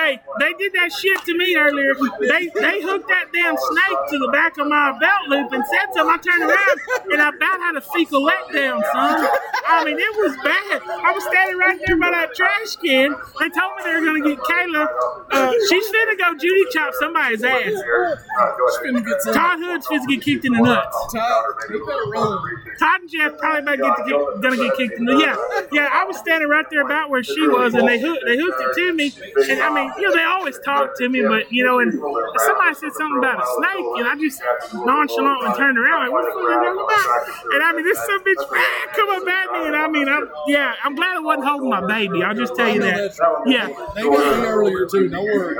Hey, 0.00 0.20
they 0.38 0.52
did 0.54 0.72
that 0.72 0.92
shit 0.92 1.20
to 1.26 1.36
me 1.36 1.56
earlier. 1.56 1.94
They 2.20 2.48
they 2.48 2.80
hooked 2.80 3.08
that 3.08 3.28
damn 3.32 3.56
snake 3.56 3.98
to 4.10 4.18
the 4.18 4.28
back 4.32 4.56
of 4.56 4.66
my 4.66 4.96
belt 4.98 5.28
loop 5.28 5.52
and 5.52 5.64
said 5.66 5.92
something. 5.94 6.08
I 6.08 6.16
turned 6.16 6.42
around 6.42 6.78
and 7.12 7.20
I 7.20 7.28
about 7.28 7.60
had 7.60 7.76
a 7.76 7.80
fecal 7.80 8.22
letdown, 8.22 8.80
son. 8.92 9.28
I 9.68 9.84
mean, 9.84 9.98
it 9.98 10.16
was 10.16 10.36
bad. 10.42 10.80
I 10.88 11.12
was 11.12 11.24
standing 11.24 11.58
right 11.58 11.78
there 11.86 11.96
by 11.98 12.10
that 12.10 12.34
trash 12.34 12.76
can. 12.76 13.14
They 13.40 13.48
told 13.50 13.76
me 13.76 13.84
they 13.84 13.94
were 13.94 14.06
gonna 14.06 14.24
get 14.24 14.38
Kayla. 14.38 14.88
Uh, 15.30 15.52
she's 15.68 15.86
finna 15.90 16.16
go 16.18 16.34
Judy 16.38 16.64
chop 16.72 16.94
somebody's 16.98 17.44
ass. 17.44 17.72
Todd 19.34 19.58
Hood's 19.60 19.86
finna 19.86 20.08
get 20.08 20.22
kicked 20.22 20.44
in 20.44 20.52
the 20.54 20.62
nuts. 20.62 20.96
Todd 22.80 23.00
and 23.02 23.10
Jeff 23.10 23.36
probably 23.38 23.60
about 23.60 23.76
to 23.76 23.82
get 23.82 23.96
to 23.96 24.04
get, 24.08 24.40
gonna 24.42 24.56
get 24.56 24.76
kicked 24.76 24.98
in 24.98 25.04
the 25.04 25.16
yeah 25.18 25.36
yeah. 25.72 25.88
I 25.92 26.04
was 26.04 26.16
standing 26.16 26.48
right 26.48 26.64
there 26.70 26.82
about 26.82 27.10
where 27.10 27.22
she 27.22 27.46
was, 27.46 27.74
and 27.74 27.86
they 27.86 28.00
hooked 28.00 28.24
they 28.26 28.36
hooked 28.36 28.60
it 28.60 28.74
to 28.74 28.92
me. 28.94 29.12
And 29.50 29.60
I 29.60 29.70
mean, 29.74 29.89
you 29.98 30.08
know, 30.08 30.14
they 30.16 30.24
always 30.24 30.58
talk 30.60 30.96
to 30.98 31.08
me, 31.08 31.22
but 31.22 31.50
you 31.52 31.64
know, 31.64 31.78
and 31.80 31.92
somebody 31.92 32.74
said 32.74 32.92
something 32.92 33.18
about 33.18 33.40
a 33.42 33.46
snake, 33.56 33.86
and 33.98 34.06
I 34.08 34.14
just 34.18 34.42
nonchalantly 34.74 35.50
turned 35.56 35.78
around 35.78 36.04
like, 36.06 36.12
what 36.12 36.24
the 36.24 36.32
fuck 36.32 36.44
are 36.44 36.64
talking 36.64 36.84
about? 36.84 37.54
And 37.54 37.62
I 37.62 37.72
mean, 37.74 37.84
this 37.84 37.98
some 38.06 38.22
bitch 38.24 38.34
ah, 38.52 38.86
come 38.94 39.08
up 39.10 39.28
at 39.28 39.52
me, 39.52 39.66
and 39.66 39.76
I 39.76 39.88
mean, 39.88 40.08
I'm 40.08 40.28
yeah, 40.46 40.74
I'm 40.84 40.94
glad 40.94 41.16
I 41.16 41.20
wasn't 41.20 41.46
holding 41.46 41.70
my 41.70 41.86
baby. 41.86 42.22
I'll 42.22 42.34
just 42.34 42.54
tell 42.54 42.68
you 42.72 42.80
that. 42.82 43.12
Yeah. 43.46 43.68
They 43.94 44.02
got 44.02 44.38
me 44.40 44.46
earlier 44.46 44.86
too. 44.86 45.08
Don't 45.08 45.24
worry. 45.24 45.56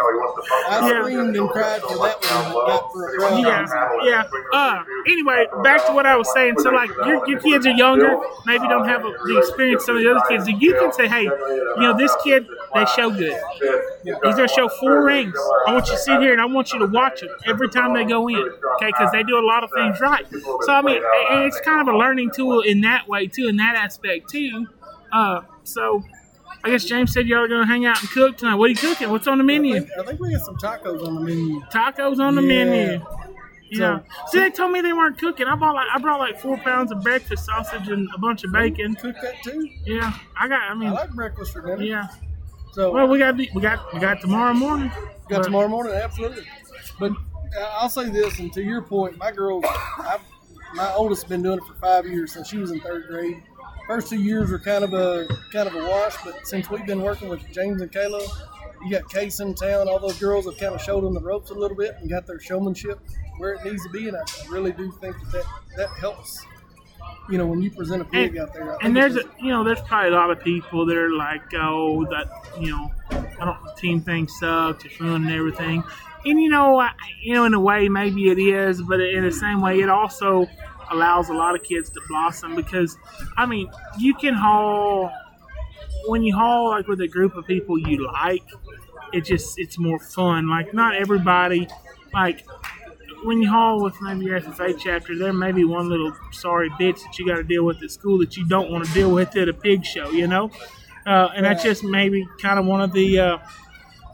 I 0.68 0.88
Yeah. 0.88 1.02
screamed 1.02 1.36
and 1.36 1.48
cried 1.50 1.82
for 1.82 1.96
that 1.98 2.18
one, 2.20 2.52
but 2.52 2.68
not 2.68 2.92
for 2.92 3.08
a 3.08 3.18
crowd. 3.18 3.40
Yeah, 3.40 3.66
yeah. 4.04 4.24
Uh, 4.52 4.82
anyway, 5.06 5.46
back 5.62 5.86
to 5.86 5.92
what 5.92 6.06
I 6.06 6.16
was 6.16 6.32
saying. 6.32 6.54
So, 6.58 6.70
like, 6.70 6.90
your, 7.06 7.26
your 7.28 7.40
kids 7.40 7.66
are 7.66 7.70
younger, 7.70 8.18
maybe 8.46 8.66
don't 8.68 8.88
have 8.88 9.02
the 9.02 9.38
experience 9.38 9.84
some 9.84 9.96
of 9.96 10.02
the 10.02 10.10
other 10.10 10.22
kids. 10.28 10.48
You 10.48 10.72
can 10.74 10.92
say, 10.92 11.08
hey, 11.08 11.22
you 11.22 11.80
know, 11.80 11.96
this 11.96 12.14
kid, 12.22 12.46
they 12.74 12.84
show 12.86 13.10
good. 13.10 13.36
He's 14.24 14.34
gonna 14.36 14.48
show 14.48 14.68
four 14.68 15.04
rings. 15.04 15.34
I 15.66 15.72
want 15.74 15.86
you 15.86 15.92
to 15.92 15.98
sit 15.98 16.20
here 16.20 16.32
and 16.32 16.40
I 16.40 16.46
want 16.46 16.72
you 16.72 16.78
to 16.80 16.86
watch 16.86 17.20
them 17.20 17.30
every 17.46 17.68
time 17.68 17.94
they 17.94 18.04
go 18.04 18.28
in, 18.28 18.36
okay? 18.36 18.86
Because 18.86 19.10
they 19.12 19.22
do 19.22 19.38
a 19.38 19.46
lot 19.46 19.64
of 19.64 19.70
things 19.72 20.00
right. 20.00 20.26
So, 20.30 20.72
I 20.72 20.82
mean, 20.82 21.02
and 21.30 21.44
it's 21.44 21.60
kind 21.60 21.80
of 21.80 21.92
a 21.94 21.96
learning 21.96 22.30
tool 22.34 22.60
in 22.60 22.80
that 22.82 23.08
way 23.08 23.26
too, 23.26 23.48
in 23.48 23.56
that 23.56 23.76
aspect 23.76 24.28
too. 24.30 24.66
Uh, 25.12 25.42
so. 25.64 26.02
I 26.62 26.68
guess 26.68 26.84
James 26.84 27.10
said 27.14 27.26
y'all 27.26 27.38
are 27.44 27.48
gonna 27.48 27.64
hang 27.64 27.86
out 27.86 27.98
and 28.02 28.10
cook 28.10 28.36
tonight. 28.36 28.56
What 28.56 28.66
are 28.66 28.68
you 28.68 28.76
cooking? 28.76 29.08
What's 29.08 29.26
on 29.26 29.38
the 29.38 29.44
menu? 29.44 29.76
I 29.76 30.02
think 30.04 30.20
we 30.20 30.32
got 30.32 30.42
some 30.42 30.56
tacos 30.56 31.06
on 31.06 31.14
the 31.14 31.20
menu. 31.22 31.58
Tacos 31.72 32.18
on 32.18 32.34
the 32.34 32.42
Yeah. 32.42 32.48
menu. 32.64 33.04
Yeah. 33.70 34.00
So- 34.00 34.02
See, 34.26 34.38
they 34.40 34.50
told 34.50 34.70
me 34.72 34.82
they 34.82 34.92
weren't 34.92 35.16
cooking. 35.16 35.46
I 35.46 35.54
bought 35.54 35.74
like 35.74 35.86
I 35.90 35.98
brought 35.98 36.18
like 36.20 36.38
four 36.38 36.58
pounds 36.58 36.92
of 36.92 37.02
breakfast 37.02 37.46
sausage 37.46 37.88
and 37.88 38.06
a 38.14 38.18
bunch 38.18 38.44
of 38.44 38.52
bacon. 38.52 38.94
Cook 38.94 39.16
that 39.22 39.36
too. 39.42 39.70
Yeah, 39.86 40.12
I 40.38 40.48
got. 40.48 40.60
I 40.60 40.66
I 40.72 40.74
mean, 40.74 40.92
like 40.92 41.08
breakfast 41.12 41.54
for 41.54 41.62
dinner. 41.62 41.82
yeah. 41.82 42.08
So 42.72 42.92
Well, 42.92 43.08
we 43.08 43.18
got 43.18 43.36
we 43.36 43.46
got 43.60 43.92
we 43.92 44.00
got 44.00 44.20
tomorrow 44.20 44.54
morning. 44.54 44.88
got 44.88 45.28
But- 45.28 45.42
tomorrow 45.44 45.68
morning, 45.68 45.92
absolutely. 45.92 46.44
But 46.98 47.12
uh, 47.12 47.70
I'll 47.78 47.88
say 47.88 48.10
this, 48.10 48.38
and 48.38 48.52
to 48.52 48.62
your 48.62 48.82
point, 48.82 49.16
my 49.18 49.32
girls, 49.32 49.64
I've, 49.98 50.20
my 50.74 50.92
oldest 50.92 51.22
has 51.22 51.28
been 51.28 51.42
doing 51.42 51.58
it 51.58 51.64
for 51.64 51.74
five 51.80 52.06
years 52.06 52.32
since 52.32 52.48
she 52.48 52.58
was 52.58 52.70
in 52.70 52.80
third 52.80 53.06
grade. 53.08 53.42
First 53.88 54.08
two 54.10 54.20
years 54.22 54.50
were 54.50 54.58
kind 54.60 54.84
of 54.84 54.92
a 54.94 55.26
kind 55.52 55.66
of 55.68 55.74
a 55.74 55.88
wash, 55.88 56.14
but 56.24 56.46
since 56.46 56.70
we've 56.70 56.86
been 56.86 57.02
working 57.02 57.28
with 57.28 57.40
James 57.52 57.80
and 57.82 57.90
Kayla, 57.90 58.22
you 58.84 58.90
got 58.92 59.10
Case 59.10 59.40
in 59.40 59.54
town. 59.54 59.88
All 59.88 59.98
those 59.98 60.18
girls 60.20 60.44
have 60.44 60.58
kind 60.58 60.74
of 60.74 60.80
showed 60.80 61.02
them 61.02 61.12
the 61.14 61.20
ropes 61.20 61.50
a 61.50 61.54
little 61.54 61.76
bit 61.76 61.96
and 62.00 62.08
got 62.08 62.26
their 62.26 62.38
showmanship 62.38 63.00
where 63.38 63.54
it 63.54 63.64
needs 63.64 63.82
to 63.82 63.88
be, 63.90 64.06
and 64.06 64.16
I 64.16 64.22
really 64.48 64.70
do 64.72 64.92
think 65.00 65.16
that 65.20 65.32
that, 65.32 65.44
that 65.76 65.88
helps. 65.98 66.44
You 67.30 67.38
know, 67.38 67.46
when 67.46 67.62
you 67.62 67.70
present 67.70 68.02
a 68.02 68.04
pig 68.04 68.36
out 68.38 68.52
there, 68.52 68.72
I 68.72 68.78
And 68.82 68.96
there's 68.96 69.16
a 69.16 69.22
you 69.40 69.48
know 69.48 69.62
there's 69.64 69.80
probably 69.82 70.10
a 70.10 70.14
lot 70.14 70.30
of 70.30 70.40
people 70.40 70.84
that 70.86 70.96
are 70.96 71.10
like 71.10 71.42
oh 71.54 72.04
that 72.06 72.28
you 72.60 72.70
know 72.70 72.90
I 73.12 73.44
don't 73.44 73.62
the 73.64 73.74
team 73.78 74.00
thing 74.02 74.28
sucks 74.28 74.84
it's 74.84 75.00
ruining 75.00 75.30
everything. 75.30 75.84
And 76.24 76.40
you 76.40 76.50
know 76.50 76.80
I, 76.80 76.90
you 77.22 77.34
know 77.34 77.44
in 77.44 77.54
a 77.54 77.60
way 77.60 77.88
maybe 77.88 78.30
it 78.30 78.38
is 78.38 78.82
but 78.82 79.00
in 79.00 79.24
the 79.24 79.32
same 79.32 79.60
way 79.60 79.80
it 79.80 79.88
also 79.88 80.46
allows 80.90 81.28
a 81.28 81.34
lot 81.34 81.54
of 81.54 81.62
kids 81.62 81.88
to 81.90 82.00
blossom 82.08 82.56
because 82.56 82.98
I 83.36 83.46
mean 83.46 83.70
you 83.96 84.14
can 84.14 84.34
haul 84.34 85.12
when 86.08 86.22
you 86.24 86.34
haul 86.34 86.70
like 86.70 86.88
with 86.88 87.00
a 87.00 87.08
group 87.08 87.36
of 87.36 87.46
people 87.46 87.78
you 87.78 88.10
like 88.12 88.42
it 89.12 89.24
just 89.24 89.58
it's 89.58 89.78
more 89.78 89.98
fun. 89.98 90.48
Like 90.48 90.74
not 90.74 90.94
everybody 90.94 91.68
like 92.12 92.44
when 93.24 93.40
you 93.42 93.48
haul 93.48 93.82
with 93.82 93.94
maybe 94.00 94.24
your 94.26 94.40
FFA 94.40 94.78
chapter, 94.78 95.16
there 95.16 95.32
may 95.32 95.52
be 95.52 95.64
one 95.64 95.88
little 95.88 96.12
sorry 96.32 96.70
bitch 96.70 97.02
that 97.02 97.18
you 97.18 97.26
got 97.26 97.36
to 97.36 97.42
deal 97.44 97.64
with 97.64 97.82
at 97.82 97.90
school 97.90 98.18
that 98.18 98.36
you 98.36 98.46
don't 98.46 98.70
want 98.70 98.84
to 98.86 98.92
deal 98.92 99.10
with 99.10 99.36
at 99.36 99.48
a 99.48 99.52
pig 99.52 99.84
show, 99.84 100.10
you 100.10 100.26
know? 100.26 100.50
Uh, 101.06 101.28
and 101.34 101.44
that's 101.44 101.62
just 101.62 101.82
maybe 101.82 102.26
kind 102.40 102.58
of 102.58 102.66
one 102.66 102.80
of 102.80 102.92
the 102.92 103.18
uh, 103.18 103.38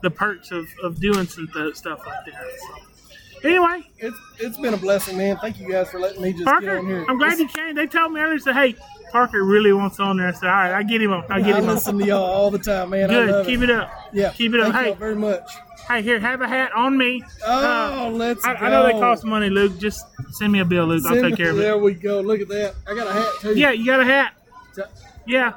the 0.03 0.11
perks 0.11 0.51
of, 0.53 0.67
of 0.83 1.01
doing 1.01 1.27
some 1.27 1.49
th- 1.53 1.75
stuff 1.75 2.01
like 2.07 2.25
that. 2.27 2.45
So, 2.61 3.49
anyway, 3.49 3.89
it's 3.99 4.17
it's 4.39 4.57
been 4.57 4.73
a 4.75 4.77
blessing, 4.77 5.17
man. 5.19 5.37
Thank 5.39 5.59
you 5.59 5.69
guys 5.71 5.89
for 5.91 5.99
letting 5.99 6.23
me 6.23 6.33
just 6.33 6.45
Parker, 6.45 6.67
get 6.67 6.77
on 6.79 6.87
here. 6.87 7.05
I'm 7.09 7.19
glad 7.19 7.39
you 7.39 7.49
came. 7.49 7.75
They 7.75 7.87
told 7.89 8.13
me 8.13 8.21
earlier, 8.21 8.39
said, 8.39 8.55
hey, 8.55 8.77
Parker 9.11 9.43
really 9.45 9.73
wants 9.73 9.99
on 9.99 10.17
there. 10.19 10.29
I 10.29 10.33
said, 10.33 10.49
all 10.49 10.55
right, 10.55 10.73
I 10.73 10.83
get 10.85 11.03
him 11.03 11.13
on. 11.13 11.25
I 11.29 11.41
get 11.41 11.57
I 11.57 11.59
him 11.59 11.69
on. 11.69 11.75
listen 11.75 11.99
to 11.99 12.07
y'all 12.07 12.25
all 12.25 12.51
the 12.53 12.59
time, 12.59 12.91
man. 12.91 13.11
I 13.11 13.27
Good. 13.27 13.47
Keep 13.47 13.61
it 13.63 13.71
up. 13.71 13.91
Yeah. 14.13 14.31
Keep 14.31 14.55
it 14.55 14.61
up. 14.61 14.73
Thank 14.73 14.87
Hey. 14.87 14.95
very 14.95 15.17
much. 15.17 15.43
Hey, 15.89 16.03
here, 16.03 16.19
have 16.19 16.41
a 16.41 16.49
hat 16.49 16.73
on 16.75 16.99
me. 16.99 17.23
Oh, 17.47 18.07
uh, 18.07 18.11
let's 18.11 18.45
I, 18.45 18.55
I 18.55 18.71
know 18.71 18.85
they 18.87 18.93
cost 18.93 19.25
money, 19.25 19.49
Luke. 19.49 19.79
Just 19.79 20.05
send 20.33 20.53
me 20.53 20.59
a 20.59 20.65
bill, 20.65 20.87
Luke. 20.87 21.05
I'll 21.07 21.15
take 21.21 21.37
care 21.37 21.51
of 21.51 21.59
it. 21.59 21.61
There 21.63 21.79
we 21.79 21.95
go. 21.95 22.21
Look 22.21 22.41
at 22.41 22.49
that. 22.49 22.75
I 22.89 22.95
got 22.95 23.07
a 23.07 23.13
hat 23.13 23.29
too. 23.41 23.55
Yeah, 23.57 23.71
you 23.71 23.87
got 23.87 24.01
a 24.01 24.05
hat. 24.05 24.35
Yeah. 25.27 25.53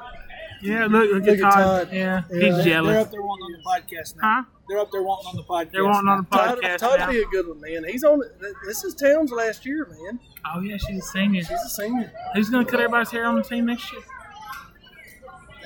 Yeah, 0.62 0.82
look, 0.86 1.10
look, 1.10 1.24
Look 1.24 1.28
at 1.38 1.40
Todd. 1.40 1.52
Todd. 1.54 1.88
Yeah, 1.92 2.22
Yeah. 2.30 2.54
he's 2.54 2.64
jealous. 2.64 2.92
They're 2.92 3.00
up 3.00 3.10
there 3.10 3.22
wanting 3.22 3.44
on 3.44 3.52
the 3.52 3.80
podcast 3.96 4.16
now. 4.16 4.22
Huh? 4.22 4.42
They're 4.68 4.78
up 4.78 4.90
there 4.92 5.02
wanting 5.02 5.26
on 5.30 5.36
the 5.36 5.42
podcast. 5.42 5.72
They're 5.72 5.84
wanting 5.84 6.08
on 6.08 6.26
the 6.30 6.36
Todd, 6.36 6.58
podcast 6.60 6.78
Todd 6.78 6.98
now. 7.00 7.10
be 7.10 7.22
a 7.22 7.26
good 7.26 7.48
one, 7.48 7.60
man. 7.62 7.84
He's 7.88 8.04
on. 8.04 8.20
This 8.66 8.84
is 8.84 8.94
Towns 8.94 9.32
last 9.32 9.64
year, 9.64 9.86
man. 9.90 10.20
Oh 10.54 10.60
yeah, 10.60 10.76
she's 10.76 10.98
a 10.98 11.06
senior. 11.08 11.42
She's 11.42 11.60
a 11.64 11.68
senior. 11.68 12.12
Who's 12.34 12.50
gonna 12.50 12.66
cut 12.66 12.78
everybody's 12.80 13.10
hair 13.10 13.24
on 13.24 13.36
the 13.36 13.42
team 13.42 13.66
next 13.66 13.90
year? 13.92 14.02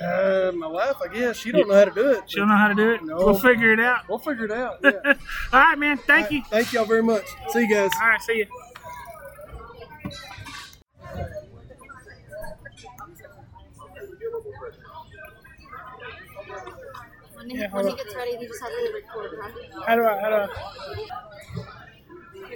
Uh, 0.01 0.51
my 0.53 0.67
wife, 0.67 0.95
I 1.01 1.07
guess 1.07 1.37
she 1.37 1.51
don't 1.51 1.67
know 1.69 1.73
how 1.75 1.85
to 1.85 1.91
do 1.91 2.11
it. 2.11 2.23
She 2.29 2.37
don't 2.37 2.49
know 2.49 2.57
how 2.57 2.67
to 2.67 2.75
do 2.75 2.91
it. 2.91 3.03
No. 3.03 3.15
We'll 3.17 3.33
figure 3.39 3.71
it 3.71 3.79
out. 3.79 4.07
We'll 4.09 4.19
figure 4.19 4.45
it 4.45 4.51
out. 4.51 4.79
Yeah. 4.83 5.13
All 5.53 5.59
right, 5.61 5.77
man. 5.77 5.97
Thank 5.97 6.31
you. 6.31 6.43
Thank 6.49 6.73
y'all 6.73 6.85
very 6.85 7.03
much. 7.03 7.25
See 7.49 7.61
you 7.61 7.69
guys. 7.69 7.91
All 8.01 8.07
right, 8.09 8.21
see 8.21 8.37
you. 8.39 8.45
When 17.33 17.49
he, 17.49 17.57
Yeah, 17.57 17.67
when 17.71 17.87
he 17.87 17.95
gets 17.95 18.15
ready, 18.15 18.37
he 18.37 18.47
just 18.47 18.61
has 18.61 18.69
to 18.71 18.93
record, 18.93 19.31
right? 19.39 19.53
How 19.85 19.95
do 19.95 20.05
I? 20.05 20.19
How 20.19 20.29
do 20.29 20.35
I? 20.35 21.34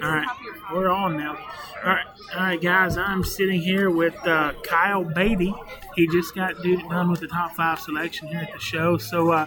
All 0.02 0.08
right, 0.10 0.26
we're 0.72 0.90
on 0.90 1.16
now. 1.16 1.36
All 1.84 1.90
right, 1.90 2.06
all 2.34 2.40
right, 2.40 2.60
guys. 2.60 2.96
I'm 2.96 3.24
sitting 3.24 3.60
here 3.60 3.90
with 3.90 4.14
uh, 4.26 4.52
Kyle 4.64 5.04
Beatty. 5.04 5.54
He 5.96 6.06
just 6.08 6.34
got 6.34 6.54
done 6.62 7.10
with 7.10 7.20
the 7.20 7.26
top 7.28 7.52
five 7.54 7.80
selection 7.80 8.28
here 8.28 8.38
at 8.40 8.52
the 8.52 8.58
show. 8.58 8.96
So, 8.98 9.30
uh, 9.30 9.46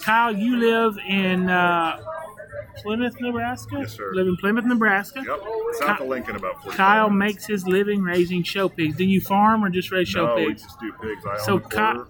Kyle, 0.00 0.34
you 0.34 0.56
live 0.56 0.96
in 1.08 1.48
uh, 1.50 2.00
Plymouth, 2.78 3.14
Nebraska. 3.20 3.78
Yes, 3.80 3.92
sir. 3.96 4.10
Live 4.14 4.26
in 4.26 4.36
Plymouth, 4.38 4.64
Nebraska. 4.64 5.22
Yep, 5.26 5.40
south 5.80 6.00
of 6.00 6.08
Lincoln, 6.08 6.36
about 6.36 6.54
45 6.62 6.76
Kyle 6.76 7.10
minutes. 7.10 7.34
makes 7.34 7.46
his 7.46 7.66
living 7.68 8.02
raising 8.02 8.42
show 8.42 8.68
pigs. 8.68 8.96
Do 8.96 9.04
you 9.04 9.20
farm 9.20 9.64
or 9.64 9.68
just 9.70 9.90
raise 9.92 10.08
show 10.08 10.26
no, 10.26 10.34
we 10.36 10.46
pigs? 10.48 10.62
just 10.62 10.80
do 10.80 10.92
pigs. 11.00 11.24
I 11.28 11.38
So 11.44 11.58
Ky- 11.58 11.68
quarter, 11.76 12.06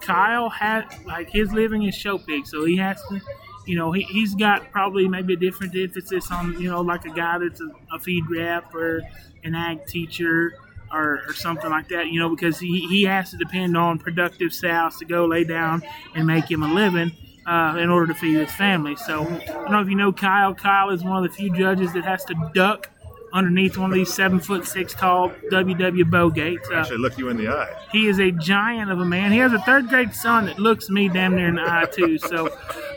Kyle 0.00 0.48
had 0.48 0.84
like 1.06 1.28
his 1.30 1.52
living 1.52 1.82
is 1.84 1.94
show 1.94 2.18
pigs, 2.18 2.50
so 2.50 2.64
he 2.64 2.76
has 2.78 3.00
to, 3.10 3.20
you 3.68 3.76
know, 3.76 3.92
he, 3.92 4.02
he's 4.04 4.34
got 4.34 4.70
probably 4.72 5.06
maybe 5.08 5.34
a 5.34 5.36
different 5.36 5.76
emphasis 5.76 6.30
on, 6.32 6.60
you 6.60 6.70
know, 6.70 6.80
like 6.80 7.04
a 7.04 7.10
guy 7.10 7.38
that's 7.38 7.60
a, 7.60 7.70
a 7.92 7.98
feed 7.98 8.24
rep 8.30 8.74
or 8.74 9.02
an 9.44 9.54
ag 9.54 9.86
teacher 9.86 10.54
or, 10.92 11.20
or 11.28 11.34
something 11.34 11.70
like 11.70 11.88
that, 11.88 12.06
you 12.08 12.18
know, 12.18 12.30
because 12.34 12.58
he, 12.58 12.86
he 12.88 13.02
has 13.04 13.30
to 13.30 13.36
depend 13.36 13.76
on 13.76 13.98
productive 13.98 14.54
sows 14.54 14.96
to 14.98 15.04
go 15.04 15.26
lay 15.26 15.44
down 15.44 15.82
and 16.14 16.26
make 16.26 16.50
him 16.50 16.62
a 16.62 16.72
living. 16.72 17.12
Uh, 17.46 17.78
in 17.78 17.88
order 17.88 18.12
to 18.12 18.14
feed 18.14 18.36
his 18.36 18.50
family. 18.52 18.94
So, 18.94 19.22
I 19.22 19.38
don't 19.48 19.70
know 19.72 19.80
if 19.80 19.88
you 19.88 19.94
know 19.94 20.12
Kyle. 20.12 20.52
Kyle 20.54 20.90
is 20.90 21.02
one 21.02 21.16
of 21.16 21.30
the 21.30 21.34
few 21.34 21.50
judges 21.56 21.94
that 21.94 22.04
has 22.04 22.22
to 22.26 22.50
duck 22.52 22.90
underneath 23.32 23.78
one 23.78 23.90
of 23.90 23.94
these 23.94 24.12
seven 24.12 24.38
foot 24.38 24.66
six 24.66 24.92
tall 24.92 25.30
WW 25.50 26.10
bow 26.10 26.28
gates. 26.28 26.68
Uh, 26.70 26.74
Actually, 26.74 26.98
look 26.98 27.16
you 27.16 27.30
in 27.30 27.38
the 27.38 27.48
eye. 27.48 27.74
he 27.90 28.06
is 28.06 28.18
a 28.20 28.30
giant 28.32 28.90
of 28.90 29.00
a 29.00 29.04
man. 29.06 29.32
He 29.32 29.38
has 29.38 29.54
a 29.54 29.60
third 29.60 29.88
grade 29.88 30.14
son 30.14 30.44
that 30.44 30.58
looks 30.58 30.90
me 30.90 31.08
damn 31.08 31.36
near 31.36 31.48
in 31.48 31.54
the 31.54 31.62
eye 31.62 31.86
too. 31.90 32.18
So, 32.18 32.48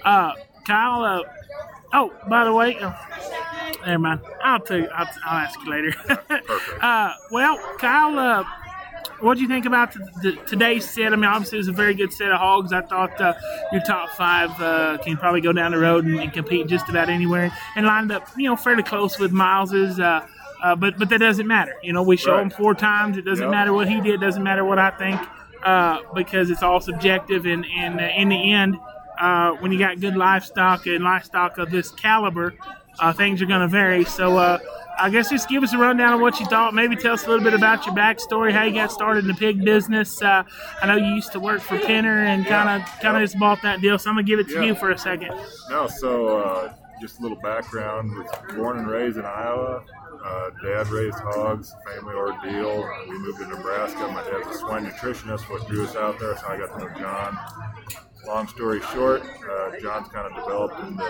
uh, 0.03 0.33
Kyle. 0.65 1.03
Uh, 1.03 1.21
oh, 1.93 2.13
by 2.29 2.43
the 2.45 2.53
way, 2.53 2.77
uh, 2.79 2.93
never 3.85 3.99
mind. 3.99 4.21
I'll 4.43 4.59
tell 4.59 4.77
you. 4.77 4.87
I'll, 4.93 5.07
I'll 5.25 5.37
ask 5.37 5.59
you 5.63 5.71
later. 5.71 5.93
uh, 6.81 7.13
well, 7.31 7.59
Kyle. 7.79 8.17
Uh, 8.17 8.43
what 9.19 9.35
do 9.35 9.41
you 9.43 9.47
think 9.47 9.67
about 9.67 9.93
the, 9.93 9.99
the, 10.23 10.31
today's 10.47 10.89
set? 10.89 11.13
I 11.13 11.15
mean, 11.15 11.25
obviously, 11.25 11.57
it 11.57 11.61
was 11.61 11.67
a 11.67 11.71
very 11.73 11.93
good 11.93 12.11
set 12.11 12.31
of 12.31 12.39
hogs. 12.39 12.73
I 12.73 12.81
thought 12.81 13.21
uh, 13.21 13.33
your 13.71 13.81
top 13.81 14.09
five 14.11 14.49
uh, 14.59 14.97
can 15.03 15.15
probably 15.15 15.41
go 15.41 15.53
down 15.53 15.71
the 15.73 15.77
road 15.77 16.05
and, 16.05 16.19
and 16.19 16.33
compete 16.33 16.65
just 16.67 16.89
about 16.89 17.07
anywhere, 17.07 17.51
and 17.75 17.85
lined 17.85 18.11
up, 18.11 18.27
you 18.35 18.49
know, 18.49 18.55
fairly 18.55 18.81
close 18.83 19.19
with 19.19 19.31
Miles's. 19.31 19.99
Uh, 19.99 20.25
uh, 20.63 20.75
but 20.75 20.97
but 20.97 21.09
that 21.09 21.19
doesn't 21.19 21.47
matter. 21.47 21.75
You 21.83 21.93
know, 21.93 22.01
we 22.03 22.17
show 22.17 22.33
Right. 22.33 22.43
him 22.43 22.49
four 22.49 22.73
times. 22.73 23.17
It 23.17 23.25
doesn't 23.25 23.43
Yep. 23.45 23.51
matter 23.51 23.73
what 23.73 23.87
he 23.89 24.01
did. 24.01 24.21
Doesn't 24.21 24.43
matter 24.43 24.65
what 24.65 24.79
I 24.79 24.89
think 24.91 25.19
uh, 25.63 25.99
because 26.15 26.49
it's 26.49 26.63
all 26.63 26.79
subjective. 26.81 27.45
And 27.45 27.65
and 27.77 27.99
uh, 27.99 28.03
in 28.15 28.29
the 28.29 28.53
end, 28.53 28.77
uh, 29.21 29.51
when 29.59 29.71
you 29.71 29.79
got 29.79 29.99
good 29.99 30.17
livestock 30.17 30.85
and 30.87 31.03
livestock 31.03 31.57
of 31.57 31.69
this 31.71 31.91
caliber, 31.91 32.53
uh, 32.99 33.13
things 33.13 33.41
are 33.41 33.45
going 33.45 33.61
to 33.61 33.67
vary. 33.67 34.03
So 34.03 34.37
uh, 34.37 34.57
I 34.99 35.09
guess 35.09 35.29
just 35.29 35.47
give 35.47 35.63
us 35.63 35.73
a 35.73 35.77
rundown 35.77 36.13
of 36.13 36.19
what 36.21 36.39
you 36.39 36.45
thought. 36.47 36.73
Maybe 36.73 36.95
tell 36.95 37.13
us 37.13 37.25
a 37.25 37.29
little 37.29 37.43
bit 37.43 37.53
about 37.53 37.85
your 37.85 37.95
backstory, 37.95 38.51
how 38.51 38.63
you 38.63 38.73
got 38.73 38.91
started 38.91 39.23
in 39.23 39.27
the 39.27 39.33
pig 39.33 39.63
business. 39.63 40.21
Uh, 40.21 40.43
I 40.81 40.87
know 40.87 40.95
you 40.95 41.13
used 41.15 41.31
to 41.33 41.39
work 41.39 41.61
for 41.61 41.77
Penner 41.77 42.25
and 42.25 42.45
kind 42.45 42.81
of 42.81 42.87
kind 42.99 43.15
of 43.15 43.23
just 43.23 43.39
bought 43.39 43.61
that 43.61 43.79
deal. 43.81 43.97
So 43.97 44.09
I'm 44.09 44.15
gonna 44.17 44.27
give 44.27 44.39
it 44.39 44.47
to 44.49 44.55
Yeah. 44.55 44.61
you 44.63 44.75
for 44.75 44.91
a 44.91 44.97
second. 44.97 45.31
No, 45.69 45.87
so 45.87 46.37
uh, 46.39 46.73
just 46.99 47.19
a 47.19 47.21
little 47.21 47.39
background. 47.39 48.11
Was 48.17 48.27
born 48.55 48.77
and 48.79 48.87
raised 48.87 49.17
in 49.17 49.25
Iowa. 49.25 49.83
Uh, 50.23 50.49
dad 50.63 50.87
raised 50.89 51.17
hogs, 51.17 51.73
family 51.87 52.13
ordeal. 52.13 52.87
We 53.09 53.17
moved 53.17 53.39
to 53.39 53.47
Nebraska. 53.47 54.07
My 54.09 54.21
dad's 54.23 54.55
a 54.55 54.59
swine 54.59 54.85
nutritionist. 54.85 55.49
What 55.49 55.67
drew 55.67 55.83
us 55.85 55.95
out 55.95 56.19
there, 56.19 56.37
so 56.37 56.45
I 56.47 56.57
got 56.57 56.73
to 56.73 56.85
know 56.85 56.89
John. 56.99 57.39
Long 58.27 58.47
story 58.47 58.81
short, 58.93 59.23
uh, 59.23 59.79
John's 59.79 60.07
kind 60.09 60.27
of 60.27 60.35
developed 60.35 60.79
into 60.79 61.03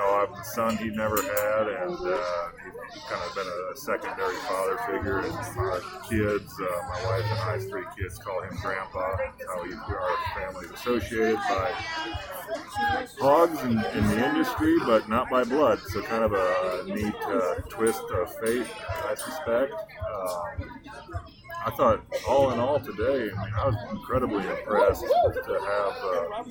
oh, 0.00 0.26
I'm 0.26 0.36
the 0.36 0.42
son 0.42 0.76
he 0.76 0.88
never 0.90 1.16
had, 1.16 1.68
and 1.68 1.96
uh, 1.96 2.48
he's 2.92 3.02
kind 3.04 3.22
of 3.26 3.34
been 3.34 3.46
a 3.46 3.76
secondary 3.76 4.36
father 4.36 4.78
figure. 4.86 5.20
And 5.20 5.32
our 5.58 5.80
kids, 6.08 6.52
uh, 6.60 6.82
my 6.88 7.04
wife 7.06 7.24
and 7.24 7.40
I's 7.50 7.64
three 7.66 7.84
kids, 7.98 8.18
call 8.18 8.42
him 8.42 8.56
Grandpa. 8.60 9.16
How 9.48 9.62
we, 9.62 9.74
our 9.74 10.16
family's 10.34 10.70
associated 10.70 11.36
by 11.36 11.72
hogs 13.20 13.60
in, 13.62 13.70
in 13.70 14.08
the 14.08 14.28
industry, 14.28 14.76
but 14.84 15.08
not 15.08 15.30
by 15.30 15.44
blood. 15.44 15.80
So 15.88 16.02
kind 16.02 16.24
of 16.24 16.32
a 16.32 16.84
neat 16.86 17.14
uh, 17.22 17.54
twist 17.68 18.02
of 18.12 18.34
fate, 18.40 18.66
I 19.08 19.14
suspect. 19.14 19.72
Um, 19.72 20.80
I 21.64 21.70
thought, 21.70 22.00
all 22.28 22.50
in 22.52 22.58
all, 22.58 22.80
today, 22.80 23.30
I 23.36 23.44
mean, 23.44 23.54
I 23.54 23.66
was 23.66 23.76
incredibly 23.90 24.46
impressed 24.46 25.02
to 25.02 25.52
have 25.60 25.92
uh, 26.02 26.42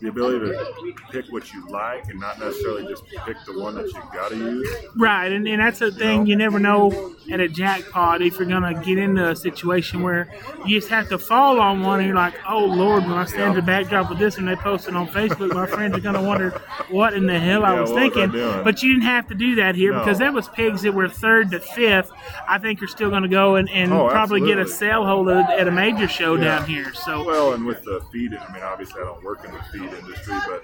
the 0.00 0.08
ability 0.08 0.38
to 0.46 0.94
pick 1.10 1.26
what 1.30 1.52
you 1.52 1.66
like 1.68 2.06
and 2.08 2.20
not 2.20 2.38
necessarily 2.38 2.86
just 2.86 3.04
pick 3.06 3.36
the 3.46 3.58
one 3.58 3.74
that 3.74 3.86
you 3.86 4.00
got 4.12 4.30
to 4.30 4.36
use. 4.36 4.68
Right, 4.96 5.32
and, 5.32 5.48
and 5.48 5.60
that's 5.60 5.80
the 5.80 5.90
thing. 5.90 6.26
You 6.26 6.36
never 6.36 6.58
know 6.60 7.12
at 7.30 7.40
a 7.40 7.48
jackpot 7.48 8.22
if 8.22 8.38
you're 8.38 8.48
gonna 8.48 8.74
get 8.84 8.98
into 8.98 9.30
a 9.30 9.34
situation 9.36 10.02
where 10.02 10.28
you 10.64 10.78
just 10.78 10.90
have 10.90 11.08
to 11.08 11.18
fall 11.18 11.60
on 11.60 11.82
one, 11.82 11.98
and 12.00 12.06
you're 12.06 12.16
like, 12.16 12.34
"Oh 12.48 12.64
Lord!" 12.64 13.02
When 13.04 13.12
I 13.12 13.24
stand 13.24 13.56
the 13.56 13.62
backdrop 13.62 14.10
of 14.10 14.18
this, 14.18 14.38
and 14.38 14.46
they 14.46 14.56
post 14.56 14.86
it 14.88 14.94
on 14.94 15.08
Facebook, 15.08 15.52
my 15.54 15.66
friends 15.66 15.96
are 15.96 16.00
gonna 16.00 16.22
wonder 16.22 16.50
what 16.88 17.14
in 17.14 17.26
the 17.26 17.38
hell 17.38 17.64
I 17.64 17.80
was 17.80 17.90
what 17.90 18.02
was 18.04 18.12
I 18.12 18.22
thinking. 18.22 18.62
But 18.64 18.82
you 18.82 18.92
didn't 18.92 19.04
have 19.06 19.26
to 19.28 19.34
do 19.34 19.56
that 19.56 19.74
here 19.74 19.92
No. 19.92 20.00
because 20.00 20.18
that 20.18 20.32
was 20.32 20.48
pigs 20.48 20.82
that 20.82 20.92
were 20.94 21.08
third 21.08 21.50
to 21.52 21.60
fifth. 21.60 22.10
I 22.48 22.58
think 22.58 22.82
are 22.82 22.86
still 22.86 23.10
gonna 23.10 23.28
go 23.28 23.56
and, 23.56 23.68
and 23.70 23.92
Oh, 23.92 24.08
probably 24.08 24.40
get 24.40 24.51
a 24.58 24.62
absolutely. 24.62 24.88
sale 24.88 25.06
hold 25.06 25.28
at, 25.28 25.50
at 25.58 25.68
a 25.68 25.70
major 25.70 26.08
show 26.08 26.34
Yeah. 26.36 26.58
down 26.58 26.66
here. 26.68 26.92
So 26.94 27.24
Well, 27.24 27.52
and 27.54 27.64
with 27.64 27.82
the 27.84 28.00
feed, 28.12 28.34
I 28.34 28.52
mean, 28.52 28.62
obviously 28.62 29.00
I 29.00 29.04
don't 29.04 29.22
work 29.22 29.44
in 29.44 29.52
the 29.52 29.62
feed 29.72 29.82
industry, 29.92 30.34
but 30.46 30.62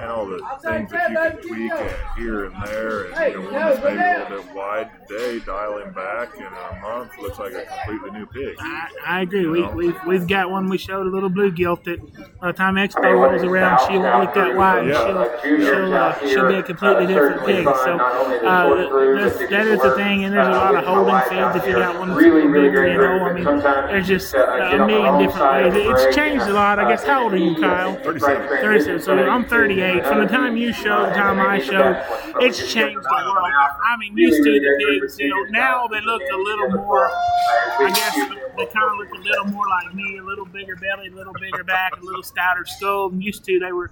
and 0.00 0.10
all 0.10 0.26
the 0.26 0.38
things 0.62 0.90
that 0.90 1.10
you 1.10 1.16
can 1.16 1.36
tweak 1.42 1.72
and 1.72 2.18
here 2.18 2.44
and 2.46 2.54
there, 2.66 3.04
and 3.12 3.32
you 3.34 3.38
know, 3.40 3.44
one 3.44 3.52
that's 3.52 3.82
maybe 3.84 3.98
a 4.00 4.28
little 4.28 4.42
bit 4.44 4.54
wide 4.54 4.90
today, 5.08 5.38
dialing 5.40 5.92
back 5.92 6.34
in 6.36 6.42
a 6.44 6.80
month 6.80 7.10
looks 7.18 7.38
like 7.38 7.52
a 7.52 7.64
completely 7.64 8.10
new 8.18 8.26
pig. 8.26 8.56
I, 8.60 8.88
I 9.06 9.20
agree. 9.22 9.46
we 9.46 9.60
know? 9.62 9.70
we've, 9.72 9.96
we've 10.06 10.26
got 10.28 10.50
one 10.50 10.68
we 10.68 10.78
showed 10.78 11.06
a 11.06 11.10
little 11.10 11.28
blue 11.28 11.50
gilt 11.50 11.84
that 11.84 11.98
by 12.40 12.48
the 12.48 12.52
time 12.52 12.74
Expo 12.76 13.02
rolls 13.12 13.42
around, 13.42 13.80
she 13.86 13.98
won't 13.98 14.20
look 14.24 14.34
that 14.34 14.54
wide. 14.56 14.86
Yeah. 14.86 15.06
She'll, 15.42 15.58
she'll, 15.58 15.94
uh, 15.94 16.18
she'll 16.28 16.48
be 16.48 16.54
a 16.54 16.62
completely 16.62 17.06
different 17.06 17.44
pig. 17.46 17.64
So 17.64 17.98
uh, 17.98 19.14
that's, 19.20 19.38
that 19.50 19.66
is 19.66 19.80
the 19.80 19.94
thing, 19.96 20.24
and 20.24 20.34
there's 20.34 20.46
a 20.46 20.50
lot 20.50 20.74
of 20.74 20.84
holding 20.84 21.20
feeds 21.28 21.56
if 21.56 21.66
you 21.66 21.74
got 21.74 21.98
one 21.98 22.08
that's 22.10 22.20
a 22.22 22.24
little 22.28 22.52
bigger, 22.52 22.86
you 22.86 22.98
know. 23.18 23.24
I 23.24 23.32
mean, 23.32 23.44
there's 23.44 24.08
just 24.08 24.34
uh, 24.34 24.40
a 24.40 24.86
million 24.86 25.18
different 25.18 25.74
ways. 25.74 25.86
It's 25.86 26.16
changed 26.16 26.44
a 26.46 26.52
lot. 26.52 26.78
I 26.78 26.88
guess, 26.88 27.04
how 27.04 27.24
old 27.24 27.32
are 27.32 27.36
you, 27.36 27.54
Kyle? 27.56 27.94
37. 27.96 28.48
37. 28.48 29.02
So 29.02 29.16
I'm 29.16 29.44
38. 29.44 30.06
From 30.06 30.20
the 30.20 30.26
time 30.26 30.56
you 30.56 30.72
showed, 30.72 31.10
the 31.10 31.14
time 31.14 31.40
I 31.40 31.58
showed, 31.60 32.02
it's 32.42 32.58
changed 32.72 32.98
a 32.98 33.24
lot. 33.24 33.50
I 33.84 33.96
mean, 33.98 34.16
used 34.16 34.42
to 34.42 34.50
the 34.50 35.00
pigs, 35.00 35.18
you 35.18 35.28
know, 35.28 35.42
now 35.50 35.86
they 35.88 36.00
look 36.00 36.22
a 36.22 36.36
little 36.36 36.70
more, 36.70 37.10
I 37.10 37.90
guess 37.94 38.14
they 38.14 38.66
kind 38.66 38.90
of 38.92 38.98
look 38.98 39.12
a 39.12 39.18
little 39.18 39.46
more 39.46 39.66
like 39.68 39.94
me, 39.94 40.18
a 40.18 40.22
little 40.22 40.46
bigger 40.46 40.76
belly, 40.76 41.08
a 41.08 41.14
little 41.14 41.32
bigger 41.34 41.64
back, 41.64 42.00
a 42.00 42.04
little 42.04 42.22
stouter 42.22 42.64
skull. 42.66 43.12
Used 43.14 43.44
to, 43.44 43.58
they 43.58 43.72
were 43.72 43.90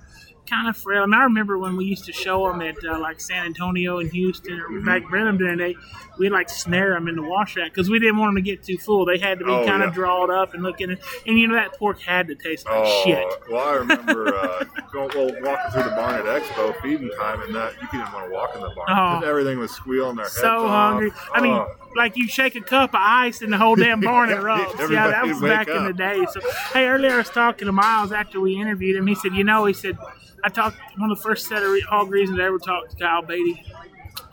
kind 0.49 0.69
of 0.69 0.77
frail. 0.77 1.03
And 1.05 1.15
I 1.15 1.25
remember 1.25 1.59
when 1.59 1.77
we 1.77 1.85
used 1.85 2.05
to 2.07 2.13
show 2.13 2.49
them 2.49 2.61
at 2.63 2.77
uh, 2.85 2.99
like 2.99 3.21
San 3.21 3.47
Antonio 3.47 3.99
and 3.99 4.11
Houston 4.13 4.61
or 4.61 4.81
back 4.81 5.09
Brenham 5.09 5.37
during 5.39 5.59
the 5.59 5.65
day, 5.73 5.77
we'd 6.19 6.31
like 6.33 6.49
snare 6.49 6.95
them 6.95 7.09
in 7.09 7.17
the 7.17 7.23
wash 7.23 7.57
rack 7.57 7.73
because 7.73 7.89
we 7.91 7.99
didn't 7.99 8.17
want 8.19 8.35
them 8.35 8.43
to 8.43 8.51
get 8.51 8.63
too 8.65 8.79
full. 8.79 9.05
They 9.05 9.19
had 9.19 9.39
to 9.41 9.45
be 9.45 9.51
Oh, 9.51 9.65
kind 9.67 9.83
yeah. 9.83 9.89
of 9.89 9.95
drawed 9.95 10.31
up 10.31 10.55
and 10.55 10.63
looking. 10.63 10.91
And 10.91 10.99
you 11.39 11.47
know, 11.49 11.55
that 11.55 11.75
pork 11.79 12.01
had 12.01 12.29
to 12.29 12.35
taste 12.35 12.67
like 12.67 12.75
Oh, 12.77 13.03
shit. 13.05 13.25
well, 13.51 13.69
I 13.69 13.75
remember 13.75 14.35
uh, 14.35 14.65
going, 14.93 15.11
well, 15.15 15.31
walking 15.43 15.71
through 15.73 15.83
the 15.85 15.97
barn 15.97 16.15
at 16.27 16.43
Expo, 16.43 16.81
feeding 16.83 17.11
time, 17.19 17.43
and 17.43 17.55
that 17.55 17.75
you 17.81 17.89
didn't 17.93 18.13
want 18.13 18.27
to 18.29 18.33
walk 18.35 18.55
in 18.55 18.61
the 18.63 18.69
barn 18.69 18.87
because 18.87 19.23
Oh. 19.25 19.29
everything 19.29 19.59
was 19.59 19.71
squealing 19.71 20.17
their 20.17 20.25
heads 20.25 20.37
so 20.37 20.67
off. 20.67 20.93
hungry. 20.93 21.13
I 21.33 21.41
mean, 21.41 21.53
Oh. 21.53 21.69
like 21.97 22.17
you 22.17 22.27
shake 22.29 22.55
a 22.57 22.61
cup 22.61 22.91
of 22.91 23.01
ice 23.03 23.43
and 23.43 23.53
the 23.53 23.59
whole 23.59 23.75
damn 23.77 24.01
barn 24.01 24.29
Yeah, 24.31 24.37
erupts. 24.37 24.79
yeah, 24.79 24.83
everybody 24.83 25.11
that 25.13 25.27
was 25.27 25.41
back 25.41 25.69
in 25.69 25.85
the 25.85 25.93
day. 25.93 26.27
So, 26.33 26.41
hey, 26.73 26.87
earlier 26.89 27.13
I 27.13 27.17
was 27.19 27.31
talking 27.31 27.67
to 27.67 27.73
Miles 27.73 28.13
after 28.13 28.41
we 28.41 28.61
interviewed 28.61 28.97
him. 28.97 29.07
He 29.07 29.15
said, 29.15 29.35
you 29.35 29.45
know, 29.45 29.65
he 29.67 29.73
said, 29.75 29.97
I 30.45 30.49
talked 30.49 30.77
one 30.97 31.11
of 31.11 31.19
the 31.19 31.23
first 31.23 31.47
set 31.49 31.63
of 31.63 31.81
hog 31.89 32.11
reasons 32.11 32.39
I 32.39 32.45
ever 32.45 32.59
talked 32.59 32.91
to 32.93 32.97
Kyle 32.97 33.23
Beatty. 33.23 33.65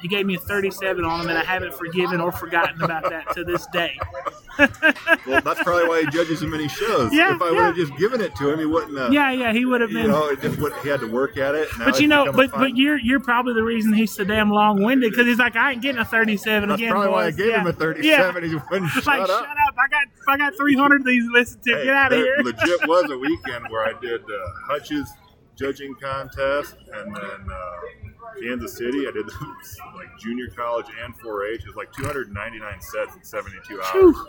He 0.02 0.08
gave 0.08 0.26
me 0.26 0.36
a 0.36 0.40
37 0.40 1.04
on 1.04 1.22
him, 1.22 1.30
and 1.30 1.38
I 1.38 1.44
haven't 1.44 1.74
forgiven 1.74 2.22
or 2.22 2.32
forgotten 2.32 2.82
about 2.82 3.10
that 3.10 3.34
to 3.34 3.44
this 3.44 3.66
day. 3.68 3.98
well, 4.60 5.42
that's 5.42 5.64
probably 5.64 5.88
why 5.88 6.02
he 6.02 6.08
judges 6.08 6.40
so 6.40 6.48
many 6.48 6.68
shows. 6.68 7.12
Yeah, 7.14 7.36
if 7.36 7.42
I 7.42 7.46
yeah. 7.46 7.52
would 7.52 7.66
have 7.66 7.76
just 7.76 7.98
given 7.98 8.22
it 8.22 8.36
to 8.36 8.52
him, 8.52 8.60
he 8.60 8.66
wouldn't 8.66 8.98
have. 8.98 9.12
Yeah, 9.12 9.32
yeah, 9.32 9.52
he 9.52 9.66
would 9.66 9.82
have 9.82 9.92
You 9.92 10.04
been. 10.04 10.12
know, 10.12 10.36
just 10.36 10.60
would, 10.60 10.74
he 10.78 10.90
had 10.90 11.00
to 11.00 11.08
work 11.08 11.38
at 11.38 11.56
it. 11.56 11.70
But 11.78 12.00
you 12.00 12.08
know, 12.08 12.32
but 12.32 12.52
but 12.52 12.76
you're 12.78 12.98
you're 12.98 13.20
probably 13.20 13.54
the 13.54 13.64
reason 13.64 13.94
he's 13.94 14.12
so 14.14 14.24
damn 14.24 14.50
long 14.52 14.84
winded 14.84 15.12
because 15.12 15.26
he's 15.26 15.40
like 15.40 15.56
I 15.56 15.72
ain't 15.72 15.82
getting 15.82 16.00
a 16.02 16.06
37 16.06 16.70
That's 16.70 16.80
again. 16.80 16.92
probably 16.92 17.10
why 17.10 17.26
I 17.26 17.32
gave 17.32 17.48
yeah. 17.48 17.62
him 17.62 17.68
a 17.68 17.74
37. 17.74 18.44
Yeah. 18.44 18.48
He 18.50 18.56
wouldn't 18.70 18.92
shut 18.92 19.06
like 19.08 19.22
up. 19.22 19.28
shut 19.28 19.40
up! 19.44 19.76
I 19.78 19.88
got 19.88 20.08
I 20.28 20.38
got 20.38 20.56
300 20.56 21.02
of 21.02 21.06
these 21.08 21.24
to 21.26 21.32
listen 21.32 21.60
to. 21.62 21.76
Hey, 21.78 21.84
Get 21.86 21.94
out 21.94 22.14
of 22.14 22.20
here. 22.20 22.36
legit 22.40 22.88
was 22.88 23.10
a 23.12 23.18
weekend 23.20 23.66
where 23.70 23.86
I 23.86 24.00
did 24.00 24.22
uh, 24.22 24.28
Hutch's 24.68 25.10
judging 25.56 25.96
contest, 25.96 26.76
and 26.94 27.16
then 27.16 27.48
uh, 27.52 28.40
Kansas 28.42 28.78
City. 28.78 29.08
I 29.08 29.12
did 29.12 29.26
like 29.96 30.08
junior 30.20 30.48
college 30.56 30.86
and 31.04 31.14
4-H. 31.20 31.62
It 31.62 31.68
was 31.68 31.76
like 31.76 31.92
299 31.94 32.82
sets 32.82 33.16
in 33.16 33.24
72 33.24 33.82
hours. 33.82 33.88
Whew. 33.94 34.28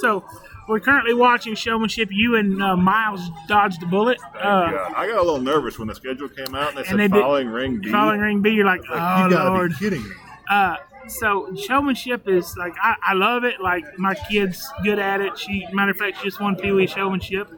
So 0.00 0.24
we're 0.68 0.80
currently 0.80 1.14
watching 1.14 1.54
showmanship. 1.54 2.08
You 2.10 2.36
and 2.36 2.60
uh, 2.62 2.76
Miles 2.76 3.20
dodged 3.48 3.80
the 3.80 3.86
bullet. 3.86 4.18
Uh. 4.34 4.90
I 4.96 5.06
got 5.06 5.18
a 5.18 5.22
little 5.22 5.40
nervous 5.40 5.78
when 5.78 5.88
the 5.88 5.94
schedule 5.94 6.28
came 6.28 6.54
out 6.54 6.70
and 6.70 6.78
they 6.78 6.82
said 6.84 6.92
and 6.92 7.00
they 7.00 7.08
did- 7.08 7.20
following 7.22 7.48
ring 7.48 7.80
B. 7.80 7.90
following 7.90 8.20
ring 8.20 8.40
B, 8.42 8.50
you're 8.50 8.64
like, 8.64 8.80
Like, 8.88 9.24
oh 9.24 9.28
you 9.28 9.36
lord. 9.36 9.74
kidding 9.78 10.02
me. 10.02 10.10
Uh, 10.48 10.76
so 11.06 11.54
showmanship 11.54 12.26
is 12.28 12.56
like 12.56 12.72
I, 12.82 12.94
I 13.02 13.12
love 13.14 13.44
it. 13.44 13.60
Like 13.60 13.84
my 13.98 14.14
kid's 14.14 14.66
good 14.82 14.98
at 14.98 15.20
it. 15.20 15.38
She 15.38 15.66
matter 15.72 15.90
of 15.90 15.98
fact, 15.98 16.18
she 16.18 16.24
just 16.24 16.40
won 16.40 16.56
Pee 16.56 16.72
Wee 16.72 16.86
showmanship, 16.86 17.48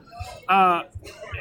uh, 0.49 0.83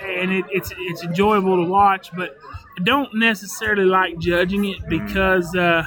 and 0.03 0.32
it, 0.32 0.45
it's 0.51 0.71
it's 0.78 1.03
enjoyable 1.03 1.63
to 1.63 1.69
watch. 1.69 2.11
But 2.15 2.38
I 2.80 2.84
don't 2.84 3.13
necessarily 3.15 3.86
like 3.86 4.17
judging 4.19 4.65
it 4.65 4.88
because 4.88 5.55
uh, 5.55 5.84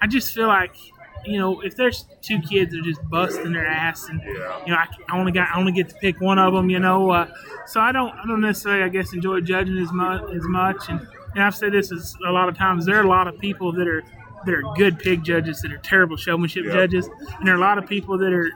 I 0.00 0.06
just 0.06 0.34
feel 0.34 0.48
like 0.48 0.74
you 1.24 1.38
know 1.38 1.60
if 1.60 1.76
there's 1.76 2.06
two 2.20 2.40
kids 2.40 2.72
that 2.72 2.80
are 2.80 2.82
just 2.82 3.02
busting 3.08 3.52
their 3.52 3.66
ass 3.66 4.08
and 4.08 4.20
you 4.22 4.72
know 4.72 4.76
I, 4.76 4.86
I 5.08 5.18
only 5.18 5.32
got 5.32 5.48
I 5.54 5.58
only 5.58 5.72
get 5.72 5.88
to 5.90 5.94
pick 5.96 6.20
one 6.20 6.38
of 6.38 6.52
them. 6.52 6.68
You 6.70 6.80
know, 6.80 7.10
uh, 7.10 7.28
so 7.66 7.80
I 7.80 7.92
don't 7.92 8.12
I 8.14 8.26
don't 8.26 8.40
necessarily 8.40 8.82
I 8.84 8.88
guess 8.88 9.12
enjoy 9.12 9.40
judging 9.40 9.78
as 9.78 9.92
much 9.92 10.22
as 10.34 10.42
much. 10.44 10.88
And, 10.88 11.00
and 11.34 11.42
I've 11.44 11.54
said 11.56 11.72
this 11.72 11.90
is 11.92 12.16
a 12.26 12.30
lot 12.32 12.48
of 12.48 12.56
times. 12.58 12.84
There 12.86 12.96
are 12.98 13.04
a 13.04 13.08
lot 13.08 13.28
of 13.28 13.38
people 13.38 13.72
that 13.72 13.86
are 13.88 14.02
that 14.44 14.52
are 14.54 14.62
good 14.76 14.98
pig 14.98 15.22
judges 15.22 15.60
that 15.62 15.72
are 15.72 15.78
terrible 15.78 16.16
showmanship 16.16 16.64
Yeah. 16.66 16.72
judges, 16.72 17.08
and 17.38 17.46
there 17.46 17.54
are 17.54 17.58
a 17.58 17.60
lot 17.60 17.78
of 17.78 17.86
people 17.86 18.18
that 18.18 18.32
are 18.32 18.50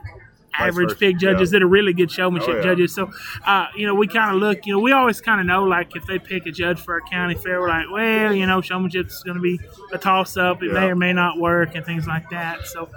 average 0.59 0.99
pig 0.99 1.19
judges 1.19 1.51
yeah. 1.51 1.59
that 1.59 1.63
are 1.65 1.69
really 1.69 1.93
good 1.93 2.11
showmanship 2.11 2.49
Oh, 2.49 2.57
yeah. 2.57 2.63
judges. 2.63 2.95
So, 2.95 3.11
uh, 3.47 3.67
you 3.77 3.87
know, 3.87 3.95
we 3.95 4.07
kind 4.07 4.35
of 4.35 4.41
look, 4.41 4.67
you 4.67 4.73
know, 4.73 4.79
we 4.81 4.93
always 4.93 5.21
kind 5.21 5.41
of 5.41 5.47
know, 5.47 5.65
like, 5.65 5.95
if 5.97 6.07
they 6.07 6.19
pick 6.19 6.47
a 6.47 6.51
judge 6.51 6.79
for 6.81 6.97
a 6.97 7.03
county 7.03 7.35
fair, 7.35 7.61
we're 7.61 7.69
like, 7.69 7.91
well, 7.91 8.33
you 8.35 8.47
know, 8.47 8.61
showmanship's 8.61 9.23
going 9.23 9.37
to 9.37 9.43
be 9.43 9.61
a 9.93 9.99
toss 9.99 10.37
up. 10.37 10.63
It 10.63 10.73
may 10.73 10.87
or 10.87 10.97
may 10.97 11.13
not 11.13 11.39
work 11.39 11.75
and 11.75 11.85
things 11.85 12.07
like 12.07 12.29
that. 12.31 12.67
So, 12.67 12.89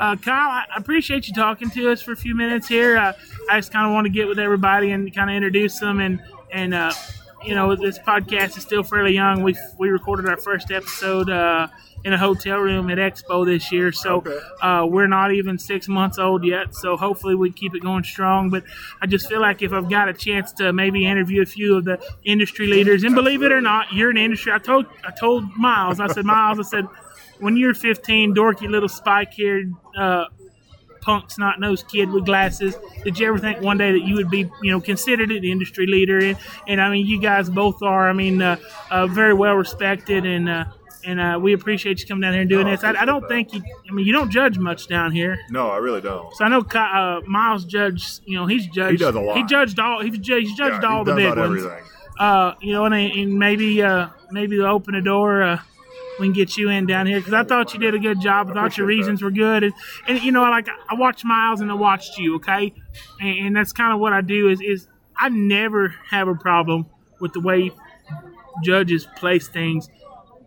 uh, 0.00 0.16
Kyle, 0.16 0.50
I 0.50 0.64
I 0.74 0.78
appreciate 0.78 1.28
you 1.28 1.34
talking 1.34 1.70
to 1.70 1.90
us 1.90 2.02
for 2.02 2.12
a 2.12 2.16
few 2.16 2.34
minutes 2.34 2.68
here. 2.68 2.96
Uh, 2.96 3.12
I 3.50 3.58
just 3.58 3.72
kind 3.72 3.86
of 3.86 3.92
want 3.92 4.04
to 4.06 4.10
get 4.10 4.28
with 4.28 4.38
everybody 4.38 4.90
and 4.92 5.12
kind 5.14 5.30
of 5.30 5.36
introduce 5.36 5.78
them 5.78 6.00
and, 6.00 6.20
and, 6.52 6.74
uh, 6.74 6.92
you 7.44 7.54
know, 7.54 7.74
this 7.76 7.98
podcast 8.00 8.56
is 8.56 8.64
still 8.64 8.82
fairly 8.82 9.14
young. 9.14 9.44
We 9.44 9.56
we 9.78 9.90
recorded 9.90 10.28
our 10.28 10.36
first 10.36 10.72
episode 10.72 11.30
uh, 11.30 11.68
in 12.04 12.12
a 12.12 12.18
hotel 12.18 12.58
room 12.58 12.90
at 12.90 12.98
Expo 12.98 13.44
this 13.44 13.72
year, 13.72 13.90
so 13.92 14.16
Okay. 14.16 14.38
uh, 14.62 14.86
we're 14.88 15.08
not 15.08 15.32
even 15.32 15.58
six 15.58 15.88
months 15.88 16.18
old 16.18 16.44
yet. 16.44 16.74
So 16.74 16.96
hopefully 16.96 17.34
we 17.34 17.50
keep 17.50 17.74
it 17.74 17.82
going 17.82 18.04
strong. 18.04 18.50
But 18.50 18.64
I 19.02 19.06
just 19.06 19.28
feel 19.28 19.40
like 19.40 19.62
if 19.62 19.72
I've 19.72 19.90
got 19.90 20.08
a 20.08 20.12
chance 20.12 20.52
to 20.52 20.72
maybe 20.72 21.06
interview 21.06 21.42
a 21.42 21.46
few 21.46 21.76
of 21.76 21.84
the 21.84 21.98
industry 22.24 22.66
leaders, 22.66 23.02
and 23.04 23.14
believe 23.14 23.42
it 23.42 23.52
or 23.52 23.60
not, 23.60 23.92
you're 23.92 24.10
in 24.10 24.16
the 24.16 24.24
industry. 24.24 24.52
I 24.52 24.58
told 24.58 24.86
I 25.04 25.10
told 25.10 25.44
Miles, 25.56 26.00
I 26.00 26.06
said 26.06 26.24
Miles, 26.24 26.58
I 26.58 26.62
said 26.62 26.86
when 27.40 27.56
you're 27.56 27.74
15, 27.74 28.34
dorky 28.34 28.68
little 28.68 28.88
spike 28.88 29.34
haired. 29.34 29.72
Uh, 29.96 30.26
punk 31.00 31.30
snot 31.30 31.60
nosed 31.60 31.86
kid 31.88 32.10
with 32.10 32.26
glasses. 32.26 32.76
Did 33.04 33.18
you 33.18 33.28
ever 33.28 33.38
think 33.38 33.62
one 33.62 33.78
day 33.78 33.92
that 33.92 34.02
you 34.02 34.16
would 34.16 34.28
be, 34.28 34.50
you 34.62 34.70
know, 34.72 34.80
considered 34.80 35.30
an 35.30 35.44
industry 35.44 35.86
leader? 35.86 36.18
And, 36.18 36.36
and 36.66 36.80
I 36.80 36.90
mean, 36.90 37.06
you 37.06 37.20
guys 37.20 37.48
both 37.48 37.82
are. 37.82 38.08
I 38.08 38.12
mean, 38.12 38.42
uh, 38.42 38.56
uh, 38.90 39.06
very 39.06 39.32
well 39.32 39.54
respected, 39.54 40.26
and 40.26 40.48
uh, 40.48 40.64
and 41.08 41.20
uh, 41.20 41.38
we 41.40 41.54
appreciate 41.54 42.00
you 42.00 42.06
coming 42.06 42.20
down 42.20 42.32
here 42.34 42.42
and 42.42 42.50
doing 42.50 42.66
No, 42.66 42.70
this. 42.72 42.84
I, 42.84 42.90
I 42.92 43.04
don't 43.06 43.26
think 43.28 43.54
you. 43.54 43.62
I 43.88 43.92
mean, 43.92 44.06
you 44.06 44.12
don't 44.12 44.30
judge 44.30 44.58
much 44.58 44.88
down 44.88 45.10
here. 45.10 45.38
No, 45.50 45.68
I 45.70 45.78
really 45.78 46.02
don't. 46.02 46.34
So 46.36 46.44
I 46.44 46.48
know 46.48 46.60
uh, 46.60 47.20
Miles 47.26 47.64
judged. 47.64 48.20
You 48.26 48.36
know, 48.36 48.46
he's 48.46 48.66
judged. 48.66 48.92
He 48.92 48.96
does 48.98 49.14
a 49.14 49.20
lot. 49.20 49.36
He 49.38 49.44
judged 49.44 49.78
all. 49.78 50.02
He's 50.02 50.18
judged, 50.18 50.46
he's 50.48 50.56
judged 50.56 50.82
Yeah, 50.82 50.88
all 50.90 51.04
the 51.04 51.14
big 51.14 51.24
about 51.32 51.38
ones. 51.38 51.64
everything. 51.64 51.84
Uh, 52.18 52.54
you 52.60 52.72
know, 52.72 52.84
and, 52.84 52.94
and 52.94 53.38
maybe 53.38 53.82
uh, 53.82 54.08
maybe 54.30 54.56
they'll 54.58 54.66
open 54.66 54.94
a 54.94 55.00
door. 55.02 55.42
Uh, 55.42 55.60
we 56.20 56.26
can 56.26 56.32
get 56.34 56.56
you 56.56 56.68
in 56.68 56.86
down 56.86 57.06
here 57.06 57.20
because 57.20 57.32
I 57.32 57.44
thought 57.44 57.72
you 57.72 57.80
did 57.80 57.94
a 57.94 57.98
good 57.98 58.20
job. 58.20 58.50
I 58.50 58.52
thought 58.54 58.76
your 58.76 58.86
reasons 58.88 59.22
were 59.22 59.30
good, 59.30 59.62
and, 59.64 59.72
and 60.08 60.22
you 60.22 60.32
know, 60.32 60.42
like 60.42 60.68
I 60.90 60.94
watched 60.94 61.24
Miles 61.24 61.60
and 61.60 61.70
I 61.70 61.74
watched 61.74 62.18
you. 62.18 62.34
Okay, 62.36 62.74
and, 63.20 63.46
and 63.46 63.56
that's 63.56 63.72
kind 63.72 63.92
of 63.94 64.00
what 64.00 64.12
I 64.12 64.20
do. 64.20 64.48
Is 64.50 64.60
is 64.60 64.88
I 65.16 65.28
never 65.30 65.94
have 66.10 66.28
a 66.28 66.34
problem 66.34 66.86
with 67.20 67.32
the 67.32 67.40
way 67.40 67.70
judges 68.64 69.06
place 69.16 69.46
things 69.48 69.88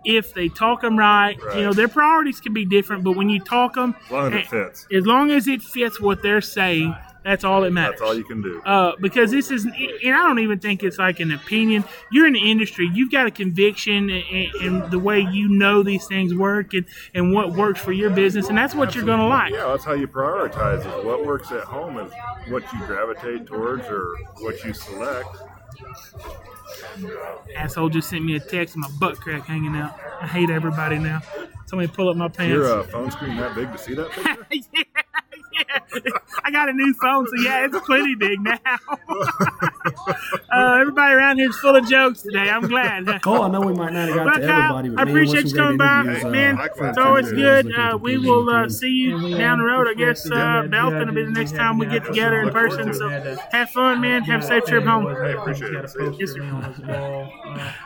if 0.05 0.33
they 0.33 0.49
talk 0.49 0.81
them 0.81 0.97
right. 0.97 1.37
You 1.55 1.61
know, 1.63 1.73
their 1.73 1.87
priorities 1.87 2.39
can 2.39 2.53
be 2.53 2.65
different, 2.65 3.03
but 3.03 3.13
when 3.15 3.29
you 3.29 3.39
talk 3.39 3.75
them, 3.75 3.95
As 4.05 4.11
long 4.11 4.33
as 4.33 4.39
it 4.41 4.47
fits. 4.47 4.87
as 4.93 5.05
long 5.05 5.31
as 5.31 5.47
it 5.47 5.61
fits 5.61 5.99
what 6.01 6.21
they're 6.21 6.41
saying, 6.41 6.95
that's 7.23 7.43
all 7.43 7.61
that 7.61 7.69
matters. 7.71 7.99
That's 7.99 8.01
all 8.09 8.15
you 8.17 8.23
can 8.23 8.41
do. 8.41 8.63
Uh, 8.63 8.93
because 8.99 9.29
this 9.29 9.51
is, 9.51 9.65
and 9.65 9.75
I 10.15 10.25
don't 10.27 10.39
even 10.39 10.57
think 10.57 10.81
it's 10.81 10.97
like 10.97 11.19
an 11.19 11.31
opinion. 11.31 11.83
You're 12.11 12.25
in 12.25 12.33
the 12.33 12.49
industry. 12.49 12.89
You've 12.91 13.11
got 13.11 13.27
a 13.27 13.31
conviction 13.31 14.09
and, 14.09 14.55
and 14.55 14.89
the 14.91 14.97
way 14.97 15.19
you 15.19 15.47
know 15.47 15.83
these 15.83 16.07
things 16.07 16.33
work 16.33 16.73
and, 16.73 16.83
and 17.13 17.31
what 17.31 17.53
works 17.53 17.79
for 17.79 17.91
your 17.91 18.09
business, 18.09 18.49
and 18.49 18.57
that's 18.57 18.73
what 18.73 18.95
you're 18.95 19.05
going 19.05 19.19
to 19.19 19.27
like. 19.27 19.53
Yeah, 19.53 19.67
that's 19.67 19.85
how 19.85 19.93
you 19.93 20.07
prioritize 20.07 20.83
it. 20.83 21.05
What 21.05 21.23
works 21.23 21.51
at 21.51 21.63
home 21.63 21.99
is 21.99 22.11
what 22.47 22.63
you 22.73 22.79
gravitate 22.87 23.45
towards 23.45 23.85
or 23.87 24.15
what 24.39 24.63
you 24.63 24.73
select. 24.73 25.29
Asshole 27.55 27.89
just 27.89 28.09
sent 28.09 28.23
me 28.23 28.35
a 28.35 28.39
text 28.39 28.75
my 28.77 28.87
butt 28.99 29.17
crack 29.17 29.45
hanging 29.45 29.75
out. 29.75 29.95
I 30.21 30.27
hate 30.27 30.49
everybody 30.49 30.99
now. 30.99 31.21
Somebody 31.71 31.87
pull 31.87 32.09
up 32.09 32.17
my 32.17 32.27
pants. 32.27 32.51
Your 32.51 32.81
uh, 32.81 32.83
phone 32.83 33.09
screen 33.11 33.37
that 33.37 33.55
big 33.55 33.71
to 33.71 33.77
see 33.77 33.93
that 33.93 34.11
picture? 34.11 34.45
yeah, 35.53 36.11
I 36.43 36.51
got 36.51 36.67
a 36.67 36.73
new 36.73 36.93
phone, 37.01 37.25
so 37.25 37.31
yeah, 37.45 37.65
it's 37.65 37.79
plenty 37.85 38.13
big 38.13 38.41
now. 38.41 38.57
uh, 40.51 40.79
everybody 40.81 41.13
around 41.13 41.37
here 41.37 41.49
is 41.49 41.55
full 41.55 41.73
of 41.73 41.87
jokes 41.87 42.23
today. 42.23 42.49
I'm 42.49 42.67
glad. 42.67 43.05
Cole, 43.21 43.43
I 43.43 43.47
know 43.47 43.61
we 43.61 43.71
might 43.71 43.93
not 43.93 44.09
have 44.09 44.17
got 44.17 44.25
Well, 44.25 44.35
to 44.35 44.43
everybody, 44.43 44.89
but 44.89 44.99
I 44.99 45.05
man, 45.05 45.13
appreciate 45.15 45.45
you 45.45 45.55
coming 45.55 45.77
by, 45.77 46.01
interviews, 46.01 46.25
uh, 46.25 46.29
man. 46.29 46.57
for 46.75 46.89
It's 46.89 46.97
always 46.97 47.31
good. 47.31 47.73
Uh, 47.73 47.97
we 48.01 48.17
will 48.17 48.49
uh, 48.49 48.67
see 48.67 48.89
you 48.89 49.37
down 49.37 49.59
the 49.59 49.63
road. 49.63 49.87
I 49.87 49.93
guess 49.93 50.29
uh, 50.29 50.63
Belton 50.69 51.07
will 51.07 51.15
be 51.15 51.23
the 51.23 51.31
next 51.31 51.55
time 51.55 51.77
we 51.77 51.85
get 51.85 52.03
together 52.03 52.41
in 52.41 52.49
person. 52.49 52.93
So 52.93 53.07
have 53.07 53.69
fun, 53.69 54.01
man. 54.01 54.23
Have 54.23 54.43
a 54.43 54.45
safe 54.45 54.65
trip 54.65 54.83
home. 54.83 55.07
I 55.07 55.29
appreciate 55.29 55.71
it. 55.71 55.89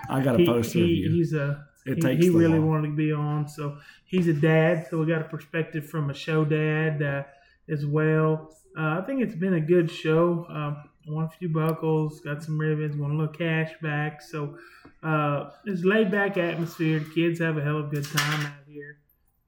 I 0.09 0.21
got 0.23 0.33
a 0.33 0.37
He- 0.39 0.47
poster 0.47 0.79
of 0.79 0.89
you. 0.89 1.11
He's 1.11 1.33
a 1.33 1.67
It 1.85 2.03
he, 2.03 2.15
he 2.25 2.29
really 2.29 2.59
wanted 2.59 2.89
to 2.89 2.95
be 2.95 3.11
on, 3.11 3.47
so 3.47 3.77
he's 4.05 4.27
a 4.27 4.33
dad. 4.33 4.87
So 4.89 4.99
we 4.99 5.05
got 5.05 5.21
a 5.21 5.25
perspective 5.25 5.87
from 5.87 6.09
a 6.09 6.13
show 6.13 6.43
dad 6.43 7.01
uh, 7.01 7.23
as 7.71 7.85
well. 7.85 8.55
Uh, 8.77 8.99
I 8.99 9.03
think 9.05 9.21
it's 9.21 9.35
been 9.35 9.53
a 9.53 9.61
good 9.61 9.89
show. 9.91 10.45
Um, 10.49 10.89
won 11.07 11.25
a 11.25 11.29
few 11.29 11.49
buckles, 11.49 12.19
got 12.21 12.43
some 12.43 12.57
ribbons, 12.57 12.97
won 12.97 13.11
a 13.11 13.13
little 13.13 13.33
cash 13.33 13.71
back. 13.81 14.21
So 14.21 14.57
uh, 15.03 15.51
it's 15.65 15.83
laid 15.83 16.11
back 16.11 16.37
atmosphere. 16.37 16.99
The 16.99 17.13
kids 17.13 17.39
have 17.39 17.57
a 17.57 17.63
hell 17.63 17.77
of 17.77 17.85
a 17.85 17.89
good 17.89 18.05
time 18.05 18.45
out 18.47 18.53
here. 18.67 18.97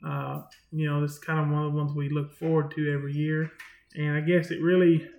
Uh, 0.06 0.44
you 0.72 0.88
know, 0.88 1.02
this 1.02 1.14
is 1.14 1.20
kind 1.20 1.40
of 1.40 1.50
one 1.50 1.66
of 1.66 1.72
the 1.72 1.78
ones 1.78 1.94
we 1.94 2.10
look 2.10 2.34
forward 2.34 2.72
to 2.76 2.94
every 2.94 3.14
year, 3.14 3.52
and 3.96 4.16
I 4.16 4.22
guess 4.22 4.52
it 4.52 4.62
really 4.62 5.10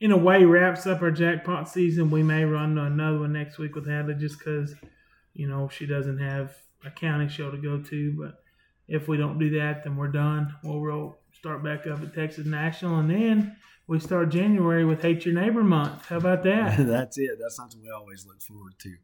in 0.00 0.12
a 0.12 0.16
way 0.16 0.44
wraps 0.44 0.86
up 0.86 1.02
our 1.02 1.10
jackpot 1.10 1.68
season. 1.68 2.10
We 2.10 2.22
may 2.22 2.44
run 2.44 2.76
another 2.78 3.20
one 3.20 3.32
next 3.32 3.58
week 3.58 3.74
with 3.74 3.88
Hadley 3.88 4.14
just 4.14 4.38
because, 4.38 4.74
you 5.34 5.48
know, 5.48 5.68
she 5.68 5.86
doesn't 5.86 6.18
have 6.18 6.54
a 6.84 6.90
county 6.90 7.28
show 7.28 7.50
to 7.50 7.58
go 7.58 7.80
to. 7.80 8.12
But 8.18 8.42
if 8.88 9.08
we 9.08 9.16
don't 9.16 9.38
do 9.38 9.58
that, 9.58 9.84
then 9.84 9.96
we're 9.96 10.08
done. 10.08 10.54
We'll 10.62 11.18
start 11.38 11.62
back 11.62 11.86
up 11.86 12.02
at 12.02 12.14
Texas 12.14 12.46
National, 12.46 12.98
and 12.98 13.10
then 13.10 13.56
we 13.86 14.00
start 14.00 14.30
January 14.30 14.84
with 14.84 15.02
Hate 15.02 15.26
Your 15.26 15.34
Neighbor 15.34 15.62
Month. 15.62 16.06
How 16.06 16.16
about 16.16 16.42
that? 16.44 16.78
That's 16.86 17.18
it. 17.18 17.38
That's 17.40 17.56
something 17.56 17.80
we 17.82 17.90
always 17.90 18.26
look 18.26 18.40
forward 18.40 18.74
to. 18.78 18.94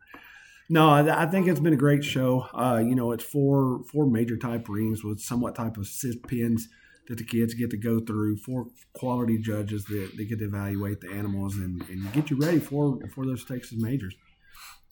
No, 0.68 0.88
I, 0.88 1.24
I 1.24 1.26
think 1.26 1.48
it's 1.48 1.60
been 1.60 1.72
a 1.72 1.76
great 1.76 2.04
show. 2.04 2.46
Uh, 2.54 2.80
you 2.82 2.94
know, 2.94 3.10
it's 3.10 3.24
four 3.24 3.82
four 3.90 4.06
major 4.06 4.36
type 4.36 4.68
rings 4.68 5.02
with 5.02 5.20
somewhat 5.20 5.56
type 5.56 5.76
of 5.76 5.86
sift 5.86 6.26
pins 6.28 6.68
that 7.08 7.18
the 7.18 7.24
kids 7.24 7.54
get 7.54 7.70
to 7.70 7.76
go 7.76 7.98
through. 7.98 8.36
Four 8.36 8.68
quality 8.92 9.36
judges 9.36 9.84
that 9.86 10.12
they 10.16 10.24
get 10.24 10.38
to 10.38 10.44
evaluate 10.44 11.00
the 11.00 11.10
animals 11.10 11.56
and, 11.56 11.82
and 11.88 12.12
get 12.12 12.30
you 12.30 12.36
ready 12.36 12.60
for 12.60 13.00
for 13.12 13.26
those 13.26 13.44
Texas 13.44 13.78
majors. 13.78 14.14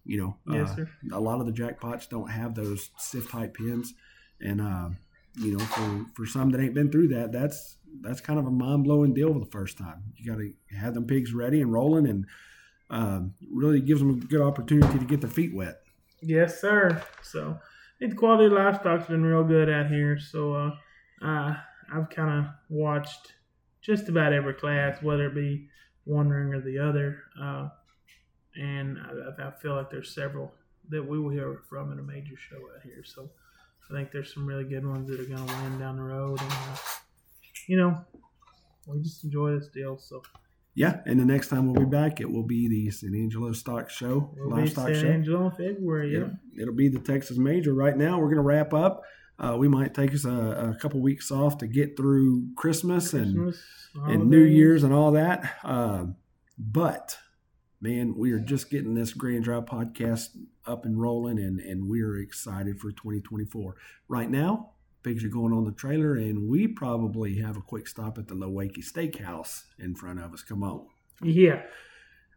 You 0.08 0.16
know, 0.18 0.36
Yes, 0.54 0.70
uh, 0.70 0.76
sir. 0.76 0.90
a 1.12 1.20
lot 1.20 1.38
of 1.40 1.46
the 1.46 1.52
jackpots 1.52 2.08
don't 2.08 2.30
have 2.30 2.54
those 2.54 2.90
sift 2.96 3.30
type 3.30 3.54
pins, 3.54 3.92
and 4.40 4.60
uh, 4.60 4.88
you 5.36 5.52
know, 5.52 5.64
for 5.64 6.06
for 6.14 6.26
some 6.26 6.50
that 6.50 6.60
ain't 6.60 6.74
been 6.74 6.90
through 6.90 7.08
that, 7.08 7.30
that's 7.30 7.76
that's 8.00 8.20
kind 8.20 8.38
of 8.38 8.46
a 8.46 8.50
mind 8.50 8.84
blowing 8.84 9.12
deal 9.12 9.32
for 9.34 9.38
the 9.40 9.50
first 9.50 9.76
time. 9.76 10.02
You 10.16 10.32
got 10.32 10.38
to 10.38 10.52
have 10.76 10.94
them 10.94 11.06
pigs 11.06 11.34
ready 11.34 11.60
and 11.60 11.70
rolling, 11.70 12.06
and 12.08 12.24
um, 12.90 13.34
really 13.52 13.80
gives 13.80 14.00
them 14.00 14.10
a 14.10 14.14
good 14.14 14.40
opportunity 14.40 14.98
to 14.98 15.04
get 15.04 15.20
their 15.20 15.30
feet 15.30 15.54
wet. 15.54 15.82
Yes, 16.22 16.58
sir. 16.58 17.02
So, 17.22 17.58
the 18.00 18.14
quality 18.14 18.46
of 18.46 18.52
livestock's 18.52 19.08
been 19.08 19.24
real 19.24 19.44
good 19.44 19.68
out 19.68 19.88
here. 19.88 20.18
So, 20.18 20.54
uh, 20.54 20.70
uh, 21.22 21.54
I've 21.94 22.08
kind 22.08 22.46
of 22.46 22.52
watched 22.70 23.34
just 23.82 24.08
about 24.08 24.32
every 24.32 24.54
class, 24.54 25.02
whether 25.02 25.26
it 25.26 25.34
be 25.34 25.68
one 26.04 26.28
ring 26.30 26.54
or 26.54 26.60
the 26.60 26.78
other. 26.78 27.22
Uh, 27.40 27.68
and 28.58 28.98
I, 28.98 29.48
I 29.48 29.50
feel 29.62 29.74
like 29.76 29.90
there's 29.90 30.14
several 30.14 30.52
that 30.90 31.02
we 31.06 31.18
will 31.18 31.30
hear 31.30 31.62
from 31.68 31.92
in 31.92 31.98
a 31.98 32.02
major 32.02 32.36
show 32.36 32.56
out 32.56 32.82
here. 32.82 33.04
So, 33.04 33.30
I 33.90 33.94
think 33.94 34.10
there's 34.12 34.34
some 34.34 34.46
really 34.46 34.64
good 34.64 34.86
ones 34.86 35.08
that 35.08 35.18
are 35.18 35.24
going 35.24 35.46
to 35.46 35.52
land 35.54 35.78
down 35.78 35.96
the 35.96 36.02
road. 36.02 36.40
And, 36.40 36.52
uh, 36.52 36.76
you 37.68 37.76
know, 37.78 38.04
we 38.86 39.00
just 39.02 39.24
enjoy 39.24 39.52
this 39.58 39.68
deal. 39.68 39.98
So, 39.98 40.22
Yeah, 40.74 41.00
and 41.06 41.18
the 41.18 41.24
next 41.24 41.48
time 41.48 41.66
we'll 41.72 41.84
be 41.84 41.90
back, 41.90 42.20
it 42.20 42.30
will 42.30 42.42
be 42.42 42.68
the 42.68 42.90
San 42.90 43.14
Angelo 43.14 43.52
Stock 43.52 43.88
Show, 43.90 44.30
be 44.34 44.42
Livestock 44.42 44.88
San 44.88 45.00
Show. 45.00 45.08
Angelo 45.08 45.44
in 45.46 45.50
February. 45.52 46.12
Yeah. 46.12 46.18
It'll, 46.18 46.34
it'll 46.62 46.74
be 46.74 46.88
the 46.88 46.98
Texas 47.00 47.38
Major. 47.38 47.74
Right 47.74 47.96
now, 47.96 48.18
we're 48.18 48.26
going 48.26 48.36
to 48.36 48.42
wrap 48.42 48.74
up. 48.74 49.02
Uh, 49.38 49.56
we 49.56 49.68
might 49.68 49.94
take 49.94 50.12
us 50.12 50.24
a, 50.24 50.74
a 50.76 50.78
couple 50.80 51.00
weeks 51.00 51.30
off 51.30 51.58
to 51.58 51.66
get 51.66 51.96
through 51.96 52.48
Christmas 52.56 53.14
and 53.14 53.36
Christmas, 53.36 53.62
and 53.94 54.28
New. 54.28 54.42
Year's 54.42 54.82
and 54.82 54.92
all 54.92 55.12
that. 55.12 55.58
Um, 55.62 56.16
but 56.58 57.16
man, 57.80 58.14
we 58.16 58.32
are 58.32 58.40
just 58.40 58.70
getting 58.70 58.94
this 58.94 59.12
Grand 59.12 59.44
Drive 59.44 59.66
podcast 59.66 60.36
up 60.66 60.84
and 60.84 61.00
rolling, 61.00 61.38
and 61.38 61.60
and 61.60 61.88
we 61.88 62.02
are 62.02 62.16
excited 62.16 62.78
for 62.80 62.90
2024. 62.90 63.76
Right 64.08 64.30
now, 64.30 64.70
pigs 65.02 65.24
are 65.24 65.28
going 65.28 65.52
on 65.52 65.64
the 65.64 65.72
trailer, 65.72 66.14
and 66.14 66.48
we 66.48 66.66
probably 66.66 67.40
have 67.40 67.56
a 67.56 67.62
quick 67.62 67.88
stop 67.88 68.18
at 68.18 68.28
the 68.28 68.34
Lowake 68.34 68.78
Steakhouse 68.78 69.64
in 69.78 69.94
front 69.94 70.20
of 70.20 70.32
us. 70.32 70.42
Come 70.42 70.62
on. 70.62 70.86
Yeah. 71.22 71.62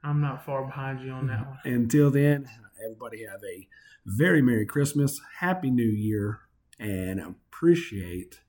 I'm 0.03 0.21
not 0.21 0.45
far 0.45 0.65
behind 0.65 1.01
you 1.01 1.11
on 1.11 1.27
that 1.27 1.47
one. 1.47 1.59
Until 1.63 2.09
then, 2.09 2.47
everybody 2.83 3.23
have 3.25 3.41
a 3.43 3.67
very 4.05 4.41
Merry 4.41 4.65
Christmas, 4.65 5.21
Happy 5.37 5.69
New 5.69 5.83
Year, 5.83 6.39
and 6.79 7.19
appreciate 7.19 8.39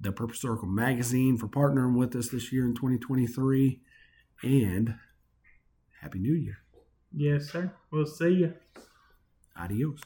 the 0.00 0.12
Purple 0.12 0.36
Circle 0.36 0.68
magazine 0.68 1.36
for 1.36 1.48
partnering 1.48 1.96
with 1.96 2.14
us 2.14 2.28
this 2.28 2.52
year 2.52 2.64
in 2.64 2.74
2023. 2.74 3.80
And 4.42 4.94
Happy 6.06 6.20
New 6.20 6.34
Year. 6.34 6.58
Yes, 7.10 7.50
sir. 7.50 7.68
We'll 7.90 8.06
see 8.06 8.30
you. 8.30 8.54
Adios. 9.56 9.98